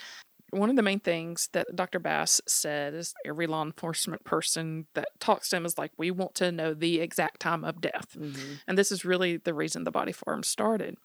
one 0.51 0.69
of 0.69 0.75
the 0.75 0.81
main 0.81 0.99
things 0.99 1.49
that 1.53 1.67
Dr. 1.75 1.99
Bass 1.99 2.41
said 2.47 2.93
is 2.93 3.13
every 3.25 3.47
law 3.47 3.63
enforcement 3.63 4.23
person 4.23 4.85
that 4.93 5.09
talks 5.19 5.49
to 5.49 5.57
him 5.57 5.65
is 5.65 5.77
like, 5.77 5.91
we 5.97 6.11
want 6.11 6.35
to 6.35 6.51
know 6.51 6.73
the 6.73 7.01
exact 7.01 7.39
time 7.39 7.63
of 7.63 7.81
death. 7.81 8.15
Mm-hmm. 8.17 8.53
And 8.67 8.77
this 8.77 8.91
is 8.91 9.05
really 9.05 9.37
the 9.37 9.53
reason 9.53 9.83
the 9.83 9.91
body 9.91 10.11
farm 10.11 10.43
started. 10.43 10.97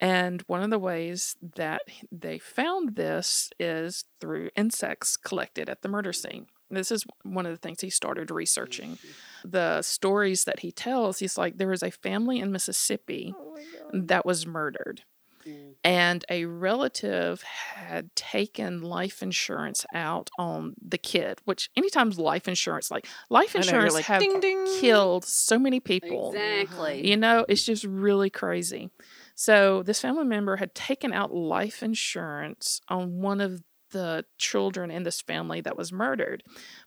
And 0.00 0.42
one 0.48 0.62
of 0.62 0.70
the 0.70 0.78
ways 0.78 1.36
that 1.54 1.82
they 2.10 2.38
found 2.38 2.96
this 2.96 3.50
is 3.60 4.04
through 4.20 4.50
insects 4.56 5.16
collected 5.16 5.68
at 5.68 5.82
the 5.82 5.88
murder 5.88 6.12
scene. 6.12 6.46
This 6.70 6.90
is 6.90 7.04
one 7.22 7.46
of 7.46 7.52
the 7.52 7.58
things 7.58 7.82
he 7.82 7.90
started 7.90 8.30
researching. 8.30 8.92
Mm-hmm. 8.92 9.50
The 9.50 9.82
stories 9.82 10.44
that 10.44 10.60
he 10.60 10.72
tells, 10.72 11.18
he's 11.18 11.38
like, 11.38 11.58
there 11.58 11.68
was 11.68 11.82
a 11.82 11.90
family 11.90 12.40
in 12.40 12.50
Mississippi 12.50 13.34
oh 13.36 13.58
that 13.92 14.26
was 14.26 14.46
murdered 14.46 15.02
Mm. 15.46 15.74
And 15.84 16.24
a 16.28 16.44
relative 16.44 17.42
had 17.42 18.14
taken 18.14 18.82
life 18.82 19.22
insurance 19.22 19.84
out 19.94 20.30
on 20.38 20.74
the 20.80 20.98
kid, 20.98 21.40
which 21.44 21.70
anytime 21.76 22.10
life 22.10 22.48
insurance, 22.48 22.90
like 22.90 23.06
life 23.30 23.54
insurance, 23.54 23.94
like, 23.94 24.04
have 24.06 24.20
ding, 24.20 24.40
ding. 24.40 24.66
killed 24.80 25.24
so 25.24 25.58
many 25.58 25.80
people. 25.80 26.32
Exactly. 26.32 27.08
You 27.08 27.16
know, 27.16 27.44
it's 27.48 27.64
just 27.64 27.84
really 27.84 28.30
crazy. 28.30 28.90
So 29.34 29.82
this 29.82 30.00
family 30.00 30.24
member 30.24 30.56
had 30.56 30.74
taken 30.74 31.12
out 31.12 31.34
life 31.34 31.82
insurance 31.82 32.80
on 32.88 33.20
one 33.20 33.40
of 33.40 33.62
the 33.92 34.24
children 34.38 34.90
in 34.90 35.04
this 35.04 35.20
family 35.20 35.60
that 35.60 35.76
was 35.76 35.92
murdered. 35.92 36.42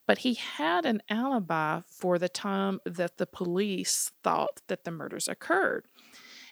But 0.05 0.19
he 0.19 0.33
had 0.33 0.85
an 0.85 1.01
alibi 1.09 1.81
for 1.87 2.19
the 2.19 2.29
time 2.29 2.79
that 2.85 3.17
the 3.17 3.27
police 3.27 4.11
thought 4.23 4.61
that 4.67 4.83
the 4.83 4.91
murders 4.91 5.27
occurred. 5.27 5.87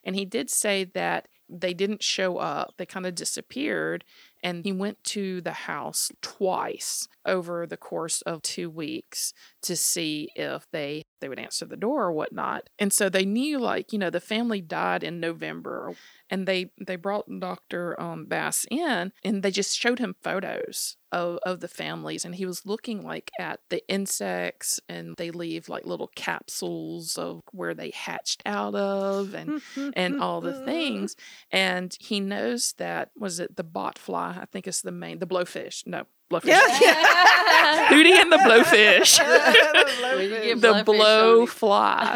And 0.03 0.15
he 0.15 0.25
did 0.25 0.49
say 0.49 0.83
that 0.83 1.27
they 1.49 1.73
didn't 1.73 2.03
show 2.03 2.37
up. 2.37 2.73
They 2.77 2.85
kind 2.85 3.05
of 3.05 3.15
disappeared. 3.15 4.03
And 4.43 4.65
he 4.65 4.71
went 4.71 5.03
to 5.05 5.41
the 5.41 5.53
house 5.53 6.11
twice 6.21 7.07
over 7.25 7.65
the 7.65 7.77
course 7.77 8.21
of 8.23 8.41
two 8.41 8.69
weeks 8.69 9.33
to 9.63 9.75
see 9.75 10.29
if 10.35 10.67
they 10.71 11.03
they 11.21 11.29
would 11.29 11.39
answer 11.39 11.65
the 11.65 11.77
door 11.77 12.03
or 12.03 12.11
whatnot. 12.11 12.69
And 12.77 12.91
so 12.91 13.07
they 13.07 13.23
knew 13.23 13.57
like, 13.57 13.93
you 13.93 13.99
know, 13.99 14.09
the 14.09 14.19
family 14.19 14.59
died 14.59 15.03
in 15.03 15.21
November 15.21 15.95
and 16.29 16.45
they 16.45 16.71
they 16.85 16.97
brought 16.97 17.25
Dr. 17.39 17.99
Um, 17.99 18.25
Bass 18.25 18.65
in 18.69 19.13
and 19.23 19.41
they 19.41 19.51
just 19.51 19.77
showed 19.77 19.99
him 19.99 20.15
photos 20.21 20.97
of, 21.13 21.37
of 21.45 21.59
the 21.59 21.67
families 21.67 22.25
and 22.25 22.35
he 22.35 22.45
was 22.45 22.65
looking 22.65 23.05
like 23.05 23.31
at 23.39 23.59
the 23.69 23.87
insects 23.87 24.79
and 24.89 25.15
they 25.17 25.29
leave 25.31 25.69
like 25.69 25.85
little 25.85 26.09
capsules 26.15 27.17
of 27.17 27.41
where 27.51 27.75
they 27.75 27.91
hatched 27.91 28.41
out 28.45 28.73
of 28.73 29.35
and 29.35 29.61
and 29.95 30.19
all 30.19 30.41
the 30.41 30.65
things 30.65 31.15
and 31.51 31.95
he 31.99 32.19
knows 32.19 32.73
that 32.79 33.11
was 33.15 33.39
it 33.39 33.55
the 33.55 33.63
bot 33.63 33.99
fly 33.99 34.32
I 34.39 34.45
think 34.45 34.67
it's 34.67 34.81
the 34.81 34.91
main 34.91 35.19
the 35.19 35.27
blowfish. 35.27 35.85
No 35.85 36.05
blowfish. 36.31 36.45
Yeah, 36.47 36.79
yeah. 36.81 37.87
Hootie 37.89 38.21
and 38.21 38.31
the 38.31 38.37
blowfish. 38.37 39.19
The 40.61 40.83
blow 40.85 41.45
fly. 41.45 42.15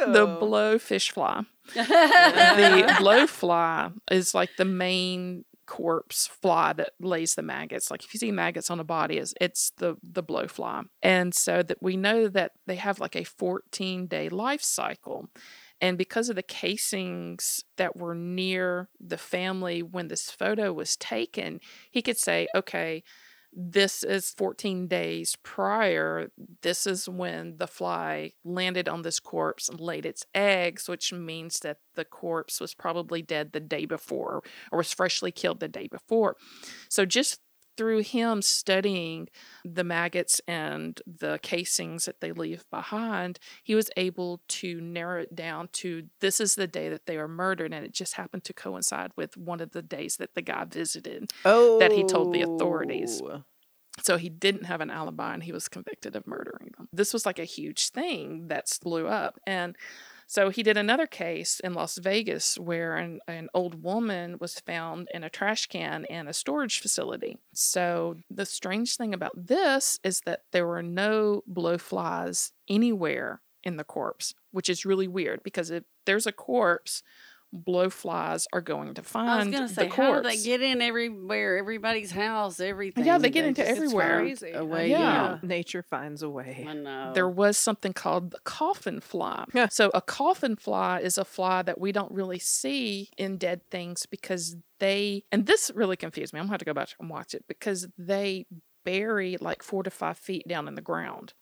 The 0.00 0.26
blowfish 0.26 1.12
fly. 1.12 1.44
The 1.74 2.94
blowfly 2.98 3.92
is 4.10 4.34
like 4.34 4.50
the 4.56 4.64
main 4.64 5.44
corpse 5.66 6.26
fly 6.26 6.72
that 6.74 6.90
lays 7.00 7.34
the 7.34 7.42
maggots. 7.42 7.90
Like 7.90 8.04
if 8.04 8.12
you 8.12 8.18
see 8.18 8.30
maggots 8.30 8.70
on 8.70 8.80
a 8.80 8.84
body, 8.84 9.18
is 9.18 9.34
it's 9.40 9.70
the 9.78 9.96
the 10.02 10.22
blowfly, 10.22 10.84
and 11.02 11.34
so 11.34 11.62
that 11.62 11.82
we 11.82 11.96
know 11.96 12.28
that 12.28 12.52
they 12.66 12.76
have 12.76 13.00
like 13.00 13.16
a 13.16 13.24
14 13.24 14.06
day 14.06 14.28
life 14.28 14.62
cycle. 14.62 15.28
And 15.82 15.98
because 15.98 16.30
of 16.30 16.36
the 16.36 16.42
casings 16.44 17.64
that 17.76 17.96
were 17.96 18.14
near 18.14 18.88
the 19.00 19.18
family 19.18 19.82
when 19.82 20.08
this 20.08 20.30
photo 20.30 20.72
was 20.72 20.96
taken, 20.96 21.60
he 21.90 22.02
could 22.02 22.18
say, 22.18 22.48
okay, 22.54 23.04
this 23.54 24.02
is 24.02 24.30
14 24.38 24.88
days 24.88 25.36
prior. 25.42 26.30
This 26.62 26.86
is 26.86 27.08
when 27.08 27.58
the 27.58 27.66
fly 27.66 28.32
landed 28.44 28.88
on 28.88 29.02
this 29.02 29.20
corpse 29.20 29.68
and 29.68 29.80
laid 29.80 30.06
its 30.06 30.24
eggs, 30.34 30.88
which 30.88 31.12
means 31.12 31.60
that 31.60 31.78
the 31.94 32.04
corpse 32.06 32.60
was 32.60 32.74
probably 32.74 33.20
dead 33.20 33.52
the 33.52 33.60
day 33.60 33.84
before 33.84 34.42
or 34.70 34.78
was 34.78 34.94
freshly 34.94 35.32
killed 35.32 35.60
the 35.60 35.68
day 35.68 35.88
before. 35.88 36.36
So, 36.88 37.04
just 37.04 37.40
through 37.76 38.00
him 38.00 38.42
studying 38.42 39.28
the 39.64 39.84
maggots 39.84 40.40
and 40.46 41.00
the 41.06 41.38
casings 41.42 42.04
that 42.04 42.20
they 42.20 42.32
leave 42.32 42.64
behind, 42.70 43.38
he 43.62 43.74
was 43.74 43.90
able 43.96 44.40
to 44.48 44.80
narrow 44.80 45.22
it 45.22 45.34
down 45.34 45.68
to 45.72 46.04
this 46.20 46.40
is 46.40 46.54
the 46.54 46.66
day 46.66 46.88
that 46.88 47.06
they 47.06 47.16
were 47.16 47.28
murdered. 47.28 47.72
And 47.72 47.84
it 47.84 47.92
just 47.92 48.14
happened 48.14 48.44
to 48.44 48.52
coincide 48.52 49.12
with 49.16 49.36
one 49.36 49.60
of 49.60 49.72
the 49.72 49.82
days 49.82 50.16
that 50.16 50.34
the 50.34 50.42
guy 50.42 50.64
visited 50.64 51.32
oh. 51.44 51.78
that 51.78 51.92
he 51.92 52.04
told 52.04 52.32
the 52.32 52.42
authorities. 52.42 53.20
Oh. 53.24 53.44
So 54.00 54.16
he 54.16 54.30
didn't 54.30 54.64
have 54.64 54.80
an 54.80 54.90
alibi 54.90 55.34
and 55.34 55.42
he 55.42 55.52
was 55.52 55.68
convicted 55.68 56.16
of 56.16 56.26
murdering 56.26 56.72
them. 56.76 56.88
This 56.92 57.12
was 57.12 57.26
like 57.26 57.38
a 57.38 57.44
huge 57.44 57.90
thing 57.90 58.48
that 58.48 58.66
blew 58.82 59.06
up. 59.06 59.38
And 59.46 59.76
so 60.32 60.48
he 60.48 60.62
did 60.62 60.78
another 60.78 61.06
case 61.06 61.60
in 61.60 61.74
Las 61.74 61.98
Vegas 61.98 62.58
where 62.58 62.96
an, 62.96 63.20
an 63.28 63.50
old 63.52 63.82
woman 63.82 64.38
was 64.40 64.58
found 64.60 65.08
in 65.12 65.22
a 65.22 65.28
trash 65.28 65.66
can 65.66 66.06
in 66.06 66.26
a 66.26 66.32
storage 66.32 66.80
facility. 66.80 67.36
So 67.52 68.16
the 68.30 68.46
strange 68.46 68.96
thing 68.96 69.12
about 69.12 69.32
this 69.36 70.00
is 70.02 70.22
that 70.24 70.44
there 70.50 70.66
were 70.66 70.82
no 70.82 71.42
blowflies 71.52 72.52
anywhere 72.66 73.42
in 73.62 73.76
the 73.76 73.84
corpse, 73.84 74.32
which 74.52 74.70
is 74.70 74.86
really 74.86 75.06
weird 75.06 75.42
because 75.42 75.70
if 75.70 75.84
there's 76.06 76.26
a 76.26 76.32
corpse 76.32 77.02
blowflies 77.54 78.46
are 78.52 78.60
going 78.60 78.94
to 78.94 79.02
find 79.02 79.28
I 79.28 79.44
was 79.44 79.48
gonna 79.48 79.68
say, 79.68 79.84
the 79.84 79.90
corpse. 79.90 79.98
How 79.98 80.22
do 80.22 80.28
they 80.28 80.42
get 80.42 80.62
in 80.62 80.80
everywhere? 80.80 81.58
Everybody's 81.58 82.10
house, 82.10 82.60
everything. 82.60 83.04
Yeah, 83.04 83.18
they 83.18 83.30
get 83.30 83.44
into 83.44 83.66
everywhere. 83.66 84.24
It's 84.24 84.40
Crazy. 84.40 84.56
A 84.56 84.64
way, 84.64 84.90
yeah. 84.90 84.98
yeah. 84.98 85.38
Nature 85.42 85.82
finds 85.82 86.22
a 86.22 86.30
way. 86.30 86.66
I 86.68 86.72
know. 86.74 87.12
There 87.14 87.28
was 87.28 87.56
something 87.56 87.92
called 87.92 88.30
the 88.30 88.38
coffin 88.44 89.00
fly. 89.00 89.44
Yeah. 89.52 89.68
So 89.70 89.90
a 89.92 90.00
coffin 90.00 90.56
fly 90.56 91.00
is 91.00 91.18
a 91.18 91.24
fly 91.24 91.62
that 91.62 91.80
we 91.80 91.92
don't 91.92 92.12
really 92.12 92.38
see 92.38 93.10
in 93.18 93.36
dead 93.36 93.60
things 93.70 94.06
because 94.06 94.56
they 94.78 95.24
and 95.30 95.46
this 95.46 95.70
really 95.74 95.96
confused 95.96 96.32
me. 96.32 96.40
I'm 96.40 96.46
gonna 96.46 96.54
have 96.54 96.60
to 96.60 96.64
go 96.64 96.74
back 96.74 96.88
and 96.98 97.10
watch 97.10 97.34
it 97.34 97.44
because 97.48 97.86
they 97.98 98.46
bury 98.84 99.36
like 99.40 99.62
four 99.62 99.82
to 99.82 99.90
five 99.90 100.18
feet 100.18 100.46
down 100.48 100.66
in 100.66 100.74
the 100.74 100.80
ground 100.82 101.34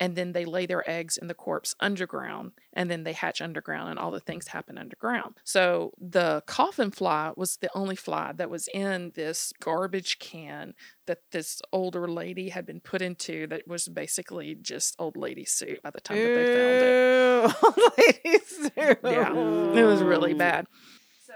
and 0.00 0.16
then 0.16 0.32
they 0.32 0.44
lay 0.44 0.66
their 0.66 0.88
eggs 0.88 1.16
in 1.16 1.28
the 1.28 1.34
corpse 1.34 1.74
underground 1.80 2.52
and 2.72 2.90
then 2.90 3.04
they 3.04 3.12
hatch 3.12 3.40
underground 3.40 3.90
and 3.90 3.98
all 3.98 4.10
the 4.10 4.20
things 4.20 4.48
happen 4.48 4.78
underground. 4.78 5.34
So 5.44 5.92
the 5.98 6.42
coffin 6.46 6.90
fly 6.90 7.32
was 7.36 7.56
the 7.56 7.70
only 7.74 7.96
fly 7.96 8.32
that 8.32 8.50
was 8.50 8.68
in 8.74 9.12
this 9.14 9.52
garbage 9.60 10.18
can 10.18 10.74
that 11.06 11.18
this 11.32 11.60
older 11.72 12.08
lady 12.08 12.48
had 12.48 12.66
been 12.66 12.80
put 12.80 13.02
into 13.02 13.46
that 13.48 13.68
was 13.68 13.88
basically 13.88 14.54
just 14.54 14.96
old 14.98 15.16
lady 15.16 15.44
soup 15.44 15.82
by 15.82 15.90
the 15.90 16.00
time 16.00 16.16
Ew, 16.16 16.26
that 16.26 16.34
they 16.34 16.54
found 16.56 16.82
it. 16.82 17.56
Old 17.64 17.92
lady 17.98 18.44
soup. 18.46 18.98
Yeah. 19.04 19.80
It 19.80 19.84
was 19.84 20.02
really 20.02 20.34
bad 20.34 20.66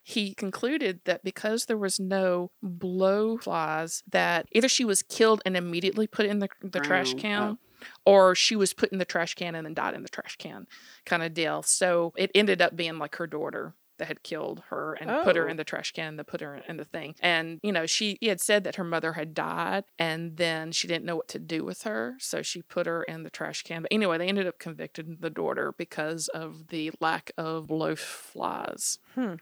he 0.05 0.35
concluded 0.35 1.01
that 1.05 1.23
because 1.25 1.67
there 1.67 1.77
was 1.77 1.99
no 2.01 2.51
blow 2.63 3.37
blowflies, 3.37 4.03
that 4.11 4.47
either 4.53 4.69
she 4.69 4.85
was 4.85 5.03
killed 5.03 5.43
and 5.45 5.57
immediately 5.57 6.07
put 6.07 6.27
in 6.27 6.39
the, 6.39 6.49
the 6.63 6.81
trash 6.81 7.15
can, 7.15 7.59
or 8.05 8.35
she 8.35 8.57
was 8.57 8.73
put 8.73 8.93
in 8.93 8.99
the 8.99 9.05
trash 9.05 9.35
can 9.35 9.55
and 9.55 9.67
then 9.67 9.75
died 9.75 9.95
in 9.95 10.03
the 10.03 10.09
trash 10.09 10.37
can 10.37 10.67
kind 11.05 11.23
of 11.23 11.35
deal. 11.35 11.63
So 11.63 12.13
it 12.17 12.31
ended 12.35 12.63
up 12.63 12.77
being 12.77 12.99
like 12.99 13.17
her 13.17 13.27
daughter 13.27 13.75
that 13.99 14.09
had 14.09 14.23
killed 14.23 14.63
her 14.71 14.95
and 14.95 15.11
oh. 15.11 15.25
put 15.25 15.37
her 15.37 15.47
oh. 15.47 15.51
in 15.51 15.57
the 15.57 15.65
trash 15.65 15.93
can 15.93 16.17
that 16.17 16.27
put 16.27 16.41
her 16.41 16.63
in 16.69 16.77
the 16.77 16.85
thing. 16.85 17.15
And, 17.21 17.61
you 17.63 17.73
know, 17.73 17.85
she 17.85 18.17
had 18.23 18.41
said 18.41 18.65
that 18.65 18.77
her 18.77 18.85
mother 18.85 19.13
had 19.13 19.35
died 19.35 19.85
and 19.99 20.37
then 20.37 20.73
she 20.73 20.89
didn't 20.89 21.05
know 21.05 21.17
what 21.17 21.29
to 21.29 21.39
do 21.39 21.65
with 21.65 21.83
her. 21.83 22.15
So 22.19 22.43
she 22.43 22.63
put 22.63 22.87
her 22.87 23.03
in 23.03 23.25
the 23.25 23.31
trash 23.31 23.63
can. 23.63 23.83
But 23.83 23.93
anyway, 23.93 24.19
they 24.19 24.29
ended 24.29 24.47
up 24.47 24.59
convicting 24.59 25.19
the 25.21 25.31
daughter 25.31 25.75
because 25.77 26.29
of 26.29 26.69
the 26.69 26.93
lack 27.01 27.33
of 27.37 27.67
blowflies. 27.67 28.99
Hmm 29.15 29.35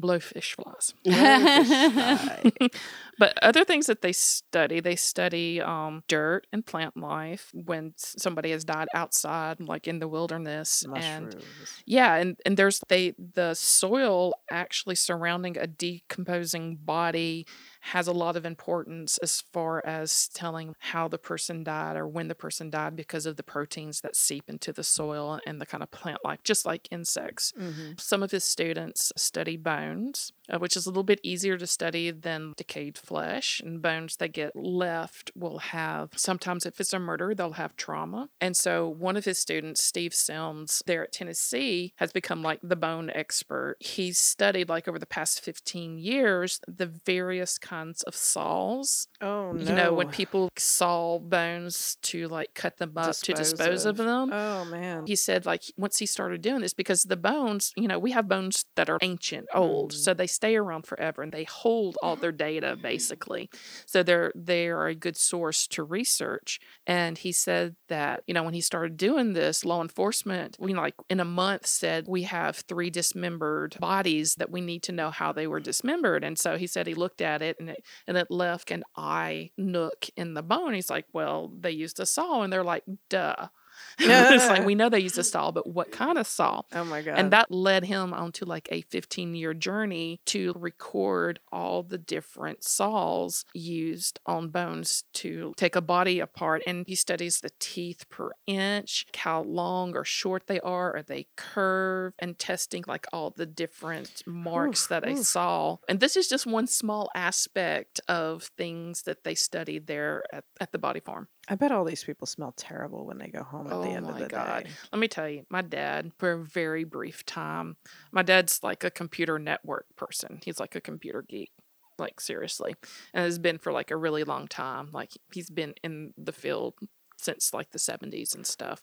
blowfish 0.00 0.54
flies. 0.54 0.94
Blowfish 1.06 2.74
but 3.18 3.36
other 3.42 3.64
things 3.64 3.86
that 3.86 4.02
they 4.02 4.12
study, 4.12 4.80
they 4.80 4.96
study 4.96 5.60
um, 5.60 6.02
dirt 6.08 6.46
and 6.52 6.64
plant 6.64 6.96
life 6.96 7.50
when 7.52 7.94
somebody 7.96 8.50
has 8.50 8.64
died 8.64 8.88
outside, 8.94 9.60
like 9.60 9.86
in 9.86 9.98
the 9.98 10.08
wilderness. 10.08 10.86
Mushrooms. 10.86 11.34
And 11.34 11.44
yeah, 11.86 12.16
and, 12.16 12.36
and 12.46 12.56
there's 12.56 12.80
they 12.88 13.14
the 13.34 13.54
soil 13.54 14.34
actually 14.50 14.94
surrounding 14.94 15.58
a 15.58 15.66
decomposing 15.66 16.76
body 16.76 17.46
has 17.86 18.06
a 18.06 18.12
lot 18.12 18.36
of 18.36 18.46
importance 18.46 19.18
as 19.18 19.40
far 19.52 19.84
as 19.84 20.28
telling 20.28 20.76
how 20.78 21.08
the 21.08 21.18
person 21.18 21.64
died 21.64 21.96
or 21.96 22.06
when 22.06 22.28
the 22.28 22.34
person 22.34 22.70
died 22.70 22.94
because 22.94 23.26
of 23.26 23.36
the 23.36 23.42
proteins 23.42 24.00
that 24.02 24.14
seep 24.14 24.48
into 24.48 24.72
the 24.72 24.84
soil 24.84 25.40
and 25.46 25.60
the 25.60 25.66
kind 25.66 25.82
of 25.82 25.90
plant 25.90 26.18
life, 26.24 26.38
just 26.44 26.64
like 26.64 26.86
insects. 26.92 27.52
Mm-hmm. 27.58 27.94
Some 27.98 28.22
of 28.22 28.30
his 28.30 28.44
students 28.44 29.12
study 29.16 29.56
bones 29.56 30.32
uh, 30.50 30.58
which 30.58 30.76
is 30.76 30.86
a 30.86 30.90
little 30.90 31.02
bit 31.02 31.20
easier 31.22 31.56
to 31.58 31.66
study 31.66 32.10
than 32.10 32.52
decayed 32.56 32.98
flesh. 32.98 33.60
And 33.64 33.80
bones 33.82 34.16
that 34.16 34.32
get 34.32 34.54
left 34.56 35.30
will 35.34 35.58
have, 35.58 36.10
sometimes 36.16 36.66
if 36.66 36.80
it's 36.80 36.92
a 36.92 36.98
murder, 36.98 37.34
they'll 37.34 37.52
have 37.52 37.76
trauma. 37.76 38.28
And 38.40 38.56
so 38.56 38.88
one 38.88 39.16
of 39.16 39.24
his 39.24 39.38
students, 39.38 39.82
Steve 39.82 40.14
Symes, 40.14 40.82
there 40.86 41.04
at 41.04 41.12
Tennessee, 41.12 41.92
has 41.96 42.12
become 42.12 42.42
like 42.42 42.60
the 42.62 42.76
bone 42.76 43.10
expert. 43.14 43.76
He's 43.80 44.18
studied, 44.18 44.68
like 44.68 44.88
over 44.88 44.98
the 44.98 45.06
past 45.06 45.40
15 45.42 45.98
years, 45.98 46.60
the 46.66 46.86
various 46.86 47.58
kinds 47.58 48.02
of 48.04 48.14
saws. 48.16 49.06
Oh 49.20 49.52
no. 49.52 49.62
You 49.70 49.74
know, 49.74 49.92
when 49.94 50.08
people 50.08 50.48
saw 50.56 51.18
bones 51.18 51.96
to 52.02 52.28
like 52.28 52.54
cut 52.54 52.78
them 52.78 52.92
up 52.96 53.14
to 53.16 53.32
Dispose 53.32 53.52
dispose 53.52 53.84
of 53.86 54.00
of- 54.00 54.06
them. 54.06 54.30
Oh 54.32 54.64
man. 54.66 55.06
He 55.06 55.16
said, 55.16 55.46
like, 55.46 55.62
once 55.76 55.98
he 55.98 56.06
started 56.06 56.42
doing 56.42 56.60
this, 56.60 56.74
because 56.74 57.04
the 57.04 57.16
bones, 57.16 57.72
you 57.76 57.88
know, 57.88 57.98
we 57.98 58.10
have 58.12 58.28
bones 58.28 58.64
that 58.76 58.88
are 58.90 58.98
ancient, 59.02 59.46
old, 59.54 59.92
Mm. 59.92 59.96
so 59.96 60.14
they 60.14 60.26
stay 60.32 60.56
around 60.56 60.86
forever 60.86 61.22
and 61.22 61.32
they 61.32 61.44
hold 61.44 61.96
all 62.02 62.16
their 62.16 62.32
data 62.32 62.76
basically. 62.80 63.50
So 63.86 64.02
they're 64.02 64.32
they 64.34 64.68
are 64.68 64.86
a 64.86 64.94
good 64.94 65.16
source 65.16 65.66
to 65.68 65.82
research. 65.82 66.58
And 66.86 67.18
he 67.18 67.32
said 67.32 67.76
that, 67.88 68.22
you 68.26 68.34
know, 68.34 68.42
when 68.42 68.54
he 68.54 68.60
started 68.60 68.96
doing 68.96 69.32
this, 69.32 69.64
law 69.64 69.82
enforcement, 69.82 70.56
we 70.58 70.74
like 70.74 70.94
in 71.08 71.20
a 71.20 71.24
month 71.24 71.66
said 71.66 72.06
we 72.08 72.22
have 72.22 72.56
three 72.56 72.90
dismembered 72.90 73.76
bodies 73.80 74.34
that 74.36 74.50
we 74.50 74.60
need 74.60 74.82
to 74.84 74.92
know 74.92 75.10
how 75.10 75.32
they 75.32 75.46
were 75.46 75.60
dismembered. 75.60 76.24
And 76.24 76.38
so 76.38 76.56
he 76.56 76.66
said 76.66 76.86
he 76.86 76.94
looked 76.94 77.20
at 77.20 77.42
it 77.42 77.56
and 77.60 77.70
it 77.70 77.84
and 78.06 78.16
it 78.16 78.30
left 78.30 78.70
an 78.70 78.84
eye 78.96 79.50
nook 79.56 80.06
in 80.16 80.34
the 80.34 80.42
bone. 80.42 80.74
He's 80.74 80.90
like, 80.90 81.06
Well, 81.12 81.52
they 81.58 81.70
used 81.70 82.00
a 82.00 82.06
saw, 82.06 82.42
and 82.42 82.52
they're 82.52 82.64
like, 82.64 82.84
duh. 83.08 83.48
it's 83.98 84.48
like 84.48 84.64
we 84.66 84.74
know 84.74 84.88
they 84.88 85.00
used 85.00 85.18
a 85.18 85.24
saw, 85.24 85.50
but 85.50 85.68
what 85.68 85.90
kind 85.92 86.18
of 86.18 86.26
saw? 86.26 86.62
oh 86.72 86.84
my 86.84 87.02
god. 87.02 87.18
And 87.18 87.32
that 87.32 87.50
led 87.50 87.84
him 87.84 88.12
onto 88.12 88.44
like 88.44 88.68
a 88.70 88.82
15 88.82 89.34
year 89.34 89.54
journey 89.54 90.20
to 90.26 90.52
record 90.56 91.40
all 91.50 91.82
the 91.82 91.98
different 91.98 92.64
saws 92.64 93.44
used 93.54 94.20
on 94.26 94.48
bones 94.48 95.04
to 95.14 95.52
take 95.56 95.76
a 95.76 95.80
body 95.80 96.20
apart. 96.20 96.62
And 96.66 96.84
he 96.86 96.94
studies 96.94 97.40
the 97.40 97.50
teeth 97.58 98.08
per 98.08 98.30
inch, 98.46 99.06
how 99.16 99.42
long 99.42 99.96
or 99.96 100.04
short 100.04 100.46
they 100.46 100.60
are, 100.60 100.96
are 100.96 101.02
they 101.02 101.26
curved, 101.36 102.16
and 102.18 102.38
testing 102.38 102.84
like 102.86 103.06
all 103.12 103.30
the 103.30 103.46
different 103.46 104.22
marks 104.26 104.84
Oof, 104.84 104.88
that 104.88 105.08
a 105.08 105.16
saw. 105.24 105.76
And 105.88 106.00
this 106.00 106.16
is 106.16 106.28
just 106.28 106.46
one 106.46 106.66
small 106.66 107.10
aspect 107.14 108.00
of 108.08 108.44
things 108.56 109.02
that 109.02 109.24
they 109.24 109.34
studied 109.34 109.86
there 109.86 110.24
at, 110.32 110.44
at 110.60 110.72
the 110.72 110.78
body 110.78 111.00
farm. 111.00 111.28
I 111.48 111.56
bet 111.56 111.72
all 111.72 111.84
these 111.84 112.04
people 112.04 112.26
smell 112.26 112.52
terrible 112.56 113.04
when 113.04 113.18
they 113.18 113.28
go 113.28 113.42
home 113.42 113.66
at 113.84 113.88
Oh 113.88 113.90
the 113.90 113.96
end 113.96 114.08
of 114.10 114.14
my 114.14 114.20
the 114.20 114.28
God. 114.28 114.64
day. 114.64 114.70
Let 114.92 114.98
me 114.98 115.08
tell 115.08 115.28
you, 115.28 115.44
my 115.50 115.62
dad, 115.62 116.12
for 116.18 116.32
a 116.32 116.38
very 116.44 116.84
brief 116.84 117.24
time, 117.24 117.76
my 118.12 118.22
dad's 118.22 118.62
like 118.62 118.84
a 118.84 118.90
computer 118.90 119.38
network 119.38 119.86
person. 119.96 120.40
He's 120.44 120.60
like 120.60 120.74
a 120.74 120.80
computer 120.80 121.22
geek, 121.22 121.52
like 121.98 122.20
seriously, 122.20 122.74
and 123.14 123.24
has 123.24 123.38
been 123.38 123.58
for 123.58 123.72
like 123.72 123.90
a 123.90 123.96
really 123.96 124.24
long 124.24 124.48
time. 124.48 124.90
Like 124.92 125.10
he's 125.32 125.50
been 125.50 125.74
in 125.82 126.12
the 126.16 126.32
field 126.32 126.74
since 127.18 127.52
like 127.54 127.70
the 127.70 127.78
70s 127.78 128.34
and 128.34 128.46
stuff. 128.46 128.82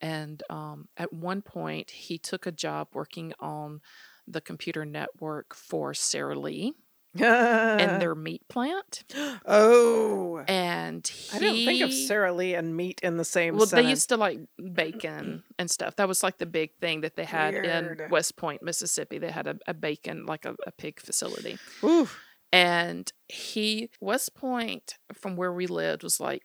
And 0.00 0.42
um, 0.50 0.88
at 0.96 1.12
one 1.12 1.42
point, 1.42 1.90
he 1.90 2.18
took 2.18 2.46
a 2.46 2.52
job 2.52 2.88
working 2.92 3.32
on 3.38 3.80
the 4.26 4.40
computer 4.40 4.84
network 4.84 5.54
for 5.54 5.94
Sara 5.94 6.38
Lee 6.38 6.74
and 7.14 8.00
their 8.02 8.14
meat 8.14 8.46
plant. 8.48 9.04
oh, 9.46 10.42
And 10.48 11.06
he, 11.06 11.36
I 11.36 11.40
didn't 11.40 11.64
think 11.66 11.82
of 11.82 11.92
Sara 11.92 12.32
Lee 12.32 12.54
and 12.54 12.76
meat 12.76 13.00
in 13.02 13.16
the 13.16 13.24
same 13.24 13.56
well, 13.56 13.66
sentence. 13.66 13.86
they 13.86 13.90
used 13.90 14.08
to 14.10 14.16
like 14.16 14.40
bacon 14.72 15.42
and 15.58 15.70
stuff. 15.70 15.96
That 15.96 16.08
was 16.08 16.22
like 16.22 16.38
the 16.38 16.46
big 16.46 16.74
thing 16.80 17.02
that 17.02 17.16
they 17.16 17.24
had 17.24 17.54
in 17.54 18.08
West 18.10 18.36
Point, 18.36 18.62
Mississippi. 18.62 19.18
They 19.18 19.30
had 19.30 19.46
a, 19.46 19.58
a 19.66 19.74
bacon, 19.74 20.26
like 20.26 20.44
a, 20.44 20.56
a 20.66 20.72
pig 20.72 21.00
facility. 21.00 21.58
Oof. 21.82 22.18
And 22.52 23.10
he, 23.28 23.90
West 24.00 24.34
Point, 24.34 24.98
from 25.14 25.36
where 25.36 25.52
we 25.52 25.66
lived, 25.66 26.02
was 26.02 26.20
like 26.20 26.42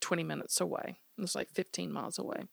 20 0.00 0.22
minutes 0.22 0.60
away. 0.60 0.98
It 1.16 1.20
was 1.20 1.34
like 1.34 1.50
15 1.50 1.90
miles 1.90 2.18
away. 2.18 2.44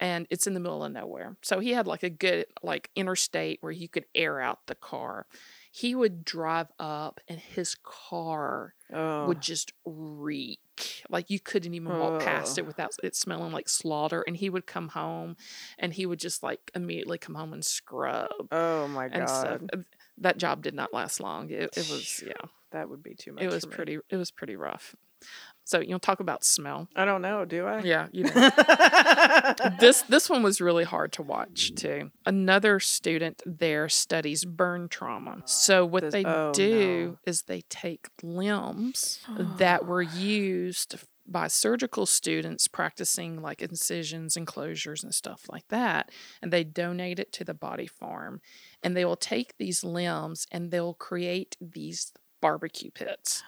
And 0.00 0.26
it's 0.30 0.46
in 0.46 0.54
the 0.54 0.60
middle 0.60 0.82
of 0.82 0.90
nowhere. 0.92 1.36
So 1.42 1.60
he 1.60 1.72
had 1.72 1.86
like 1.86 2.02
a 2.02 2.08
good, 2.08 2.46
like 2.62 2.88
interstate 2.96 3.58
where 3.60 3.72
you 3.72 3.88
could 3.88 4.06
air 4.14 4.40
out 4.40 4.60
the 4.66 4.74
car. 4.74 5.26
He 5.70 5.94
would 5.94 6.24
drive 6.24 6.68
up 6.78 7.20
and 7.28 7.38
his 7.38 7.76
car 7.82 8.74
Oh. 8.92 9.26
would 9.28 9.40
just 9.40 9.72
reek. 9.86 10.58
Like 11.08 11.30
you 11.30 11.38
couldn't 11.38 11.74
even 11.74 11.96
walk 11.96 12.22
past 12.22 12.58
it 12.58 12.66
without 12.66 12.90
it 13.04 13.14
smelling 13.14 13.52
like 13.52 13.68
slaughter. 13.68 14.24
And 14.26 14.36
he 14.36 14.50
would 14.50 14.66
come 14.66 14.88
home 14.88 15.36
and 15.78 15.94
he 15.94 16.06
would 16.06 16.18
just 16.18 16.42
like 16.42 16.72
immediately 16.74 17.18
come 17.18 17.36
home 17.36 17.52
and 17.52 17.64
scrub 17.64 18.30
oh 18.50 18.88
my 18.88 19.08
god. 19.08 19.68
Uh, 19.72 19.76
That 20.18 20.38
job 20.38 20.62
did 20.62 20.74
not 20.74 20.92
last 20.92 21.20
long. 21.20 21.50
It, 21.50 21.70
it 21.76 21.88
was, 21.88 22.22
yeah, 22.26 22.32
That 22.72 22.88
would 22.88 23.02
be 23.02 23.14
too 23.14 23.32
much. 23.32 23.44
it 23.44 23.50
was 23.50 23.64
pretty, 23.64 23.98
it 24.08 24.16
was 24.16 24.30
pretty 24.32 24.56
rough. 24.56 24.96
So, 25.70 25.78
you 25.78 25.90
know, 25.90 25.98
talk 25.98 26.18
about 26.18 26.42
smell. 26.42 26.88
I 26.96 27.04
don't 27.04 27.22
know. 27.22 27.44
Do 27.44 27.64
I? 27.66 27.80
Yeah, 27.82 28.08
you 28.10 28.24
know. 28.34 28.50
this 29.78 30.02
this 30.02 30.28
one 30.28 30.42
was 30.42 30.60
really 30.60 30.82
hard 30.82 31.12
to 31.12 31.22
watch 31.22 31.72
too. 31.76 32.10
Another 32.26 32.80
student 32.80 33.40
there 33.46 33.88
studies 33.88 34.44
burn 34.44 34.88
trauma. 34.88 35.42
So 35.44 35.86
what 35.86 36.02
This- 36.02 36.12
they 36.12 36.24
oh, 36.24 36.50
do 36.52 37.06
no. 37.10 37.18
is 37.24 37.42
they 37.42 37.60
take 37.68 38.08
limbs 38.20 39.20
that 39.58 39.86
were 39.86 40.02
used 40.02 40.96
by 41.24 41.46
surgical 41.46 42.04
students 42.06 42.66
practicing 42.66 43.40
like 43.40 43.62
incisions 43.62 44.36
and 44.36 44.48
closures 44.48 45.04
and 45.04 45.14
stuff 45.14 45.42
like 45.48 45.68
that 45.68 46.10
and 46.42 46.52
they 46.52 46.64
donate 46.64 47.20
it 47.20 47.32
to 47.34 47.44
the 47.44 47.54
body 47.54 47.86
farm 47.86 48.40
and 48.82 48.96
they 48.96 49.04
will 49.04 49.14
take 49.14 49.56
these 49.56 49.84
limbs 49.84 50.48
and 50.50 50.72
they'll 50.72 50.94
create 50.94 51.56
these 51.60 52.12
barbecue 52.42 52.90
pits 52.90 53.44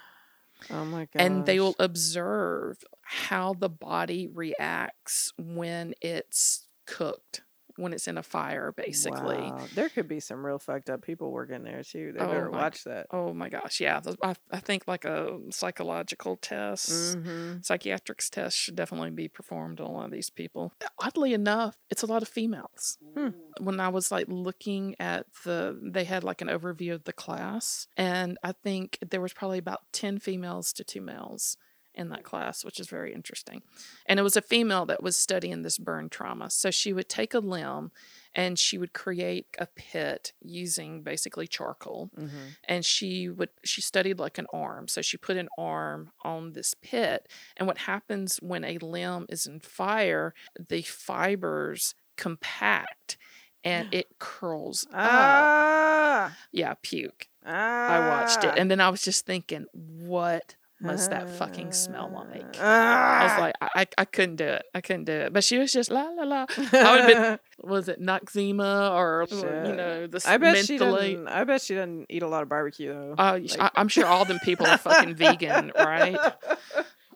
oh 0.70 0.84
my 0.84 1.01
god. 1.12 1.20
and 1.20 1.47
they 1.47 1.60
will 1.60 1.76
observe 1.78 2.78
how 3.02 3.55
the 3.55 3.68
body 3.68 4.28
reacts 4.28 5.32
when 5.39 5.94
it's 6.01 6.66
cooked 6.86 7.43
when 7.77 7.93
it's 7.93 8.09
in 8.09 8.19
a 8.19 8.23
fire 8.23 8.73
basically 8.77 9.36
Wow. 9.36 9.66
There 9.74 9.89
could 9.89 10.09
be 10.09 10.20
some 10.20 10.44
real 10.44 10.59
fucked 10.59 10.90
up 10.90 11.03
people 11.03 11.31
working 11.31 11.62
there 11.62 11.82
too. 11.82 12.12
They 12.12 12.20
Oh 12.20 12.27
better 12.27 12.51
my 12.51 12.59
watch 12.62 12.85
that. 12.85 13.07
oh 13.11 13.32
my 13.32 13.49
gosh 13.49 13.81
yeah 13.81 14.01
I, 14.23 14.35
I 14.51 14.61
think 14.61 14.85
like 14.86 15.05
a 15.05 15.39
psychological 15.51 16.36
test 16.36 16.90
Mm-hmm. 17.16 17.59
psychiatrics 17.62 18.28
test 18.31 18.57
should 18.59 18.77
definitely 18.77 19.11
be 19.11 19.28
performed 19.28 19.81
on 19.81 19.86
a 19.86 19.93
lot 19.93 20.05
of 20.07 20.11
these 20.12 20.31
people 20.31 20.73
oddly 21.01 21.32
enough 21.35 21.77
it's 21.90 22.03
a 22.03 22.07
lot 22.07 22.23
of 22.23 22.28
females 22.28 22.99
Hmm. 23.15 23.28
when 23.61 23.78
i 23.81 23.89
was 23.89 24.11
like 24.11 24.27
looking 24.28 24.94
at 24.99 25.27
the 25.44 25.78
they 25.82 26.05
had 26.05 26.24
like 26.24 26.40
an 26.40 26.49
overview 26.49 26.93
of 26.94 27.05
the 27.05 27.12
class 27.12 27.86
and 27.97 28.39
i 28.43 28.53
think 28.53 28.99
there 29.07 29.20
was 29.20 29.32
probably 29.32 29.59
about 29.59 29.81
10 29.93 30.19
females 30.19 30.73
to 30.74 30.85
two 30.85 31.01
males 31.01 31.57
in 31.94 32.09
that 32.09 32.23
class 32.24 32.64
which 32.64 32.81
is 32.81 32.89
very 32.89 33.12
interesting. 33.12 33.62
And 34.06 34.19
it 34.19 34.23
was 34.23 34.36
a 34.36 34.43
female 34.43 34.86
that 34.86 35.02
was 35.02 35.16
studying 35.16 35.62
this 35.62 35.78
burn 35.78 36.09
trauma. 36.09 36.51
So 36.51 36.70
she 36.70 36.93
would 36.93 37.09
take 37.09 37.35
a 37.35 37.39
limb 37.39 37.90
and 38.35 38.59
she 38.59 38.78
would 38.78 38.93
create 38.94 39.47
a 39.59 39.66
pit 39.66 40.32
using 40.40 41.02
basically 41.02 41.47
charcoal. 41.47 42.10
Mm-hmm. 42.19 42.36
and 42.64 42.85
she 42.85 43.28
would 43.28 43.51
she 43.64 43.81
studied 43.81 44.19
like 44.19 44.39
an 44.39 44.47
arm. 44.52 44.89
So 44.89 45.02
she 45.02 45.16
put 45.16 45.36
an 45.36 45.48
arm 45.59 46.10
on 46.24 46.52
this 46.52 46.74
pit. 46.74 47.28
And 47.56 47.66
what 47.66 47.78
happens 47.78 48.39
when 48.43 48.64
a 48.64 48.78
limb 48.78 49.27
is 49.28 49.47
in 49.47 49.60
fire 49.60 50.35
the 50.59 50.82
fibers 50.82 51.94
compact 52.16 53.16
and 53.64 53.89
it 53.93 54.19
curls 54.19 54.86
up. 54.93 55.10
Ah, 55.10 56.36
yeah 56.52 56.74
puke. 56.82 57.28
Ah, 57.44 57.89
i 57.89 58.09
watched 58.09 58.44
it. 58.44 58.55
And 58.56 58.70
then 58.70 58.81
i 58.81 58.89
was 58.89 59.02
just 59.02 59.27
thinking 59.27 59.66
what 59.73 60.55
must 60.82 61.10
that 61.10 61.28
fucking 61.30 61.72
smell 61.72 62.10
like 62.30 62.56
Ah. 62.60 63.20
I 63.20 63.24
was 63.24 63.40
like, 63.40 63.54
I, 63.60 63.86
I, 63.98 64.04
couldn't 64.04 64.36
do 64.36 64.44
it. 64.44 64.64
I 64.74 64.80
couldn't 64.80 65.04
do 65.04 65.12
it. 65.12 65.32
But 65.32 65.44
she 65.44 65.59
was 65.59 65.72
just 65.72 65.90
la 65.90 66.09
la 66.09 66.24
la. 66.24 66.46
I 66.48 66.92
would 66.92 67.00
have 67.00 67.06
been, 67.06 67.38
was 67.70 67.88
it 67.88 68.00
Noxzema 68.00 68.90
or 68.92 69.26
you 69.30 69.74
know 69.74 70.06
the 70.06 70.22
I 70.26 70.36
bet 70.38 70.64
she 70.66 70.78
doesn't. 70.78 71.28
I 71.28 71.44
bet 71.44 71.62
she 71.62 71.74
doesn't 71.74 72.06
eat 72.10 72.22
a 72.22 72.28
lot 72.28 72.42
of 72.42 72.48
barbecue 72.48 72.92
though. 72.92 73.14
Uh, 73.18 73.38
Like- 73.42 73.60
I, 73.60 73.70
I'm 73.76 73.88
sure 73.88 74.06
all 74.06 74.24
them 74.24 74.38
people 74.44 74.66
are 74.66 74.78
fucking 74.78 75.14
vegan, 75.14 75.72
right? 75.78 76.18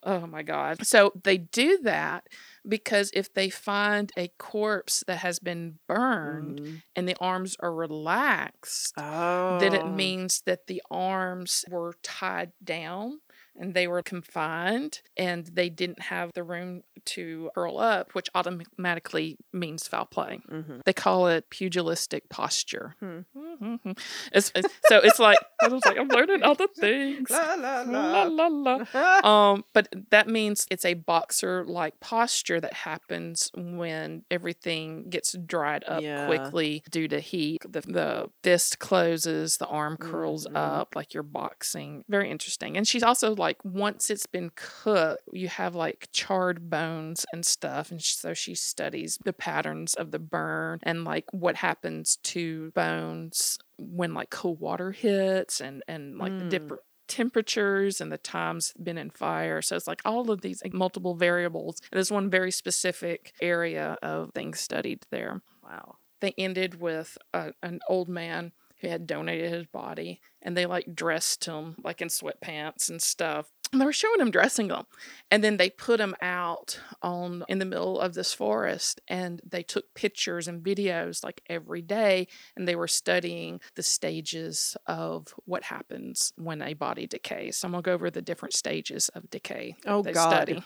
Oh 0.02 0.26
my 0.26 0.42
god! 0.42 0.86
So 0.86 1.12
they 1.24 1.36
do 1.36 1.78
that 1.82 2.28
because 2.68 3.10
if 3.14 3.32
they 3.34 3.50
find 3.50 4.12
a 4.16 4.28
corpse 4.38 5.02
that 5.08 5.18
has 5.18 5.38
been 5.40 5.78
burned 5.88 6.60
Mhm. 6.60 6.82
and 6.94 7.08
the 7.08 7.16
arms 7.20 7.56
are 7.60 7.72
relaxed, 7.72 8.94
Oh. 8.96 9.58
then 9.58 9.74
it 9.74 9.86
means 9.88 10.42
that 10.46 10.66
the 10.68 10.80
arms 10.90 11.64
were 11.68 11.94
tied 12.02 12.52
down 12.62 13.20
and 13.58 13.74
they 13.74 13.86
were 13.86 14.02
confined 14.02 15.00
and 15.16 15.46
they 15.46 15.68
didn't 15.68 16.00
have 16.02 16.32
the 16.34 16.42
room 16.42 16.82
to 17.06 17.50
curl 17.54 17.78
up, 17.78 18.14
which 18.14 18.28
automatically 18.34 19.36
means 19.52 19.86
foul 19.86 20.06
play. 20.06 20.40
Mhm. 20.50 20.82
They 20.84 20.92
call 20.92 21.28
it 21.28 21.48
pugilistic 21.50 22.28
posture. 22.28 22.94
Hmm. 23.00 23.20
Mhm. 23.36 23.98
It's, 24.32 24.50
it's- 24.54 24.72
so 24.88 24.98
it's 25.02 25.18
like 25.18 25.38
I 25.62 25.68
was 25.68 25.84
like 25.86 25.98
I'm 25.98 26.08
learning 26.08 26.42
other 26.42 26.66
things. 26.68 27.30
La 27.30 27.54
la 27.54 27.82
La, 27.82 28.24
la. 28.24 28.46
la, 28.46 28.46
la. 28.48 29.20
Um, 29.26 29.64
but 29.72 29.88
that 30.10 30.28
means 30.28 30.66
it's 30.70 30.84
a 30.84 30.94
boxer 30.94 31.64
like 31.64 31.98
posture 32.00 32.60
that 32.60 32.72
happens 32.72 33.50
when 33.54 34.24
everything 34.30 35.08
gets 35.08 35.32
dried 35.46 35.84
up 35.86 36.02
Yeah. 36.02 36.26
quickly 36.26 36.82
due 36.90 37.08
to 37.08 37.20
heat. 37.20 37.62
The, 37.68 37.80
the 37.82 38.30
fist 38.42 38.78
closes, 38.78 39.56
the 39.58 39.66
arm 39.66 39.96
curls 39.96 40.46
Mhm. 40.46 40.56
up 40.56 40.94
like 40.96 41.14
you're 41.14 41.22
boxing. 41.22 42.04
Very 42.08 42.30
interesting. 42.30 42.76
And 42.76 42.86
she's 42.86 43.02
also 43.02 43.34
like, 43.34 43.45
once 43.64 44.10
it's 44.10 44.26
been 44.26 44.50
cooked, 44.56 45.22
you 45.32 45.48
have 45.48 45.74
like 45.74 46.08
charred 46.12 46.68
bones 46.70 47.24
and 47.32 47.44
stuff. 47.44 47.90
And 47.90 48.02
so 48.02 48.34
she 48.34 48.54
studies 48.54 49.18
the 49.24 49.32
patterns 49.32 49.94
of 49.94 50.10
the 50.10 50.18
burn 50.18 50.80
and 50.82 51.04
like 51.04 51.24
what 51.32 51.56
happens 51.56 52.16
to 52.24 52.70
bones 52.72 53.58
when 53.78 54.14
like 54.14 54.30
cold 54.30 54.60
water 54.60 54.92
hits 54.92 55.60
and 55.60 55.82
and 55.86 56.18
like 56.18 56.38
the 56.38 56.44
Mm. 56.44 56.48
different 56.48 56.82
temperatures 57.08 58.00
and 58.00 58.10
the 58.10 58.18
times 58.18 58.72
been 58.82 58.98
in 58.98 59.10
fire. 59.10 59.62
So 59.62 59.76
it's 59.76 59.86
like 59.86 60.02
all 60.04 60.30
of 60.30 60.40
these 60.40 60.60
like, 60.64 60.72
multiple 60.74 61.14
variables. 61.14 61.80
There's 61.92 62.10
one 62.10 62.30
very 62.30 62.50
specific 62.50 63.32
area 63.40 63.96
of 64.02 64.30
things 64.34 64.58
studied 64.60 65.04
there. 65.10 65.40
Wow. 65.62 65.96
They 66.20 66.34
ended 66.38 66.80
with 66.80 67.16
a, 67.32 67.52
an 67.62 67.80
old 67.88 68.08
man 68.08 68.52
who 68.80 68.88
had 68.88 69.06
donated 69.06 69.50
his 69.52 69.66
body 69.66 70.20
and 70.42 70.56
they 70.56 70.66
like 70.66 70.94
dressed 70.94 71.44
him 71.44 71.76
like 71.82 72.00
in 72.02 72.08
sweatpants 72.08 72.88
and 72.88 73.00
stuff. 73.02 73.46
And 73.72 73.80
they 73.80 73.84
were 73.84 73.92
showing 73.92 74.20
him 74.20 74.30
dressing 74.30 74.68
them 74.68 74.86
and 75.30 75.42
then 75.42 75.56
they 75.56 75.70
put 75.70 75.98
him 75.98 76.14
out 76.22 76.78
on 77.02 77.44
in 77.48 77.58
the 77.58 77.64
middle 77.64 77.98
of 78.00 78.14
this 78.14 78.32
forest 78.32 79.00
and 79.08 79.42
they 79.44 79.64
took 79.64 79.92
pictures 79.94 80.46
and 80.46 80.62
videos 80.62 81.24
like 81.24 81.40
every 81.48 81.82
day 81.82 82.28
and 82.56 82.68
they 82.68 82.76
were 82.76 82.86
studying 82.86 83.60
the 83.74 83.82
stages 83.82 84.76
of 84.86 85.34
what 85.46 85.64
happens 85.64 86.32
when 86.36 86.62
a 86.62 86.74
body 86.74 87.08
decays. 87.08 87.56
So 87.56 87.66
i'm 87.66 87.72
going 87.72 87.82
to 87.82 87.90
go 87.90 87.94
over 87.94 88.08
the 88.10 88.22
different 88.22 88.54
stages 88.54 89.08
of 89.10 89.28
decay 89.30 89.74
Oh, 89.84 90.02
God. 90.04 90.14
study 90.14 90.62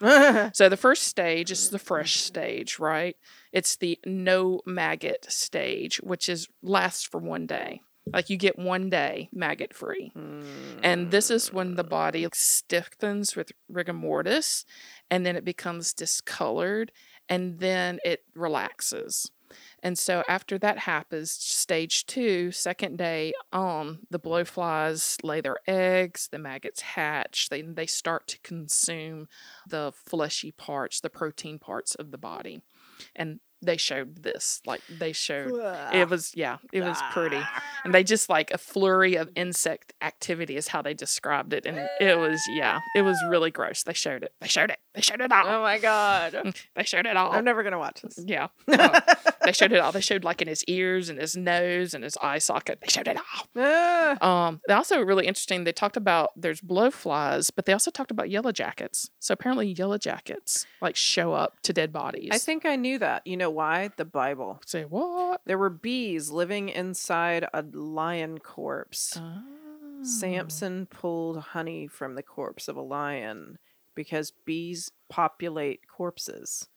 so 0.54 0.68
the 0.68 0.76
first 0.76 1.04
stage 1.04 1.50
is 1.50 1.70
the 1.70 1.78
fresh 1.78 2.16
stage 2.20 2.78
right? 2.78 3.16
It's 3.52 3.76
the 3.76 3.98
no 4.04 4.60
maggot 4.66 5.26
stage 5.28 5.98
which 5.98 6.28
is 6.28 6.48
lasts 6.62 7.04
for 7.04 7.18
one 7.18 7.46
day. 7.46 7.80
Like 8.12 8.30
you 8.30 8.36
get 8.36 8.58
one 8.58 8.88
day 8.88 9.28
maggot 9.32 9.74
free. 9.74 10.12
And 10.82 11.10
this 11.10 11.30
is 11.30 11.52
when 11.52 11.74
the 11.74 11.84
body 11.84 12.26
stiffens 12.32 13.36
with 13.36 13.52
rigor 13.68 13.92
mortis 13.92 14.64
and 15.10 15.26
then 15.26 15.36
it 15.36 15.44
becomes 15.44 15.92
discolored 15.92 16.92
and 17.28 17.58
then 17.58 17.98
it 18.04 18.22
relaxes. 18.34 19.30
And 19.82 19.98
so 19.98 20.24
after 20.28 20.58
that 20.58 20.78
happens, 20.78 21.30
stage 21.30 22.06
two, 22.06 22.50
second 22.50 22.98
day 22.98 23.32
on, 23.52 24.00
the 24.10 24.18
blowflies 24.18 25.22
lay 25.22 25.40
their 25.40 25.58
eggs, 25.66 26.28
the 26.30 26.38
maggots 26.38 26.80
hatch, 26.80 27.48
they, 27.48 27.62
they 27.62 27.86
start 27.86 28.26
to 28.28 28.40
consume 28.40 29.28
the 29.68 29.92
fleshy 30.06 30.52
parts, 30.52 31.00
the 31.00 31.10
protein 31.10 31.58
parts 31.58 31.94
of 31.94 32.10
the 32.10 32.18
body. 32.18 32.60
And 33.14 33.40
they 33.62 33.76
showed 33.76 34.22
this, 34.22 34.60
like 34.66 34.80
they 34.88 35.12
showed 35.12 35.50
it 35.92 36.08
was 36.08 36.32
yeah, 36.34 36.58
it 36.72 36.82
was 36.82 37.00
pretty. 37.12 37.40
And 37.84 37.94
they 37.94 38.04
just 38.04 38.28
like 38.28 38.50
a 38.50 38.58
flurry 38.58 39.16
of 39.16 39.30
insect 39.34 39.92
activity 40.00 40.56
is 40.56 40.68
how 40.68 40.82
they 40.82 40.94
described 40.94 41.52
it. 41.52 41.66
And 41.66 41.78
it 42.00 42.18
was 42.18 42.40
yeah, 42.48 42.80
it 42.94 43.02
was 43.02 43.16
really 43.28 43.50
gross. 43.50 43.82
They 43.82 43.92
showed 43.92 44.22
it. 44.22 44.32
They 44.40 44.48
showed 44.48 44.70
it. 44.70 44.78
They 44.94 45.00
showed 45.00 45.20
it 45.20 45.30
all. 45.32 45.44
Oh 45.46 45.62
my 45.62 45.78
god. 45.78 46.54
They 46.74 46.84
showed 46.84 47.06
it 47.06 47.16
all. 47.16 47.32
I'm 47.32 47.44
never 47.44 47.62
gonna 47.62 47.78
watch 47.78 48.02
this. 48.02 48.18
Yeah. 48.24 48.48
Uh, 48.78 49.00
they 49.44 49.52
showed 49.52 49.72
it 49.72 49.78
all. 49.78 49.92
They 49.92 50.00
showed 50.00 50.24
like 50.24 50.40
in 50.42 50.46
his 50.48 50.62
ears 50.64 51.08
and 51.08 51.18
his 51.18 51.36
nose 51.36 51.94
and 51.94 52.04
his 52.04 52.16
eye 52.22 52.38
socket. 52.38 52.80
They 52.80 52.88
showed 52.88 53.08
it 53.08 53.16
all. 53.16 54.28
Um, 54.28 54.60
they 54.68 54.74
also 54.74 55.00
really 55.00 55.26
interesting. 55.26 55.64
They 55.64 55.72
talked 55.72 55.96
about 55.96 56.30
there's 56.36 56.60
blowflies, 56.60 57.50
but 57.54 57.66
they 57.66 57.72
also 57.72 57.90
talked 57.90 58.10
about 58.10 58.30
yellow 58.30 58.52
jackets. 58.52 59.10
So 59.18 59.32
apparently, 59.32 59.68
yellow 59.72 59.98
jackets 59.98 60.66
like 60.80 60.96
show 60.96 61.32
up 61.32 61.60
to 61.62 61.72
dead 61.72 61.92
bodies. 61.92 62.30
I 62.32 62.38
think 62.38 62.64
I 62.64 62.76
knew 62.76 62.98
that. 62.98 63.26
You 63.26 63.36
know 63.36 63.47
why? 63.50 63.90
The 63.96 64.04
Bible. 64.04 64.60
Say 64.66 64.84
what? 64.84 65.40
There 65.46 65.58
were 65.58 65.70
bees 65.70 66.30
living 66.30 66.68
inside 66.68 67.46
a 67.52 67.62
lion 67.62 68.38
corpse. 68.38 69.16
Ah. 69.20 69.42
Samson 70.02 70.86
pulled 70.86 71.38
honey 71.38 71.86
from 71.88 72.14
the 72.14 72.22
corpse 72.22 72.68
of 72.68 72.76
a 72.76 72.80
lion 72.82 73.58
because 73.94 74.30
bees 74.44 74.90
populate 75.08 75.80
corpses. 75.88 76.68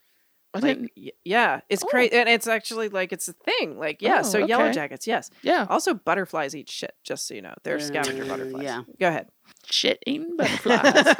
I 0.53 0.59
Like, 0.59 0.77
didn't. 0.79 0.91
y- 0.97 1.11
yeah, 1.23 1.61
it's 1.69 1.83
Oh. 1.83 1.87
crazy, 1.87 2.13
and 2.13 2.27
it's 2.27 2.47
actually 2.47 2.89
like 2.89 3.13
it's 3.13 3.27
a 3.29 3.33
thing. 3.33 3.77
Like, 3.79 4.01
yeah, 4.01 4.19
Oh, 4.19 4.23
so 4.23 4.39
yellow 4.39 4.71
jackets, 4.71 5.07
yes. 5.07 5.29
Yeah, 5.43 5.65
Also, 5.69 5.93
butterflies 5.93 6.53
eat 6.55 6.69
shit. 6.69 6.93
Just 7.03 7.25
so 7.27 7.35
you 7.35 7.41
know, 7.41 7.53
they're 7.63 7.79
scavenger 7.79 8.25
butterflies. 8.25 8.63
yeah. 8.63 8.81
Go 8.99 9.07
ahead. 9.07 9.29
Shit 9.65 10.01
eating 10.05 10.35
butterflies. 10.37 11.15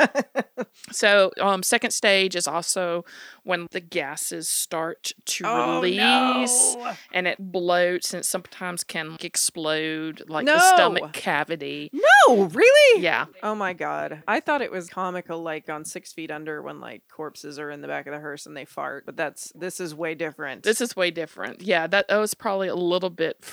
so, 0.92 1.32
um, 1.40 1.64
second 1.64 1.92
stage 1.92 2.36
is 2.36 2.48
also 2.48 3.04
when 3.44 3.68
the 3.72 3.80
gases 3.80 4.50
start 4.50 5.12
to 5.26 5.44
Oh, 5.48 5.82
release. 5.82 6.76
no. 6.76 6.94
and 7.14 7.28
it 7.28 7.52
bloats 7.52 8.14
and 8.14 8.26
sometimes 8.26 8.84
can 8.84 9.18
explode 9.22 10.24
like 10.28 10.46
the 10.46 10.60
stomach 10.60 11.14
cavity. 11.14 11.90
No, 11.94 12.44
really? 12.46 13.02
Yeah. 13.02 13.26
Oh 13.44 13.56
my 13.56 13.74
god. 13.74 14.24
I 14.28 14.40
thought 14.40 14.62
it 14.62 14.72
was 14.72 14.90
comical 14.90 15.42
like 15.42 15.70
on 15.70 15.86
Six 15.86 16.14
Feet 16.14 16.32
Under 16.32 16.62
when 16.62 16.80
like 16.80 17.04
corpses 17.10 17.60
are 17.60 17.72
in 17.72 17.82
the 17.82 17.88
back 17.88 18.08
of 18.08 18.14
the 18.14 18.20
hearse 18.20 18.46
and 18.46 18.56
they 18.56 18.66
fart, 18.66 19.06
but 19.06 19.18
that's 19.18 19.52
this 19.56 19.80
is 19.80 19.96
way 19.96 20.16
different. 20.16 20.64
This 20.64 20.82
is 20.82 20.96
way 20.96 21.12
different. 21.12 21.62
Yeah, 21.62 21.88
that, 21.88 22.08
that 22.08 22.18
was 22.18 22.34
probably 22.34 22.68
a 22.68 22.76
little 22.76 23.10
bit 23.10 23.44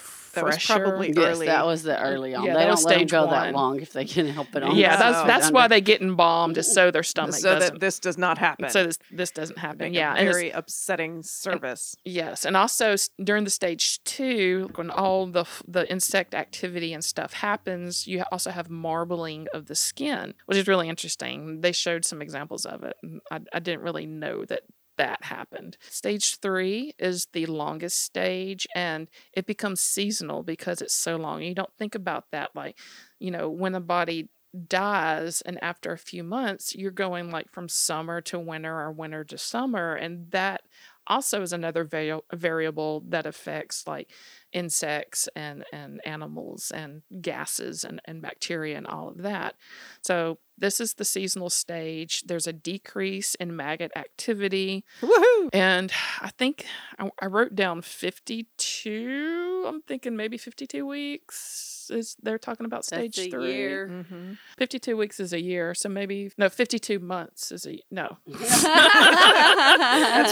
That 0.40 0.44
was 0.56 0.64
probably- 0.66 1.08
Yes, 1.14 1.36
early. 1.36 1.46
that 1.46 1.66
was 1.66 1.82
the 1.82 2.00
early 2.00 2.34
on. 2.34 2.44
Yeah, 2.44 2.54
they 2.54 2.60
don't 2.60 2.70
was 2.70 2.84
let 2.84 2.98
them 2.98 3.06
go 3.06 3.26
one. 3.26 3.30
that 3.34 3.52
long 3.54 3.80
if 3.80 3.92
they 3.92 4.04
can 4.04 4.26
help 4.28 4.54
it 4.54 4.62
on. 4.62 4.76
yeah, 4.76 4.96
that's 4.96 5.18
Feet 5.18 5.26
that's 5.26 5.46
Under. 5.46 5.54
why 5.54 5.68
they 5.68 5.80
get 5.80 6.00
embalmed 6.02 6.54
just 6.54 6.74
so 6.74 6.90
their 6.90 7.02
stomach 7.02 7.34
so 7.34 7.54
doesn't. 7.54 7.74
that 7.74 7.80
this 7.80 7.98
does 7.98 8.18
not 8.18 8.38
happen. 8.38 8.68
so 8.70 8.84
this 8.84 8.98
this 9.10 9.30
doesn't 9.30 9.58
happen. 9.58 9.78
Make 9.78 9.92
a 9.92 9.96
Yeah, 9.96 10.14
very 10.14 10.50
upsetting 10.50 11.22
service. 11.22 11.96
Yes, 12.04 12.44
and 12.44 12.56
also 12.56 12.94
during 13.22 13.44
the 13.44 13.50
stage 13.50 14.02
two, 14.04 14.70
when 14.74 14.90
all 14.90 15.26
the 15.26 15.44
the 15.66 15.90
insect 15.90 16.34
activity 16.34 16.92
and 16.92 17.04
stuff 17.04 17.32
happens, 17.34 18.06
you 18.06 18.22
also 18.32 18.50
have 18.50 18.70
marbling 18.70 19.46
of 19.52 19.66
the 19.66 19.74
skin, 19.74 20.34
which 20.46 20.58
is 20.58 20.66
really 20.66 20.88
interesting. 20.88 21.60
They 21.60 21.72
showed 21.72 22.04
some 22.04 22.20
examples 22.22 22.64
of 22.66 22.82
it. 22.84 22.96
I, 23.30 23.40
I 23.52 23.58
didn't 23.58 23.82
really 23.82 24.06
know 24.06 24.44
that 24.44 24.62
that 24.98 25.24
happened. 25.24 25.76
Stage 25.88 26.38
three 26.40 26.94
is 26.98 27.26
the 27.32 27.46
longest 27.46 28.00
stage, 28.00 28.66
and 28.74 29.08
it 29.32 29.46
becomes 29.46 29.80
seasonal 29.80 30.42
because 30.42 30.82
it's 30.82 30.94
so 30.94 31.16
long. 31.16 31.42
You 31.42 31.54
don't 31.54 31.74
think 31.78 31.94
about 31.94 32.26
that, 32.32 32.50
like 32.54 32.78
you 33.18 33.30
know, 33.30 33.48
when 33.48 33.74
a 33.74 33.80
body 33.80 34.28
dies 34.66 35.42
and 35.42 35.62
after 35.62 35.92
a 35.92 35.98
few 35.98 36.24
months 36.24 36.74
you're 36.74 36.90
going 36.90 37.30
like 37.30 37.50
from 37.50 37.68
summer 37.68 38.20
to 38.22 38.38
winter 38.38 38.80
or 38.80 38.90
winter 38.90 39.22
to 39.22 39.36
summer 39.36 39.94
and 39.94 40.30
that 40.30 40.62
also 41.06 41.42
is 41.42 41.52
another 41.52 41.84
vari- 41.84 42.20
variable 42.34 43.02
that 43.08 43.26
affects 43.26 43.86
like 43.86 44.10
insects 44.52 45.28
and, 45.36 45.64
and 45.72 46.00
animals 46.04 46.70
and 46.74 47.02
gases 47.20 47.84
and, 47.84 48.00
and 48.04 48.22
bacteria 48.22 48.76
and 48.76 48.86
all 48.86 49.08
of 49.08 49.18
that. 49.18 49.54
So, 50.02 50.38
this 50.60 50.80
is 50.80 50.94
the 50.94 51.04
seasonal 51.04 51.50
stage. 51.50 52.24
There's 52.26 52.48
a 52.48 52.52
decrease 52.52 53.36
in 53.36 53.54
maggot 53.54 53.92
activity. 53.94 54.84
Woohoo! 55.00 55.50
And 55.52 55.92
I 56.20 56.30
think 56.36 56.66
I, 56.98 57.10
I 57.20 57.26
wrote 57.26 57.54
down 57.54 57.82
52. 57.82 59.64
I'm 59.68 59.82
thinking 59.82 60.16
maybe 60.16 60.36
52 60.36 60.84
weeks. 60.84 61.77
Is 61.90 62.16
they're 62.22 62.38
talking 62.38 62.66
about 62.66 62.84
stage 62.84 63.16
That's 63.16 63.28
a 63.28 63.30
three? 63.30 63.54
year. 63.54 63.88
Mm-hmm. 63.88 64.32
52 64.58 64.96
weeks 64.96 65.20
is 65.20 65.32
a 65.32 65.40
year. 65.40 65.74
So 65.74 65.88
maybe, 65.88 66.30
no, 66.38 66.48
52 66.48 66.98
months 66.98 67.52
is 67.52 67.66
a, 67.66 67.78
no. 67.90 68.16
That's 68.26 68.64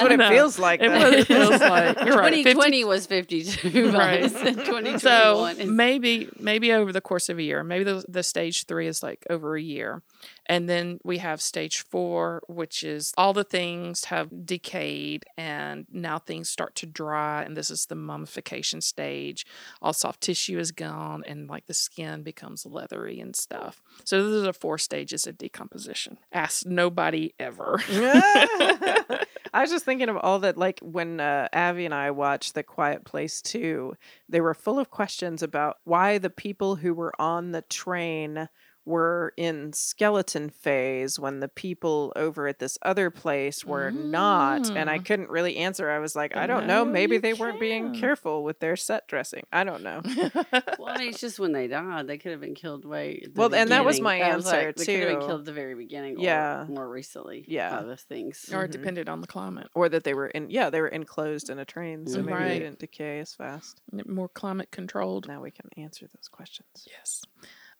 what 0.02 0.12
it 0.12 0.16
No, 0.18 0.28
feels 0.28 0.58
like. 0.58 0.80
It 0.80 0.88
then. 0.88 1.14
it 1.14 1.26
feels 1.26 1.60
like, 1.60 1.98
you're 2.04 2.16
right. 2.18 2.34
2020 2.34 2.84
was 2.84 3.06
52 3.06 3.90
Right. 3.92 4.20
months. 4.22 4.34
and 4.36 4.56
2021 4.56 4.98
so 5.00 5.46
is 5.46 5.68
maybe 5.70 6.28
maybe 6.38 6.72
over 6.72 6.92
the 6.92 7.00
course 7.00 7.28
of 7.28 7.38
a 7.38 7.42
year 7.42 7.62
maybe 7.64 7.84
the, 7.84 8.04
the 8.08 8.22
stage 8.22 8.64
three 8.66 8.86
is 8.86 9.02
like 9.02 9.24
over 9.30 9.56
a 9.56 9.62
year 9.62 10.02
and 10.46 10.68
then 10.68 10.98
we 11.04 11.18
have 11.18 11.40
stage 11.40 11.80
four 11.80 12.42
which 12.48 12.82
is 12.82 13.12
all 13.16 13.32
the 13.32 13.44
things 13.44 14.04
have 14.04 14.46
decayed 14.46 15.24
and 15.36 15.86
now 15.90 16.18
things 16.18 16.48
start 16.48 16.74
to 16.76 16.86
dry 16.86 17.42
and 17.42 17.56
this 17.56 17.70
is 17.70 17.86
the 17.86 17.94
mummification 17.94 18.80
stage. 18.80 19.46
All 19.82 19.92
soft 19.92 20.20
tissue 20.20 20.58
is 20.58 20.72
gone 20.72 21.24
and 21.26 21.48
like 21.48 21.66
the 21.66 21.74
skin 21.74 22.22
becomes 22.22 22.66
leathery 22.66 23.20
and 23.20 23.34
stuff. 23.34 23.82
So 24.04 24.22
those 24.22 24.46
are 24.46 24.52
four 24.52 24.78
stages 24.78 25.26
of 25.26 25.38
decomposition. 25.38 26.18
Ask 26.32 26.66
nobody 26.66 27.34
ever. 27.38 27.80
I 29.56 29.62
was 29.62 29.70
just 29.70 29.84
thinking 29.84 30.08
of 30.08 30.16
all 30.18 30.40
that, 30.40 30.58
like 30.58 30.80
when 30.82 31.18
uh, 31.18 31.48
Avi 31.52 31.86
and 31.86 31.94
I 31.94 32.10
watched 32.10 32.54
The 32.54 32.62
Quiet 32.62 33.04
Place 33.04 33.40
2, 33.40 33.96
they 34.28 34.40
were 34.40 34.54
full 34.54 34.78
of 34.78 34.90
questions 34.90 35.42
about 35.42 35.78
why 35.84 36.18
the 36.18 36.30
people 36.30 36.76
who 36.76 36.92
were 36.92 37.18
on 37.18 37.52
the 37.52 37.62
train 37.62 38.48
were 38.86 39.32
in 39.36 39.72
skeleton 39.72 40.48
phase 40.48 41.18
when 41.18 41.40
the 41.40 41.48
people 41.48 42.12
over 42.16 42.46
at 42.46 42.58
this 42.60 42.78
other 42.82 43.10
place 43.10 43.64
were 43.64 43.90
not. 43.90 44.70
And 44.70 44.88
I 44.88 44.98
Mm. 44.98 45.04
couldn't 45.04 45.28
really 45.30 45.56
answer. 45.56 45.90
I 45.90 45.98
was 45.98 46.14
like, 46.16 46.36
I 46.36 46.46
don't 46.46 46.66
No, 46.66 46.84
know. 46.84 46.90
Maybe 46.90 47.16
you 47.16 47.20
they 47.20 47.34
weren't 47.34 47.58
being 47.60 47.92
careful 47.94 48.44
with 48.44 48.60
their 48.60 48.76
set 48.76 49.08
dressing. 49.08 49.42
I 49.52 49.64
don't 49.64 49.82
know. 49.82 50.00
Well, 50.78 50.88
I 50.94 50.98
mean, 50.98 51.08
it's 51.08 51.20
just 51.20 51.38
when 51.40 51.52
they 51.52 51.66
died, 51.66 52.06
they 52.06 52.16
could 52.18 52.30
have 52.32 52.40
been 52.40 52.54
killed 52.54 52.84
way. 52.84 53.20
at 53.24 53.34
the 53.34 53.40
Well, 53.40 53.54
and 53.54 53.70
that 53.70 53.84
was 53.84 54.00
my 54.00 54.18
That 54.20 54.36
was 54.36 54.46
answer, 54.46 54.66
like, 54.68 54.76
They 54.76 54.84
could 54.86 55.08
have 55.08 55.18
been 55.18 55.26
killed 55.28 55.40
at 55.40 55.46
the 55.46 55.52
very 55.52 55.74
beginning. 55.74 56.16
Or 56.18 56.22
Yeah. 56.22 56.66
more 56.68 56.88
recently. 56.88 57.44
Yeah. 57.48 57.76
other 57.78 57.96
things. 57.96 58.48
or 58.52 58.64
it 58.64 58.68
Mhm. 58.68 58.72
depended 58.72 59.08
on 59.08 59.20
the 59.20 59.26
climate 59.26 59.68
Or 59.74 59.88
that 59.88 60.04
they 60.04 60.14
were 60.14 60.28
in, 60.28 60.48
yeah, 60.50 60.70
they 60.70 60.80
were 60.80 60.88
enclosed 60.88 61.50
in 61.50 61.58
a 61.58 61.64
train. 61.64 62.06
So 62.06 62.18
maybe 62.22 62.32
Right. 62.32 62.48
they 62.48 62.58
didn't 62.60 62.78
decay 62.78 63.18
as 63.20 63.34
fast. 63.34 63.80
more 64.06 64.28
climate 64.28 64.70
controlled 64.70 65.26
Now 65.26 65.42
we 65.42 65.50
can 65.50 65.68
answer 65.76 66.06
those 66.14 66.28
questions. 66.28 66.86
Yes. 66.86 67.22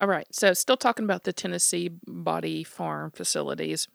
All 0.01 0.09
right. 0.09 0.27
So, 0.31 0.53
still 0.53 0.77
talking 0.77 1.05
about 1.05 1.25
the 1.25 1.33
Tennessee 1.33 1.91
body 2.07 2.65
farm 2.65 3.11
facilities. 3.13 3.89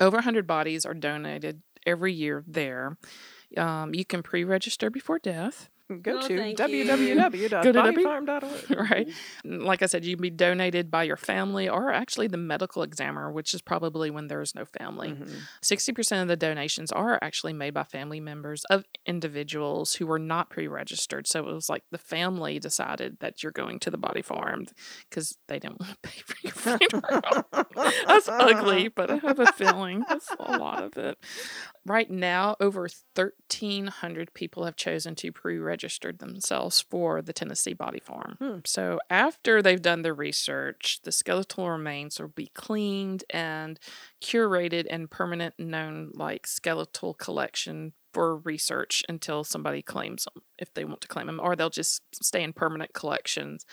Over 0.00 0.18
100 0.18 0.46
bodies 0.46 0.86
are 0.86 0.94
donated 0.94 1.62
every 1.86 2.12
year 2.12 2.44
there. 2.46 2.98
Um, 3.56 3.94
you 3.94 4.04
can 4.04 4.22
pre 4.22 4.44
register 4.44 4.90
before 4.90 5.18
death. 5.18 5.70
Go 6.02 6.14
No, 6.14 6.28
to 6.28 6.36
thank 6.38 6.58
you. 6.58 6.64
www.bodyfarm.org. 6.84 8.70
right? 8.90 9.08
Like 9.44 9.82
I 9.82 9.86
said, 9.86 10.02
you 10.04 10.16
can 10.16 10.22
be 10.22 10.30
donated 10.30 10.90
by 10.90 11.02
your 11.02 11.18
family 11.18 11.68
or 11.68 11.92
actually 11.92 12.26
the 12.26 12.38
medical 12.38 12.82
examiner, 12.82 13.30
which 13.30 13.52
is 13.52 13.60
probably 13.60 14.10
when 14.10 14.28
there 14.28 14.40
is 14.40 14.54
no 14.54 14.64
family. 14.64 15.10
Mhm. 15.10 15.30
60% 15.62 16.22
of 16.22 16.28
the 16.28 16.36
donations 16.36 16.90
are 16.90 17.18
actually 17.20 17.52
made 17.52 17.74
by 17.74 17.82
family 17.84 18.18
members 18.18 18.64
of 18.70 18.84
individuals 19.04 19.96
who 19.96 20.06
were 20.06 20.18
not 20.18 20.48
pre 20.48 20.66
registered. 20.66 21.26
So 21.26 21.40
it 21.48 21.54
was 21.54 21.68
like 21.68 21.82
the 21.90 21.98
family 21.98 22.58
decided 22.58 23.18
that 23.20 23.42
you're 23.42 23.52
going 23.52 23.78
to 23.80 23.90
the 23.90 23.98
body 23.98 24.22
farm 24.22 24.64
because 25.10 25.36
they 25.48 25.58
didn't 25.58 25.80
want 25.80 25.92
to 25.92 25.98
pay 26.08 26.20
for 26.20 26.36
your 26.42 26.78
funeral. 26.78 27.44
that's 28.06 28.28
ugly, 28.28 28.88
but 28.88 29.10
I 29.10 29.16
have 29.16 29.38
a 29.38 29.52
feeling 29.52 30.02
that's 30.08 30.30
a 30.38 30.56
lot 30.56 30.82
of 30.82 30.96
it. 30.96 31.18
Right 31.84 32.10
now, 32.10 32.56
over 32.58 32.88
1,300 33.14 34.32
people 34.32 34.64
have 34.64 34.76
chosen 34.76 35.14
to 35.16 35.30
pre 35.30 35.58
register 35.58 35.73
themselves 36.18 36.80
for 36.80 37.22
the 37.22 37.32
Tennessee 37.32 37.74
Body 37.74 38.00
Farm. 38.00 38.36
Hmm. 38.38 38.58
So, 38.64 39.00
after 39.10 39.62
they've 39.62 39.80
done 39.80 40.02
the 40.02 40.12
research, 40.12 41.00
the 41.02 41.12
skeletal 41.12 41.70
remains 41.70 42.20
will 42.20 42.28
be 42.28 42.50
cleaned 42.54 43.24
and 43.30 43.78
curated 44.22 44.86
and 44.90 45.10
permanent 45.10 45.54
known 45.58 46.10
like 46.14 46.46
skeletal 46.46 47.14
collection 47.14 47.92
for 48.12 48.38
research 48.38 49.02
until 49.08 49.42
somebody 49.42 49.82
claims 49.82 50.24
them 50.24 50.42
if 50.58 50.72
they 50.72 50.84
want 50.84 51.00
to 51.00 51.08
claim 51.08 51.26
them 51.26 51.40
or 51.42 51.56
they'll 51.56 51.68
just 51.68 52.00
stay 52.14 52.44
in 52.44 52.52
permanent 52.52 52.94
collections 52.94 53.66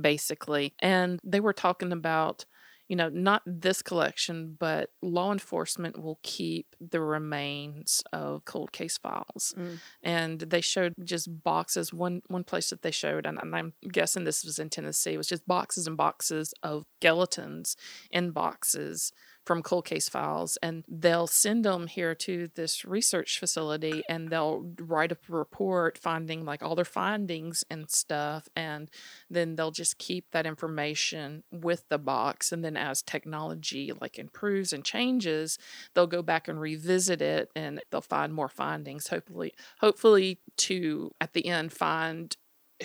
basically 0.00 0.72
and 0.80 1.20
they 1.22 1.40
were 1.40 1.52
talking 1.52 1.92
about 1.92 2.46
you 2.92 2.96
know 3.00 3.08
not 3.08 3.40
this 3.46 3.80
collection 3.80 4.54
but 4.66 4.90
law 5.00 5.32
enforcement 5.32 5.94
will 6.04 6.18
keep 6.22 6.66
the 6.92 7.00
remains 7.00 8.02
of 8.12 8.44
cold 8.44 8.70
case 8.78 8.98
files 8.98 9.54
Mm. 9.56 9.78
and 10.02 10.40
they 10.52 10.60
showed 10.60 10.92
just 11.02 11.26
boxes 11.42 11.86
one 12.04 12.20
one 12.36 12.44
place 12.44 12.68
that 12.70 12.82
they 12.82 12.90
showed 12.90 13.24
and, 13.28 13.38
and 13.42 13.56
i'm 13.56 13.72
guessing 13.98 14.24
this 14.24 14.44
was 14.44 14.58
in 14.58 14.68
tennessee 14.68 15.16
was 15.16 15.26
just 15.34 15.46
boxes 15.56 15.86
and 15.86 15.96
boxes 15.96 16.52
of 16.62 16.84
skeletons 17.00 17.76
in 18.10 18.30
boxes 18.32 19.10
from 19.44 19.62
cold 19.62 19.84
case 19.84 20.08
files 20.08 20.56
and 20.62 20.84
they'll 20.88 21.26
send 21.26 21.64
them 21.64 21.86
here 21.86 22.14
to 22.14 22.48
this 22.54 22.84
research 22.84 23.38
facility 23.38 24.02
and 24.08 24.30
they'll 24.30 24.64
write 24.80 25.12
a 25.12 25.16
report 25.28 25.98
finding 25.98 26.44
like 26.44 26.62
all 26.62 26.74
their 26.74 26.84
findings 26.84 27.64
and 27.70 27.90
stuff 27.90 28.48
and 28.54 28.90
then 29.28 29.56
they'll 29.56 29.70
just 29.72 29.98
keep 29.98 30.30
that 30.30 30.46
information 30.46 31.42
with 31.50 31.88
the 31.88 31.98
box 31.98 32.52
and 32.52 32.64
then 32.64 32.76
as 32.76 33.02
technology 33.02 33.92
like 34.00 34.18
improves 34.18 34.72
and 34.72 34.84
changes 34.84 35.58
they'll 35.94 36.06
go 36.06 36.22
back 36.22 36.46
and 36.46 36.60
revisit 36.60 37.20
it 37.20 37.50
and 37.56 37.82
they'll 37.90 38.00
find 38.00 38.32
more 38.32 38.48
findings 38.48 39.08
hopefully 39.08 39.52
hopefully 39.80 40.38
to 40.56 41.10
at 41.20 41.32
the 41.32 41.46
end 41.46 41.72
find 41.72 42.36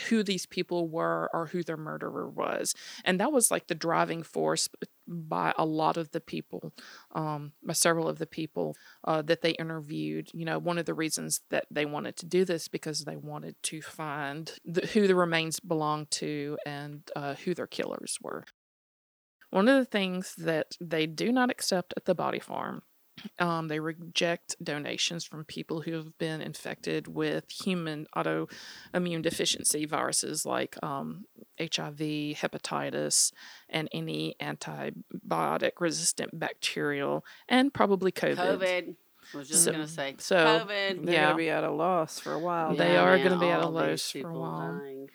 who 0.09 0.23
these 0.23 0.45
people 0.45 0.87
were 0.87 1.29
or 1.33 1.47
who 1.47 1.63
their 1.63 1.77
murderer 1.77 2.29
was 2.29 2.73
and 3.03 3.19
that 3.19 3.31
was 3.31 3.51
like 3.51 3.67
the 3.67 3.75
driving 3.75 4.23
force 4.23 4.69
by 5.07 5.53
a 5.57 5.65
lot 5.65 5.97
of 5.97 6.11
the 6.11 6.19
people 6.19 6.73
um, 7.15 7.53
by 7.65 7.73
several 7.73 8.07
of 8.07 8.19
the 8.19 8.27
people 8.27 8.75
uh, 9.05 9.21
that 9.21 9.41
they 9.41 9.51
interviewed. 9.51 10.29
You 10.33 10.45
know 10.45 10.59
one 10.59 10.77
of 10.77 10.85
the 10.85 10.93
reasons 10.93 11.41
that 11.49 11.65
they 11.71 11.85
wanted 11.85 12.17
to 12.17 12.25
do 12.25 12.45
this 12.45 12.67
because 12.67 13.05
they 13.05 13.15
wanted 13.15 13.55
to 13.63 13.81
find 13.81 14.51
the, 14.65 14.85
who 14.87 15.07
the 15.07 15.15
remains 15.15 15.59
belonged 15.59 16.11
to 16.11 16.57
and 16.65 17.09
uh, 17.15 17.35
who 17.35 17.53
their 17.53 17.67
killers 17.67 18.17
were. 18.21 18.43
One 19.49 19.69
of 19.69 19.77
the 19.77 19.89
things 19.89 20.35
that 20.37 20.75
they 20.81 21.05
do 21.05 21.31
not 21.31 21.49
accept 21.49 21.93
at 21.95 22.05
the 22.05 22.15
body 22.15 22.39
farm 22.39 22.81
um, 23.39 23.67
they 23.67 23.79
reject 23.79 24.55
donations 24.63 25.25
from 25.25 25.43
people 25.45 25.81
who 25.81 25.93
have 25.93 26.17
been 26.17 26.41
infected 26.41 27.07
with 27.07 27.49
human 27.49 28.07
autoimmune 28.15 29.21
deficiency 29.21 29.85
viruses 29.85 30.45
like 30.45 30.75
um, 30.83 31.25
HIV, 31.59 31.97
hepatitis, 32.37 33.31
and 33.69 33.89
any 33.91 34.35
antibiotic 34.41 35.71
resistant 35.79 36.37
bacterial, 36.39 37.25
and 37.49 37.73
probably 37.73 38.11
COVID. 38.11 38.35
COVID. 38.59 38.95
I 39.33 39.37
was 39.37 39.49
just 39.49 39.65
So- 39.65 39.71
gonna 39.73 39.87
say 39.87 40.15
so, 40.19 40.37
COVID. 40.37 41.05
They're 41.05 41.13
Yeah. 41.15 41.23
gonna 41.25 41.35
be 41.37 41.49
at 41.49 41.63
a 41.63 41.71
loss 41.71 42.19
for 42.19 42.31
a 42.33 42.39
while. 42.39 42.75
They 42.75 42.95
are 42.95 43.17
man, 43.17 43.27
gonna 43.27 43.39
be 43.39 43.47
at 43.49 43.61
a 43.61 43.67
loss 43.67 44.11
for 44.11 44.29
a 44.29 44.33
while. 44.33 44.79
dying. 44.79 45.09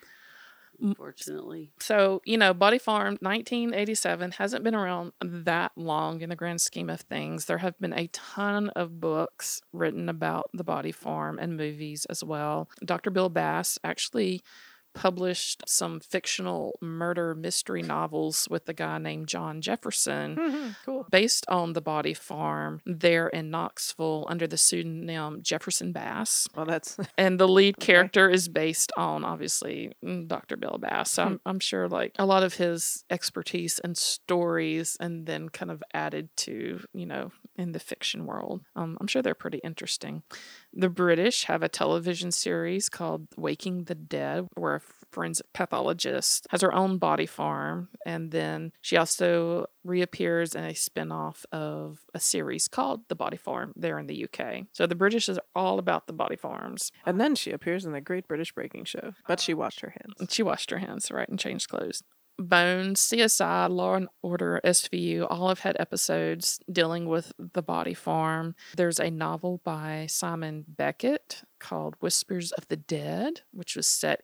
Unfortunately. 0.83 1.71
So, 1.79 2.21
you 2.25 2.37
know, 2.37 2.53
Body 2.53 2.77
Farm 2.77 3.17
1987 3.21 4.31
hasn't 4.31 4.65
been 4.65 4.75
around 4.75 5.13
that 5.21 5.71
long 5.77 6.19
in 6.19 6.29
the 6.29 6.35
grand 6.35 6.59
scheme 6.59 6.89
of 6.89 6.99
things. 7.01 7.45
There 7.45 7.59
have 7.59 7.79
been 7.79 7.93
a 7.93 8.07
ton 8.07 8.69
of 8.71 8.99
books 8.99 9.61
written 9.71 10.09
about 10.09 10.49
the 10.53 10.65
Body 10.65 10.91
Farm 10.91 11.39
and 11.39 11.55
movies 11.55 12.05
as 12.09 12.21
well. 12.21 12.69
Dr. 12.83 13.11
Bill 13.11 13.29
Bass 13.29 13.79
actually 13.85 14.41
published 14.93 15.63
some 15.67 15.99
fictional 15.99 16.77
murder 16.81 17.33
mystery 17.35 17.81
novels 17.81 18.47
with 18.49 18.67
a 18.69 18.73
guy 18.73 18.97
named 18.97 19.27
John 19.27 19.61
Jefferson 19.61 20.75
cool. 20.85 21.05
based 21.09 21.45
on 21.47 21.73
the 21.73 21.81
Body 21.81 22.13
Farm 22.13 22.81
there 22.85 23.27
in 23.27 23.49
Knoxville 23.49 24.25
under 24.29 24.47
the 24.47 24.57
pseudonym 24.57 25.41
Jefferson 25.41 25.91
Bass. 25.91 26.47
Well, 26.55 26.65
that's 26.65 26.97
And 27.17 27.39
the 27.39 27.47
lead 27.47 27.75
Okay. 27.77 27.93
character 27.93 28.29
is 28.29 28.47
based 28.47 28.91
on 28.97 29.23
obviously 29.23 29.93
mm, 30.03 30.27
Dr. 30.27 30.57
Bill 30.57 30.77
Bass. 30.79 31.11
So 31.11 31.23
I'm, 31.23 31.41
I'm 31.45 31.59
sure 31.59 31.87
like 31.89 32.13
a 32.19 32.25
lot 32.25 32.43
of 32.43 32.53
his 32.55 33.03
expertise 33.09 33.79
and 33.79 33.97
stories, 33.97 34.97
and 34.99 35.25
then 35.25 35.49
kind 35.49 35.71
of 35.71 35.83
added 35.93 36.29
to 36.37 36.79
you 36.93 37.05
know 37.05 37.31
in 37.55 37.71
the 37.71 37.79
fiction 37.79 38.25
world. 38.25 38.61
Um, 38.75 38.97
I'm 38.99 39.07
sure 39.07 39.21
they're 39.21 39.33
pretty 39.35 39.59
interesting. 39.63 40.23
The 40.75 40.89
British 40.89 41.43
have 41.43 41.61
a 41.61 41.69
television 41.69 42.31
series 42.31 42.89
called 42.89 43.27
Waking 43.37 43.83
the 43.83 43.95
Dead, 43.95 44.47
where 44.55 44.75
a 44.75 44.81
forensic 45.11 45.53
pathologist 45.53 46.47
has 46.49 46.61
her 46.61 46.73
own 46.73 46.97
body 46.97 47.27
farm, 47.27 47.89
and 48.05 48.31
then 48.31 48.71
she 48.81 48.97
also 48.97 49.67
reappears 49.83 50.55
in 50.55 50.63
a 50.63 50.73
spin-off 50.73 51.45
of 51.51 51.99
a 52.15 52.19
series 52.19 52.67
called 52.67 53.01
The 53.09 53.15
Body 53.15 53.37
Farm 53.37 53.73
there 53.75 53.99
in 53.99 54.07
the 54.07 54.25
UK. 54.25 54.63
So 54.71 54.87
the 54.87 54.95
British 54.95 55.29
is 55.29 55.39
all 55.55 55.77
about 55.77 56.07
the 56.07 56.13
body 56.13 56.35
farms. 56.35 56.91
and 57.05 57.21
then 57.21 57.35
she 57.35 57.51
appears 57.51 57.85
in 57.85 57.91
the 57.91 58.01
Great 58.01 58.27
British 58.27 58.51
Breaking 58.53 58.85
Show, 58.85 59.13
but 59.27 59.39
she 59.39 59.53
washed 59.53 59.81
her 59.81 59.93
hands. 59.99 60.33
She 60.33 60.41
washed 60.41 60.71
her 60.71 60.79
hands, 60.79 61.11
right, 61.11 61.29
and 61.29 61.37
changed 61.37 61.69
clothes. 61.69 62.01
Bones, 62.39 62.99
CSI, 62.99 63.69
Law 63.69 63.95
and 63.95 64.07
Order, 64.21 64.59
SVU, 64.63 65.27
all 65.29 65.49
have 65.49 65.59
had 65.59 65.77
episodes 65.79 66.59
dealing 66.71 67.05
with 67.07 67.31
the 67.37 67.61
body 67.61 67.93
farm. 67.93 68.55
There's 68.75 68.99
a 68.99 69.11
novel 69.11 69.61
by 69.63 70.07
Simon 70.09 70.65
Beckett 70.67 71.43
called 71.59 71.95
Whispers 71.99 72.51
of 72.51 72.67
the 72.67 72.77
Dead, 72.77 73.41
which 73.51 73.75
was 73.75 73.87
set 73.87 74.23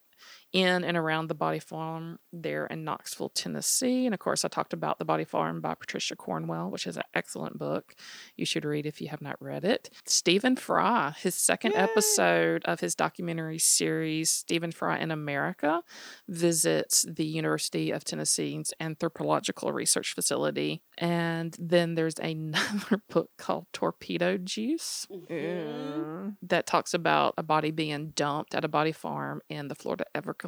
in 0.52 0.84
and 0.84 0.98
around 0.98 1.28
the 1.28 1.36
body 1.36 1.60
farm 1.60 2.18
there 2.34 2.66
in 2.66 2.84
Knoxville, 2.84 3.30
Tennessee. 3.30 4.06
And 4.06 4.14
of 4.14 4.20
course, 4.20 4.44
I 4.44 4.48
talked 4.48 4.74
about 4.74 4.98
The 4.98 5.06
Body 5.06 5.24
Farm 5.24 5.62
by 5.62 5.76
Patricia 5.76 6.16
Cornwell, 6.16 6.72
which 6.72 6.88
is 6.88 6.98
an 6.98 7.04
excellent 7.14 7.60
book. 7.60 7.94
You 8.36 8.46
should 8.46 8.66
read 8.66 8.86
if 8.88 9.00
you 9.02 9.10
have 9.10 9.22
not 9.22 9.36
read 9.40 9.64
it. 9.64 9.90
Stephen 10.06 10.56
Fry, 10.56 11.14
his 11.20 11.36
second 11.36 11.74
Yay. 11.74 11.78
episode 11.80 12.64
of 12.66 12.80
his 12.80 12.96
documentary 12.96 13.60
series, 13.60 14.32
Stephen 14.32 14.72
Fry 14.72 14.98
in 14.98 15.12
America, 15.12 15.84
visits 16.28 17.06
the 17.08 17.26
University 17.26 17.92
of 17.92 18.04
Tennessee's 18.04 18.74
anthropological 18.80 19.72
research 19.72 20.14
facility. 20.16 20.82
And 20.98 21.56
then 21.60 21.96
there's 21.96 22.18
another 22.20 23.02
book 23.10 23.30
called 23.38 23.68
Torpedo 23.74 24.38
Juice 24.38 25.06
Yeah. 25.30 26.32
that 26.42 26.66
talks 26.66 26.94
about 26.94 27.34
a 27.38 27.44
body 27.44 27.72
being 27.72 28.10
dumped 28.16 28.56
at 28.56 28.66
a 28.66 28.68
body 28.68 28.92
farm 28.92 29.42
in 29.50 29.68
the 29.68 29.76
Florida 29.76 30.06
Everglades. 30.16 30.39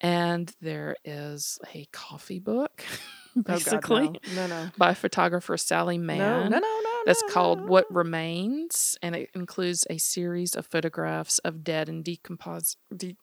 And 0.00 0.52
there 0.60 0.96
is 1.04 1.58
a 1.74 1.86
coffee 1.92 2.38
book, 2.40 2.84
Oh, 3.38 3.42
God, 3.42 3.54
basically, 3.54 4.08
no, 4.34 4.46
no, 4.46 4.46
no, 4.46 4.70
by 4.78 4.94
photographer 4.94 5.58
Sally 5.58 5.98
Mann. 5.98 6.50
no, 6.50 6.58
no, 6.58 6.58
no. 6.58 7.02
That's 7.04 7.22
no, 7.22 7.28
called 7.28 7.68
What. 7.68 7.84
Remains, 7.92 8.96
and 9.02 9.14
it 9.14 9.30
includes 9.34 9.86
a 9.90 9.98
series 9.98 10.54
of 10.54 10.66
photographs 10.66 11.38
of 11.40 11.62
dead 11.62 11.90
and 11.90 12.02
decomposed. 12.02 12.78
De- 12.96 13.16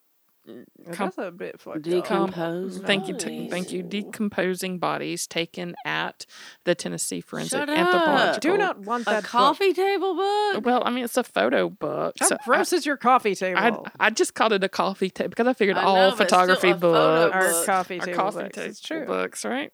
com- 0.46 1.08
That's 1.08 1.18
a 1.18 1.32
bit 1.32 1.60
fucked 1.60 1.78
up. 1.78 1.84
Decomposed. 1.84 2.86
thank 2.86 3.08
you, 3.08 3.16
t- 3.18 3.50
thank 3.50 3.72
you. 3.72 3.82
Decomposing 3.84 4.78
bodies 4.80 5.28
taken 5.28 5.76
at 5.86 6.26
the 6.66 6.76
Tennessee 6.76 7.22
Forensic 7.22 7.60
Shut 7.60 7.70
up. 7.70 8.42
Do 8.42 8.58
not 8.58 8.80
want 8.80 9.04
A 9.04 9.06
that 9.06 9.24
book. 9.24 9.30
coffee 9.32 9.74
table 9.74 10.16
book. 10.16 10.66
Well, 10.66 10.84
I 10.86 10.90
mean, 10.92 11.04
it's 11.06 11.18
a 11.18 11.24
photo 11.24 11.70
book. 11.70 12.16
How 12.20 12.28
so 12.28 12.38
gross 12.46 12.74
is 12.74 12.86
your 12.86 12.98
coffee 12.98 13.36
table? 13.36 13.60
I, 13.60 13.70
I, 13.70 14.08
I 14.08 14.10
just 14.10 14.34
called 14.36 14.54
it 14.54 14.64
a 14.64 14.70
coffee 14.70 15.10
table 15.10 15.30
because 15.30 15.48
I 15.48 15.54
figured 15.54 15.78
I 15.78 15.84
all 15.84 15.96
know, 15.96 16.10
but 16.12 16.18
photography 16.30 16.74
books 16.74 17.34
Our 17.34 17.50
book. 17.52 17.66
coffee 17.66 18.00
are 18.00 18.06
table 18.06 18.18
coffee 18.18 18.44
books. 18.44 18.56
table 18.56 18.70
It's 18.70 18.80
true. 18.82 19.06
books, 19.06 19.46
right? 19.46 19.72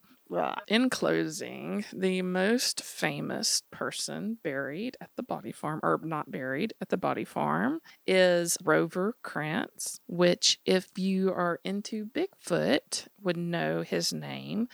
In 0.68 0.92
closing, 0.92 1.86
the 1.92 2.22
most 2.22 2.84
famous 2.84 3.64
person 3.72 4.38
buried 4.44 4.96
at 5.02 5.10
the 5.16 5.24
body 5.24 5.52
farm, 5.52 5.80
or 5.82 6.00
not 6.04 6.30
buried 6.30 6.74
at 6.80 6.90
the 6.90 6.98
body 6.98 7.26
farm, 7.26 7.80
is 8.06 8.56
Grover 8.64 9.16
Krantz, 9.24 10.00
which, 10.08 10.60
if 10.66 10.90
you 10.98 11.32
are 11.32 11.60
into 11.64 12.06
Bigfoot, 12.06 13.08
would 13.22 13.38
know 13.38 13.82
his 13.82 14.14
name 14.14 14.68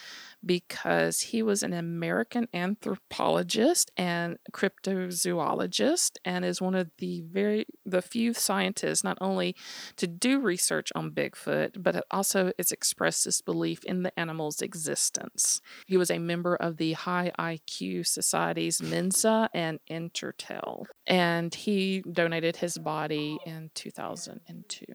because 0.45 1.21
he 1.21 1.41
was 1.41 1.63
an 1.63 1.73
American 1.73 2.47
anthropologist 2.53 3.91
and 3.97 4.37
cryptozoologist 4.51 6.17
and 6.23 6.45
is 6.45 6.61
one 6.61 6.75
of 6.75 6.91
the 6.97 7.21
very 7.21 7.65
the 7.85 8.01
few 8.01 8.33
scientists 8.33 9.03
not 9.03 9.17
only 9.21 9.55
to 9.95 10.07
do 10.07 10.39
research 10.39 10.91
on 10.95 11.11
Bigfoot 11.11 11.81
but 11.81 12.05
also 12.11 12.51
has 12.57 12.71
expressed 12.71 13.25
his 13.25 13.41
belief 13.41 13.83
in 13.85 14.03
the 14.03 14.19
animal's 14.19 14.61
existence. 14.61 15.44
He 15.87 15.97
was 15.97 16.11
a 16.11 16.19
member 16.19 16.55
of 16.55 16.77
the 16.77 16.93
high 16.93 17.31
IQ 17.37 18.07
societies 18.07 18.81
Mensa 18.81 19.49
and 19.53 19.79
Intertel 19.89 20.85
and 21.07 21.53
he 21.53 22.03
donated 22.11 22.57
his 22.57 22.77
body 22.77 23.37
in 23.45 23.71
2002. 23.73 24.85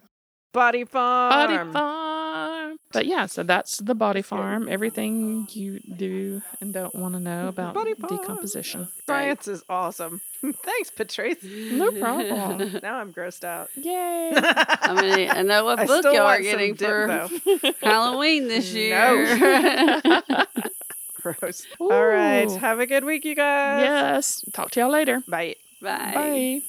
Body 0.52 0.84
farm. 0.84 1.30
Body 1.30 1.72
farm. 1.72 2.76
But 2.92 3.06
yeah, 3.06 3.26
so 3.26 3.42
that's 3.44 3.78
the 3.78 3.94
body 3.94 4.22
farm. 4.22 4.68
Everything 4.68 5.46
you 5.50 5.78
do 5.80 6.42
and 6.60 6.72
don't 6.72 6.94
want 6.94 7.14
to 7.14 7.20
know 7.20 7.48
about 7.54 7.74
Body 7.74 7.94
farm. 7.94 8.16
decomposition. 8.18 8.88
Science 9.06 9.46
is 9.46 9.62
awesome. 9.68 10.20
Thanks, 10.42 10.90
Patrice. 10.90 11.36
No 11.42 11.92
problem. 11.92 12.80
now 12.82 12.98
I'm 12.98 13.12
grossed 13.12 13.44
out. 13.44 13.68
Yay. 13.76 14.32
I 14.34 15.00
mean, 15.00 15.30
I 15.30 15.42
know 15.42 15.64
what 15.64 15.78
I 15.80 15.86
book 15.86 16.04
y'all 16.04 16.18
are 16.26 16.40
getting 16.40 16.74
dip, 16.74 16.88
for 16.88 17.28
though. 17.62 17.72
Halloween 17.82 18.48
this 18.48 18.72
year. 18.72 19.38
No. 19.38 20.42
Gross. 21.22 21.66
All 21.78 22.06
right. 22.06 22.50
Have 22.50 22.80
a 22.80 22.86
good 22.86 23.04
week, 23.04 23.24
you 23.24 23.34
guys. 23.34 23.82
yes. 23.82 24.44
Talk 24.52 24.70
to 24.72 24.80
y'all 24.80 24.90
later. 24.90 25.22
Bye. 25.28 25.56
Bye. 25.82 26.12
Bye. 26.14 26.60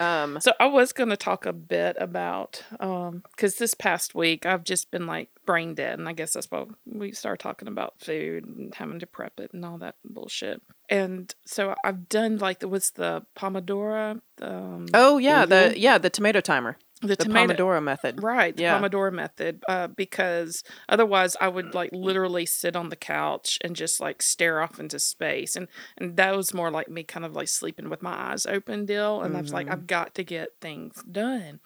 Um, 0.00 0.40
So 0.40 0.52
I 0.58 0.66
was 0.66 0.92
going 0.92 1.10
to 1.10 1.16
talk 1.16 1.44
a 1.46 1.52
bit 1.52 1.96
about 2.00 2.64
um 2.80 3.22
cuz 3.36 3.56
this 3.56 3.74
past 3.74 4.14
week 4.14 4.46
I've 4.46 4.64
just 4.64 4.90
been 4.90 5.06
like 5.06 5.28
brain 5.44 5.74
dead 5.74 5.98
and 5.98 6.08
I 6.08 6.12
guess 6.14 6.32
that's 6.32 6.50
why 6.50 6.64
we 6.86 7.12
start 7.12 7.38
talking 7.38 7.68
about 7.68 8.00
food 8.00 8.46
and 8.46 8.74
having 8.74 8.98
to 9.00 9.06
prep 9.06 9.38
it 9.38 9.52
and 9.52 9.64
all 9.64 9.78
that 9.78 9.96
bullshit. 10.04 10.62
And 10.88 11.32
so 11.44 11.74
I've 11.84 12.08
done 12.08 12.38
like 12.38 12.60
the 12.60 12.68
what's 12.68 12.90
the 12.90 13.24
Pomodoro 13.36 14.20
um 14.40 14.86
oh 14.94 15.18
yeah, 15.18 15.44
the 15.44 15.74
yeah 15.78 15.98
the 15.98 16.10
tomato 16.10 16.40
timer, 16.40 16.78
the, 17.00 17.08
the 17.08 17.16
tomato 17.16 17.54
Pomodoro 17.54 17.82
method. 17.82 18.22
Right, 18.22 18.54
the 18.56 18.62
Yeah. 18.64 18.78
Pomodoro 18.80 19.12
method. 19.12 19.62
Uh, 19.68 19.86
because 19.88 20.62
otherwise, 20.88 21.36
I 21.40 21.48
would 21.48 21.74
like 21.74 21.90
literally 21.92 22.46
sit 22.46 22.76
on 22.76 22.88
the 22.90 22.96
couch 22.96 23.58
and 23.62 23.74
just 23.74 24.00
like 24.00 24.22
stare 24.22 24.60
off 24.60 24.78
into 24.78 24.98
space, 24.98 25.56
and 25.56 25.68
and 25.96 26.16
that 26.16 26.36
was 26.36 26.52
more 26.52 26.70
like 26.70 26.88
me 26.88 27.02
kind 27.02 27.24
of 27.24 27.34
like 27.34 27.48
sleeping 27.48 27.88
with 27.88 28.02
my 28.02 28.32
eyes 28.32 28.46
open, 28.46 28.84
deal. 28.86 29.22
And 29.22 29.36
I 29.36 29.40
was 29.40 29.52
like, 29.52 29.66
Mm-hmm. 29.66 29.72
I've 29.72 29.86
got 29.86 30.14
to 30.16 30.24
get 30.24 30.50
things 30.60 31.02
done. 31.10 31.60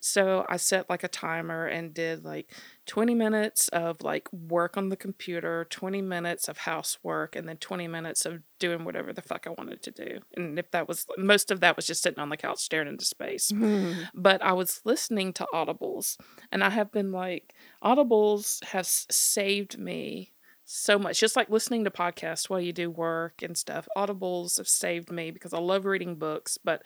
So 0.00 0.46
I 0.48 0.56
set 0.56 0.88
like 0.88 1.04
a 1.04 1.08
timer 1.08 1.66
and 1.66 1.92
did 1.94 2.24
like 2.24 2.50
20 2.88 3.14
minutes 3.14 3.68
of 3.68 4.02
like 4.02 4.32
work 4.32 4.76
on 4.76 4.88
the 4.88 4.96
computer, 4.96 5.66
20 5.70 6.02
minutes 6.02 6.48
of 6.48 6.58
housework, 6.58 7.36
and 7.36 7.46
then 7.46 7.58
20 7.58 7.86
minutes 7.86 8.26
of 8.26 8.40
doing 8.58 8.84
whatever 8.84 9.12
the 9.12 9.22
fuck 9.22 9.46
I 9.46 9.50
wanted 9.50 9.82
to 9.82 9.90
do. 9.90 10.18
And 10.36 10.58
if 10.58 10.70
that 10.72 10.88
was 10.88 11.06
most 11.18 11.50
of 11.50 11.60
that 11.60 11.76
was 11.76 11.86
just 11.86 12.02
sitting 12.02 12.18
on 12.18 12.30
the 12.30 12.36
couch 12.36 12.58
staring 12.58 12.88
into 12.88 13.04
space. 13.04 13.52
Mm-hmm. 13.52 14.02
But 14.14 14.42
I 14.42 14.54
was 14.54 14.80
listening 14.84 15.34
to 15.34 15.46
audibles 15.54 16.16
and 16.50 16.64
I 16.64 16.70
have 16.70 16.90
been 16.90 17.12
like 17.12 17.54
audibles 17.84 18.64
has 18.64 19.06
saved 19.10 19.78
me 19.78 20.32
so 20.64 20.98
much. 20.98 21.20
Just 21.20 21.36
like 21.36 21.50
listening 21.50 21.84
to 21.84 21.90
podcasts 21.90 22.48
while 22.48 22.60
you 22.60 22.72
do 22.72 22.90
work 22.90 23.42
and 23.42 23.56
stuff 23.56 23.86
audibles 23.96 24.56
have 24.56 24.68
saved 24.68 25.12
me 25.12 25.30
because 25.30 25.52
I 25.52 25.58
love 25.58 25.84
reading 25.84 26.16
books 26.16 26.58
but 26.62 26.82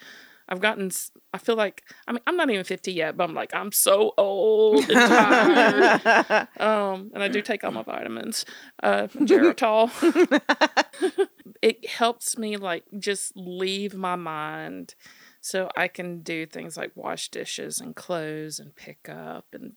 I've 0.53 0.61
gotten 0.61 0.91
I 1.33 1.39
feel 1.39 1.57
like 1.57 1.83
I 2.07 2.12
mean 2.12 2.20
I'm 2.27 2.37
not 2.37 2.51
even 2.51 2.62
50 2.62 2.93
yet 2.93 3.16
but 3.16 3.24
I'm 3.24 3.35
like 3.35 3.55
I'm 3.55 3.73
so 3.73 4.12
old 4.19 4.85
and 4.91 4.93
tired 4.93 6.49
um 6.61 7.11
and 7.15 7.23
I 7.23 7.29
do 7.29 7.41
take 7.41 7.65
all 7.65 7.73
my 7.73 7.83
vitamins 7.83 8.45
uh 8.83 9.07
Geritol 9.15 9.91
it 11.62 11.89
helps 11.89 12.37
me 12.37 12.59
like 12.59 12.85
just 12.99 13.33
leave 13.35 13.95
my 13.95 14.15
mind 14.15 14.95
so 15.41 15.70
I 15.74 15.89
can 15.89 16.20
do 16.20 16.45
things 16.45 16.77
like 16.77 16.93
wash 16.95 17.31
dishes 17.31 17.81
and 17.81 17.97
clothes 17.97 18.59
and 18.59 18.77
pick 18.77 19.09
up 19.09 19.47
and 19.55 19.73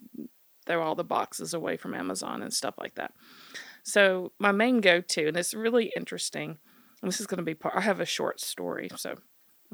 throw 0.65 0.83
all 0.83 0.95
the 0.95 1.05
boxes 1.05 1.53
away 1.53 1.77
from 1.77 1.93
Amazon 1.93 2.41
and 2.41 2.53
stuff 2.53 2.75
like 2.77 2.95
that. 2.95 3.13
So 3.83 4.33
my 4.39 4.51
main 4.51 4.81
go-to, 4.81 5.27
and 5.27 5.37
it's 5.37 5.53
really 5.53 5.91
interesting. 5.95 6.57
and 7.01 7.07
This 7.07 7.19
is 7.21 7.27
going 7.27 7.37
to 7.37 7.43
be 7.43 7.53
part. 7.53 7.75
I 7.75 7.81
have 7.81 7.99
a 7.99 8.05
short 8.05 8.39
story, 8.39 8.89
so 8.95 9.15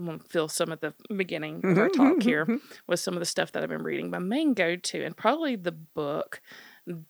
I'm 0.07 0.19
to 0.19 0.25
fill 0.27 0.47
some 0.47 0.71
at 0.71 0.81
the 0.81 0.93
beginning 1.15 1.61
of 1.63 1.77
our 1.77 1.89
talk 1.89 2.23
here 2.23 2.59
with 2.87 2.99
some 2.99 3.13
of 3.13 3.19
the 3.19 3.25
stuff 3.25 3.51
that 3.51 3.63
I've 3.63 3.69
been 3.69 3.83
reading. 3.83 4.09
My 4.09 4.19
main 4.19 4.53
go-to, 4.53 5.03
and 5.03 5.15
probably 5.15 5.55
the 5.55 5.71
book 5.71 6.41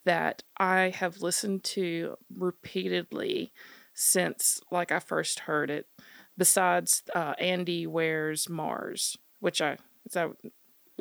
that 0.05 0.43
I 0.57 0.89
have 0.95 1.21
listened 1.21 1.63
to 1.63 2.17
repeatedly 2.35 3.53
since 3.93 4.59
like 4.71 4.91
I 4.91 4.99
first 4.99 5.41
heard 5.41 5.69
it, 5.69 5.87
besides 6.37 7.03
uh, 7.13 7.33
Andy 7.39 7.87
Wears 7.87 8.49
Mars, 8.49 9.17
which 9.39 9.61
I 9.61 9.77
is 10.05 10.13
that 10.13 10.29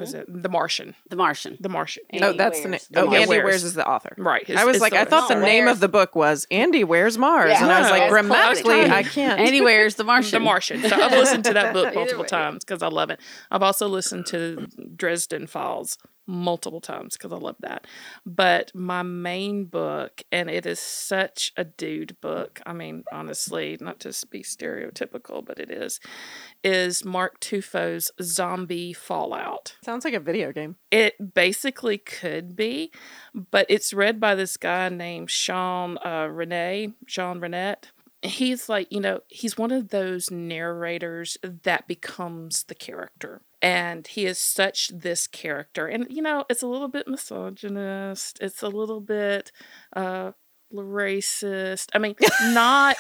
was 0.01 0.13
hmm? 0.13 0.19
it 0.19 0.43
The 0.43 0.49
Martian, 0.49 0.95
The 1.09 1.17
Martian. 1.17 1.57
The 1.61 1.69
Martian. 1.69 2.03
oh, 2.15 2.17
Andy 2.27 2.39
that's 2.39 2.61
the 2.63 2.69
name. 2.69 2.81
Oh, 2.97 3.05
Yeah, 3.13 3.19
Andy 3.21 3.29
Wears. 3.29 3.45
Wears 3.45 3.65
is 3.65 3.75
the 3.75 3.87
author. 3.89 4.15
Right. 4.19 4.47
his- 4.47 4.57
I 4.57 4.65
was 4.65 4.81
like, 4.81 4.93
I 4.93 5.05
thought 5.05 5.29
the 5.29 5.37
name 5.37 5.65
Wears. 5.67 5.77
of 5.77 5.81
the 5.81 5.89
book 5.89 6.15
was 6.17 6.47
Andy 6.51 6.83
Wears 6.85 7.19
Mars, 7.19 7.51
Yeah. 7.53 7.63
and 7.63 7.73
I 7.73 7.81
was 7.81 7.91
like, 7.91 8.03
it's 8.03 8.11
grammatically. 8.11 8.83
I 8.91 9.03
can't. 9.03 9.41
Andy 9.41 9.61
wears 9.61 9.95
the 9.97 10.05
Martian. 10.05 10.31
The 10.41 10.41
Martian. 10.41 10.83
So 10.83 10.97
I've 11.01 11.13
listened 11.13 11.45
to 11.45 11.53
that 11.55 11.73
book 11.73 11.95
multiple 11.95 12.23
way. 12.23 12.29
times 12.29 12.65
because 12.65 12.83
I 12.83 12.89
love 12.89 13.11
it. 13.11 13.21
I've 13.51 13.63
also 13.63 13.89
listened 13.89 14.27
to 14.27 14.67
Dresden 14.97 15.47
Files 15.47 15.99
multiple 16.31 16.81
times 16.81 17.17
because 17.17 17.33
I 17.33 17.37
love 17.37 17.57
that. 17.61 17.87
But 18.25 18.73
my 18.75 19.03
main 19.03 19.65
book, 19.67 20.23
and 20.31 20.49
it 20.49 20.65
is 20.65 20.79
such 20.79 21.53
a 21.57 21.65
dude 21.65 22.21
book. 22.21 22.61
I 22.65 22.73
mean, 22.73 23.05
honestly, 23.13 23.77
not 23.81 24.01
to 24.01 24.15
be 24.31 24.43
stereotypical, 24.43 25.45
but 25.45 25.59
it 25.59 25.71
is, 25.71 26.01
is 26.63 27.05
Mark 27.05 27.41
Tufo's 27.41 28.11
Zombie 28.23 28.93
Fallout. 28.93 29.77
Sounds 29.85 30.05
like 30.05 30.15
a 30.15 30.21
video 30.21 30.53
game. 30.53 30.77
It 30.91 31.35
basically 31.35 31.99
could 31.99 32.57
be, 32.57 32.93
but 33.35 33.67
it's 33.69 33.93
read 33.93 34.21
by 34.21 34.35
this 34.35 34.57
guy 34.57 34.89
named 34.89 35.31
Sean 35.31 35.99
uh, 36.05 36.29
Rene, 36.31 36.93
Sean 37.07 37.41
Runnette. 37.41 37.85
He's 38.23 38.69
like, 38.69 38.93
you 38.93 39.01
know, 39.01 39.21
he's 39.29 39.57
one 39.57 39.73
of 39.73 39.89
those 39.89 40.31
narrators 40.31 41.39
that 41.43 41.89
becomes 41.89 42.65
the 42.65 42.75
character. 42.75 43.41
And 43.63 44.07
he 44.07 44.25
is 44.27 44.39
such 44.39 44.89
this 44.89 45.27
character. 45.27 45.87
And, 45.87 46.07
you 46.09 46.23
know, 46.23 46.45
it's 46.49 46.63
a 46.63 46.67
little 46.67 46.89
bit 46.89 47.07
misogynist. 47.07 48.39
It's 48.41 48.63
a 48.63 48.69
little 48.69 49.01
bit 49.01 49.53
uh, 49.95 50.33
racist. 50.73 51.89
I 51.95 51.99
mean, 51.99 52.15
not 52.53 52.97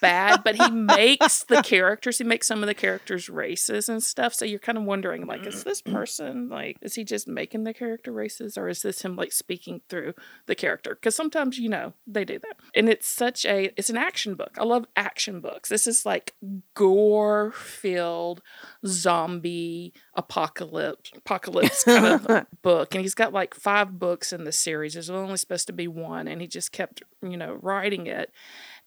bad, 0.00 0.42
but 0.44 0.56
he 0.56 0.70
makes 0.70 1.44
the 1.44 1.62
characters, 1.64 2.18
he 2.18 2.24
makes 2.24 2.46
some 2.46 2.62
of 2.62 2.66
the 2.66 2.74
characters 2.74 3.28
races 3.28 3.88
and 3.88 4.02
stuff. 4.02 4.34
So 4.34 4.44
you're 4.44 4.58
kind 4.58 4.78
of 4.78 4.84
wondering, 4.84 5.26
like, 5.26 5.46
is 5.46 5.56
mm-hmm. 5.56 5.68
this 5.68 5.82
person, 5.82 6.48
like, 6.48 6.78
is 6.82 6.94
he 6.94 7.04
just 7.04 7.28
making 7.28 7.64
the 7.64 7.74
character 7.74 8.12
races 8.12 8.56
or 8.56 8.68
is 8.68 8.82
this 8.82 9.02
him, 9.02 9.16
like, 9.16 9.32
speaking 9.32 9.80
through 9.88 10.14
the 10.46 10.54
character? 10.54 10.94
Because 10.94 11.14
sometimes, 11.14 11.58
you 11.58 11.68
know, 11.68 11.94
they 12.06 12.24
do 12.24 12.38
that. 12.38 12.56
And 12.74 12.88
it's 12.88 13.06
such 13.06 13.44
a, 13.44 13.72
it's 13.76 13.90
an 13.90 13.96
action 13.96 14.34
book. 14.34 14.56
I 14.58 14.64
love 14.64 14.86
action 14.96 15.40
books. 15.40 15.68
This 15.68 15.86
is 15.86 16.06
like 16.06 16.34
gore 16.74 17.52
filled 17.52 18.42
zombie 18.86 19.92
apocalypse, 20.14 21.10
apocalypse 21.16 21.84
kind 21.84 22.06
of 22.06 22.46
book. 22.62 22.94
And 22.94 23.02
he's 23.02 23.14
got 23.14 23.32
like 23.32 23.54
five 23.54 23.98
books 23.98 24.32
in 24.32 24.44
the 24.44 24.52
series. 24.52 24.94
There's 24.94 25.10
only 25.10 25.36
supposed 25.36 25.66
to 25.68 25.72
be 25.72 25.88
one. 25.88 26.28
And 26.28 26.40
he 26.40 26.46
just 26.46 26.72
kept, 26.72 27.02
you 27.22 27.36
know, 27.36 27.58
writing 27.60 28.06
it. 28.06 28.32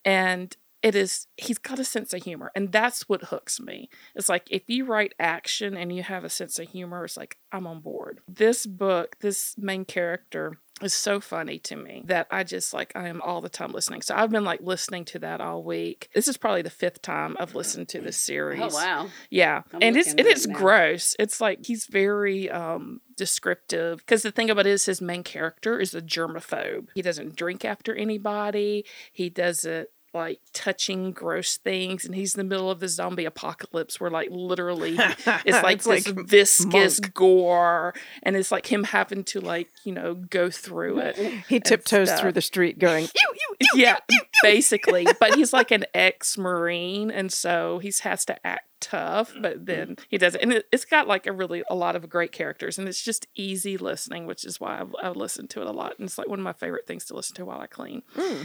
And 0.06 0.56
it 0.84 0.96
is 0.96 1.28
he's 1.38 1.58
got 1.58 1.80
a 1.80 1.84
sense 1.84 2.14
of 2.14 2.22
humor 2.24 2.52
and 2.56 2.72
that's 2.72 3.08
what 3.10 3.24
hooks 3.26 3.60
me 3.60 3.90
it's 4.16 4.30
like 4.30 4.46
if 4.52 4.64
you 4.68 4.86
write 4.86 5.14
action 5.20 5.76
and 5.78 5.96
you 5.96 6.04
have 6.04 6.24
a 6.24 6.30
sense 6.30 6.60
of 6.60 6.68
humor 6.70 7.06
it's 7.06 7.18
like 7.18 7.38
i'm 7.52 7.66
on 7.66 7.80
board 7.80 8.20
this 8.28 8.66
book 8.66 9.16
this 9.22 9.56
main 9.58 9.86
character 9.86 10.58
is 10.82 10.94
so 10.94 11.20
funny 11.22 11.58
to 11.60 11.76
me 11.76 12.04
that 12.06 12.28
i 12.32 12.44
just 12.44 12.74
like 12.74 12.92
i 12.96 13.08
am 13.08 13.22
all 13.22 13.40
the 13.42 13.48
time 13.48 13.72
listening 13.72 14.02
so 14.02 14.14
i've 14.16 14.32
been 14.32 14.44
like 14.44 14.60
listening 14.62 15.06
to 15.06 15.20
that 15.20 15.40
all 15.40 15.64
week 15.64 16.10
this 16.16 16.28
is 16.28 16.36
probably 16.36 16.64
the 16.64 16.70
fifth 16.70 17.02
time 17.02 17.38
i've 17.40 17.56
listened 17.56 17.88
to 17.88 18.02
this 18.02 18.18
series 18.18 18.60
Oh 18.62 18.70
wow. 18.74 19.08
yeah, 19.30 19.62
I'm 19.74 19.82
and 19.84 19.96
it's 19.96 20.14
it 20.14 20.26
is 20.26 20.48
now. 20.48 20.58
gross. 20.58 21.16
It's 21.20 21.40
like 21.40 21.66
he's 21.66 21.86
very 21.86 22.50
um 22.50 23.00
descriptive 23.16 24.00
because 24.00 24.24
the 24.24 24.32
thing 24.32 24.50
about 24.50 24.66
it 24.68 24.72
is 24.72 24.86
his 24.86 25.02
main 25.02 25.24
character 25.24 25.80
is 25.80 25.94
a 25.96 26.02
germaphobe. 26.02 26.88
He 26.96 27.02
doesn't 27.02 27.36
drink 27.36 27.64
after 27.64 27.96
anybody. 27.96 28.86
He 29.12 29.30
doesn't 29.30 29.88
like 30.14 30.40
touching 30.54 31.12
gross 31.12 31.58
things 31.58 32.06
and 32.06 32.14
he's 32.16 32.36
in 32.36 32.40
the 32.40 32.44
middle 32.44 32.70
of 32.70 32.80
the 32.80 32.88
zombie 32.88 33.26
apocalypse 33.26 34.00
where 34.00 34.12
like 34.12 34.28
literally 34.32 34.96
it's 35.00 35.64
like 35.64 35.78
It's 35.78 35.86
this 35.86 36.16
like 36.16 36.28
viscous 36.28 37.02
monk. 37.02 37.14
gore 37.14 37.94
and 38.22 38.36
it's 38.36 38.52
like 38.52 38.72
him 38.72 38.84
having 38.84 39.24
to 39.26 39.42
like 39.42 39.70
you 39.84 39.92
know 39.94 40.14
go 40.16 40.50
through 40.50 41.00
it 41.00 41.16
He 41.50 41.60
tiptoes 41.60 42.10
stuff. 42.10 42.20
through 42.22 42.34
the 42.34 42.42
street 42.42 42.78
going, 42.80 43.08
yeah 43.76 43.98
basically 44.44 45.08
but 45.20 45.36
he's 45.36 45.54
like 45.54 45.72
an 45.72 45.86
ex-marine 45.94 47.10
and 47.12 47.32
so 47.32 47.80
he 47.80 47.92
has 48.04 48.26
to 48.26 48.46
act 48.48 48.68
tough 48.84 49.34
but 49.40 49.66
then 49.66 49.96
he 50.10 50.18
does 50.18 50.36
it. 50.36 50.42
and 50.42 50.54
it, 50.54 50.68
it's 50.72 50.86
got 50.86 51.08
like 51.08 51.26
a 51.28 51.32
really 51.32 51.64
a 51.70 51.76
lot 51.76 51.96
of 51.96 52.10
great 52.10 52.32
characters 52.32 52.78
and 52.78 52.88
it's 52.88 53.02
just 53.02 53.28
easy 53.36 53.78
listening 53.78 54.26
which 54.26 54.46
is 54.46 54.60
why 54.60 54.80
I've, 54.80 54.96
I've 55.02 55.16
listened 55.16 55.50
to 55.52 55.62
it 55.62 55.68
a 55.68 55.72
lot 55.72 55.98
and 55.98 56.08
it's 56.08 56.18
like 56.18 56.28
one 56.28 56.40
of 56.40 56.44
my 56.44 56.54
favorite 56.54 56.86
things 56.86 57.06
to 57.06 57.16
listen 57.16 57.36
to 57.36 57.46
while 57.46 57.60
i 57.60 57.68
clean 57.68 58.04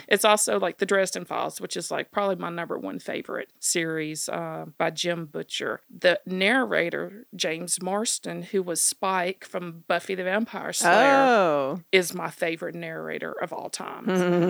it's 0.08 0.24
also 0.24 0.58
like 0.58 0.78
the 0.78 0.86
dresden 0.86 1.24
files 1.24 1.60
which 1.60 1.76
is 1.76 1.90
like 1.90 2.10
probably 2.10 2.36
my 2.36 2.50
number 2.50 2.78
one 2.78 2.98
favorite 2.98 3.50
series 3.58 4.28
uh, 4.28 4.66
by 4.78 4.90
jim 4.90 5.26
butcher 5.26 5.80
the 5.90 6.20
narrator 6.26 7.26
james 7.34 7.82
marsters 7.82 8.46
who 8.50 8.62
was 8.62 8.82
spike 8.82 9.44
from 9.44 9.84
buffy 9.88 10.14
the 10.14 10.24
vampire 10.24 10.72
slayer 10.72 11.14
oh. 11.14 11.80
is 11.92 12.14
my 12.14 12.30
favorite 12.30 12.74
narrator 12.74 13.32
of 13.32 13.52
all 13.52 13.70
time. 13.70 14.06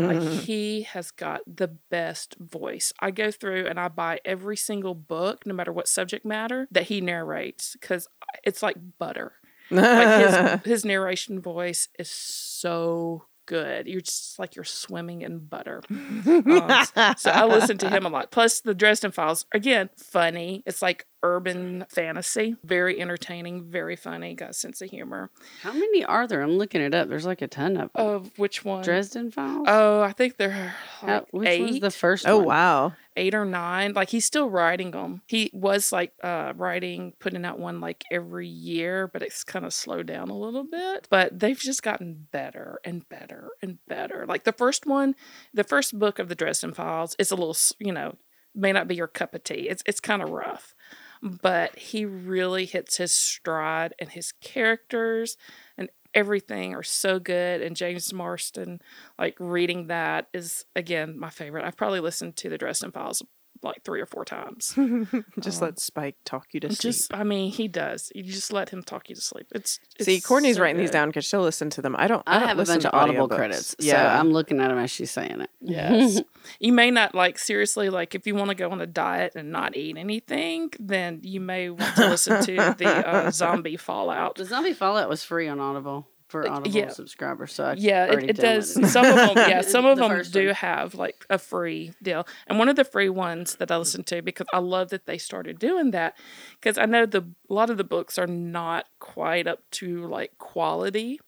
like 0.07 0.23
he 0.45 0.83
has 0.83 1.11
got 1.11 1.41
the 1.47 1.69
best 1.69 2.37
voice. 2.39 2.93
I 3.01 3.11
go 3.11 3.31
through 3.31 3.67
and 3.67 3.79
I 3.79 3.89
buy 3.89 4.21
every 4.25 4.57
single 4.57 4.95
book, 4.95 5.47
no 5.47 5.55
matter 5.55 5.73
what 5.79 5.89
subject 5.89 6.27
matter, 6.27 6.67
that 6.73 6.83
he 6.83 7.01
narrates 7.01 7.77
because 7.81 8.09
it's 8.43 8.63
like 8.63 8.77
butter. 8.99 9.33
Like 9.71 10.27
his 10.27 10.61
his 10.65 10.85
narration 10.85 11.41
voice 11.41 11.89
is 11.99 12.11
so 12.11 13.25
good. 13.47 13.87
You're 13.87 14.01
just 14.03 14.39
like 14.39 14.57
you're 14.57 14.65
swimming 14.65 15.23
in 15.23 15.39
butter. 15.39 15.83
Um, 15.91 17.15
so 17.17 17.31
I 17.31 17.47
listen 17.47 17.79
to 17.79 17.89
him 17.89 18.05
a 18.05 18.09
lot. 18.09 18.31
Plus 18.31 18.61
the 18.61 18.75
Dresden 18.75 19.13
Files, 19.13 19.47
again, 19.53 19.89
funny. 19.97 20.63
It's 20.67 20.83
like 20.83 21.07
urban 21.23 21.85
fantasy, 21.89 22.57
very 22.65 23.01
entertaining, 23.01 23.65
very 23.71 23.97
funny. 23.97 24.35
Got 24.35 24.51
a 24.51 24.55
sense 24.55 24.81
of 24.81 24.91
humor. 24.91 25.31
How 25.63 25.73
many 25.73 26.05
are 26.05 26.27
there? 26.27 26.43
I'm 26.43 26.59
looking 26.59 26.81
it 26.81 26.95
up. 26.95 27.09
There's 27.09 27.27
like 27.27 27.43
a 27.43 27.49
ton 27.49 27.77
of 27.77 27.93
them. 27.93 28.07
Of 28.07 28.31
which 28.37 28.65
one? 28.65 28.83
Dresden 28.85 29.31
Files. 29.31 29.67
Oh, 29.69 30.01
I 30.03 30.13
think 30.13 30.37
they're 30.37 30.75
How- 31.01 31.07
like 31.07 31.27
which 31.31 31.61
was 31.61 31.71
eight, 31.77 31.83
the 31.83 31.91
first 31.91 32.27
oh, 32.29 32.39
one? 32.39 32.47
wow. 32.47 32.93
eight 33.17 33.35
or 33.35 33.45
nine. 33.45 33.95
Like 33.95 34.11
he's 34.11 34.25
still 34.25 34.49
writing 34.49 34.93
them. 34.93 35.23
He 35.27 35.51
was 35.53 35.91
like 35.93 36.13
uh, 36.23 36.53
writing, 36.57 37.15
putting 37.19 37.45
out 37.45 37.59
one 37.59 37.81
like 37.81 38.05
every 38.13 38.47
year, 38.49 39.09
but 39.09 39.23
it's 39.23 39.43
kind 39.45 39.65
of 39.65 39.73
slowed 39.75 40.07
down 40.07 40.31
a 40.31 40.39
little 40.39 40.65
bit. 40.65 41.09
But 41.11 41.39
they've 41.39 41.59
just 41.59 41.83
gotten 41.83 42.29
better 42.31 42.79
and 42.85 43.09
better 43.09 43.49
and 43.61 43.79
better. 43.89 44.25
Like 44.29 44.45
the 44.45 44.53
first 44.53 44.87
one, 44.87 45.15
the 45.53 45.65
first 45.65 45.99
book 45.99 46.19
of 46.19 46.29
the 46.29 46.35
Dresden 46.37 46.73
Files 46.75 47.17
is 47.19 47.31
a 47.33 47.37
little, 47.37 47.57
you 47.81 47.93
know, 47.93 48.17
may 48.55 48.73
not 48.73 48.89
be 48.89 48.95
your 48.95 49.07
cup 49.07 49.35
of 49.35 49.45
tea. 49.45 49.69
It's 49.69 49.83
it's 49.87 50.01
kind 50.01 50.23
of 50.23 50.31
rough, 50.31 50.75
but 51.23 51.77
he 51.79 52.05
really 52.05 52.65
hits 52.67 52.97
his 52.97 53.15
stride, 53.15 53.95
and 53.99 54.11
his 54.11 54.33
characters 54.33 55.37
and 55.77 55.91
everything 56.15 56.75
are 56.75 56.83
so 56.83 57.19
good. 57.19 57.61
And 57.63 57.77
James 57.77 58.13
Marsters, 58.13 58.79
like 59.19 59.37
reading 59.39 59.89
that 59.89 60.29
is 60.33 60.65
again 60.75 61.19
my 61.19 61.31
favorite. 61.31 61.65
I've 61.65 61.77
probably 61.77 62.01
listened 62.01 62.37
to 62.37 62.49
the 62.49 62.59
Dresden 62.59 62.93
Files 62.93 63.23
like 63.63 63.83
three 63.85 64.01
or 64.01 64.07
four 64.07 64.25
times. 64.25 64.75
Just 65.41 65.63
Oh. 65.63 65.67
let 65.67 65.79
Spike 65.81 66.17
talk 66.25 66.47
you 66.53 66.61
to 66.61 66.69
sleep. 66.69 66.79
Just, 66.81 67.15
I 67.15 67.25
mean, 67.25 67.51
he 67.51 67.69
does. 67.69 68.11
You 68.15 68.23
just 68.25 68.53
let 68.53 68.69
him 68.71 68.83
talk 68.83 69.09
you 69.09 69.15
to 69.15 69.21
sleep. 69.21 69.47
It's, 69.55 69.79
it's 69.97 70.05
See, 70.07 70.21
Courtney's 70.21 70.57
so 70.57 70.63
writing 70.63 70.81
these 70.81 70.91
down 70.91 71.09
because 71.09 71.25
she'll 71.25 71.43
listen 71.43 71.71
to 71.71 71.83
them. 71.83 71.95
I 71.99 72.07
don't. 72.07 72.23
I, 72.27 72.37
I 72.37 72.39
don't 72.41 72.49
have 72.49 72.59
a 72.59 72.65
bunch 72.65 72.85
of 72.85 72.95
Audible 72.95 73.29
audiobooks. 73.29 73.37
credits. 73.37 73.77
Yeah, 73.79 74.15
So 74.15 74.21
I'm 74.21 74.31
looking 74.33 74.61
at 74.61 74.69
them 74.69 74.79
as 74.79 74.91
she's 74.91 75.11
saying 75.11 75.41
it. 75.41 75.51
Yes. 75.61 76.21
you 76.61 76.73
may 76.73 76.91
not 76.91 77.15
like 77.15 77.39
seriously 77.39 77.91
like 77.91 78.15
if 78.15 78.27
you 78.27 78.35
want 78.35 78.49
to 78.51 78.55
go 78.55 78.71
on 78.71 78.81
a 78.81 78.87
diet 78.87 79.33
and 79.37 79.51
not 79.51 79.77
eat 79.77 79.97
anything, 79.97 80.71
then 80.79 81.21
you 81.23 81.41
may 81.41 81.71
want 81.71 81.97
to 81.97 82.09
listen 82.09 82.43
to 82.45 82.75
the 82.79 82.87
uh, 83.09 83.31
zombie 83.33 83.77
fallout. 83.77 84.37
The 84.37 84.45
Zombie 84.45 84.73
Fallout 84.73 85.09
was 85.09 85.23
free 85.25 85.49
on 85.49 85.61
Audible 85.61 86.09
for 86.29 86.49
Audible 86.49 86.71
yeah. 86.71 86.89
subscribers. 86.89 87.53
So 87.55 87.65
I 87.65 87.73
Yeah, 87.75 88.05
it, 88.05 88.31
it 88.31 88.37
does. 88.37 88.73
Some 88.93 89.07
of 89.07 89.15
them, 89.17 89.31
yeah, 89.37 89.61
some 89.63 89.87
of 89.87 89.99
The 89.99 90.09
them 90.09 90.23
do 90.31 90.47
one. 90.47 90.55
have 90.55 90.95
like 90.95 91.27
a 91.31 91.39
free 91.39 91.93
deal. 92.03 92.27
And 92.47 92.59
one 92.59 92.69
of 92.69 92.77
the 92.77 92.85
free 92.85 93.09
ones 93.09 93.57
that 93.57 93.71
I 93.71 93.77
listen 93.79 94.05
to 94.05 94.23
because 94.23 94.47
I 94.53 94.59
love 94.59 94.91
that 94.91 95.07
they 95.07 95.19
started 95.19 95.59
doing 95.59 95.91
that 95.93 96.19
because 96.61 96.79
I 96.79 96.85
know 96.85 97.07
the 97.07 97.27
a 97.51 97.55
lot 97.55 97.71
of 97.71 97.79
the 97.79 97.85
books 97.85 98.19
are 98.19 98.27
not 98.27 98.87
quite 99.01 99.47
up 99.47 99.61
to 99.73 100.07
like 100.07 100.37
quality. 100.39 101.19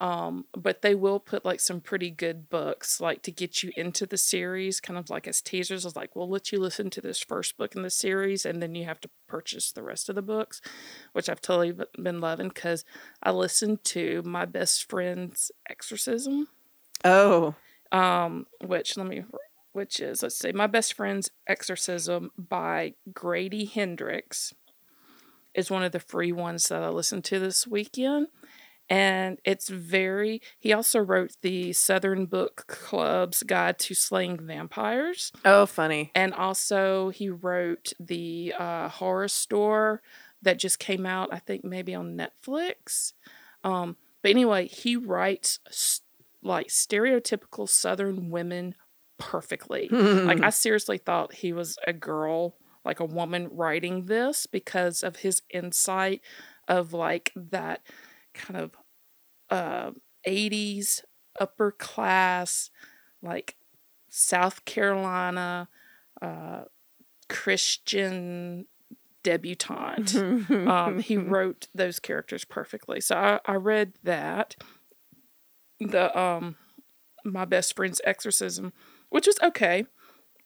Um, 0.00 0.44
but 0.56 0.82
they 0.82 0.94
will 0.94 1.18
put 1.18 1.44
like 1.44 1.58
some 1.58 1.80
pretty 1.80 2.10
good 2.10 2.48
books 2.48 3.00
like 3.00 3.22
to 3.22 3.32
get 3.32 3.64
you 3.64 3.72
into 3.76 4.06
the 4.06 4.16
series, 4.16 4.80
kind 4.80 4.96
of 4.96 5.10
like 5.10 5.26
as 5.26 5.40
teasers. 5.42 5.84
It's 5.84 5.96
like, 5.96 6.14
we'll 6.14 6.28
let 6.28 6.52
you 6.52 6.60
listen 6.60 6.88
to 6.90 7.00
this 7.00 7.18
first 7.18 7.56
book 7.56 7.74
in 7.74 7.82
the 7.82 7.90
series, 7.90 8.46
and 8.46 8.62
then 8.62 8.76
you 8.76 8.84
have 8.84 9.00
to 9.00 9.10
purchase 9.26 9.72
the 9.72 9.82
rest 9.82 10.08
of 10.08 10.14
the 10.14 10.22
books, 10.22 10.60
which 11.12 11.28
I've 11.28 11.40
totally 11.40 11.74
been 12.00 12.20
loving 12.20 12.48
because 12.48 12.84
I 13.22 13.32
listened 13.32 13.82
to 13.86 14.22
my 14.24 14.44
best 14.44 14.88
friend's 14.88 15.50
exorcism 15.68 16.48
Oh, 17.04 17.54
um 17.92 18.46
which 18.64 18.96
let 18.96 19.06
me 19.06 19.24
which 19.72 20.00
is 20.00 20.22
let's 20.22 20.36
see 20.38 20.52
my 20.52 20.66
best 20.66 20.92
friend's 20.94 21.30
exorcism 21.46 22.30
by 22.36 22.94
grady 23.14 23.64
hendrix 23.64 24.52
is 25.54 25.70
one 25.70 25.82
of 25.82 25.92
the 25.92 26.00
free 26.00 26.32
ones 26.32 26.68
that 26.68 26.82
i 26.82 26.88
listened 26.88 27.24
to 27.24 27.38
this 27.38 27.66
weekend 27.66 28.26
and 28.90 29.38
it's 29.44 29.68
very 29.68 30.40
he 30.58 30.72
also 30.72 30.98
wrote 30.98 31.32
the 31.42 31.72
southern 31.72 32.26
book 32.26 32.64
club's 32.68 33.42
guide 33.42 33.78
to 33.78 33.94
slaying 33.94 34.38
vampires. 34.46 35.32
Oh, 35.44 35.66
funny. 35.66 36.10
and 36.14 36.32
also 36.34 37.10
he 37.10 37.28
wrote 37.28 37.92
the 38.00 38.54
uh, 38.58 38.88
horror 38.88 39.28
store 39.28 40.02
that 40.42 40.58
just 40.58 40.78
came 40.78 41.04
out 41.04 41.28
i 41.32 41.38
think 41.38 41.64
maybe 41.64 41.94
on 41.94 42.16
netflix. 42.16 43.12
Um, 43.64 43.96
but 44.22 44.30
anyway 44.30 44.66
he 44.68 44.96
writes 44.96 45.58
s- 45.66 46.00
like 46.42 46.68
stereotypical 46.68 47.68
southern 47.68 48.30
women 48.30 48.74
perfectly. 49.18 49.88
Like 49.90 50.42
i 50.42 50.50
seriously 50.64 50.98
thought 50.98 51.34
he 51.34 51.52
was 51.52 51.76
a 51.86 51.92
girl 51.92 52.54
like 52.84 53.00
a 53.00 53.04
woman 53.04 53.48
writing 53.52 54.06
this 54.06 54.46
because 54.46 55.02
of 55.02 55.16
his 55.16 55.42
insight 55.50 56.20
of 56.68 56.92
like 56.92 57.32
that 57.34 57.80
kind 58.38 58.60
of 58.60 58.70
uh 59.50 59.90
80s 60.26 61.02
upper 61.40 61.70
class 61.72 62.70
like 63.22 63.56
south 64.08 64.64
carolina 64.64 65.68
uh 66.22 66.62
christian 67.28 68.66
debutante. 69.22 70.14
Um, 70.50 70.98
he 71.00 71.16
wrote 71.18 71.68
those 71.74 71.98
characters 71.98 72.44
perfectly. 72.44 73.00
So 73.00 73.16
I, 73.16 73.40
I 73.44 73.54
read 73.54 73.94
that 74.04 74.56
the 75.80 76.18
um 76.18 76.56
my 77.24 77.44
best 77.44 77.76
friend's 77.76 78.00
exorcism 78.04 78.72
which 79.10 79.26
was 79.26 79.38
okay. 79.42 79.84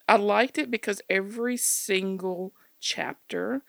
I 0.08 0.16
liked 0.16 0.58
it 0.58 0.70
because 0.70 1.00
every 1.08 1.56
single 1.56 2.52
chapter 2.80 3.62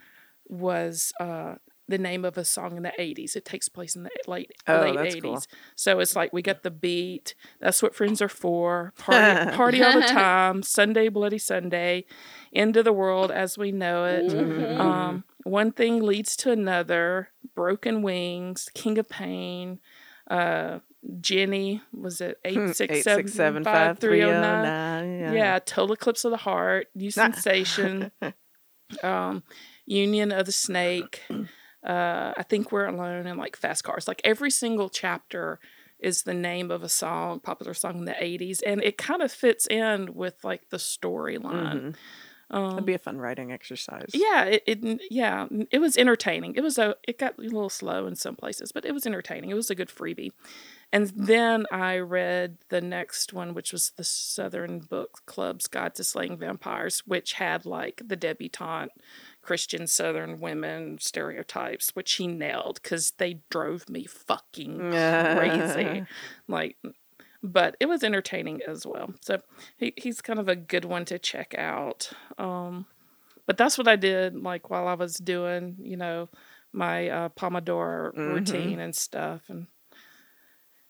was 0.47 1.13
uh 1.19 1.55
the 1.87 1.97
name 1.97 2.23
of 2.23 2.37
a 2.37 2.45
song 2.45 2.77
in 2.77 2.83
the 2.83 2.93
80s 2.97 3.35
it 3.35 3.43
takes 3.43 3.67
place 3.67 3.95
in 3.95 4.03
the 4.03 4.09
late 4.27 4.51
Oh, 4.67 4.79
late 4.81 4.95
that's 4.95 5.15
80s 5.15 5.21
cool. 5.21 5.43
so 5.75 5.99
it's 5.99 6.15
like 6.15 6.31
we 6.31 6.41
got 6.41 6.63
the 6.63 6.71
beat 6.71 7.35
that's 7.59 7.83
what 7.83 7.93
friends 7.93 8.21
are 8.21 8.29
for 8.29 8.93
party 8.97 9.51
party 9.55 9.83
all 9.83 9.93
the 9.99 10.07
time 10.07 10.63
sunday 10.63 11.09
bloody 11.09 11.37
sunday 11.37 12.05
end 12.53 12.77
of 12.77 12.85
the 12.85 12.93
world 12.93 13.31
as 13.31 13.57
we 13.57 13.71
know 13.71 14.05
it 14.05 14.27
Mm-hmm. 14.31 14.79
um, 14.81 15.23
one 15.43 15.73
thing 15.73 16.01
leads 16.01 16.37
to 16.37 16.51
another. 16.51 17.27
Broken 17.53 18.01
Wings, 18.01 18.69
King 18.73 18.97
of 18.97 19.09
Pain, 19.09 19.79
uh, 20.31 20.79
Jenny 21.19 21.81
was 21.91 22.21
it 22.21 22.39
Hmm, 22.47 22.69
eight 22.69 22.75
six 23.03 23.33
seven 23.33 23.63
five 23.65 23.99
three 23.99 24.21
zero 24.21 24.39
nine? 24.39 24.63
8675309. 25.21 25.35
Yeah, 25.35 25.59
Total 25.59 25.93
Eclipse 25.93 26.23
of 26.23 26.31
the 26.31 26.37
Heart, 26.37 26.87
New 26.95 27.11
Sensation, 27.11 28.11
um, 29.03 29.43
Union 29.85 30.31
of 30.31 30.45
the 30.45 30.51
Snake. 30.53 31.21
Uh, 31.85 32.33
I 32.37 32.43
think 32.43 32.71
we're 32.71 32.85
alone 32.85 33.27
and 33.27 33.37
like 33.39 33.57
Fast 33.57 33.83
Cars. 33.83 34.07
Like 34.07 34.21
every 34.23 34.51
single 34.51 34.89
chapter 34.89 35.59
is 35.99 36.23
the 36.23 36.33
name 36.33 36.71
of 36.71 36.83
a 36.83 36.89
song, 36.89 37.39
popular 37.39 37.73
song 37.73 37.97
in 37.99 38.05
the 38.05 38.13
'80s, 38.13 38.59
and 38.65 38.81
it 38.83 38.97
kind 38.97 39.21
of 39.21 39.31
fits 39.31 39.67
in 39.67 40.13
with 40.13 40.35
like 40.43 40.69
the 40.69 40.77
storyline. 40.77 41.93
Mhm. 41.93 41.95
Um, 42.51 42.69
That'd 42.71 42.85
be 42.85 42.93
a 42.93 42.99
fun 42.99 43.17
writing 43.17 43.51
exercise. 43.51 44.11
yeah, 44.13 44.43
it, 44.43 44.63
it 44.67 45.01
yeah, 45.09 45.47
it 45.71 45.79
was 45.79 45.97
entertaining. 45.97 46.53
It 46.55 46.61
was 46.61 46.77
a 46.77 46.95
it 47.07 47.17
got 47.17 47.37
a 47.39 47.41
little 47.41 47.69
slow 47.69 48.05
in 48.05 48.15
some 48.15 48.35
places, 48.35 48.71
but 48.71 48.85
it 48.85 48.91
was 48.93 49.07
entertaining. 49.07 49.49
It 49.49 49.55
was 49.55 49.69
a 49.71 49.75
good 49.75 49.89
freebie. 49.89 50.31
And 50.91 51.11
then 51.15 51.65
I 51.71 51.97
read 51.97 52.57
the 52.69 52.81
next 52.81 53.33
one, 53.33 53.55
which 53.55 53.71
was 53.71 53.91
the 53.97 54.03
Southern 54.03 54.79
Book 54.79 55.21
Club's 55.25 55.65
Guide 55.65 55.95
to 55.95 56.03
Slaying 56.03 56.37
Vampires, 56.37 57.01
which 57.07 57.33
had 57.33 57.65
like 57.65 58.01
the 58.05 58.15
debutante 58.15 58.91
Christian 59.43 59.85
Southern 59.87 60.39
women 60.39 60.97
stereotypes, 60.99 61.91
which 61.95 62.13
he 62.13 62.25
nailed 62.27 62.79
because 62.81 63.11
they 63.17 63.41
drove 63.51 63.89
me 63.89 64.05
fucking 64.05 64.79
crazy. 65.35 66.03
like 66.47 66.77
but 67.45 67.75
it 67.81 67.87
was 67.87 68.03
entertaining 68.03 68.61
as 68.65 68.85
well. 68.85 69.13
So 69.21 69.41
he, 69.77 69.93
he's 69.97 70.21
kind 70.21 70.39
of 70.39 70.47
a 70.47 70.55
good 70.55 70.85
one 70.85 71.03
to 71.05 71.19
check 71.19 71.53
out. 71.57 72.09
Um, 72.37 72.85
but 73.45 73.57
that's 73.57 73.77
what 73.77 73.89
I 73.89 73.97
did 73.97 74.35
like 74.41 74.69
while 74.69 74.87
I 74.87 74.93
was 74.93 75.15
doing, 75.17 75.75
you 75.81 75.97
know, 75.97 76.29
my 76.71 77.09
uh, 77.09 77.29
Pomodoro 77.29 78.13
Mhm. 78.13 78.33
routine 78.33 78.79
and 78.79 78.95
stuff 78.95 79.41
and 79.49 79.67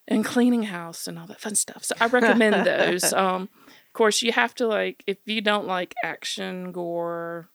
and 0.06 0.24
cleaning 0.24 0.64
house 0.64 1.06
and 1.08 1.18
all 1.18 1.26
that 1.26 1.40
fun 1.40 1.54
stuff. 1.54 1.82
So 1.84 1.94
I 2.00 2.06
recommend 2.06 2.54
those. 2.66 3.12
Um, 3.12 3.48
of 3.64 3.92
course, 3.94 4.22
you 4.22 4.32
have 4.32 4.54
to 4.56 4.66
like 4.66 5.02
if 5.06 5.18
you 5.26 5.40
don't 5.40 5.66
like 5.66 5.94
action, 6.04 6.72
gore, 6.72 7.48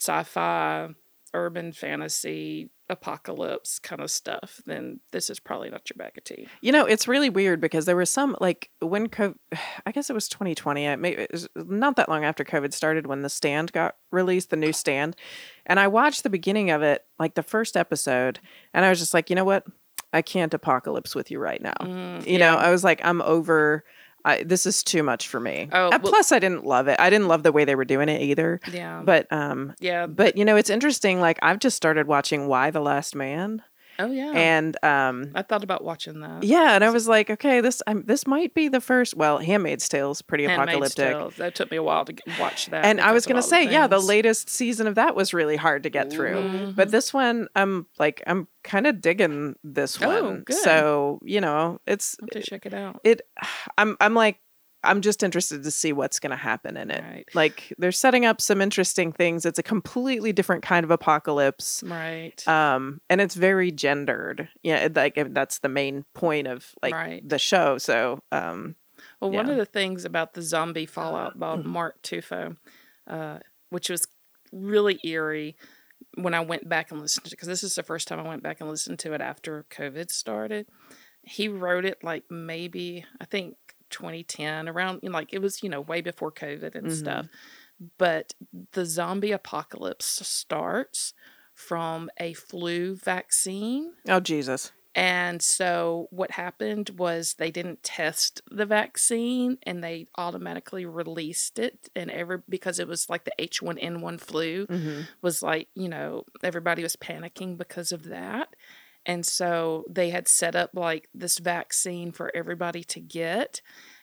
sci-fi, 0.00 0.88
urban 1.34 1.72
fantasy, 1.72 2.70
apocalypse 2.88 3.78
kind 3.78 4.02
of 4.02 4.10
stuff, 4.10 4.60
then 4.66 5.00
this 5.12 5.30
is 5.30 5.38
probably 5.38 5.70
not 5.70 5.88
your 5.88 5.96
bag 5.96 6.18
of 6.18 6.24
tea. 6.24 6.48
You 6.60 6.72
know, 6.72 6.84
it's 6.84 7.06
really 7.06 7.30
weird 7.30 7.60
because 7.60 7.86
there 7.86 7.96
was 7.96 8.10
some 8.10 8.36
like 8.40 8.70
when 8.80 9.08
COVID, 9.08 9.36
I 9.86 9.92
guess 9.92 10.10
it 10.10 10.12
was 10.12 10.28
2020. 10.28 10.84
It, 10.84 10.96
may, 10.98 11.12
it 11.12 11.32
was 11.32 11.48
not 11.54 11.96
that 11.96 12.08
long 12.08 12.24
after 12.24 12.44
COVID 12.44 12.72
started 12.72 13.06
when 13.06 13.22
the 13.22 13.30
stand 13.30 13.72
got 13.72 13.96
released, 14.10 14.50
the 14.50 14.56
new 14.56 14.72
stand, 14.72 15.16
and 15.66 15.78
I 15.78 15.86
watched 15.88 16.24
the 16.24 16.30
beginning 16.30 16.70
of 16.70 16.82
it, 16.82 17.04
like 17.18 17.34
the 17.34 17.42
first 17.42 17.76
episode, 17.76 18.40
and 18.74 18.84
I 18.84 18.90
was 18.90 18.98
just 18.98 19.14
like, 19.14 19.30
you 19.30 19.36
know 19.36 19.44
what, 19.44 19.64
I 20.12 20.22
can't 20.22 20.52
apocalypse 20.52 21.14
with 21.14 21.30
you 21.30 21.38
right 21.38 21.62
now. 21.62 21.74
Mm, 21.80 22.26
you 22.26 22.38
know, 22.38 22.56
I 22.56 22.70
was 22.70 22.82
like, 22.82 23.00
I'm 23.04 23.22
over. 23.22 23.84
I, 24.24 24.42
this 24.42 24.66
is 24.66 24.82
too 24.82 25.02
much 25.02 25.28
for 25.28 25.40
me. 25.40 25.68
Oh, 25.72 25.90
well- 25.90 25.98
plus, 25.98 26.32
I 26.32 26.38
didn't 26.38 26.64
love 26.64 26.88
it. 26.88 26.98
I 27.00 27.10
didn't 27.10 27.28
love 27.28 27.42
the 27.42 27.52
way 27.52 27.64
they 27.64 27.74
were 27.74 27.84
doing 27.84 28.08
it 28.08 28.20
either. 28.22 28.60
yeah, 28.72 29.02
But 29.04 29.26
um, 29.32 29.74
yeah, 29.80 30.06
but 30.06 30.36
you 30.36 30.44
know, 30.44 30.56
it's 30.56 30.70
interesting. 30.70 31.20
Like 31.20 31.38
I've 31.42 31.58
just 31.58 31.76
started 31.76 32.06
watching 32.06 32.46
Y: 32.48 32.70
The 32.70 32.80
Last 32.80 33.14
Man, 33.14 33.62
oh 34.00 34.10
yeah. 34.10 34.32
and 34.34 34.76
um, 34.84 35.30
I 35.34 35.42
thought 35.42 35.62
about 35.64 35.84
watching 35.84 36.20
that. 36.20 36.42
yeah, 36.42 36.74
and 36.74 36.82
I 36.84 36.90
was 36.90 37.06
like, 37.08 37.30
okay, 37.30 37.60
this 37.60 37.82
um, 37.86 38.02
this 38.06 38.26
might 38.26 38.54
be 38.54 38.68
the 38.68 38.80
first. 38.80 39.16
Well, 39.16 39.38
Handmaid's 39.38 39.88
Tale's 39.88 40.22
pretty 40.22 40.44
Handmaid's 40.44 40.68
apocalyptic, 40.94 41.06
Tale. 41.16 41.32
That 41.38 41.54
took 41.54 41.70
me 41.70 41.76
a 41.76 41.82
while 41.82 42.04
to 42.04 42.12
get, 42.12 42.38
watch 42.38 42.66
that. 42.66 42.84
and 42.84 43.00
I 43.00 43.12
was 43.12 43.26
gonna 43.26 43.38
all 43.38 43.42
the 43.42 43.48
say, 43.48 43.64
yeah, 43.70 43.86
the 43.86 43.98
latest 43.98 44.48
season 44.50 44.86
of 44.86 44.94
that 44.96 45.14
was 45.14 45.32
really 45.34 45.56
hard 45.56 45.82
to 45.84 45.90
get 45.90 46.10
through. 46.10 46.36
Mhm. 46.42 46.74
But 46.76 46.90
this 46.90 47.12
one, 47.14 47.48
I'm 47.54 47.86
like, 47.98 48.22
I'm 48.26 48.48
kind 48.64 48.86
of 48.86 49.00
digging 49.00 49.56
this 49.64 50.00
Oh, 50.02 50.22
one. 50.24 50.40
good. 50.42 50.56
So 50.56 51.20
you 51.24 51.40
know, 51.40 51.80
it's 51.86 52.16
to 52.32 52.42
check 52.42 52.66
it 52.66 52.74
out. 52.74 53.00
it. 53.04 53.22
I'm 53.78 53.96
I'm 54.00 54.14
like. 54.14 54.38
I'm 54.82 55.00
just 55.02 55.22
interested 55.22 55.62
to 55.64 55.70
see 55.70 55.92
what's 55.92 56.18
going 56.20 56.30
to 56.30 56.36
happen 56.36 56.76
in 56.76 56.90
it. 56.90 57.02
Right. 57.02 57.28
Like 57.34 57.72
they're 57.78 57.92
setting 57.92 58.24
up 58.24 58.40
some 58.40 58.60
interesting 58.62 59.12
things. 59.12 59.44
It's 59.44 59.58
a 59.58 59.62
completely 59.62 60.32
different 60.32 60.62
kind 60.62 60.84
of 60.84 60.90
apocalypse. 60.90 61.82
Right. 61.86 62.46
um 62.48 63.00
and 63.10 63.20
it's 63.20 63.34
very 63.34 63.70
gendered 63.72 64.48
yeah 64.62 64.76
it- 64.86 64.96
like 64.96 65.18
that's 65.34 65.58
the 65.58 65.68
main 65.68 66.04
point 66.14 66.46
of 66.46 66.66
like 66.82 66.94
Right. 66.94 67.28
the 67.28 67.38
show 67.38 67.78
so 67.78 68.22
um 68.32 68.74
Well, 69.20 69.30
one 69.30 69.50
of 69.50 69.56
the 69.56 69.66
things 69.66 70.04
about 70.04 70.34
the 70.34 70.42
zombie 70.42 70.86
Fallout 70.86 71.38
by 71.38 71.56
Mark 71.56 72.00
Tufo, 72.02 72.56
uh, 73.06 73.38
which 73.70 73.88
was 73.90 74.06
really 74.52 74.98
eerie 75.04 75.56
when 76.14 76.34
I 76.34 76.40
went 76.40 76.68
back 76.68 76.90
and 76.90 77.00
listened 77.00 77.24
to 77.26 77.30
because 77.30 77.48
this 77.48 77.62
is 77.62 77.74
the 77.74 77.82
first 77.82 78.08
time 78.08 78.18
I 78.18 78.26
went 78.28 78.42
back 78.42 78.60
and 78.60 78.68
listened 78.70 78.98
to 79.00 79.12
it 79.12 79.20
after 79.20 79.64
COVID 79.70 80.10
started. 80.10 80.66
He 81.22 81.48
wrote 81.48 81.84
it 81.84 82.02
like 82.02 82.24
maybe, 82.30 83.04
I 83.20 83.26
think 83.26 83.56
2010, 83.90 84.68
around, 84.68 85.00
you 85.02 85.10
know, 85.10 85.14
like 85.18 85.32
it 85.32 85.40
was, 85.42 85.62
you 85.62 85.68
know, 85.68 85.80
way 85.80 86.00
before 86.00 86.32
COVID 86.32 86.74
and 86.74 86.86
Mhm. 86.88 86.96
stuff. 86.98 87.26
But 87.98 88.34
the 88.72 88.84
zombie 88.86 89.32
apocalypse 89.32 90.26
starts 90.26 91.14
from 91.54 92.10
a 92.18 92.32
flu 92.34 92.94
vaccine. 92.96 93.92
oh 94.08 94.20
jesus 94.20 94.72
And 94.94 95.40
so 95.40 96.08
what 96.10 96.32
happened 96.32 96.90
was 96.98 97.34
they 97.34 97.50
didn't 97.52 97.82
test 97.84 98.42
the 98.50 98.66
vaccine 98.66 99.58
and 99.62 99.84
they 99.84 100.06
automatically 100.18 100.84
released 100.84 101.58
it 101.60 101.88
and 101.94 102.10
every 102.10 102.38
because 102.48 102.78
it 102.80 102.88
was 102.88 103.08
like 103.08 103.24
the 103.24 103.32
H1N1 103.38 104.18
flu 104.20 104.66
mm-hmm. 104.66 105.02
was 105.22 105.42
like, 105.42 105.68
you 105.74 105.88
know, 105.88 106.24
everybody 106.42 106.82
was 106.82 106.96
panicking 106.96 107.56
because 107.56 107.92
of 107.92 108.04
that. 108.04 108.48
And 109.06 109.24
so 109.24 109.84
they 109.88 110.10
had 110.10 110.28
set 110.28 110.54
up 110.54 110.70
like 110.74 111.08
this 111.14 111.38
vaccine 111.38 112.12
for 112.12 112.30
everybody 112.34 112.84
to 112.84 113.00
get 113.00 113.62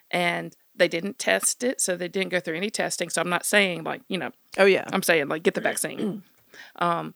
and 0.09 0.55
they 0.75 0.87
didn't 0.87 1.19
test 1.19 1.63
it, 1.63 1.81
so 1.81 1.97
they 1.97 2.07
didn't 2.07 2.29
go 2.29 2.39
through 2.39 2.55
any 2.55 2.69
testing. 2.69 3.09
So 3.09 3.21
I'm 3.21 3.29
not 3.29 3.45
saying 3.45 3.83
like, 3.83 4.01
you 4.07 4.17
know, 4.17 4.31
oh 4.57 4.65
yeah 4.65 4.85
I'm 4.91 5.03
saying 5.03 5.27
like 5.27 5.43
get 5.43 5.53
the 5.53 5.61
vaccine. 5.61 6.23
um, 6.77 7.13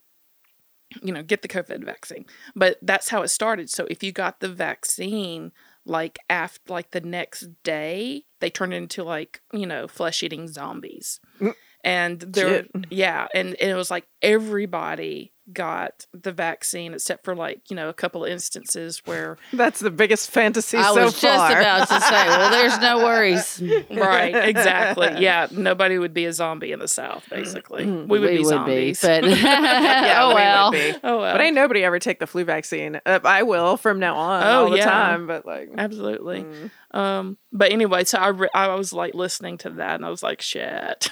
you 1.02 1.14
know, 1.14 1.24
get 1.24 1.42
the 1.42 1.48
COVID 1.48 1.84
vaccine. 1.86 2.26
But 2.56 2.78
that's 2.82 3.10
how 3.10 3.22
it 3.22 3.30
started. 3.30 3.70
So 3.70 3.86
if 3.90 4.04
you 4.04 4.12
got 4.12 4.40
the 4.40 4.50
vaccine 4.50 5.52
like 5.86 6.20
after 6.30 6.72
like 6.72 6.92
the 6.92 7.02
next 7.02 7.48
day, 7.64 8.26
they 8.40 8.50
turned 8.50 8.74
into 8.74 9.04
like, 9.04 9.42
you 9.54 9.66
know, 9.66 9.88
flesh 9.88 10.22
eating 10.24 10.48
zombies. 10.48 11.20
Mm. 11.40 11.56
And 11.84 12.20
there 12.20 12.64
Shit. 12.64 12.72
yeah, 12.92 13.28
and, 13.34 13.56
and 13.60 13.72
it 13.72 13.76
was 13.76 13.90
like 13.90 14.06
everybody 14.22 15.32
got 15.52 16.06
the 16.14 16.32
vaccine 16.32 16.94
except 16.94 17.26
for 17.26 17.36
like, 17.36 17.70
you 17.70 17.76
know, 17.76 17.90
a 17.90 17.94
couple 17.94 18.24
of 18.24 18.32
instances 18.32 19.02
where 19.06 19.38
that's 19.54 19.82
the 19.82 19.92
biggest 19.92 20.30
fantasy 20.32 20.78
I 20.78 20.94
so 20.94 21.04
was 21.06 21.20
far 21.20 21.50
just 21.50 21.52
about 21.60 21.90
to 21.90 22.00
say, 22.02 22.28
well, 22.28 22.52
there's 22.52 22.80
no 22.80 22.98
worries. 23.04 23.62
Right, 23.90 24.34
exactly. 24.50 25.10
Yeah, 25.22 25.48
nobody 25.52 25.98
would 25.98 26.14
be 26.14 26.26
a 26.26 26.32
zombie 26.34 26.72
in 26.72 26.80
the 26.80 26.88
South, 26.88 27.28
basically. 27.30 27.86
We 27.86 28.20
would 28.20 28.22
we 28.22 28.28
be 28.30 28.38
would 28.40 28.46
zombies. 28.48 29.02
be, 29.02 29.08
but 29.08 29.24
yeah, 29.26 30.20
oh 30.22 30.28
we 30.30 30.34
would 30.36 30.40
well. 30.40 30.72
be. 30.72 30.94
oh 31.04 31.20
well. 31.20 31.34
but 31.34 31.42
ain't 31.42 31.56
nobody 31.56 31.84
ever 31.84 32.00
take 32.00 32.20
the 32.20 32.28
flu 32.28 32.44
vaccine 32.46 33.02
uh, 33.06 33.20
i 33.26 33.44
will 33.44 33.76
from 33.78 34.00
now 34.00 34.16
on 34.16 34.44
Oh, 34.44 34.64
all 34.66 34.70
the 34.70 34.78
yeah. 34.78 34.86
time 34.90 35.28
but 35.28 35.46
like 35.46 35.70
Absolutely. 35.78 36.44
mm. 36.44 36.72
Um, 36.94 37.38
but 37.54 37.72
anyway, 37.72 38.04
so 38.04 38.18
I 38.20 38.28
re- 38.30 38.50
I 38.54 38.76
was 38.76 38.92
like 38.94 39.14
listening 39.14 39.58
to 39.60 39.70
that 39.72 39.96
and 39.96 40.06
I 40.06 40.10
was 40.10 40.22
like, 40.24 40.42
shit. 40.42 41.10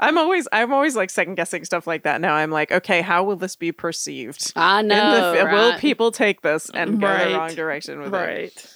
I'm 0.00 0.18
always 0.18 0.46
i'm 0.52 0.72
always 0.72 0.96
like 0.96 1.10
second 1.10 1.34
guessing 1.34 1.64
stuff 1.64 1.86
like 1.86 2.02
that 2.04 2.20
now 2.20 2.34
i'm 2.34 2.50
like 2.50 2.70
okay 2.72 3.00
how 3.02 3.22
will 3.24 3.36
this 3.36 3.56
be 3.56 3.72
perceived 3.72 4.52
I 4.56 4.80
In 4.80 4.88
the 4.88 4.94
know. 4.94 5.34
fi- 5.36 5.52
will 5.52 5.78
people 5.78 6.10
take 6.10 6.42
this 6.42 6.70
and 6.70 7.00
go 7.00 7.06
Right. 7.06 7.28
the 7.28 7.34
wrong 7.38 7.54
direction 7.54 8.00
with 8.00 8.14
it 8.14 8.16
right. 8.16 8.74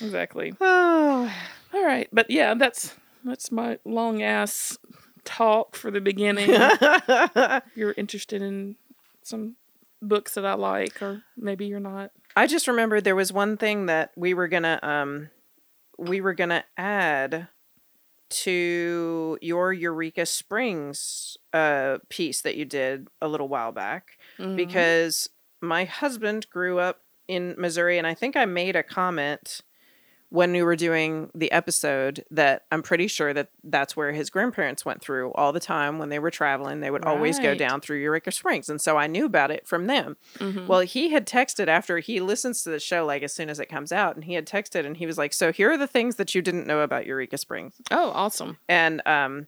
Exactly. 0.00 0.52
oh 0.60 1.32
All 1.74 1.84
right. 1.84 2.08
But 2.12 2.30
yeah, 2.30 2.54
that's 2.54 2.94
that's 3.24 3.50
my 3.50 3.78
long 3.84 4.22
ass 4.22 4.78
talk 5.24 5.74
for 5.74 5.90
the 5.90 6.00
beginning. 6.00 6.46
If 6.50 7.62
you're 7.74 7.94
interested 7.96 8.42
in 8.42 8.76
some 9.24 9.56
books 10.00 10.34
that 10.34 10.46
I 10.46 10.54
like, 10.54 11.02
or 11.02 11.22
maybe 11.36 11.66
you're 11.66 11.80
not. 11.80 12.12
I 12.36 12.46
just 12.46 12.68
remembered 12.68 13.02
there 13.02 13.16
was 13.16 13.32
one 13.32 13.56
thing 13.56 13.86
that 13.86 14.12
we 14.16 14.34
were 14.34 14.46
gonna 14.46 14.78
um 14.84 15.30
we 15.98 16.20
were 16.20 16.34
gonna 16.34 16.62
add 16.76 17.48
to 18.42 19.38
your 19.40 19.72
Eureka 19.72 20.26
Springs 20.26 21.36
uh 21.52 21.98
piece 22.08 22.42
that 22.42 22.56
you 22.56 22.64
did 22.64 23.08
a 23.22 23.28
little 23.28 23.48
while 23.48 23.72
back 23.72 24.18
Mhm. 24.38 24.56
because 24.56 25.28
my 25.60 25.84
husband 25.84 26.48
grew 26.50 26.78
up 26.78 27.02
in 27.28 27.54
Missouri 27.58 27.96
and 27.98 28.06
I 28.06 28.14
think 28.14 28.36
I 28.36 28.44
made 28.44 28.76
a 28.76 28.82
comment 28.82 29.62
when 30.34 30.50
we 30.50 30.64
were 30.64 30.74
doing 30.74 31.30
the 31.32 31.52
episode 31.52 32.24
that 32.28 32.64
I'm 32.72 32.82
pretty 32.82 33.06
sure 33.06 33.32
that 33.32 33.50
that's 33.62 33.96
where 33.96 34.10
his 34.10 34.30
grandparents 34.30 34.84
went 34.84 35.00
through 35.00 35.30
all 35.34 35.52
the 35.52 35.60
time 35.60 36.00
when 36.00 36.08
they 36.08 36.18
were 36.18 36.30
traveling. 36.32 36.80
They 36.80 36.90
would 36.90 37.04
always 37.04 37.38
go 37.38 37.54
down 37.54 37.80
through 37.80 37.98
Eureka 37.98 38.32
Springs. 38.32 38.68
And 38.68 38.80
so 38.80 38.96
I 38.96 39.06
knew 39.06 39.26
about 39.26 39.52
it 39.52 39.64
from 39.64 39.86
them. 39.86 40.16
Mhm. 40.38 40.66
Well, 40.66 40.80
he 40.80 41.10
had 41.10 41.24
texted 41.24 41.68
after 41.68 42.00
he 42.00 42.18
listens 42.20 42.64
to 42.64 42.70
the 42.70 42.80
show, 42.80 43.06
like 43.06 43.22
as 43.22 43.32
soon 43.32 43.48
as 43.48 43.60
it 43.60 43.68
comes 43.68 43.92
out, 43.92 44.16
and 44.16 44.24
he 44.24 44.34
had 44.34 44.44
texted 44.44 44.84
and 44.84 44.96
he 44.96 45.06
was 45.06 45.16
like, 45.16 45.32
So 45.32 45.52
here 45.52 45.70
are 45.70 45.78
the 45.78 45.86
things 45.86 46.16
that 46.16 46.34
you 46.34 46.42
didn't 46.42 46.66
know 46.66 46.80
about 46.80 47.06
Eureka 47.06 47.38
Springs. 47.38 47.74
oh, 47.92 48.10
awesome. 48.10 48.58
And 48.68 49.06
um, 49.06 49.46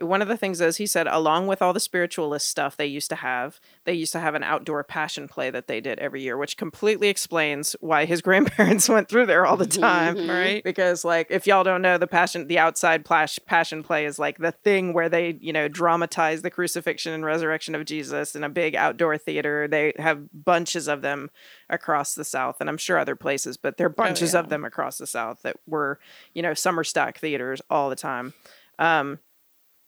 one 0.00 0.22
of 0.22 0.28
the 0.28 0.38
things 0.38 0.60
is 0.60 0.78
he 0.78 0.86
said, 0.86 1.06
along 1.06 1.48
with 1.48 1.60
all 1.60 1.74
the 1.74 1.80
spiritualist 1.80 2.48
stuff 2.48 2.76
they 2.76 2.86
used 2.86 3.10
to 3.10 3.16
have, 3.16 3.60
they 3.84 3.92
used 3.92 4.12
to 4.12 4.20
have 4.20 4.34
an 4.34 4.42
outdoor 4.42 4.82
passion 4.82 5.28
play 5.28 5.50
that 5.50 5.66
they 5.66 5.82
did 5.82 5.98
every 5.98 6.22
year, 6.22 6.38
which 6.38 6.56
completely 6.56 7.08
explains 7.08 7.76
why 7.80 8.06
his 8.06 8.22
grandparents 8.22 8.88
went 8.88 9.08
through 9.08 9.26
there 9.26 9.44
all 9.44 9.58
the 9.58 9.66
time. 9.66 10.28
Right. 10.28 10.64
Because, 10.64 11.04
like, 11.04 11.26
if 11.30 11.46
y'all 11.46 11.62
don't 11.62 11.82
know, 11.82 11.98
the 11.98 12.06
passion, 12.06 12.46
the 12.46 12.58
outside 12.58 13.04
plash, 13.04 13.38
passion 13.44 13.82
play 13.82 14.06
is 14.06 14.18
like 14.18 14.38
the 14.38 14.52
thing 14.52 14.94
where 14.94 15.10
they, 15.10 15.36
you 15.40 15.52
know, 15.52 15.68
dramatize 15.68 16.40
the 16.40 16.50
crucifixion 16.50 17.12
and 17.12 17.24
resurrection 17.24 17.74
of 17.74 17.84
Jesus 17.84 18.34
in 18.34 18.44
a 18.44 18.48
big 18.48 18.74
outdoor 18.74 19.18
theater. 19.18 19.68
They 19.68 19.92
have 19.98 20.26
bunches 20.32 20.88
of 20.88 21.02
them 21.02 21.30
across 21.68 22.14
the 22.14 22.24
South, 22.24 22.56
and 22.60 22.70
I'm 22.70 22.78
sure 22.78 22.98
other 22.98 23.16
places, 23.16 23.58
but 23.58 23.76
there 23.76 23.88
are 23.88 23.90
bunches 23.90 24.32
yeah. 24.32 24.40
of 24.40 24.48
them 24.48 24.64
across 24.64 24.96
the 24.96 25.06
South 25.06 25.42
that 25.42 25.56
were, 25.66 25.98
you 26.32 26.40
know, 26.40 26.54
summer 26.54 26.82
stock 26.82 27.18
theaters 27.18 27.60
all 27.68 27.90
the 27.90 27.96
time. 27.96 28.32
Um, 28.78 29.18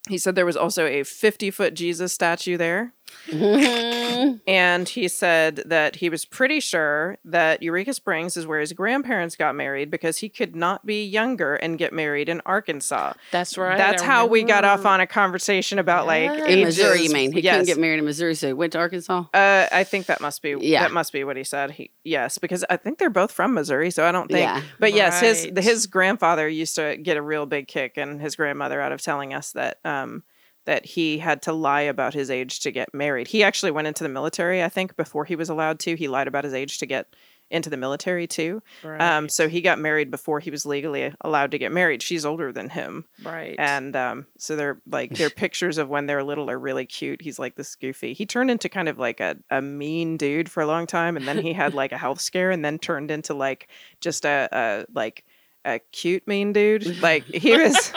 he 0.09 0.19
said 0.19 0.35
there 0.35 0.47
was 0.47 0.57
also 0.57 0.87
a 0.87 1.03
50 1.03 1.51
foot 1.51 1.75
Jesus 1.75 2.13
statue 2.13 2.57
there 2.57 2.93
and 3.33 4.89
he 4.89 5.09
said 5.09 5.63
that 5.67 5.97
he 5.97 6.09
was 6.09 6.25
pretty 6.25 6.61
sure 6.61 7.19
that 7.25 7.63
Eureka 7.63 7.95
Springs 7.95 8.37
is 8.37 8.47
where 8.47 8.61
his 8.61 8.73
grandparents 8.73 9.37
got 9.37 9.55
married 9.55 9.91
because 9.91 10.19
he 10.19 10.29
could 10.29 10.55
not 10.55 10.85
be 10.85 11.05
younger 11.05 11.55
and 11.55 11.79
get 11.79 11.93
married 11.93 12.29
in 12.29 12.41
Arkansas. 12.45 13.15
That's 13.31 13.57
right. 13.57 13.77
That's 13.79 14.03
I 14.03 14.07
how 14.07 14.27
we 14.27 14.43
got 14.43 14.65
off 14.65 14.85
on 14.85 15.01
a 15.01 15.07
conversation 15.07 15.79
about 15.79 16.07
like 16.07 16.25
Yeah. 16.25 16.45
In 16.45 16.59
ages. 16.61 16.79
Missouri, 16.79 17.03
you 17.03 17.13
mean? 17.13 17.33
He 17.33 17.43
couldn't 17.43 17.65
get 17.67 17.79
married 17.79 17.99
in 17.99 18.05
Missouri, 18.05 18.35
so 18.35 18.49
he 18.49 18.53
went 18.53 18.73
to 18.73 18.79
Arkansas. 18.79 19.25
Uh, 19.33 19.67
I 19.73 19.85
think 19.85 20.07
that 20.07 20.21
must 20.21 20.43
be 20.43 20.57
Yeah. 20.61 20.83
that 20.83 20.93
must 20.93 21.13
be 21.13 21.25
what 21.25 21.37
he 21.37 21.45
said. 21.45 21.73
He 21.73 21.91
yes, 22.05 22.39
because 22.39 22.65
I 22.69 22.77
think 22.77 22.99
they're 22.99 23.11
both 23.11 23.33
from 23.33 23.55
Missouri, 23.55 23.91
so 23.91 24.07
I 24.07 24.13
don't 24.13 24.29
think. 24.29 24.41
Yeah. 24.47 24.63
But 24.79 24.93
yes, 24.93 25.21
his 25.21 25.49
his 25.57 25.87
grandfather 25.87 26.49
used 26.49 26.75
to 26.77 26.97
get 26.97 27.17
a 27.17 27.23
real 27.23 27.47
big 27.47 27.69
kick, 27.69 27.97
and 27.97 28.21
his 28.21 28.37
grandmother 28.37 28.81
out 28.81 28.93
of 28.93 29.01
telling 29.03 29.33
us 29.35 29.53
that 29.53 29.79
um 29.85 30.23
that 30.67 30.87
he 30.87 31.19
had 31.19 31.43
to 31.43 31.53
lie 31.53 31.83
about 31.83 32.15
his 32.15 32.31
age 32.31 32.61
to 32.61 32.71
get 32.71 32.95
married. 32.95 33.29
He 33.29 33.43
actually 33.43 33.71
went 33.71 33.87
into 33.87 34.03
the 34.03 34.09
military, 34.09 34.63
I 34.63 34.69
think, 34.69 34.97
before 34.97 35.25
he 35.25 35.37
was 35.37 35.49
allowed 35.49 35.79
to. 35.81 35.95
He 35.95 36.09
lied 36.09 36.29
about 36.29 36.45
his 36.45 36.55
age 36.55 36.79
to 36.79 36.87
get 36.87 37.15
into 37.51 37.69
the 37.69 37.77
military 37.77 38.27
too. 38.27 38.63
Um, 39.01 39.29
so 39.29 39.49
he 39.49 39.61
got 39.61 39.79
married 39.79 40.11
before 40.11 40.41
he 40.41 40.51
was 40.51 40.65
legally 40.65 41.15
allowed 41.21 41.51
to 41.51 41.59
get 41.59 41.73
married. 41.73 42.03
She's 42.03 42.25
older 42.25 42.53
than 42.53 42.71
him. 42.71 43.05
right. 43.23 43.55
And 43.59 43.95
um, 43.95 44.27
so 44.39 44.57
they're 44.57 44.81
like 44.91 45.17
their 45.17 45.31
pictures 45.45 45.79
of 45.79 45.89
when 45.89 46.07
they're 46.07 46.25
little 46.25 46.51
are 46.51 46.59
really 46.59 46.87
cute. 46.87 47.21
He's 47.21 47.39
like 47.39 47.55
this 47.55 47.77
goofy. 47.77 48.15
He 48.15 48.25
turned 48.27 48.51
into 48.51 48.69
kind 48.69 48.89
of 48.89 48.99
like 48.99 49.21
a, 49.21 49.37
a 49.51 49.61
mean 49.61 50.17
dude 50.17 50.51
for 50.51 50.63
a 50.63 50.67
long 50.67 50.87
time, 50.87 51.17
and 51.17 51.29
then 51.29 51.39
he 51.39 51.53
had 51.53 51.75
like 51.75 51.93
a 51.93 51.99
health 51.99 52.21
scare, 52.21 52.51
and 52.51 52.65
then 52.65 52.79
turned 52.79 53.11
into 53.11 53.35
like 53.35 53.69
just 54.01 54.25
a, 54.25 54.49
a 54.51 54.87
like 54.95 55.25
a 55.65 55.81
cute 55.93 56.27
mean 56.27 56.53
dude. 56.53 57.03
Like 57.03 57.25
he 57.25 57.57
was. 57.57 57.93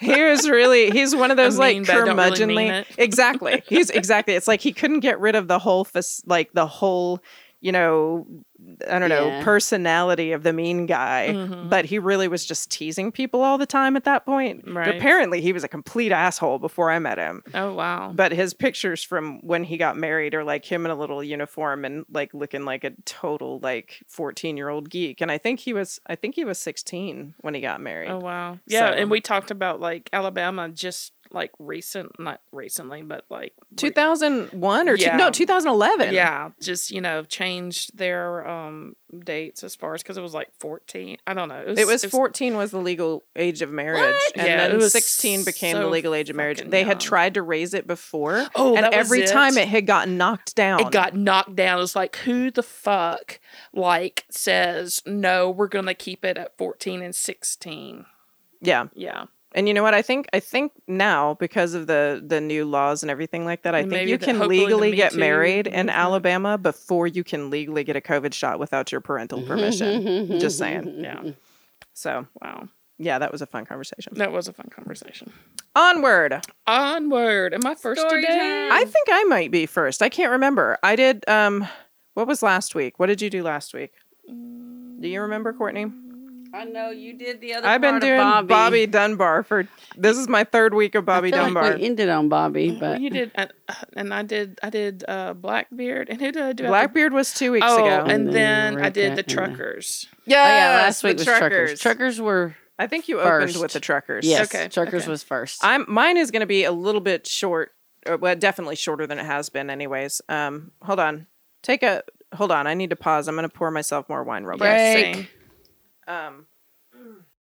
He 0.00 0.22
was 0.22 0.48
really 0.48 0.90
he's 0.90 1.14
one 1.14 1.30
of 1.30 1.36
those 1.38 1.58
like 1.58 1.76
mean, 1.76 1.90
I 1.90 1.94
don't 1.94 2.16
really 2.16 2.30
curmudgeonly 2.30 2.84
exactly. 2.98 3.62
He's 3.66 3.90
exactly. 3.90 4.34
It's 4.34 4.48
like 4.48 4.60
he 4.60 4.72
couldn't 4.72 5.00
get 5.00 5.20
rid 5.20 5.34
of 5.34 5.48
the 5.48 5.58
whole 5.58 5.84
fas- 5.84 6.22
like 6.26 6.52
the 6.52 6.66
whole 6.66 7.22
you 7.62 7.72
know 7.72 8.26
I 8.88 8.98
don't 9.00 9.08
know 9.08 9.26
Yeah. 9.26 9.44
personality 9.44 10.30
of 10.32 10.42
the 10.44 10.52
mean 10.52 10.86
guy 10.86 11.30
Mhm. 11.32 11.68
but 11.70 11.84
he 11.86 11.98
really 11.98 12.28
was 12.28 12.44
just 12.44 12.70
teasing 12.70 13.10
people 13.10 13.40
all 13.42 13.56
the 13.58 13.66
time 13.66 13.96
at 13.96 14.04
that 14.04 14.24
point 14.26 14.62
Right. 14.66 14.94
apparently 14.94 15.40
he 15.40 15.52
was 15.52 15.64
a 15.64 15.68
complete 15.68 16.12
asshole 16.12 16.58
before 16.60 16.90
I 16.90 16.98
met 16.98 17.18
him 17.18 17.42
oh 17.54 17.72
wow. 17.72 18.12
but 18.14 18.30
his 18.32 18.52
pictures 18.54 19.02
from 19.02 19.40
when 19.40 19.64
he 19.64 19.76
got 19.78 19.96
married 19.96 20.34
are 20.34 20.44
like 20.44 20.64
him 20.64 20.84
in 20.84 20.92
a 20.92 20.94
little 20.96 21.24
uniform 21.24 21.84
and 21.84 22.04
like 22.12 22.32
looking 22.34 22.64
like 22.64 22.84
a 22.84 22.92
total 23.04 23.58
like 23.62 24.02
14 24.06 24.56
year 24.56 24.68
old 24.68 24.90
geek 24.90 25.20
and 25.20 25.30
I 25.32 25.38
think 25.38 25.58
he 25.60 25.72
was 25.72 26.00
I 26.06 26.14
think 26.14 26.34
he 26.36 26.44
was 26.44 26.58
16 26.58 27.34
when 27.40 27.54
he 27.54 27.60
got 27.60 27.80
married 27.80 28.10
Oh 28.10 28.18
wow. 28.18 28.58
Yeah, 28.66 28.90
So- 28.90 28.96
and 28.96 29.10
we 29.10 29.20
talked 29.20 29.50
about 29.50 29.80
like 29.80 30.08
Alabama 30.12 30.68
just 30.68 31.12
like 31.32 31.50
recent 31.58 32.18
not 32.18 32.40
recently, 32.52 33.02
but 33.02 33.24
like 33.30 33.54
2001 33.76 34.88
or 34.88 34.96
two, 34.96 35.12
no 35.16 35.30
2011 35.30 36.12
Yeah, 36.14 36.50
just 36.60 36.90
you 36.90 37.00
know, 37.00 37.22
changed 37.24 37.96
their 37.96 38.46
um 38.48 38.96
dates 39.24 39.62
as 39.62 39.74
far 39.74 39.94
as 39.94 40.02
because 40.02 40.16
it 40.16 40.22
was 40.22 40.32
like 40.34 40.48
fourteen. 40.58 41.18
I 41.26 41.34
don't 41.34 41.48
know. 41.48 41.62
It 41.66 41.86
was 41.86 42.04
14 42.04 42.56
was 42.56 42.70
the 42.70 42.78
legal 42.78 43.24
age 43.36 43.60
of 43.62 43.70
marriage, 43.70 44.00
What? 44.00 44.32
and 44.36 44.46
Yeah, 44.46 44.64
it 44.66 44.68
then 44.70 44.78
was 44.78 44.92
16 44.92 45.44
became 45.44 45.76
the 45.76 45.86
legal 45.88 46.14
age 46.14 46.30
of 46.30 46.36
marriage. 46.36 46.62
They 46.64 46.84
had 46.84 46.98
tried 47.00 47.34
to 47.34 47.42
raise 47.42 47.74
it 47.74 47.86
before, 47.86 48.46
Oh, 48.54 48.74
and 48.76 48.86
was 48.86 48.94
every 48.94 49.22
it? 49.22 49.30
time 49.30 49.58
it 49.58 49.68
had 49.68 49.86
gotten 49.86 50.16
knocked 50.16 50.54
down. 50.54 50.80
It 50.80 50.90
got 50.90 51.14
knocked 51.14 51.56
down. 51.56 51.78
It 51.78 51.80
was 51.82 51.94
like, 51.96 52.16
who 52.16 52.50
the 52.50 52.62
fuck 52.62 53.38
like 53.74 54.24
says 54.30 55.02
no? 55.06 55.50
We're 55.50 55.68
gonna 55.68 55.94
keep 55.94 56.24
it 56.24 56.36
at 56.38 56.56
fourteen 56.56 57.02
and 57.02 57.14
sixteen. 57.14 58.06
yeah, 58.62 58.86
Yeah, 58.94 59.24
and 59.54 59.68
you 59.68 59.74
know 59.74 59.82
what? 59.82 59.94
I 59.94 60.02
think 60.02 60.26
I 60.32 60.40
think 60.40 60.72
now 60.88 61.34
because 61.34 61.74
of 61.74 61.86
the 61.86 62.22
the 62.24 62.40
new 62.40 62.64
laws 62.64 63.02
and 63.02 63.10
everything 63.10 63.44
like 63.44 63.62
that, 63.62 63.74
I 63.74 63.80
And 63.80 63.90
think 63.90 64.08
you 64.08 64.16
the- 64.18 64.24
can 64.26 64.38
legally 64.48 64.92
get 64.96 65.12
Too 65.12 65.18
married 65.18 65.66
in 65.66 65.72
movement. 65.72 65.90
Alabama 65.90 66.58
before 66.58 67.06
you 67.06 67.22
can 67.24 67.50
legally 67.50 67.84
get 67.84 67.96
a 67.96 68.00
COVID 68.00 68.32
shot 68.34 68.58
without 68.58 68.90
your 68.92 69.00
parental 69.00 69.42
permission. 69.42 70.38
Just 70.40 70.58
saying. 70.58 70.96
yeah. 71.04 71.22
So 71.94 72.26
Wow, 72.40 72.68
yeah, 72.98 73.18
that 73.18 73.30
was 73.32 73.42
a 73.42 73.46
fun 73.46 73.66
conversation. 73.66 74.14
that 74.16 74.32
was 74.32 74.48
a 74.48 74.52
fun 74.52 74.68
conversation. 74.70 75.32
Onward. 75.76 76.46
Onward. 76.66 77.54
Am 77.54 77.64
I 77.66 77.74
first 77.74 78.00
Story 78.00 78.22
today? 78.22 78.38
time. 78.38 78.72
I 78.72 78.84
think 78.84 79.08
I 79.10 79.24
might 79.24 79.50
be 79.50 79.66
first. 79.66 80.02
I 80.02 80.08
can't 80.08 80.30
remember. 80.32 80.78
I 80.82 80.96
did. 80.96 81.24
Um, 81.28 81.66
what 82.14 82.26
was 82.26 82.42
last 82.42 82.74
week? 82.74 82.98
What 82.98 83.06
did 83.06 83.22
you 83.22 83.30
do 83.30 83.42
last 83.42 83.72
week? 83.74 83.92
Do 84.26 85.08
you 85.08 85.20
remember, 85.22 85.52
Courtney? 85.52 85.86
I 86.54 86.64
know 86.64 86.90
you 86.90 87.14
did 87.14 87.40
the 87.40 87.54
other. 87.54 87.66
I've 87.66 87.80
been 87.80 87.92
part 87.92 88.02
of 88.02 88.08
doing 88.08 88.18
Bobby. 88.20 88.46
Bobby. 88.48 88.86
Dunbar 88.86 89.42
for. 89.42 89.66
This 89.96 90.18
is 90.18 90.28
my 90.28 90.44
third 90.44 90.74
week 90.74 90.94
of 90.94 91.04
Bobby 91.04 91.28
I 91.28 91.36
feel 91.36 91.44
Dunbar. 91.44 91.62
Like 91.70 91.76
we 91.78 91.84
ended 91.86 92.08
on 92.08 92.28
Bobby, 92.28 92.76
but 92.78 93.00
you 93.00 93.10
did, 93.10 93.30
and, 93.34 93.52
and 93.94 94.12
I 94.14 94.22
did. 94.22 94.58
I 94.62 94.70
did 94.70 95.04
uh, 95.08 95.32
Blackbeard, 95.34 96.08
and 96.10 96.20
who 96.20 96.30
did 96.32 96.42
I 96.42 96.52
do? 96.52 96.64
after- 96.64 96.68
Blackbeard 96.70 97.12
was 97.12 97.32
two 97.32 97.52
weeks 97.52 97.66
Oh, 97.68 97.84
ago. 97.84 98.02
and 98.02 98.10
And 98.12 98.26
then 98.28 98.74
then 98.74 98.84
I 98.84 98.90
did 98.90 99.12
the 99.12 99.22
Rebecca, 99.22 99.40
and 99.42 99.48
then- 99.50 99.56
truckers. 99.56 100.06
yeah, 100.26 100.42
oh 100.42 100.46
yeah, 100.48 100.82
last 100.82 101.02
week 101.02 101.16
was 101.18 101.24
truckers. 101.26 101.80
Truckers 101.80 102.20
were 102.20 102.54
I 102.78 102.86
think 102.86 103.08
you 103.08 103.20
opened 103.20 103.56
with 103.60 103.72
the 103.72 103.80
truckers. 103.80 104.26
yes. 104.26 104.52
Okay, 104.54 104.68
Truckers 104.68 105.02
okay. 105.02 105.10
was 105.10 105.22
first. 105.22 105.64
I'm. 105.64 105.84
Mine 105.88 106.16
is 106.16 106.30
going 106.30 106.40
to 106.40 106.46
be 106.46 106.64
a 106.64 106.72
little 106.72 107.00
bit 107.00 107.26
short. 107.26 107.70
uh, 108.06 108.18
Well, 108.20 108.34
definitely 108.34 108.76
shorter 108.76 109.06
than 109.06 109.18
it 109.18 109.26
has 109.26 109.48
been, 109.50 109.70
anyways. 109.70 110.20
Um, 110.28 110.72
hold 110.82 110.98
on. 110.98 111.26
Take 111.62 111.82
a. 111.82 112.02
Hold 112.34 112.50
on. 112.50 112.66
I 112.66 112.74
need 112.74 112.90
to 112.90 112.96
pause. 112.96 113.28
I'm 113.28 113.36
going 113.36 113.48
to 113.48 113.54
pour 113.54 113.70
myself 113.70 114.08
more 114.08 114.24
wine 114.24 114.44
real 114.44 114.56
quick. 114.58 114.70
Break. 114.70 115.14
same. 115.14 115.28
Um, 116.12 116.46